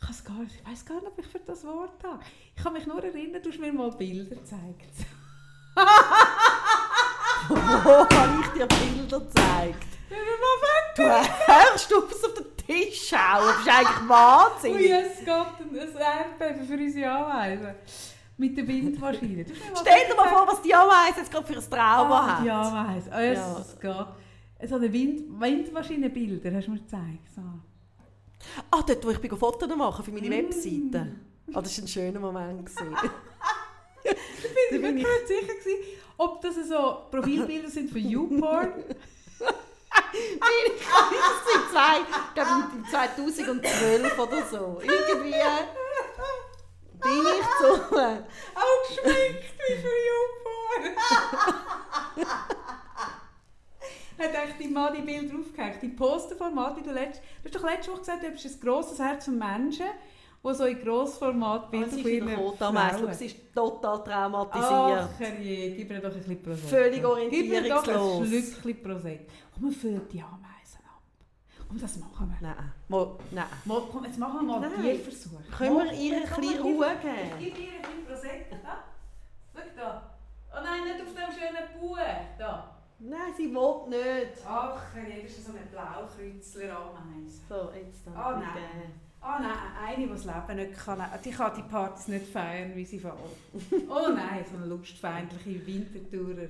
Ich, 0.00 0.08
has 0.08 0.24
gar, 0.24 0.42
ich 0.42 0.66
weiß 0.66 0.84
gar 0.84 0.96
nicht, 0.96 1.06
ob 1.06 1.18
ich 1.18 1.26
für 1.26 1.38
das 1.38 1.64
Wort 1.64 2.02
habe. 2.02 2.22
Ich 2.54 2.62
kann 2.62 2.72
mich 2.72 2.86
nur 2.86 3.02
erinnern, 3.02 3.42
du 3.42 3.50
hast 3.50 3.58
mir 3.58 3.72
mal 3.72 3.90
Bilder 3.92 4.34
gezeigt. 4.36 5.06
Wo 7.48 7.56
habe 7.56 8.40
ich 8.40 8.48
dir 8.48 8.66
Bilder 8.66 9.20
gezeigt? 9.20 9.86
Du 10.96 11.02
hörst 11.02 11.90
du 11.90 12.04
es 12.04 12.24
auf 12.24 12.34
den 12.34 12.53
Tisch 12.66 13.08
schauen. 13.08 13.46
Das 13.46 13.60
ist 13.60 13.68
eigentlich 13.68 14.00
Ui, 14.02 14.08
wahnsinnig. 14.08 14.90
es 14.90 15.18
geht 15.18 15.28
ein 15.28 15.76
Erdbeben 15.96 16.66
für 16.66 16.74
unsere 16.82 17.10
Ameisen. 17.10 17.74
Mit 18.36 18.56
der 18.56 18.66
Windmaschine. 18.66 19.44
Stell 19.80 20.08
dir 20.08 20.14
mal 20.16 20.28
vor, 20.28 20.46
was 20.48 20.60
die 20.62 20.74
Ameise 20.74 21.18
jetzt 21.20 21.30
gerade 21.30 21.46
für 21.46 21.54
ein 21.58 21.70
Trauma 21.70 22.20
Ah, 22.20 22.36
hat. 22.38 22.44
die 22.44 22.50
Ameisen. 22.50 23.12
Oh, 23.12 23.18
es, 23.18 23.38
Ja. 23.38 23.58
es 23.60 23.80
geht. 23.80 24.68
So 24.70 24.76
eine 24.76 24.92
Wind 24.92 25.40
Windmaschinenbilder 25.40 26.52
hast 26.56 26.66
du 26.66 26.70
mir 26.72 26.78
gezeigt. 26.78 27.28
So. 27.34 27.42
Ah, 28.70 28.82
dort, 28.86 29.04
wo 29.04 29.10
ich 29.10 29.32
Fotos 29.38 29.76
machen 29.76 30.04
für 30.04 30.10
meine 30.10 30.26
Mm. 30.28 30.30
Webseite. 30.32 31.12
Ah, 31.52 31.60
das 31.60 31.76
war 31.78 31.84
ein 31.84 31.88
schöner 31.88 32.20
Moment. 32.20 32.66
gewesen. 32.66 32.96
Ich 34.66 34.70
bin 34.70 34.82
bin 34.82 34.82
mir 34.82 34.92
nicht 34.92 35.06
sicher, 35.26 35.46
gewesen, 35.54 35.78
ob 36.18 36.40
das 36.42 36.54
so 36.68 36.98
Profilbilder 37.10 37.68
sind 37.68 37.90
von 37.90 38.00
YouPorn. 38.00 38.72
Ich 40.12 40.82
zwei, 41.70 42.00
ich 42.00 42.34
glaube 42.34 42.50
im 42.76 42.86
2012 42.88 44.18
oder 44.18 44.46
so. 44.46 44.80
Irgendwie 44.82 45.34
bin 47.04 47.26
ich 47.26 47.46
so. 47.60 47.74
Auch 47.74 48.88
geschminkt 48.88 49.44
wie 49.68 49.74
für 49.76 49.96
YouPorn. 50.08 50.96
hat 54.18 54.34
echt 54.34 54.60
die 54.60 54.68
Mann 54.68 54.94
die 54.94 55.02
Bilder 55.02 55.38
aufgehängt. 55.38 55.82
Die 55.82 55.88
Posterformat, 55.88 56.76
wie 56.78 56.82
du 56.82 56.92
letzt, 56.92 57.20
du 57.42 57.46
hast 57.46 57.54
doch 57.54 57.70
letzte 57.70 57.92
Woche 57.92 58.00
gesagt, 58.00 58.22
du 58.22 58.32
hast 58.32 58.44
ein 58.44 58.60
grosses 58.60 58.98
Herz 58.98 59.24
von 59.26 59.38
Menschen, 59.38 59.86
die 60.46 60.54
so 60.54 60.64
in 60.64 60.82
Grossformat 60.84 61.70
Bilder 61.70 61.88
sie 61.90 62.02
von 62.02 62.10
ist 62.10 62.16
ihren 62.16 62.28
wieder 62.28 62.38
Rotameisel. 62.38 62.98
Frauen- 63.00 63.14
Sie 63.14 63.26
ist 63.26 63.36
total 63.54 64.04
traumatisiert. 64.04 64.70
Ach 64.72 65.20
herrje, 65.20 65.70
gib 65.76 65.88
mir 65.88 66.00
doch 66.00 66.10
ein 66.10 66.16
bisschen 66.18 66.42
Prosecco. 66.42 66.68
Völlig 66.68 67.02
Gib 67.30 67.48
mir 67.48 67.68
doch 67.68 67.88
ein 67.88 67.96
orientierungslos. 67.96 68.28
Schlückchen 68.60 68.82
Prosecco. 68.82 69.24
Und 69.56 69.62
wir 69.64 69.72
füllen 69.72 70.08
die 70.12 70.20
Ameisen 70.20 70.80
ab. 70.84 71.00
Und 71.70 71.82
das 71.82 71.96
machen 71.96 72.28
wir. 72.40 72.48
Nein, 72.48 72.72
Mo, 72.88 73.18
nein. 73.30 73.44
Mal, 73.64 73.82
komm, 73.90 74.04
jetzt 74.04 74.18
machen 74.18 74.34
wir 74.34 74.42
mal 74.42 74.60
Nein. 74.60 74.72
einen 74.74 74.82
Tierversuch. 74.82 75.40
Können 75.56 75.76
wir 75.78 75.92
ihr 75.92 76.16
ein 76.16 76.22
bisschen 76.40 76.62
Ruhe 76.62 76.86
Ich 76.94 77.00
geben? 77.02 77.38
gebe 77.38 77.60
ihr 77.60 77.72
ein 77.72 77.82
bisschen 77.82 78.06
Prosecco. 78.06 78.56
Da. 78.62 78.84
Schau 79.54 79.60
da. 79.76 80.10
Oh 80.52 80.60
nein, 80.62 80.84
nicht 80.84 81.00
auf 81.00 81.14
dem 81.14 81.32
schönen 81.34 81.80
Buch. 81.80 81.98
Da. 82.38 82.70
Nein, 83.00 83.32
sie 83.36 83.52
will 83.52 83.88
nicht. 83.88 84.40
Ach, 84.46 84.80
das 84.94 85.30
ist 85.36 85.46
so 85.46 85.52
eine 85.52 85.66
Blaukreuzler-Ameise. 85.66 87.40
So, 87.48 87.70
jetzt 87.74 88.06
dann. 88.06 88.16
Ah, 88.16 88.32
nein. 88.38 89.00
Ah 89.26 89.38
nein, 89.40 89.52
eine, 89.82 90.06
die 90.06 90.12
das 90.12 90.24
Leben 90.26 90.56
nicht 90.56 90.76
kann, 90.84 91.02
die 91.24 91.30
kann 91.30 91.52
die 91.56 91.62
Partys 91.62 92.08
nicht 92.08 92.26
feiern, 92.26 92.72
wie 92.76 92.84
sie 92.84 92.98
fällt. 92.98 93.14
Oh 93.88 94.08
nein, 94.14 94.44
so 94.50 94.56
eine 94.58 94.66
lustfeindliche 94.66 95.66
Wintertourer. 95.66 96.48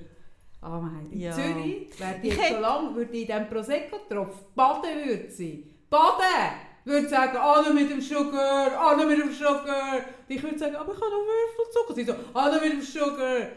Ameise. 0.59 1.11
In 1.13 1.19
Ja. 1.21 1.31
Zürich 1.31 1.97
wäre 1.99 2.19
die 2.21 2.27
Ich 2.29 2.49
so 2.49 2.59
lange, 2.59 2.93
würde 2.95 3.11
die 3.11 3.21
in 3.21 3.27
diesem 3.27 3.47
Prosecco-Tropf 3.49 4.35
baden 4.55 5.05
würde 5.05 5.29
sie. 5.31 5.71
Baden! 5.89 6.51
Würde 6.83 7.07
sagen, 7.07 7.37
Anne 7.37 7.73
mit 7.73 7.89
dem 7.89 8.01
Sugar, 8.01 8.77
Anne 8.77 9.05
mit 9.05 9.19
dem 9.19 9.31
Sugar. 9.31 9.95
Und 9.95 10.35
Ich 10.35 10.43
würde 10.43 10.57
sagen, 10.59 10.75
aber 10.75 10.91
ich 10.93 10.99
habe 10.99 11.11
noch 11.11 11.25
Würfelzucker. 11.25 11.93
Sie 11.95 12.03
so, 12.03 12.13
Anne 12.37 12.59
mit 12.61 12.73
dem 12.73 12.81
Sugar. 12.81 13.47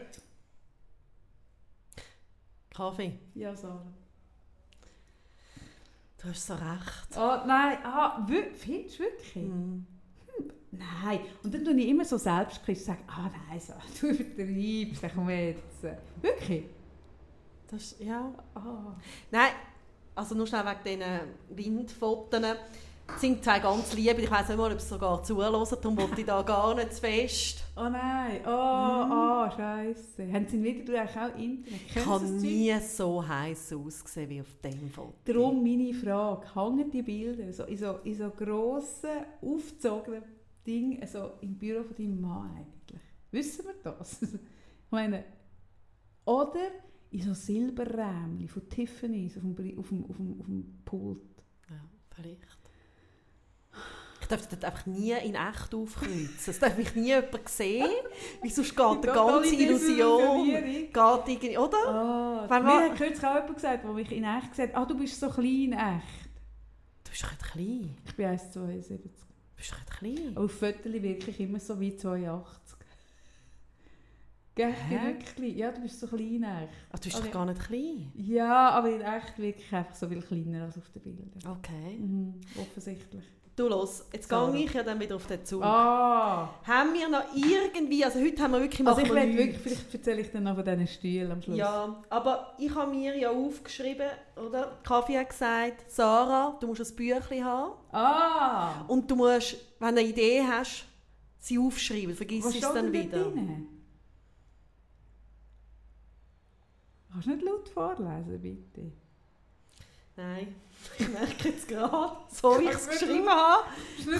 Kaffee. 2.73 3.19
Ja, 3.35 3.53
Sarah. 3.55 3.85
Du 6.21 6.27
hast 6.27 6.47
so 6.47 6.53
recht. 6.53 7.17
Ah, 7.17 7.43
nein, 7.47 7.77
ah, 7.83 8.25
findest 8.27 8.99
du 8.99 9.03
wirklich? 9.03 9.35
Mhm. 9.35 9.85
Nein. 10.71 11.21
Und 11.43 11.53
dann 11.53 11.63
tue 11.63 11.73
ich 11.79 11.87
immer 11.87 12.05
so 12.05 12.17
selbstkritisch 12.17 12.83
sagen, 12.83 13.03
ah 13.07 13.29
nein, 13.49 13.59
so, 13.59 13.73
du 14.01 14.07
übertreibst, 14.09 15.03
dann 15.03 15.11
komm 15.15 15.29
jetzt. 15.29 15.83
Wirklich? 16.21 16.65
Das, 17.69 17.95
ja. 17.99 18.33
Ah. 18.53 18.95
Nein, 19.31 19.51
also 20.15 20.35
nur 20.35 20.45
schnell 20.45 20.65
wegen 20.83 21.01
diesen 21.55 21.77
Windfotos. 21.77 22.41
Es 23.15 23.21
sind 23.21 23.43
zwei 23.43 23.59
ganz 23.59 23.93
lieb. 23.93 24.17
Ich 24.17 24.31
weiß 24.31 24.47
nicht 24.47 24.57
mal, 24.57 24.71
ob 24.71 24.79
sie 24.79 24.87
sogar 24.87 25.21
zuhören. 25.23 25.53
Darum 25.53 25.97
wollte 25.97 26.21
ich 26.21 26.27
da 26.27 26.41
gar 26.41 26.73
nicht 26.75 26.93
zu 26.93 27.01
fest. 27.01 27.63
Oh 27.75 27.89
nein, 27.89 28.41
oh, 28.45 28.49
ah, 28.49 29.53
scheiße. 29.55 30.31
Haben 30.31 30.47
sie 30.47 30.57
ihn 30.57 30.63
wieder, 30.63 30.85
du 30.85 30.99
hast 30.99 31.17
auch 31.17 31.37
Internet? 31.37 31.81
Ich 31.95 32.05
habe 32.05 32.25
nie 32.25 32.73
so 32.79 33.25
heiß 33.25 33.73
ausgesehen 33.73 34.29
wie 34.29 34.41
auf 34.41 34.55
dem 34.63 34.89
Foto. 34.89 35.13
Darum 35.25 35.63
meine 35.63 35.93
Frage, 35.93 36.55
hängen 36.55 36.91
die 36.91 37.01
Bilder 37.01 37.51
so 37.53 37.63
in 37.63 37.77
so, 37.77 37.99
in 38.03 38.15
so 38.15 38.29
grossen, 38.31 39.25
aufgezogenen 39.41 40.23
Dingen 40.65 41.05
so 41.07 41.31
im 41.41 41.57
Büro 41.57 41.83
von 41.83 41.95
deinem 41.95 42.21
Mann 42.21 42.51
eigentlich? 42.57 43.01
Wissen 43.31 43.65
wir 43.65 43.93
das? 43.93 44.21
ich 44.21 44.39
meine, 44.91 45.23
oder 46.25 46.71
in 47.11 47.21
so 47.21 47.33
Silberrämchen 47.33 48.47
von 48.47 48.69
Tiffany's 48.69 49.37
auf 49.37 49.43
dem, 49.43 49.79
auf 49.79 49.87
dem, 49.87 50.05
auf 50.05 50.17
dem, 50.17 50.39
auf 50.39 50.45
dem 50.45 50.81
Pult. 50.85 51.21
Ja, 51.69 51.81
vielleicht. 52.11 52.58
Darf 54.29 54.47
das 54.47 54.63
einfach 54.63 54.85
nie 54.85 55.11
in 55.11 55.35
echt 55.35 55.73
aufkreuzen. 55.73 56.29
Es 56.47 56.59
darf 56.59 56.77
mich 56.77 56.95
nie 56.95 57.07
jemand 57.07 57.49
sehen. 57.49 57.87
Weil 58.41 58.49
sonst 58.51 58.75
geht 58.77 59.03
die 59.03 59.07
ganze 59.07 59.55
Illusion. 59.55 60.45
Geht 60.45 60.93
irgendwie, 60.93 61.57
oder? 61.57 61.77
Ah, 61.87 62.45
Wenn 62.47 62.63
mir 62.63 62.69
man- 62.69 62.89
hat 62.91 62.95
kürzlich 62.97 63.25
auch 63.25 63.33
jemand 63.35 63.55
gesagt, 63.55 63.83
der 63.83 63.91
mich 63.91 64.11
in 64.11 64.23
echt 64.23 64.51
gesagt 64.51 64.73
hat, 64.75 64.81
ah, 64.81 64.85
du 64.85 64.95
bist 64.97 65.19
so 65.19 65.29
klein, 65.29 65.73
echt. 65.73 66.29
Du 67.03 67.09
bist 67.11 67.23
doch 67.23 67.51
klein. 67.51 67.97
Ich 68.05 68.15
bin 68.15 68.25
1,72. 68.27 68.97
Du 69.01 69.09
bist 69.57 69.71
doch 69.73 69.97
klein. 69.97 70.31
Aber 70.35 70.45
auf 70.45 70.51
Fotos 70.51 70.83
wirklich 70.93 71.39
immer 71.39 71.59
so 71.59 71.79
wie 71.79 71.97
82. 71.97 72.77
Gell, 74.55 74.71
ich 74.71 74.89
bin 74.89 75.03
wirklich 75.07 75.35
klein. 75.35 75.57
Ja, 75.57 75.71
du 75.71 75.81
bist 75.81 75.99
so 75.99 76.07
klein, 76.07 76.43
echt. 76.43 76.73
Ah, 76.91 76.97
du 76.97 77.03
bist 77.03 77.15
Okay. 77.17 77.25
doch 77.27 77.33
gar 77.33 77.45
nicht 77.45 77.61
klein. 77.61 78.11
Ja, 78.13 78.69
aber 78.71 78.89
in 78.91 79.01
echt 79.01 79.39
wirklich 79.39 79.73
einfach 79.73 79.95
so 79.95 80.07
viel 80.07 80.21
kleiner 80.21 80.65
als 80.65 80.77
auf 80.77 80.89
den 80.89 81.01
Bildern. 81.01 81.31
Okay. 81.47 81.97
Mhm, 81.97 82.41
offensichtlich. 82.59 83.23
Du 83.59 83.67
los, 83.67 84.05
jetzt 84.13 84.29
gehe 84.29 84.55
ich 84.55 84.73
ja 84.73 84.83
dann 84.83 85.01
wieder 85.01 85.17
auf 85.17 85.27
den 85.27 85.43
Zug. 85.43 85.61
Ah! 85.61 86.47
Haben 86.65 86.93
wir 86.93 87.09
noch 87.09 87.25
irgendwie, 87.35 88.05
also 88.05 88.17
heute 88.17 88.41
haben 88.41 88.53
wir 88.53 88.61
wirklich 88.61 88.87
Also 88.87 89.01
ich 89.01 89.09
wir 89.09 89.37
wirklich, 89.37 89.57
vielleicht 89.57 89.93
erzähle 89.93 90.21
ich 90.21 90.31
dann 90.31 90.43
noch 90.43 90.55
von 90.55 90.63
diesen 90.63 90.87
Stühlen 90.87 91.29
am 91.29 91.41
Schluss. 91.41 91.57
Ja, 91.57 92.01
aber 92.09 92.55
ich 92.57 92.73
habe 92.73 92.89
mir 92.89 93.17
ja 93.17 93.31
aufgeschrieben, 93.31 94.07
oder? 94.37 94.77
Kaffee 94.83 95.19
hat 95.19 95.27
gesagt, 95.31 95.91
Sarah, 95.91 96.57
du 96.61 96.67
musst 96.67 96.89
ein 96.89 96.95
Büchlein 96.95 97.43
haben. 97.43 97.73
Ah! 97.91 98.85
Und 98.87 99.11
du 99.11 99.17
musst, 99.17 99.57
wenn 99.79 99.93
du 99.93 99.99
eine 99.99 100.09
Idee 100.09 100.41
hast, 100.41 100.85
sie 101.39 101.59
aufschreiben, 101.59 102.15
vergiss 102.15 102.45
Was 102.45 102.55
es 102.55 102.61
dann 102.61 102.93
wieder. 102.93 103.25
drin? 103.25 103.67
Kannst 107.11 107.27
du 107.27 107.31
nicht 107.31 107.43
laut 107.43 107.67
vorlesen, 107.67 108.39
bitte? 108.41 108.93
Nein, 110.19 110.53
ich 110.99 111.07
merke 111.07 111.47
jetzt 111.47 111.65
gerade, 111.65 112.11
so 112.29 112.59
wie 112.59 112.65
ich 112.65 112.71
es 112.71 112.89
geschrieben 112.89 113.29
habe, 113.29 113.63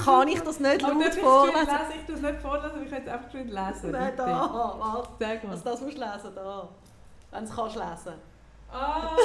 kann 0.05 0.27
ich 0.29 0.39
das 0.39 0.57
nicht 0.61 0.81
laut 0.81 0.93
ich 1.05 1.13
vorlesen. 1.15 1.59
geschwind 1.59 1.67
lesen? 1.67 1.99
Ich 1.99 2.05
tue 2.05 2.15
es 2.15 2.21
nicht 2.21 2.41
vorlesen, 2.41 2.71
aber 2.71 2.81
ich 2.83 2.89
kann 2.89 3.01
es 3.01 3.07
einfach 3.09 3.25
geschwind 3.25 3.49
lesen. 3.49 3.91
Nein, 3.91 4.11
bitte. 4.11 4.17
da, 4.17 4.75
warte. 4.79 5.09
Sag 5.19 5.43
mal. 5.43 5.51
Also 5.51 5.63
das 5.65 5.81
musst 5.81 5.97
du 5.97 6.01
lesen, 6.01 6.35
da. 6.35 6.69
Wenn 7.31 7.43
du 7.43 7.49
es 7.49 7.55
kannst 7.55 7.75
lesen. 7.75 8.13
Ah! 8.71 9.09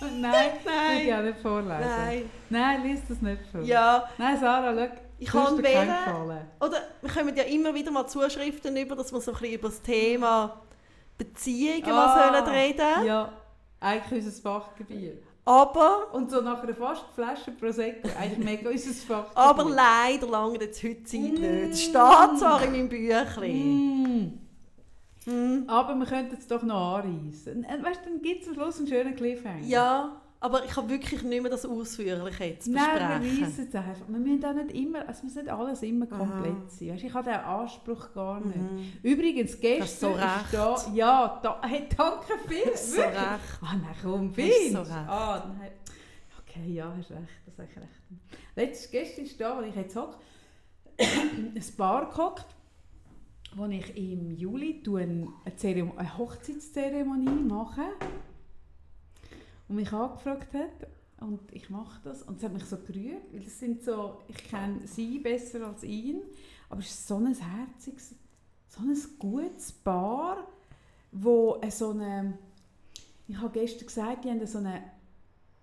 Nein, 0.00 0.50
ich 0.58 0.64
Nein. 0.64 0.98
will 0.98 1.06
ja 1.06 1.22
nicht 1.22 1.38
vorlesen. 1.38 1.80
Nein. 1.80 2.30
Nein, 2.48 2.82
lies 2.82 3.00
das 3.08 3.22
nicht 3.22 3.42
vor. 3.52 3.60
Ja, 3.60 4.08
Nein, 4.18 4.40
Sarah, 4.40 4.74
schau. 4.74 4.88
ich 5.20 5.28
kann 5.28 5.62
wählen. 5.62 6.48
Oder 6.58 6.82
wir 7.00 7.10
kommen 7.12 7.36
ja 7.36 7.44
immer 7.44 7.72
wieder 7.74 7.92
mal 7.92 8.08
Zuschriften 8.08 8.76
über, 8.76 8.96
dass 8.96 9.12
wir 9.12 9.20
so 9.20 9.30
ein 9.30 9.38
bisschen 9.38 9.54
über 9.54 9.68
das 9.68 9.82
Thema 9.82 10.62
Beziehungen 11.24 11.90
mal 11.90 12.32
sollen 12.32 12.44
reden. 12.54 12.80
Ah, 12.80 13.02
Ja, 13.02 13.32
eigentlich 13.80 14.24
unser 14.24 14.42
Fachgebiet. 14.42 15.22
Aber, 15.44 16.12
Und 16.12 16.30
so 16.30 16.40
nach 16.42 16.62
einer 16.62 16.74
fast 16.74 17.04
Flasche 17.14 17.50
Prosecco, 17.52 18.08
eigentlich 18.18 18.44
mega 18.44 18.70
unser 18.70 18.90
Fachgebiet. 18.92 19.36
aber 19.36 19.64
leider 19.64 20.26
lange 20.28 20.60
jetzt 20.60 20.82
heute 20.82 21.02
Zeit 21.04 21.20
Mm. 21.20 21.40
nicht. 21.40 21.72
Es 21.72 21.82
steht 21.82 21.92
zwar 22.38 22.62
in 22.62 22.72
meinem 22.72 22.88
Büchlein. 22.88 24.38
Mm. 25.26 25.30
Mm. 25.30 25.64
Aber 25.68 25.94
wir 25.96 26.06
könnten 26.06 26.36
es 26.38 26.46
doch 26.46 26.62
noch 26.62 26.96
anreissen. 26.98 27.64
Äh, 27.64 27.82
Weißt 27.82 28.00
du, 28.04 28.10
dann 28.10 28.22
gibt 28.22 28.42
es 28.42 28.48
am 28.48 28.54
Schluss 28.54 28.78
einen 28.78 28.88
schönen 28.88 29.16
Cliffhanger. 29.16 29.64
Ja, 29.66 30.19
aber 30.42 30.64
ich 30.64 30.70
kann 30.70 30.88
wirklich 30.88 31.22
nicht 31.22 31.42
mehr 31.42 31.50
das 31.50 31.66
ausführlich 31.66 32.38
jetzt 32.38 32.66
Nein, 32.66 32.82
wir 32.82 33.18
besprechen. 33.18 33.44
reissen 33.44 33.68
es 33.68 33.74
einfach. 33.74 34.08
Wir 34.08 34.18
müssen 34.18 34.44
auch 34.46 34.54
nicht 34.54 34.70
immer, 34.74 35.06
es 35.06 35.22
muss 35.22 35.34
nicht 35.34 35.48
alles 35.50 35.82
immer 35.82 36.06
Aha. 36.10 36.18
komplett 36.18 36.70
sein. 36.70 36.88
Weißt, 36.88 37.04
ich 37.04 37.12
habe 37.12 37.28
diesen 37.28 37.44
Anspruch 37.44 38.12
gar 38.14 38.40
nicht. 38.40 38.56
Mhm. 38.56 38.92
Übrigens, 39.02 39.60
gestern 39.60 40.14
so 40.14 40.16
ist 40.16 40.24
da... 40.52 40.92
Ja, 40.94 41.40
da, 41.42 41.60
hey, 41.62 41.86
danke 41.94 42.38
viel. 42.48 42.72
Hast 42.72 42.90
so 42.90 42.96
wirklich. 42.96 43.20
recht. 43.20 43.58
Ah, 43.60 43.74
nein, 43.76 43.96
komm, 44.02 44.28
Hast 44.28 44.34
findest 44.34 44.72
so. 44.72 44.92
Ah, 44.94 45.52
nein. 45.58 45.72
Okay, 46.40 46.72
ja, 46.72 46.94
hast 46.96 47.10
recht, 47.10 47.22
das 47.44 47.58
habe 47.58 47.68
ich 47.70 47.76
recht. 47.76 48.00
Letztes, 48.56 48.90
gestern 48.90 49.24
ist 49.26 49.40
da, 49.40 49.58
wo 49.58 49.60
ich 49.60 49.74
jetzt 49.74 49.94
hocke, 49.94 50.16
ein 50.98 51.62
Bar 51.76 52.08
gehockt, 52.08 52.46
wo 53.56 53.66
ich 53.66 53.94
im 53.94 54.30
Juli 54.30 54.82
eine, 54.86 55.28
eine 55.44 56.18
Hochzeitszeremonie 56.18 57.28
mache 57.28 57.82
und 59.70 59.76
mich 59.76 59.92
angefragt 59.92 60.52
hat. 60.52 60.88
Und 61.20 61.40
ich 61.52 61.70
mache 61.70 62.00
das. 62.02 62.22
Und 62.22 62.38
es 62.38 62.42
hat 62.42 62.52
mich 62.52 62.64
so 62.64 62.76
gerührt, 62.76 63.22
weil 63.32 63.40
das 63.40 63.58
sind 63.58 63.82
so, 63.82 64.20
ich 64.26 64.36
kenne 64.48 64.86
sie 64.86 65.18
besser 65.18 65.66
als 65.66 65.84
ihn, 65.84 66.22
aber 66.68 66.80
es 66.80 66.90
ist 66.90 67.06
so 67.06 67.16
ein 67.16 67.34
herziges, 67.34 68.14
so 68.68 68.80
ein 68.80 68.96
gutes 69.18 69.72
Paar, 69.72 70.48
wo 71.12 71.60
so 71.70 71.90
eine, 71.90 72.38
ich 73.28 73.36
habe 73.36 73.50
gestern 73.50 73.86
gesagt, 73.86 74.24
die 74.24 74.30
haben 74.30 74.44
so 74.46 74.58
eine, 74.58 74.82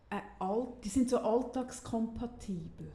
eine 0.09 0.21
Alt, 0.39 0.83
die 0.83 0.89
sind 0.89 1.09
so 1.09 1.17
alltagskompatibel. 1.17 2.91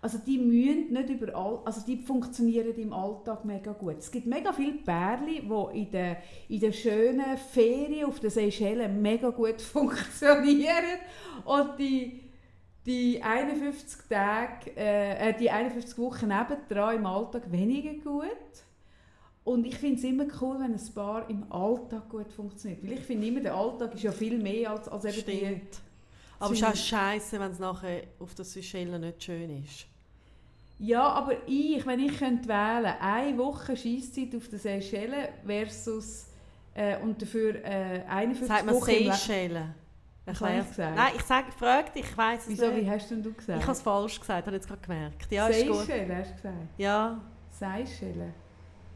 Also 0.00 0.18
die 0.18 0.38
müssen 0.38 0.92
nicht 0.92 1.10
überall, 1.10 1.60
also 1.64 1.80
die 1.84 1.96
funktionieren 1.96 2.74
im 2.76 2.92
Alltag 2.92 3.44
mega 3.44 3.72
gut. 3.72 3.98
Es 3.98 4.10
gibt 4.10 4.26
mega 4.26 4.52
viele 4.52 4.74
Pärchen, 4.74 5.26
die 5.26 5.78
in 5.80 5.90
den, 5.90 6.16
in 6.48 6.60
den 6.60 6.72
schönen 6.72 7.36
Ferien 7.36 8.06
auf 8.06 8.20
den 8.20 8.30
Seychellen 8.30 9.02
mega 9.02 9.30
gut 9.30 9.60
funktionieren 9.62 11.00
und 11.44 11.78
die, 11.80 12.20
die 12.86 13.20
51 13.20 14.08
Tage, 14.08 14.70
äh, 14.76 15.30
äh, 15.30 15.34
die 15.36 15.50
51 15.50 15.98
Wochen 15.98 16.28
nebendran 16.28 16.96
im 16.96 17.06
Alltag 17.06 17.50
weniger 17.50 17.94
gut. 17.94 18.28
Und 19.42 19.66
ich 19.66 19.78
finde 19.78 19.96
es 19.96 20.04
immer 20.04 20.26
cool, 20.40 20.58
wenn 20.60 20.74
ein 20.74 20.94
Paar 20.94 21.28
im 21.28 21.50
Alltag 21.50 22.08
gut 22.08 22.30
funktioniert. 22.30 22.84
Weil 22.84 22.92
ich 22.92 23.00
finde 23.00 23.26
immer, 23.26 23.40
der 23.40 23.54
Alltag 23.54 23.94
ist 23.94 24.02
ja 24.02 24.12
viel 24.12 24.38
mehr 24.38 24.70
als, 24.70 24.88
als 24.88 25.04
eben 25.06 25.26
die... 25.26 25.60
Aber 26.38 26.52
es 26.52 26.60
ist 26.60 26.64
auch 26.66 26.74
scheiße, 26.76 27.40
wenn 27.40 27.50
es 27.50 27.58
nachher 27.58 28.02
auf 28.20 28.34
der 28.34 28.44
Seychellen 28.44 29.00
nicht 29.00 29.22
schön 29.22 29.62
ist. 29.64 29.86
Ja, 30.78 31.08
aber 31.08 31.32
ich, 31.48 31.84
wenn 31.86 31.98
ich 31.98 32.16
könnte 32.18 32.48
wählen 32.48 32.94
eine 33.00 33.36
Woche 33.36 33.76
Schießzeit 33.76 34.34
auf 34.36 34.46
den 34.48 34.58
Seychellen 34.60 35.28
versus 35.44 36.26
äh, 36.74 36.98
und 36.98 37.20
dafür 37.20 37.56
äh, 37.64 38.02
51 38.08 38.46
Sagt 38.46 38.66
man 38.66 38.74
Wochen 38.76 38.84
Seychellen? 38.84 39.74
Ich 40.24 40.40
Erklär's. 40.40 40.68
gesagt? 40.68 40.96
Nein, 40.96 41.12
ich 41.16 41.22
sage, 41.22 41.46
frag 41.58 41.92
dich, 41.94 42.04
ich 42.04 42.16
weiß 42.16 42.42
es 42.42 42.48
Wieso, 42.50 42.68
nicht. 42.68 42.84
wie 42.84 42.90
hast 42.90 43.10
denn 43.10 43.22
du 43.22 43.32
gesagt? 43.32 43.58
Ich 43.58 43.64
habe 43.64 43.72
es 43.72 43.82
falsch 43.82 44.20
gesagt, 44.20 44.46
habe 44.46 44.56
ich 44.56 44.60
jetzt 44.62 44.68
gerade 44.68 44.82
gemerkt. 44.82 45.26
Ja. 45.30 45.46
Seychellen 45.46 46.16
hast 46.16 46.30
du 46.30 46.36
gesagt. 46.36 46.56
Ja, 46.76 47.20
Seychellen. 47.50 48.34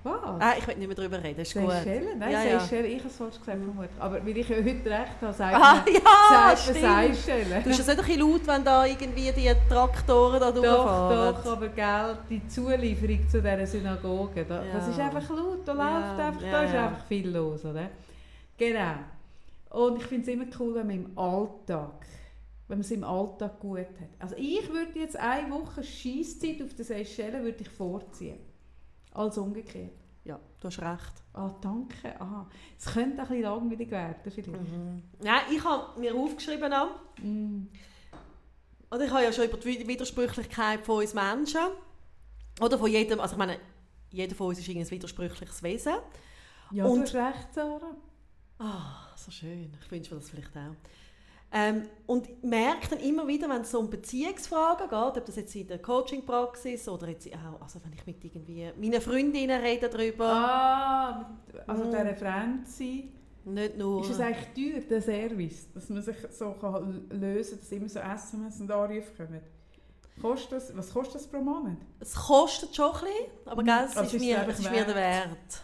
Was? 0.04 0.20
ah, 0.40 0.54
ich 0.58 0.66
will 0.66 0.76
nicht 0.76 0.86
mehr 0.88 0.96
darüber 0.96 1.22
reden, 1.22 1.40
ist 1.40 1.54
gut. 1.54 1.70
Seychellen? 1.70 2.18
Nein, 2.18 2.32
Ja, 2.32 2.42
ja. 2.44 2.60
Seychellen, 2.60 2.90
ich 2.90 2.98
habe 2.98 3.08
es 3.08 3.16
falsch 3.16 3.38
gesagt 3.38 3.58
vermutlich. 3.58 3.90
Aber 4.00 4.26
weil 4.26 4.36
ich 4.36 4.48
ja 4.48 4.56
heute 4.56 4.66
recht 4.90 5.20
habe, 5.20 5.32
sagt 5.32 5.54
Ah, 5.54 5.74
man, 5.84 5.94
ja, 5.94 6.56
sagt 6.56 6.82
man. 6.82 7.14
Seychellen. 7.14 7.62
Du 7.62 7.70
hast 7.70 7.78
es 7.78 7.86
nicht 7.86 8.10
ein 8.10 8.18
laut, 8.18 8.46
wenn 8.46 8.64
da 8.64 8.84
irgendwie 8.86 9.32
die 9.32 9.52
Traktoren 9.68 10.40
da 10.40 10.50
Doch, 10.50 10.62
durchfahren? 10.62 11.34
doch, 11.44 11.52
aber 11.52 11.68
gell, 11.68 12.18
die 12.28 12.48
Zulieferung 12.48 13.28
zu 13.28 13.40
dieser 13.40 13.66
Synagoge, 13.66 14.44
da, 14.44 14.64
das 14.72 14.86
Ja. 14.86 14.90
ist 14.90 15.00
einfach 15.16 15.36
laut, 15.36 15.58
da 15.66 15.74
Ja, 15.74 15.98
läuft 15.98 16.20
einfach, 16.20 16.42
ja, 16.42 16.50
da 16.50 16.62
ist 16.64 16.74
ja. 16.74 16.86
einfach 16.88 17.04
viel 17.06 17.28
los, 17.30 17.64
oder? 17.64 17.88
Genau. 18.58 18.94
Und 19.70 19.96
ich 19.98 20.04
finde 20.06 20.22
es 20.22 20.34
immer 20.34 20.44
cool, 20.58 20.74
wenn 20.74 20.86
man 20.88 20.96
im 20.96 21.18
Alltag, 21.18 21.92
wenn 22.68 22.78
man 22.78 22.80
es 22.80 22.90
im 22.90 23.04
Alltag 23.04 23.58
gut 23.60 23.78
hat. 23.78 24.08
Also 24.18 24.34
ich 24.36 24.68
würde 24.70 24.98
jetzt 24.98 25.16
eine 25.16 25.50
Woche 25.50 25.82
Schießzeit 25.82 26.60
auf 26.62 26.74
den 26.74 26.84
Seychellen 26.84 27.42
würde 27.44 27.58
ich 27.60 27.68
vorziehen. 27.68 28.38
Als 29.14 29.38
umgekehrt. 29.38 29.92
Ja, 30.24 30.38
du 30.60 30.66
hast 30.68 30.78
recht. 30.80 31.12
Ah, 31.34 31.50
danke. 31.60 32.20
Aha. 32.20 32.48
Es 32.78 32.86
könnte 32.86 33.22
ein 33.22 33.28
bisschen 33.28 33.42
langweilig 33.42 33.90
werden, 33.90 34.30
vielleicht. 34.30 34.48
Nein, 35.20 35.40
ich 35.50 35.64
habe 35.64 35.98
mir 36.00 36.14
aufgeschrieben, 36.14 36.72
auch, 36.72 36.90
Mm. 37.20 37.66
oder 38.90 39.04
ich 39.04 39.10
habe 39.10 39.24
ja 39.24 39.32
schon 39.32 39.44
über 39.46 39.56
die 39.56 39.86
Widersprüchlichkeit 39.88 40.84
von 40.86 40.98
uns 41.02 41.12
Menschen, 41.14 41.60
oder 42.60 42.78
von 42.78 42.90
jedem, 42.90 43.18
also 43.20 43.34
ich 43.34 43.38
meine, 43.38 43.58
jeder 44.10 44.34
von 44.34 44.48
uns 44.48 44.58
ist 44.60 44.68
ein 44.68 44.90
widersprüchliches 44.90 45.62
Wesen. 45.62 45.94
Ja, 46.70 46.84
Und- 46.84 47.00
du 47.00 47.02
hast 47.02 47.14
recht, 47.14 47.54
Sarah. 47.54 47.96
Ah, 48.58 49.08
so 49.16 49.30
schön. 49.30 49.72
Ich 49.82 49.90
wünsche 49.90 50.14
mir 50.14 50.20
das 50.20 50.30
vielleicht 50.30 50.56
auch. 50.56 50.76
Ähm, 51.54 51.82
und 52.06 52.42
merke 52.42 52.88
dann 52.90 53.00
immer 53.00 53.26
wieder, 53.28 53.48
wenn 53.48 53.60
es 53.60 53.70
so 53.70 53.78
um 53.80 53.90
Beziehungsfragen 53.90 54.88
geht, 54.88 54.98
ob 55.18 55.24
das 55.26 55.36
jetzt 55.36 55.54
in 55.54 55.66
der 55.68 55.80
Coaching-Praxis 55.80 56.88
oder 56.88 57.08
jetzt 57.08 57.28
auch, 57.34 57.60
also 57.60 57.78
wenn 57.84 57.92
ich 57.92 58.06
mit 58.06 58.24
irgendwie 58.24 58.70
meinen 58.80 59.00
Freundinnen 59.02 59.60
rede 59.60 59.88
darüber, 59.90 60.26
Ah, 60.26 61.30
also 61.66 61.84
Mm. 61.84 61.90
dieser 61.90 62.14
Franzi. 62.16 63.10
nicht 63.44 63.76
nur... 63.76 64.00
Ist 64.02 64.10
es 64.12 64.20
eigentlich 64.20 64.72
teuer, 64.72 64.80
der 64.80 65.02
Service, 65.02 65.66
dass 65.74 65.88
man 65.90 66.00
sich 66.02 66.16
so 66.30 66.52
kann 66.52 67.06
lösen 67.10 67.50
kann, 67.50 67.60
dass 67.60 67.72
immer 67.72 67.88
so 67.88 67.98
SMS 67.98 68.60
und 68.60 68.70
Anrufe 68.70 69.12
kommen? 69.16 69.40
Kostet 70.20 70.52
das, 70.52 70.76
was 70.76 70.92
kostet 70.92 71.16
das 71.16 71.26
pro 71.26 71.40
Monat? 71.40 71.78
Es 72.00 72.14
kostet 72.14 72.74
schon 72.74 72.92
ein 72.94 73.00
bisschen, 73.00 73.30
aber 73.46 73.62
Mhm. 73.62 73.66
gell, 73.66 73.84
es 73.86 73.96
Aber 73.96 74.06
ist, 74.06 74.14
es 74.14 74.14
ist 74.14 74.20
mir, 74.22 74.46
es 74.48 74.58
ist 74.58 74.70
mir 74.70 74.84
der 74.84 74.94
wert. 74.94 75.62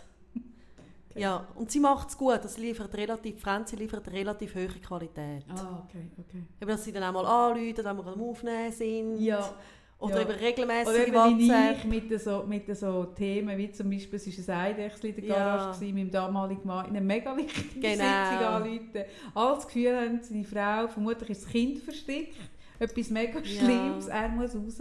Ja, 1.21 1.47
und 1.55 1.71
sie 1.71 1.81
macht 1.81 2.09
es 2.09 2.17
gut. 2.17 2.41
Das 2.43 2.57
liefert 2.59 2.95
relativ, 2.97 3.41
Franzi 3.41 3.77
liefert 3.77 4.11
relativ 4.11 4.55
hohe 4.55 4.67
Qualität. 4.69 5.45
Ah, 5.49 5.83
okay, 5.85 6.11
okay. 6.19 6.43
Eben, 6.61 6.71
dass 6.71 6.85
sie 6.85 6.93
dann 6.93 7.03
auch 7.05 7.13
mal 7.23 7.27
anrufen, 7.27 7.77
wenn 7.85 7.97
wir 7.97 8.07
am 8.07 8.23
Aufnehmen 8.23 8.73
sind. 8.73 9.19
Ja. 9.21 9.53
Oder 10.01 10.19
ja. 10.19 10.23
über 10.23 10.41
regelmäßige 10.41 10.95
Oder 10.95 11.07
eben 11.09 11.39
wie 11.41 11.49
WhatsApp. 11.49 11.77
ich 11.79 11.85
mit 11.87 12.11
den 12.11 12.19
so, 12.21 12.45
mit 12.47 12.77
so 12.79 13.05
Themen, 13.07 13.59
wie 13.59 13.73
zum 13.73 13.91
Beispiel, 13.91 14.17
es 14.17 14.47
war 14.49 14.55
ein 14.59 14.67
Eidechsel 14.67 15.11
in 15.11 15.17
der 15.17 15.25
Ja. 15.25 15.35
Garage, 15.57 15.85
ja. 15.85 15.93
meinem 15.93 16.11
damaligen 16.11 16.67
Mann, 16.69 16.85
in 16.87 16.91
einer 16.93 17.01
mega 17.05 17.37
wichtigen 17.37 17.81
Genau. 17.81 17.95
Sitzung 18.05 18.47
anrufen. 18.47 19.05
Alle 19.35 19.55
das 19.57 19.67
Gefühl 19.67 19.97
haben, 19.97 20.21
seine 20.23 20.45
Frau, 20.45 20.87
vermutlich 20.87 21.31
ist 21.31 21.45
das 21.45 21.51
Kind 21.51 21.79
versteckt, 21.81 22.37
etwas 22.79 23.11
mega 23.11 23.41
Ja. 23.41 23.45
Schlimmes, 23.45 24.07
er 24.07 24.29
muss 24.29 24.55
raus, 24.55 24.79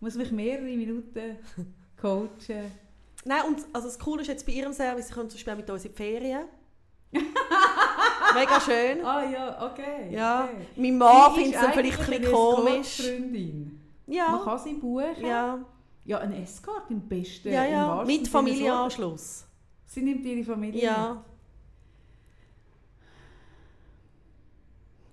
muss 0.00 0.14
mich 0.14 0.32
mehrere 0.32 0.64
Minuten 0.64 1.36
coachen. 2.00 2.85
Nein, 3.26 3.42
und 3.48 3.58
also 3.72 3.88
das 3.88 3.98
Coole 3.98 4.22
ist 4.22 4.28
jetzt 4.28 4.46
bei 4.46 4.52
ihrem 4.52 4.72
Service, 4.72 5.08
sie 5.08 5.14
können 5.14 5.28
zum 5.28 5.36
Beispiel 5.36 5.52
auch 5.52 5.56
mit 5.58 5.68
uns 5.70 5.84
in 5.84 5.90
die 5.90 5.96
Ferien. 5.96 6.44
Mega 7.12 8.60
schön. 8.60 9.04
Ah 9.04 9.24
ja, 9.28 9.66
okay. 9.70 10.08
Ja, 10.12 10.44
okay. 10.44 10.66
mein 10.76 10.98
Mann 10.98 11.34
findet 11.34 11.54
es 11.54 11.60
vielleicht 11.72 11.76
ein 12.00 12.06
bisschen 12.06 12.14
eine 12.14 12.30
komisch. 12.30 13.02
Man 13.08 13.80
Ja, 14.06 14.40
kann 14.44 14.58
sie 14.58 14.74
buchen. 14.74 15.24
ja, 15.26 15.58
Ja, 16.04 16.18
ein 16.18 16.32
Escort 16.34 16.90
im 16.90 17.00
besten 17.08 17.52
ja, 17.52 17.64
im 17.64 17.72
ja. 17.72 17.88
wahrsten 17.88 18.16
mit 18.16 18.28
Familienanschluss. 18.28 19.44
Sie 19.86 20.02
nimmt 20.02 20.24
ihre 20.24 20.44
Familie 20.44 20.82
Ja. 20.84 21.24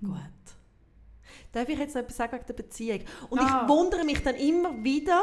Gut. 0.02 0.18
Darf 1.52 1.70
ich 1.70 1.78
jetzt 1.80 1.96
noch 1.96 2.02
etwas 2.02 2.18
sagen 2.18 2.34
wegen 2.34 2.46
der 2.48 2.54
Beziehung? 2.54 3.00
Und 3.30 3.40
Ah. 3.40 3.62
ich 3.64 3.70
wundere 3.70 4.04
mich 4.04 4.22
dann 4.22 4.36
immer 4.36 4.84
wieder. 4.84 5.22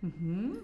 Mhm. 0.00 0.58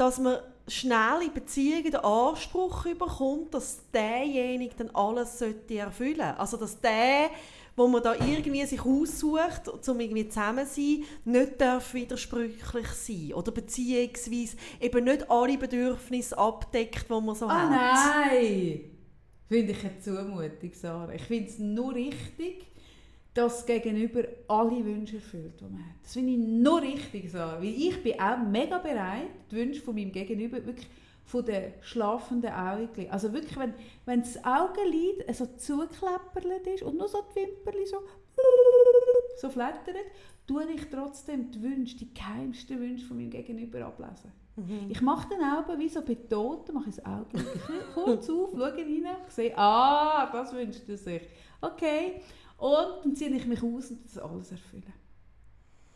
Dass 0.00 0.18
man 0.18 0.38
schnell 0.66 1.22
in 1.26 1.34
Beziehungen 1.34 1.84
den 1.90 1.96
Anspruch 1.96 2.84
bekommt, 2.84 3.52
dass 3.52 3.90
derjenige 3.92 4.74
dann 4.78 4.90
alles 4.94 5.38
sollte 5.38 5.76
erfüllen 5.76 6.22
Also 6.38 6.56
dass 6.56 6.80
der, 6.80 7.28
wo 7.76 7.86
man 7.86 8.02
da 8.02 8.14
irgendwie 8.14 8.64
sich 8.64 8.80
aussucht, 8.80 9.68
um 9.88 10.00
irgendwie 10.00 10.26
zusammen 10.26 10.66
zu 10.66 10.80
sein, 10.80 11.04
nicht 11.24 11.60
darf 11.60 11.92
widersprüchlich 11.92 12.86
sein 12.88 13.34
oder 13.34 13.52
beziehungsweise 13.52 14.56
eben 14.80 15.04
nicht 15.04 15.30
alle 15.30 15.58
Bedürfnisse 15.58 16.38
abdeckt, 16.38 17.06
die 17.10 17.12
man 17.12 17.34
so 17.34 17.46
Ah 17.46 17.68
hat. 17.68 18.30
nein! 18.30 18.80
Finde 19.48 19.72
ich 19.72 19.84
eine 19.84 20.00
Zumutung, 20.00 20.70
Sarah. 20.72 21.12
Ich 21.12 21.22
finde 21.24 21.50
es 21.50 21.58
nur 21.58 21.94
richtig, 21.94 22.66
dass 23.34 23.58
das 23.58 23.66
Gegenüber 23.66 24.24
alle 24.48 24.84
Wünsche 24.84 25.16
erfüllt, 25.16 25.60
die 25.60 25.64
man 25.64 25.78
hat. 25.78 25.94
Das 26.02 26.14
finde 26.14 26.32
ich 26.32 26.38
nur 26.38 26.82
richtig, 26.82 27.30
Sarah. 27.30 27.58
Weil 27.58 27.68
ich 27.68 28.02
bin 28.02 28.18
auch 28.20 28.38
mega 28.38 28.78
bereit, 28.78 29.28
die 29.50 29.56
Wünsche 29.56 29.80
von 29.80 29.94
meinem 29.94 30.12
Gegenüber 30.12 30.64
wirklich 30.64 30.88
von 31.24 31.44
den 31.44 31.72
schlafenden 31.80 32.52
Augen, 32.52 33.08
also 33.08 33.32
wirklich, 33.32 33.56
wenn, 33.56 33.72
wenn 34.04 34.20
das 34.20 34.44
Augenlid 34.44 35.24
so 35.32 35.46
zugekleppert 35.46 36.66
ist 36.74 36.82
und 36.82 36.96
nur 36.96 37.06
so 37.06 37.18
die 37.32 37.40
Wimperli 37.40 37.86
so 37.86 37.98
so 39.40 39.48
flattern, 39.48 39.96
tue 40.46 40.64
ich 40.72 40.88
trotzdem 40.90 41.50
die 41.50 41.62
Wünsche, 41.62 41.96
die 41.96 42.12
geheimsten 42.12 42.78
Wünsche 42.78 43.06
von 43.06 43.16
meinem 43.16 43.30
Gegenüber 43.30 43.86
ablesen. 43.86 44.32
Mhm. 44.56 44.90
Ich 44.90 45.00
mache 45.00 45.28
dann 45.30 45.58
Augen 45.58 45.78
wie 45.78 45.88
so 45.88 46.02
bei 46.02 46.14
Toten, 46.14 46.74
mache 46.74 46.90
ich 46.90 46.96
das 46.96 47.06
Auge 47.06 47.44
kurz 47.94 48.28
auf, 48.28 48.50
schaue 48.50 48.74
rein, 48.74 49.06
sehe, 49.28 49.56
ah, 49.56 50.28
das 50.32 50.52
wünscht 50.52 50.88
er 50.88 50.98
sich. 50.98 51.22
Okay, 51.60 52.20
und 52.60 53.04
dann 53.04 53.16
ziehe 53.16 53.30
ich 53.30 53.46
mich 53.46 53.62
aus 53.62 53.90
und 53.90 54.04
das 54.04 54.18
alles 54.18 54.52
erfüllen. 54.52 54.92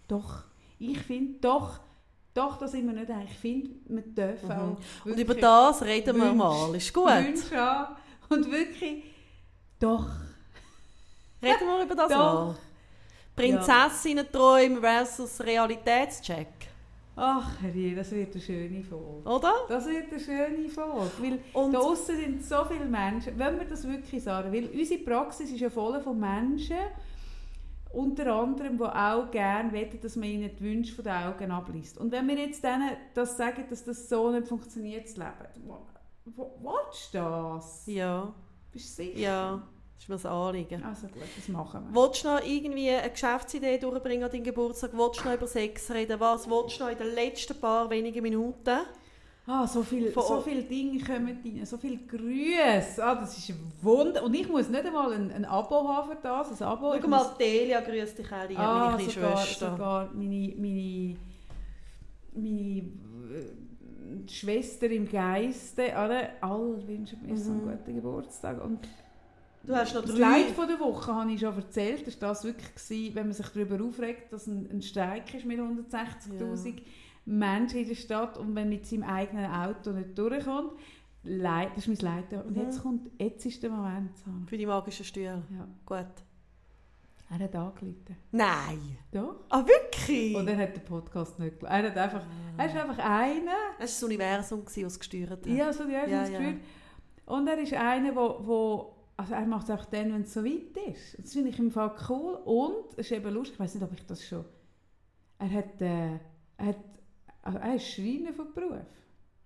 Doch, 0.08 0.42
ich 0.78 0.98
finde, 0.98 1.38
doch, 1.40 1.80
doch, 2.34 2.56
da 2.58 2.66
sind 2.66 2.86
wir 2.86 2.92
nicht 2.92 3.10
ein. 3.10 3.26
Ich 3.26 3.38
finde, 3.38 3.70
wir 3.86 4.02
dürfen 4.02 4.52
auch 4.52 4.76
Und 5.04 5.18
über 5.18 5.34
das 5.34 5.82
reden 5.82 6.16
wir 6.16 6.32
mal. 6.32 6.74
Ist 6.74 6.92
gut. 6.92 7.06
Wünsche 7.06 7.56
haben 7.56 7.94
und 8.28 8.50
wirklich, 8.50 9.04
doch, 9.78 10.08
Reden 11.44 11.66
wir 11.66 11.82
über 11.84 11.94
das 11.94 12.08
Doch. 12.08 12.16
mal. 12.18 12.56
Prinzessinnen-Träume 13.36 14.80
versus 14.80 15.40
Realitätscheck. 15.40 16.48
Ach 17.16 17.62
Herrje, 17.62 17.94
das 17.94 18.10
wird 18.12 18.32
eine 18.32 18.40
schöne 18.42 18.82
Folge. 18.84 19.28
Oder? 19.28 19.52
Das 19.68 19.86
wird 19.86 20.10
eine 20.10 20.20
schöne 20.20 20.68
Folge, 20.68 21.10
weil 21.20 21.38
Und 21.52 21.72
Da 21.72 21.94
sind 21.94 22.44
so 22.44 22.64
viele 22.64 22.86
Menschen, 22.86 23.38
wenn 23.38 23.58
wir 23.58 23.66
das 23.66 23.86
wirklich 23.88 24.22
sagen, 24.22 24.52
weil 24.52 24.66
unsere 24.68 25.02
Praxis 25.02 25.50
ist 25.50 25.60
ja 25.60 25.70
voll 25.70 26.00
von 26.00 26.18
Menschen, 26.18 26.76
unter 27.92 28.34
anderem, 28.34 28.76
die 28.76 28.82
auch 28.84 29.30
gerne 29.30 29.72
wollen, 29.72 30.00
dass 30.00 30.16
man 30.16 30.28
ihnen 30.28 30.50
die 30.58 30.64
Wünsche 30.64 30.94
von 30.94 31.04
den 31.04 31.12
Augen 31.12 31.50
abliest. 31.52 31.96
Und 31.98 32.10
wenn 32.10 32.26
wir 32.26 32.36
jetzt 32.36 32.62
denen 32.64 32.90
das 33.14 33.36
sagen, 33.36 33.64
dass 33.70 33.84
das 33.84 34.08
so 34.08 34.30
nicht 34.30 34.48
funktioniert, 34.48 35.04
das 35.04 35.16
Leben, 35.16 35.70
willst 36.24 37.14
du 37.14 37.18
das? 37.18 37.86
ja, 37.86 38.34
Bist 38.72 38.98
du 38.98 39.02
sicher? 39.04 39.18
ja, 39.18 39.68
das 39.94 40.02
ist 40.02 40.08
mir 40.08 40.14
das 40.16 40.26
Anliegen. 40.26 40.82
Also 40.84 41.06
gut, 41.06 41.22
das 41.36 41.48
machen 41.48 41.82
wir. 41.92 42.02
Willst 42.02 42.24
du 42.24 42.28
noch 42.28 42.44
irgendwie 42.44 42.90
eine 42.90 43.10
Geschäftsidee 43.10 43.78
durchbringen 43.78 44.24
an 44.24 44.30
deinen 44.30 44.44
Geburtstag? 44.44 44.90
Willst 44.92 45.20
du 45.20 45.28
noch 45.28 45.34
über 45.34 45.46
Sex 45.46 45.90
reden? 45.90 46.18
Was 46.20 46.48
willst 46.48 46.78
du 46.80 46.84
noch 46.84 46.90
in 46.90 46.98
den 46.98 47.14
letzten 47.14 47.58
paar 47.60 47.88
wenigen 47.90 48.22
Minuten? 48.22 48.78
Ah, 49.46 49.66
so 49.66 49.82
viele 49.82 50.10
Von- 50.10 50.22
so 50.26 50.40
viel 50.40 50.62
Dinge 50.62 50.98
kommen 51.04 51.38
rein, 51.44 51.66
so 51.66 51.76
viele 51.76 51.98
Grüße. 51.98 53.04
Ah, 53.04 53.14
das 53.16 53.36
ist 53.36 53.50
ein 53.50 53.72
Wunder. 53.82 54.24
Und 54.24 54.32
ich 54.32 54.48
muss 54.48 54.70
nicht 54.70 54.86
einmal 54.86 55.12
ein, 55.12 55.30
ein 55.30 55.44
Abo 55.44 55.86
haben 55.86 56.08
für 56.12 56.16
das. 56.22 56.62
Ein 56.62 56.66
Abo. 56.66 56.94
Schau 56.94 57.00
muss- 57.00 57.08
mal, 57.10 57.34
Delia 57.38 57.80
grüßt 57.80 58.18
dich 58.18 58.26
auch, 58.32 58.58
Ah, 58.58 58.90
meine 58.96 58.96
kleine 58.96 59.10
sogar, 59.12 59.36
Schwester. 59.36 59.70
sogar 59.72 60.10
meine, 60.14 60.54
meine, 60.56 61.16
meine 62.34 62.78
äh, 62.80 64.28
Schwester 64.30 64.86
im 64.90 65.08
Geiste. 65.10 65.94
Alle, 65.94 66.30
alle 66.42 66.86
wünschen 66.88 67.18
mir 67.26 67.36
so 67.36 67.50
einen 67.50 67.66
Mhm. 67.66 67.70
guten 67.70 67.94
Geburtstag. 67.96 68.64
Und 68.64 68.80
Du 69.66 69.74
hast 69.74 69.94
noch 69.94 70.02
das. 70.02 70.16
Leid 70.16 70.46
von 70.50 70.68
der 70.68 70.78
Woche 70.78 71.14
habe 71.14 71.32
ich 71.32 71.40
schon 71.40 71.54
erzählt. 71.56 72.06
Das 72.06 72.20
war 72.20 72.28
das 72.30 72.44
wirklich, 72.44 72.74
gewesen, 72.74 73.14
wenn 73.14 73.26
man 73.26 73.32
sich 73.32 73.46
darüber 73.48 73.82
aufregt, 73.84 74.32
dass 74.32 74.46
ein, 74.46 74.68
ein 74.70 74.82
Streik 74.82 75.32
ist 75.34 75.46
mit 75.46 75.58
160'000 75.58 76.82
Menschen 77.26 77.78
in 77.78 77.88
der 77.88 77.94
Stadt 77.94 78.36
und 78.36 78.52
man 78.52 78.68
mit 78.68 78.86
seinem 78.86 79.04
eigenen 79.04 79.50
Auto 79.50 79.90
nicht 79.92 80.16
durchkommt. 80.18 80.72
Leid, 81.22 81.70
das 81.74 81.86
ist 81.86 82.02
mein 82.02 82.14
Leid. 82.28 82.44
Und 82.44 82.54
Mhm. 82.54 82.62
jetzt, 82.62 82.82
kommt, 82.82 83.10
jetzt 83.18 83.46
ist 83.46 83.62
der 83.62 83.70
Moment. 83.70 84.10
Für 84.46 84.58
die 84.58 84.66
magischen 84.66 85.04
Stühle. 85.06 85.42
Ja. 85.50 85.66
Gut. 85.86 86.06
Er 87.30 87.38
hat 87.38 87.56
angerufen. 87.56 88.16
Nein. 88.32 88.98
Doch. 89.10 89.36
Ah, 89.48 89.64
wirklich? 89.66 90.36
Und 90.36 90.46
er 90.46 90.58
hat 90.58 90.76
den 90.76 90.84
Podcast 90.84 91.38
nicht 91.38 91.58
gelassen. 91.58 91.74
Er, 91.82 91.90
hat 91.90 91.96
einfach, 91.96 92.22
er 92.58 92.66
ist 92.66 92.76
einfach 92.76 92.98
einer, 92.98 93.50
Das 93.78 93.78
war 93.78 93.86
das 93.86 94.02
Universum, 94.02 94.62
das 94.64 94.76
es 94.76 94.98
gesteuert 94.98 95.30
hat. 95.30 95.46
ja, 95.46 95.72
so 95.72 95.84
die 95.86 95.92
Ja, 95.92 96.06
ja. 96.06 96.20
gespürt. 96.28 96.56
Und 97.24 97.48
er 97.48 97.58
ist 97.58 97.72
einer, 97.72 98.14
wo 98.14 98.94
also 99.16 99.34
er 99.34 99.46
macht 99.46 99.64
es 99.64 99.70
einfach 99.70 99.86
dann, 99.86 100.12
wenn 100.12 100.22
es 100.22 100.34
so 100.34 100.44
weit 100.44 100.76
ist. 100.92 101.18
Das 101.22 101.32
finde 101.32 101.50
ich 101.50 101.58
im 101.58 101.70
Fall 101.70 101.94
cool. 102.08 102.34
Und 102.44 102.92
es 102.96 103.06
ist 103.06 103.12
eben 103.12 103.32
lustig, 103.32 103.54
ich 103.54 103.60
weiß 103.60 103.74
nicht, 103.74 103.84
ob 103.84 103.92
ich 103.92 104.04
das 104.06 104.24
schon... 104.24 104.44
Er 105.38 105.50
hat, 105.50 105.80
äh, 105.80 106.18
er 106.56 106.66
hat 106.66 106.78
also 107.44 107.58
er 107.58 107.74
ist 107.74 107.86
Schreiner 107.88 108.32
von 108.32 108.52
Beruf. 108.54 108.86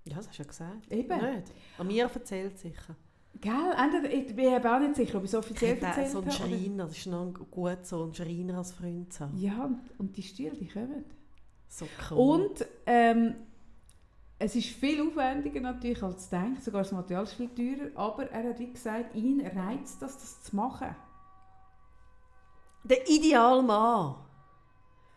Ja, 0.04 0.16
das 0.16 0.28
hast 0.28 0.38
du 0.38 0.42
ja 0.42 0.48
gesagt. 0.48 0.92
Eben. 0.92 1.34
Nicht? 1.34 1.52
An 1.76 1.86
mir 1.86 2.04
erzählt 2.04 2.56
sicher. 2.58 2.94
Gell? 3.40 3.74
Entweder, 3.76 4.12
ich 4.12 4.34
bin 4.34 4.54
eben 4.54 4.66
auch 4.66 4.78
nicht 4.78 4.96
sicher, 4.96 5.18
ob 5.18 5.24
ich 5.24 5.30
es 5.30 5.34
offiziell 5.34 5.76
Ich 5.76 5.82
erzählt 5.82 6.10
so 6.10 6.20
einen 6.20 6.30
Schreiner, 6.30 6.86
das 6.86 6.96
ist 6.96 7.06
noch 7.06 7.32
gut, 7.50 7.84
so 7.84 8.04
einen 8.04 8.14
Schreiner 8.14 8.58
als 8.58 8.72
Freund 8.72 9.12
zu 9.12 9.24
haben. 9.24 9.36
Ja, 9.36 9.64
und, 9.64 9.80
und 9.98 10.16
die 10.16 10.22
Stühle, 10.22 10.52
die 10.52 10.68
kommen. 10.68 11.04
So 11.68 11.86
cool. 12.10 12.18
Und 12.18 12.66
ähm, 12.86 13.34
es 14.39 14.55
ist 14.55 14.69
viel 14.69 15.06
aufwendiger 15.06 15.60
natürlich 15.60 16.02
als 16.02 16.28
denkt, 16.31 16.62
sogar 16.62 16.82
das 16.82 16.93
Material 16.93 17.24
ist 17.24 17.32
viel 17.35 17.48
teurer, 17.48 17.90
aber 17.97 18.31
er 18.31 18.51
hat 18.51 18.59
wie 18.59 18.73
gesagt, 18.73 19.15
ihn 19.15 19.44
reizt 19.44 20.01
das, 20.01 20.16
das 20.16 20.43
zu 20.43 20.55
machen. 20.55 20.94
Der 22.85 23.09
ideale 23.09 23.62
Mann, 23.62 24.15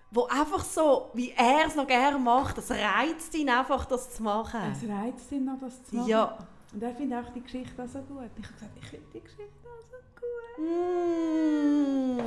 der 0.10 0.23
einfach 0.31 0.64
so, 0.64 1.11
wie 1.14 1.31
er 1.31 1.68
es 1.68 1.76
noch 1.76 1.85
gerne 1.88 2.18
macht, 2.18 2.57
das 2.57 2.72
reizt 2.72 3.34
ihn 3.35 3.49
einfach, 3.49 3.85
das 3.85 4.11
zu 4.11 4.23
machen. 4.23 4.60
Es 4.72 4.89
reizt 4.89 5.31
ihn 5.31 5.45
noch, 5.45 5.60
das 5.60 5.84
zu 5.84 5.95
machen. 5.95 6.10
Ja. 6.10 6.38
Und 6.73 6.81
er 6.81 6.95
findet 6.95 7.23
auch 7.23 7.30
die 7.31 7.41
Geschichte 7.41 7.84
auch 7.84 7.88
so 7.88 7.99
gut. 7.99 8.30
Ich 8.38 8.43
habe 8.45 8.53
gesagt, 8.53 8.72
ich 8.81 8.88
finde 8.88 9.06
die 9.14 9.22
Geschichte 9.22 9.68
auch 9.68 9.81
so 9.91 9.98
gut. 10.15 10.65
Mm. 10.65 12.22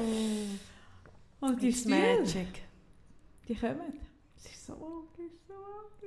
Und 1.41 1.61
die 1.61 1.69
It's 1.71 1.81
Stühle, 1.81 2.21
magic. 2.21 2.63
die 3.49 3.55
kommen. 3.55 4.01
Es 4.37 4.45
ist 4.47 4.67
so 4.67 5.09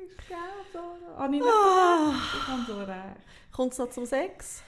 so 0.07 0.13
logisch, 0.13 0.27
gell? 0.27 0.37
So, 0.73 1.17
habe 1.17 1.35
ich 1.35 1.41
nicht 1.41 1.51
Ah. 1.53 2.13
Ich 2.35 2.47
habe 2.47 2.61
so 2.67 2.77
recht. 2.79 3.51
Kommt 3.51 3.71
es 3.73 3.79
noch 3.79 3.89
zum 3.89 4.05
Sex? 4.05 4.63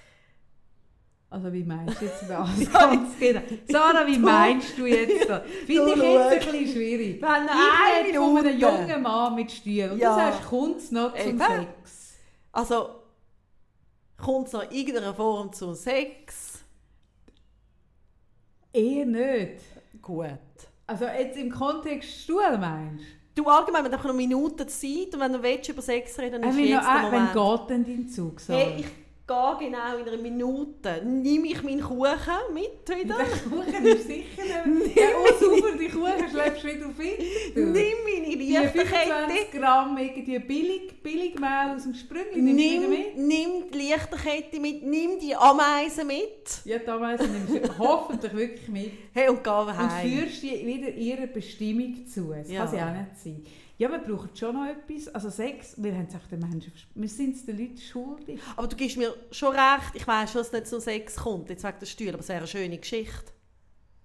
Also 1.31 1.53
wie 1.53 1.63
meinst 1.63 2.01
du 2.01 2.05
jetzt 2.05 2.27
das? 2.27 2.49
Genau. 3.19 3.41
Sarah, 3.67 4.07
wie 4.07 4.17
meinst 4.17 4.75
du 4.77 4.85
jetzt 4.87 5.29
das? 5.29 5.43
Finde 5.65 5.89
ich 5.91 5.95
Du 5.95 6.03
jetzt 6.03 6.31
ein 6.31 6.39
bisschen 6.39 6.67
schwierig. 6.73 7.21
Wenn 7.21 7.45
Ich 7.45 8.07
rede 8.07 8.17
von 8.17 8.37
einem 8.37 8.59
jungen 8.59 9.01
Mann 9.03 9.35
mit 9.35 9.51
Stühlen. 9.51 9.91
Und 9.91 9.99
Ja. 9.99 10.09
du 10.15 10.15
sagst, 10.33 10.49
kommt 10.49 10.77
es 10.77 10.91
noch 10.91 11.15
zum 11.15 11.29
Eben. 11.29 11.39
Sex? 11.39 12.15
Also, 12.51 12.89
kommt 14.17 14.47
es 14.47 14.53
noch 14.53 14.63
in 14.63 14.71
irgendeiner 14.71 15.13
Form 15.13 15.53
zum 15.53 15.75
Sex? 15.75 16.63
Eher 18.73 19.05
nicht. 19.05 19.61
Gut. 20.01 20.27
Also 20.87 21.05
jetzt 21.05 21.37
im 21.37 21.51
Kontext 21.51 22.09
Stuhl 22.23 22.57
meinst 22.57 23.05
Du 23.39 23.47
allgemein, 23.49 23.83
wenn 23.85 23.91
du 23.91 23.97
noch 23.97 24.13
Minuten 24.13 24.67
Zeit 24.67 25.13
und 25.13 25.19
wenn 25.21 25.31
du 25.33 25.41
willst, 25.41 25.69
über 25.69 25.81
Sex 25.81 26.17
reden 26.19 26.41
dann 26.41 26.43
Äh, 26.43 26.49
ist 26.49 26.57
jetzt 26.69 26.87
der 26.87 26.93
noch- 27.03 27.11
Wenn 27.11 27.23
Moment. 27.25 27.59
geht 27.59 27.69
denn 27.69 27.85
dein 27.85 28.07
Zug, 28.09 28.39
Sarah? 28.41 28.59
Hey, 28.59 28.75
ich 28.79 28.85
gehe 29.29 29.67
genau 29.69 29.97
in 29.97 30.07
einer 30.07 30.17
Minute. 30.21 31.01
Nehme 31.05 31.47
ich 31.47 31.61
meinen 31.63 31.81
Kuchen 31.81 32.53
mit 32.53 32.89
wieder? 32.89 33.15
Der 33.17 33.25
Kuchen 33.49 33.85
ist 33.85 34.07
sicher 34.07 34.65
nicht. 34.65 34.95
Ja, 34.95 35.07
oh 35.23 35.33
super, 35.39 35.77
die 35.79 35.87
Kuchen 35.87 36.29
schleppst 36.31 36.63
du 36.63 36.67
wieder 36.67 36.87
auf 36.87 36.99
ihn. 36.99 37.15
Nimm 37.55 37.97
meine 38.03 38.25
Die 38.27 38.35
Lichterkette. 38.35 38.87
25 38.89 39.51
Gramm 39.51 39.97
irgendwie 39.97 40.39
billig, 40.39 41.01
billig 41.03 41.39
Mehl 41.39 41.75
aus 41.75 41.83
dem 41.83 41.93
Sprüngli, 41.93 42.41
Nimm, 42.41 42.89
mit? 42.89 43.17
nimm 43.17 43.71
die 43.71 43.77
Lichterkette 43.77 44.59
mit, 44.59 44.83
nimm 44.83 45.19
die 45.19 45.35
Ameisen 45.35 46.07
mit. 46.07 46.61
Ja, 46.65 46.79
damals 46.79 47.21
nimmst 47.21 47.67
du 47.67 47.77
hoffentlich 47.77 48.33
wirklich 48.33 48.67
mit. 48.69 48.91
Hey, 49.13 49.29
und 49.29 49.43
geh 49.43 49.49
Und 49.49 49.77
heim. 49.77 50.09
führst 50.09 50.41
die 50.43 50.65
wieder 50.65 50.89
ihrer 50.89 51.27
Bestimmung 51.27 52.05
zu. 52.07 52.33
Das 52.33 52.49
Ja. 52.51 52.65
kann 52.65 52.75
ja 52.75 52.89
auch 52.89 52.93
nicht 52.93 53.19
sein. 53.23 53.45
Ja, 53.79 53.89
wir 53.89 53.99
brauchen 53.99 54.29
schon 54.35 54.55
noch 54.55 54.65
etwas. 54.65 55.07
Also 55.15 55.29
Sex, 55.29 55.81
wir 55.81 55.93
haben 55.93 56.09
es 56.13 56.27
den 56.27 56.39
Menschen 56.39 56.73
Wir 56.95 57.07
sind 57.07 57.37
es 57.37 57.45
den 57.45 57.57
Leuten 57.57 57.77
schuldig. 57.77 58.41
Aber 58.57 58.67
du 58.67 58.75
gibst 58.75 58.97
mir 58.97 59.15
schon 59.31 59.55
recht, 59.55 59.95
ich 59.95 60.05
weiss 60.05 60.33
schon, 60.33 60.41
dass 60.41 60.51
nicht 60.51 60.67
zum 60.67 60.81
Sex 60.81 61.15
kommt, 61.15 61.49
jetzt 61.49 61.63
wegen 61.63 61.79
der 61.79 61.85
Stühle, 61.85 62.11
aber 62.11 62.19
es 62.19 62.27
wäre 62.27 62.39
eine 62.39 62.47
schöne 62.47 62.77
Geschichte. 62.77 63.31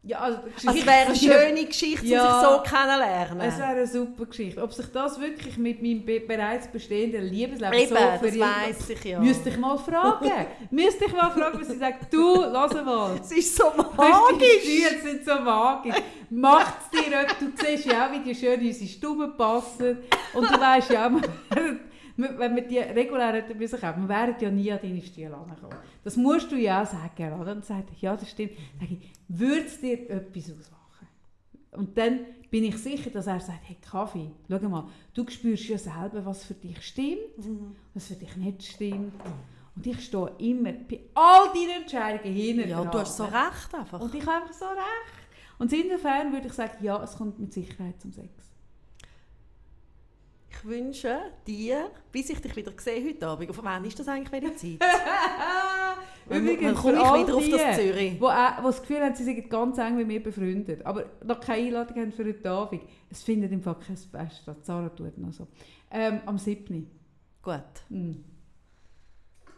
Ja, 0.07 0.19
also, 0.19 0.39
Also 0.67 0.79
es 0.79 0.87
wäre 0.87 1.07
eine 1.07 1.17
schöne 1.17 1.65
Geschichte, 1.65 2.05
um 2.05 2.11
Ja. 2.13 2.39
sich 2.41 2.49
so 2.49 2.63
kennenlernen. 2.77 3.41
Es 3.41 3.57
wäre 3.57 3.69
eine 3.69 3.87
super 3.87 4.27
Geschichte. 4.27 4.63
Ob 4.63 4.71
sich 4.71 4.85
das 4.93 5.19
wirklich 5.19 5.57
mit 5.57 5.81
meinem 5.81 6.05
be 6.05 6.21
bereits 6.21 6.69
bestehenden 6.69 7.25
Liebesleben 7.25 7.73
Eben, 7.73 7.89
so 7.89 7.95
das 7.95 8.21
verirrt- 8.21 8.41
weiss 8.41 8.91
ich 8.91 9.03
ja. 9.05 9.19
Müsste 9.19 9.49
ich 9.49 9.57
mal 9.57 9.79
fragen. 9.79 10.31
Müsste 10.71 11.07
ich 11.07 11.13
mal 11.15 11.31
fragen, 11.31 11.59
was 11.59 11.69
sie 11.69 11.79
sagt. 11.79 12.13
Du, 12.13 12.35
lass 12.53 12.75
mal. 12.75 13.19
Es 13.19 13.33
ist 13.33 13.57
so 13.57 13.65
Magisch! 13.97 14.39
Die 14.63 14.83
Stühle 14.83 15.01
sind 15.03 15.25
so 15.25 15.41
magisch. 15.41 15.97
Macht 16.29 16.75
es 16.93 17.01
dir? 17.01 17.27
Du 17.41 17.65
siehst 17.67 17.87
ja 17.87 18.07
auch, 18.07 18.13
wie 18.13 18.19
die 18.19 18.35
schön 18.35 18.61
in 18.61 18.67
unsere 18.67 18.87
Stube 18.91 19.29
passen. 19.29 19.99
Und 20.35 20.51
du 20.51 20.61
weißt 20.61 20.91
ja 20.91 21.07
auch, 21.07 21.13
wenn 22.17 22.55
wir 22.55 22.63
die 22.67 22.79
regulär 22.79 23.33
hätten 23.33 23.59
müssen 23.59 23.81
kaufen, 23.81 24.03
wir 24.03 24.09
wären 24.09 24.35
ja 24.41 24.51
nie 24.51 24.71
an 24.73 24.79
deine 24.81 25.03
Stühle 25.03 25.37
angekommen. 25.37 25.77
Das 26.03 26.17
musst 26.17 26.51
du 26.53 26.57
ja 26.57 26.83
auch 26.83 26.87
sagen. 26.87 27.41
Oder? 27.41 27.53
Und 27.53 27.65
sagt, 27.65 27.91
ja, 28.01 28.17
das 28.17 28.31
stimmt. 28.31 28.53
Dann 28.79 28.89
sage 28.89 29.01
ich, 29.01 29.13
würde 29.29 29.67
es 29.67 29.81
dir 29.81 30.11
etwas 30.11 30.45
ausmachen? 30.45 31.09
Und 31.73 31.99
dann 31.99 32.21
bin 32.51 32.65
ich 32.65 32.77
sicher, 32.79 33.11
dass 33.11 33.27
er 33.27 33.41
sagt, 33.41 33.61
hey 33.69 33.77
Kaffee, 33.81 34.31
schau 34.49 34.69
mal, 34.69 34.87
du 35.13 35.29
spürst 35.29 35.65
ja 35.69 35.77
selber, 35.77 36.25
was 36.25 36.45
für 36.45 36.55
dich 36.55 36.81
stimmt, 36.83 37.19
was 37.95 38.07
für 38.07 38.15
dich 38.15 38.37
nicht 38.37 38.63
stimmt. 38.63 39.13
Und 39.75 39.85
ich 39.85 40.05
stehe 40.05 40.31
immer 40.39 40.73
bei 40.73 41.01
all 41.15 41.53
deinen 41.53 41.83
Entscheidungen 41.83 42.33
hinten 42.33 42.69
Ja, 42.69 42.79
und 42.79 42.87
du 42.87 42.91
dran. 42.93 43.01
hast 43.01 43.17
so 43.17 43.25
recht 43.25 43.75
einfach. 43.75 44.01
Und 44.01 44.15
ich 44.15 44.25
habe 44.25 44.43
einfach 44.43 44.53
so 44.55 44.67
recht. 44.67 45.25
Und 45.59 45.73
insofern 45.73 46.33
würde 46.33 46.47
ich 46.47 46.53
sagen, 46.53 46.77
ja, 46.81 47.03
es 47.03 47.17
kommt 47.17 47.41
mit 47.41 47.53
Sicherheit 47.53 48.01
zum 48.01 48.13
Sex. 48.13 48.31
Ich 50.55 50.65
wünsche 50.65 51.21
dir, 51.47 51.91
bis 52.13 52.31
ich 52.31 52.41
dich 52.41 52.55
wieder 52.57 52.73
sehe 52.77 53.05
heute 53.05 53.27
Abend, 53.27 53.51
auf 53.51 53.63
wann 53.63 53.85
ist 53.85 53.99
das 53.99 54.09
eigentlich 54.09 54.33
welche 54.33 54.57
Zeit? 54.57 54.91
Übrigens, 56.27 56.63
wann 56.63 56.75
komme 56.75 56.97
ich 56.97 57.27
wieder 57.27 57.37
auf 57.37 57.49
das 57.49 57.77
Zürich? 57.77 58.21
Wo, 58.21 58.29
auch, 58.29 58.63
wo 58.63 58.67
das 58.69 58.81
Gefühl 58.81 59.01
haben, 59.01 59.15
sie 59.15 59.25
sind 59.25 59.51
ganz 59.51 59.79
eng 59.79 59.97
mit 59.97 60.07
mir 60.07 60.23
befreundet, 60.23 60.85
aber 60.87 61.07
noch 61.25 61.41
keine 61.41 61.67
Einladung 61.67 61.97
haben 61.99 62.13
für 62.13 62.25
heute 62.25 62.51
Abend. 62.51 62.83
Es 63.11 63.23
findet 63.23 63.53
im 63.53 63.63
Fall 63.63 63.77
kein 63.77 63.97
Fest 63.97 64.43
statt. 64.43 64.65
Sarah 64.65 64.89
tut 64.89 65.19
noch 65.19 65.33
so. 65.33 65.47
Ähm, 65.91 66.21
am 66.25 66.39
7. 66.39 66.91
Gut. 67.43 67.63
Mhm. 67.91 68.25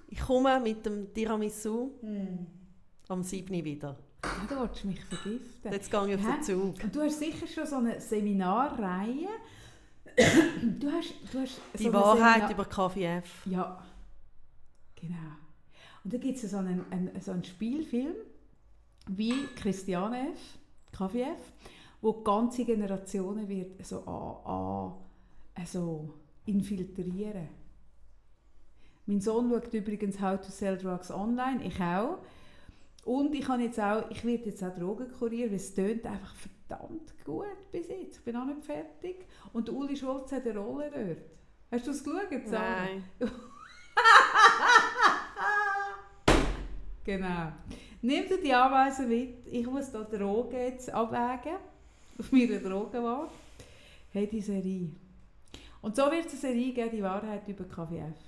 Ich 0.08 0.20
komme 0.20 0.58
mit 0.60 0.84
dem 0.86 1.12
Tiramisu 1.12 1.92
am 3.08 3.22
7. 3.22 3.64
wieder. 3.64 3.96
Ja, 4.24 4.46
du 4.48 4.60
willst 4.60 4.84
mich 4.84 5.04
vergiften. 5.04 5.72
Jetzt 5.72 5.90
gehe 5.90 6.08
ich 6.08 6.14
auf 6.16 6.34
den 6.34 6.42
Zug. 6.42 6.82
Und 6.82 6.94
du 6.94 7.00
hast 7.02 7.18
sicher 7.18 7.46
schon 7.46 7.66
so 7.66 7.76
eine 7.76 8.00
Seminarreihe. 8.00 9.28
Du 10.16 10.90
hast, 10.90 11.14
du 11.32 11.40
hast 11.40 11.60
Die 11.78 11.84
so 11.84 11.92
Wahrheit 11.92 12.48
Seminar- 12.48 12.50
über 12.52 12.64
KVF. 12.64 13.46
Ja, 13.46 13.82
genau. 14.94 15.14
Und 16.04 16.12
da 16.12 16.18
gibt 16.18 16.42
es 16.42 16.50
so 16.50 16.56
einen, 16.56 16.84
einen, 16.90 17.20
so 17.20 17.32
einen 17.32 17.44
Spielfilm 17.44 18.14
wie 19.08 19.46
Christiane 19.56 20.32
F., 20.32 20.58
KVF, 20.92 21.38
wo 22.00 22.12
ganze 22.22 22.64
Generationen 22.64 23.48
wird 23.48 23.84
so 23.84 24.00
an, 24.04 24.52
an, 24.52 24.92
also 25.54 26.14
infiltrieren. 26.46 27.48
Mein 29.06 29.20
Sohn 29.20 29.50
schaut 29.50 29.72
übrigens 29.72 30.20
How 30.20 30.40
to 30.40 30.50
Sell 30.50 30.78
Drugs 30.78 31.10
Online, 31.10 31.62
ich 31.64 31.80
auch. 31.80 32.18
Und 33.04 33.34
ich, 33.34 33.46
habe 33.46 33.62
jetzt 33.62 33.78
auch, 33.78 34.10
ich 34.10 34.24
werde 34.24 34.46
jetzt 34.46 34.64
auch 34.64 34.74
Drogenkurier, 34.74 35.48
weil 35.48 35.56
es 35.56 35.74
tönt 35.74 36.04
einfach 36.06 36.34
verdammt 36.66 37.24
gut 37.24 37.70
bis 37.70 37.88
jetzt. 37.88 38.18
Ich 38.18 38.24
bin 38.24 38.36
auch 38.36 38.44
nicht 38.44 38.64
fertig. 38.64 39.26
Und 39.52 39.68
Uli 39.70 39.96
Schulz 39.96 40.32
hat 40.32 40.46
eine 40.46 40.58
Rolle 40.58 40.90
dort. 40.90 41.18
Hast 41.70 41.86
du 41.86 41.90
es 41.90 42.02
geschaut? 42.02 42.46
Sarah? 42.46 42.84
Nein. 42.84 43.04
Genau. 47.04 47.52
Nimm 48.02 48.26
dir 48.26 48.42
die 48.42 48.52
Anweisung 48.52 49.06
mit. 49.06 49.46
Ich 49.46 49.64
muss 49.64 49.92
da 49.92 50.02
Drogen 50.02 50.56
jetzt 50.56 50.90
abwägen. 50.90 51.56
Auf 52.18 52.32
meiner 52.32 52.58
Drogenwahl. 52.58 53.28
Hey, 54.12 54.26
die 54.26 54.40
Serie. 54.40 54.90
Und 55.82 55.94
so 55.94 56.10
wird 56.10 56.26
es 56.26 56.32
eine 56.32 56.40
Serie 56.40 56.72
geben, 56.72 56.90
die 56.90 57.02
Wahrheit 57.04 57.46
über 57.46 57.62
KVF. 57.62 58.18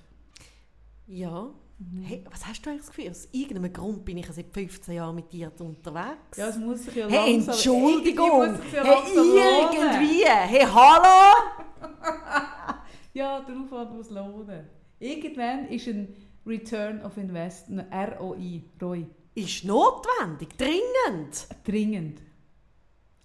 Ja. 1.07 1.49
Mhm. 1.79 2.01
Hey, 2.03 2.23
was 2.29 2.45
hast 2.45 2.65
du 2.65 2.69
eigentlich 2.69 2.85
das 2.85 2.95
Gefühl? 2.95 3.09
Aus 3.11 3.29
irgendeinem 3.31 3.71
Grund 3.71 4.03
bin 4.05 4.17
ich 4.17 4.27
seit 4.27 4.51
15 4.53 4.95
Jahren 4.95 5.15
mit 5.15 5.31
dir 5.31 5.51
unterwegs. 5.59 6.37
Ja, 6.37 6.49
es 6.49 6.57
muss 6.57 6.83
sich 6.83 6.95
ja 6.95 7.07
hey, 7.07 7.33
langsam... 7.33 7.53
Entschuldigung! 7.53 8.41
irgendwie 8.41 8.57
muss 8.59 8.65
sich 8.65 8.73
ja 8.73 8.83
Hey, 8.83 9.15
lohnen. 9.15 9.93
irgendwie! 9.93 10.25
Hey, 10.25 10.65
hallo! 10.65 11.33
Ja, 13.13 13.41
der 13.41 13.55
Aufwand 13.57 13.95
muss 13.95 14.09
lohnen. 14.11 14.67
Irgendwann 14.99 15.67
ist 15.69 15.87
ein 15.87 16.15
Return 16.45 17.01
of 17.03 17.17
Invest, 17.17 17.67
ein 17.69 17.79
ROI, 17.91 18.63
ROI, 18.81 19.07
Ist 19.35 19.63
notwendig, 19.65 20.49
dringend. 20.57 21.47
dringend. 21.65 22.21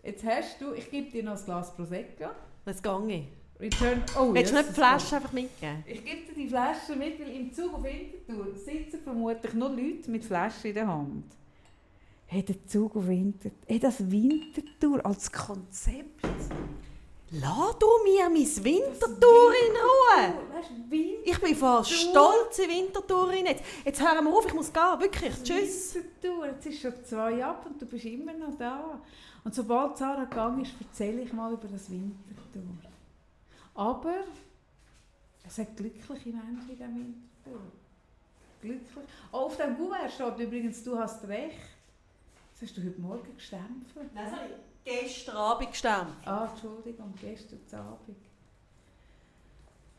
Jetzt 0.02 0.24
hast 0.24 0.60
du, 0.60 0.72
ich 0.72 0.90
gebe 0.90 1.10
dir 1.10 1.22
noch 1.22 1.38
ein 1.38 1.44
Glas 1.44 1.74
Prosecco. 1.76 2.30
Jetzt 2.66 2.82
gehe 2.82 3.06
ich. 3.08 3.24
Return, 3.60 4.02
oh, 4.18 4.34
Willst 4.34 4.50
du 4.50 4.56
nicht 4.56 4.66
yes, 4.66 4.68
die 4.68 4.74
Flasche 4.74 5.16
einfach 5.16 5.32
mitgeben? 5.32 5.84
Ich 5.86 6.04
gebe 6.04 6.22
dir 6.26 6.34
die 6.34 6.48
Flasche 6.48 6.96
mit, 6.96 7.20
weil 7.20 7.28
im 7.28 7.52
Zug 7.52 7.74
auf 7.74 7.84
Winterthur 7.84 8.54
sitzen 8.56 9.00
vermutlich 9.02 9.54
nur 9.54 9.70
Leute 9.70 10.10
mit 10.10 10.24
Flaschen 10.24 10.70
in 10.70 10.74
der 10.74 10.86
Hand. 10.88 11.24
Hey, 12.26 12.42
der 12.42 12.66
Zug 12.66 12.96
auf 12.96 13.06
Winter, 13.06 13.50
hey, 13.66 13.78
das 13.78 14.10
Wintertour 14.10 15.06
als 15.06 15.30
Konzept. 15.30 16.20
Lass 17.30 17.78
du 17.78 17.86
mir 18.04 18.28
mein 18.28 18.64
Wintertour 18.64 19.52
in 19.66 19.72
Ruhe. 19.72 20.34
Weißt 20.52 20.70
du, 20.70 20.90
Winter 20.90 21.20
Ich 21.24 21.38
bin 21.40 21.56
voll 21.56 21.84
stolz 21.84 22.58
in 22.58 22.70
Wintertour 22.70 23.28
rein. 23.28 23.46
Jetzt, 23.46 23.64
jetzt 23.84 24.00
hören 24.00 24.24
wir 24.24 24.32
auf, 24.32 24.46
ich 24.46 24.54
muss 24.54 24.72
gehen. 24.72 25.00
Wirklich. 25.00 25.32
Tschüss. 25.42 25.96
Wintertour. 25.96 26.46
Jetzt 26.46 26.66
ist 26.66 26.80
schon 26.80 26.92
zwei 27.04 27.44
ab 27.44 27.66
und 27.66 27.80
du 27.80 27.86
bist 27.86 28.04
immer 28.04 28.32
noch 28.34 28.56
da. 28.56 29.00
Und 29.42 29.54
sobald 29.54 29.96
Sarah 29.96 30.24
gegangen 30.24 30.62
ist, 30.62 30.72
erzähle 30.80 31.22
ich 31.22 31.32
mal 31.32 31.52
über 31.52 31.66
das 31.66 31.90
Wintertour. 31.90 32.83
Aber 33.74 34.24
es 35.46 35.58
hat 35.58 35.76
glückliche 35.76 36.30
Menschen 36.30 36.70
in 36.70 36.76
diesem 36.76 36.96
Wintertour. 36.96 37.60
Glücklich. 38.60 39.04
Oh, 39.32 39.36
auf 39.36 39.56
dem 39.56 39.76
Gouverneur 39.76 40.08
steht 40.08 40.38
übrigens, 40.38 40.82
du 40.84 40.98
hast 40.98 41.26
recht. 41.28 41.58
Das 42.52 42.62
hast 42.62 42.76
du 42.76 42.84
heute 42.84 43.00
Morgen 43.00 43.34
gestempelt. 43.34 44.14
Nein, 44.14 44.30
sorry. 44.30 44.50
Gestern 44.84 45.36
Abend 45.36 45.70
gestemmt. 45.70 46.26
Ah, 46.26 46.48
Entschuldigung, 46.50 47.14
gestern 47.20 47.80
Abend. 47.80 48.16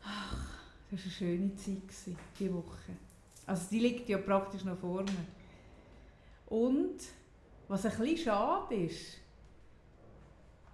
Ach, 0.02 0.60
das 0.90 1.00
war 1.00 1.04
eine 1.04 1.12
schöne 1.12 1.56
Zeit, 1.56 1.82
gewesen, 1.82 2.18
diese 2.38 2.54
Woche. 2.54 2.96
Also 3.46 3.66
die 3.70 3.80
liegt 3.80 4.08
ja 4.08 4.18
praktisch 4.18 4.64
noch 4.64 4.78
vor 4.78 5.02
mir. 5.02 5.26
Und, 6.46 7.00
was 7.68 7.84
ein 7.84 7.98
bisschen 7.98 8.18
schade 8.18 8.74
ist, 8.74 9.18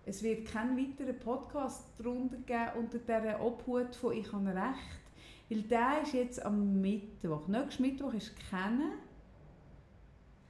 es 0.05 0.23
wird 0.23 0.47
keinen 0.51 0.77
weiteren 0.77 1.19
Podcast 1.19 1.85
darunter 1.99 2.37
geben 2.39 2.71
unter 2.79 2.99
dieser 2.99 3.41
Obhut 3.41 3.95
von 3.95 4.13
«Ich 4.13 4.33
habe 4.33 4.49
Recht», 4.49 5.01
weil 5.49 5.63
der 5.63 6.03
ist 6.03 6.13
jetzt 6.15 6.45
am 6.45 6.81
Mittwoch. 6.81 7.47
Nächsten 7.49 7.83
Mittwoch 7.83 8.13
ist 8.15 8.33
keiner. 8.51 8.93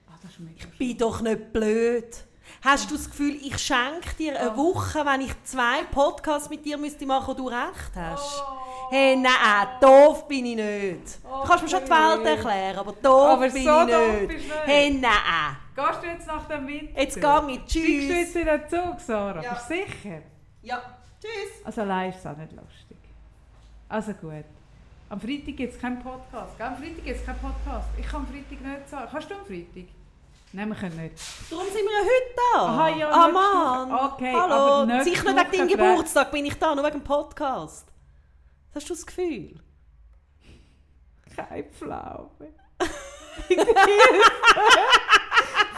Ah, 0.06 0.18
das 0.22 0.32
ist 0.32 0.40
Ich 0.56 0.78
bin 0.78 0.96
doch 0.96 1.20
nicht 1.20 1.52
blöd. 1.52 2.24
Hast 2.62 2.90
du 2.90 2.96
das 2.96 3.08
Gefühl, 3.08 3.36
ich 3.36 3.58
schenke 3.58 4.14
dir 4.18 4.38
eine 4.38 4.50
Ja. 4.50 4.56
Woche, 4.56 5.04
wenn 5.06 5.20
ich 5.20 5.32
zwei 5.44 5.84
Podcasts 5.90 6.50
mit 6.50 6.64
dir 6.64 6.76
müsste 6.76 7.06
machen, 7.06 7.28
wo 7.28 7.34
du 7.34 7.48
recht 7.48 7.92
hast? 7.94 8.42
Oh. 8.42 8.71
Hey, 8.94 9.16
nein, 9.16 9.68
doof 9.80 10.28
bin 10.28 10.44
ich 10.44 10.54
nicht. 10.54 11.18
Oh, 11.24 11.40
du 11.40 11.48
kannst 11.48 11.64
mir 11.64 11.70
schon 11.70 11.82
die 11.82 11.90
Welt 11.90 12.26
erklären, 12.26 12.76
aber 12.76 12.92
doof 12.92 13.26
Aber 13.30 13.48
bin 13.48 13.50
so 13.52 13.58
ich 13.58 13.64
doof 13.64 14.20
nicht. 14.20 14.28
nicht. 14.28 14.52
Hey, 14.66 14.90
nein. 14.90 15.56
Gehst 15.74 16.02
du 16.02 16.06
jetzt 16.08 16.26
nach 16.26 16.46
dem 16.46 16.66
Winter? 16.66 17.00
Jetzt 17.00 17.18
gehe 17.18 17.48
ich. 17.48 17.60
Steigst 17.62 17.74
du 17.74 17.78
jetzt 17.80 18.32
Tschüss. 18.32 18.36
in 18.36 18.44
den 18.46 18.68
Zug, 18.68 19.00
Sarah? 19.00 19.42
Ja. 19.42 19.54
Bist 19.54 19.70
du 19.70 19.74
sicher? 19.76 20.18
Ja, 20.60 20.82
tschüss. 21.18 21.64
Also 21.64 21.80
allein 21.80 22.10
ist 22.10 22.18
es 22.18 22.26
auch 22.26 22.36
nicht 22.36 22.52
lustig. 22.52 22.98
Also 23.88 24.12
gut. 24.12 24.44
Am 25.08 25.18
Freitag 25.18 25.56
gibt 25.56 25.72
es 25.74 25.80
keinen 25.80 25.98
Podcast. 26.02 26.58
Gell? 26.58 26.66
Am 26.66 26.76
Freitag 26.76 27.04
gibt 27.04 27.18
es 27.18 27.24
keinen 27.24 27.38
Podcast. 27.38 27.88
Ich 27.98 28.06
kann 28.06 28.20
am 28.20 28.26
Freitag 28.26 28.60
nicht 28.60 28.88
sagen. 28.90 29.08
Kannst 29.10 29.30
du 29.30 29.34
am 29.36 29.46
Freitag? 29.46 29.88
Nein, 30.52 30.68
wir 30.68 30.76
können 30.76 30.96
nicht. 31.02 31.14
Darum 31.50 31.64
sind 31.64 31.76
wir 31.76 31.92
ja 31.92 32.04
heute 32.04 32.34
da. 32.36 32.60
Aha, 32.66 32.88
ja, 32.90 33.10
ah, 33.10 33.28
Mann. 33.28 34.12
Okay, 34.12 34.34
Hallo. 34.34 34.54
aber 34.82 35.02
Sicher 35.02 35.32
nicht 35.32 35.52
wegen 35.52 35.68
deinem 35.68 35.78
Geburtstag 35.94 36.30
bin 36.30 36.44
ich 36.44 36.58
da, 36.58 36.74
nur 36.74 36.84
wegen 36.84 36.98
dem 36.98 37.04
Podcast 37.04 37.91
hast 38.74 38.90
du 38.90 38.94
das 38.94 39.06
Gefühl? 39.06 39.60
Keine 41.34 41.64
Pflaume. 41.64 42.52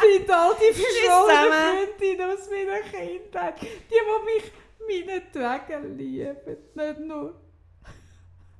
sind 0.04 0.30
all 0.30 0.54
die 0.54 0.72
verschollenen 0.72 1.52
Freundinnen 1.52 2.30
aus 2.30 2.50
meiner 2.50 2.80
Kindheit. 2.80 3.60
Die, 3.60 3.66
die 3.90 4.00
mich 4.24 4.52
meinen 4.88 5.32
Tagen 5.32 5.96
lieben. 5.96 6.56
Nicht 6.74 7.00
nur 7.00 7.34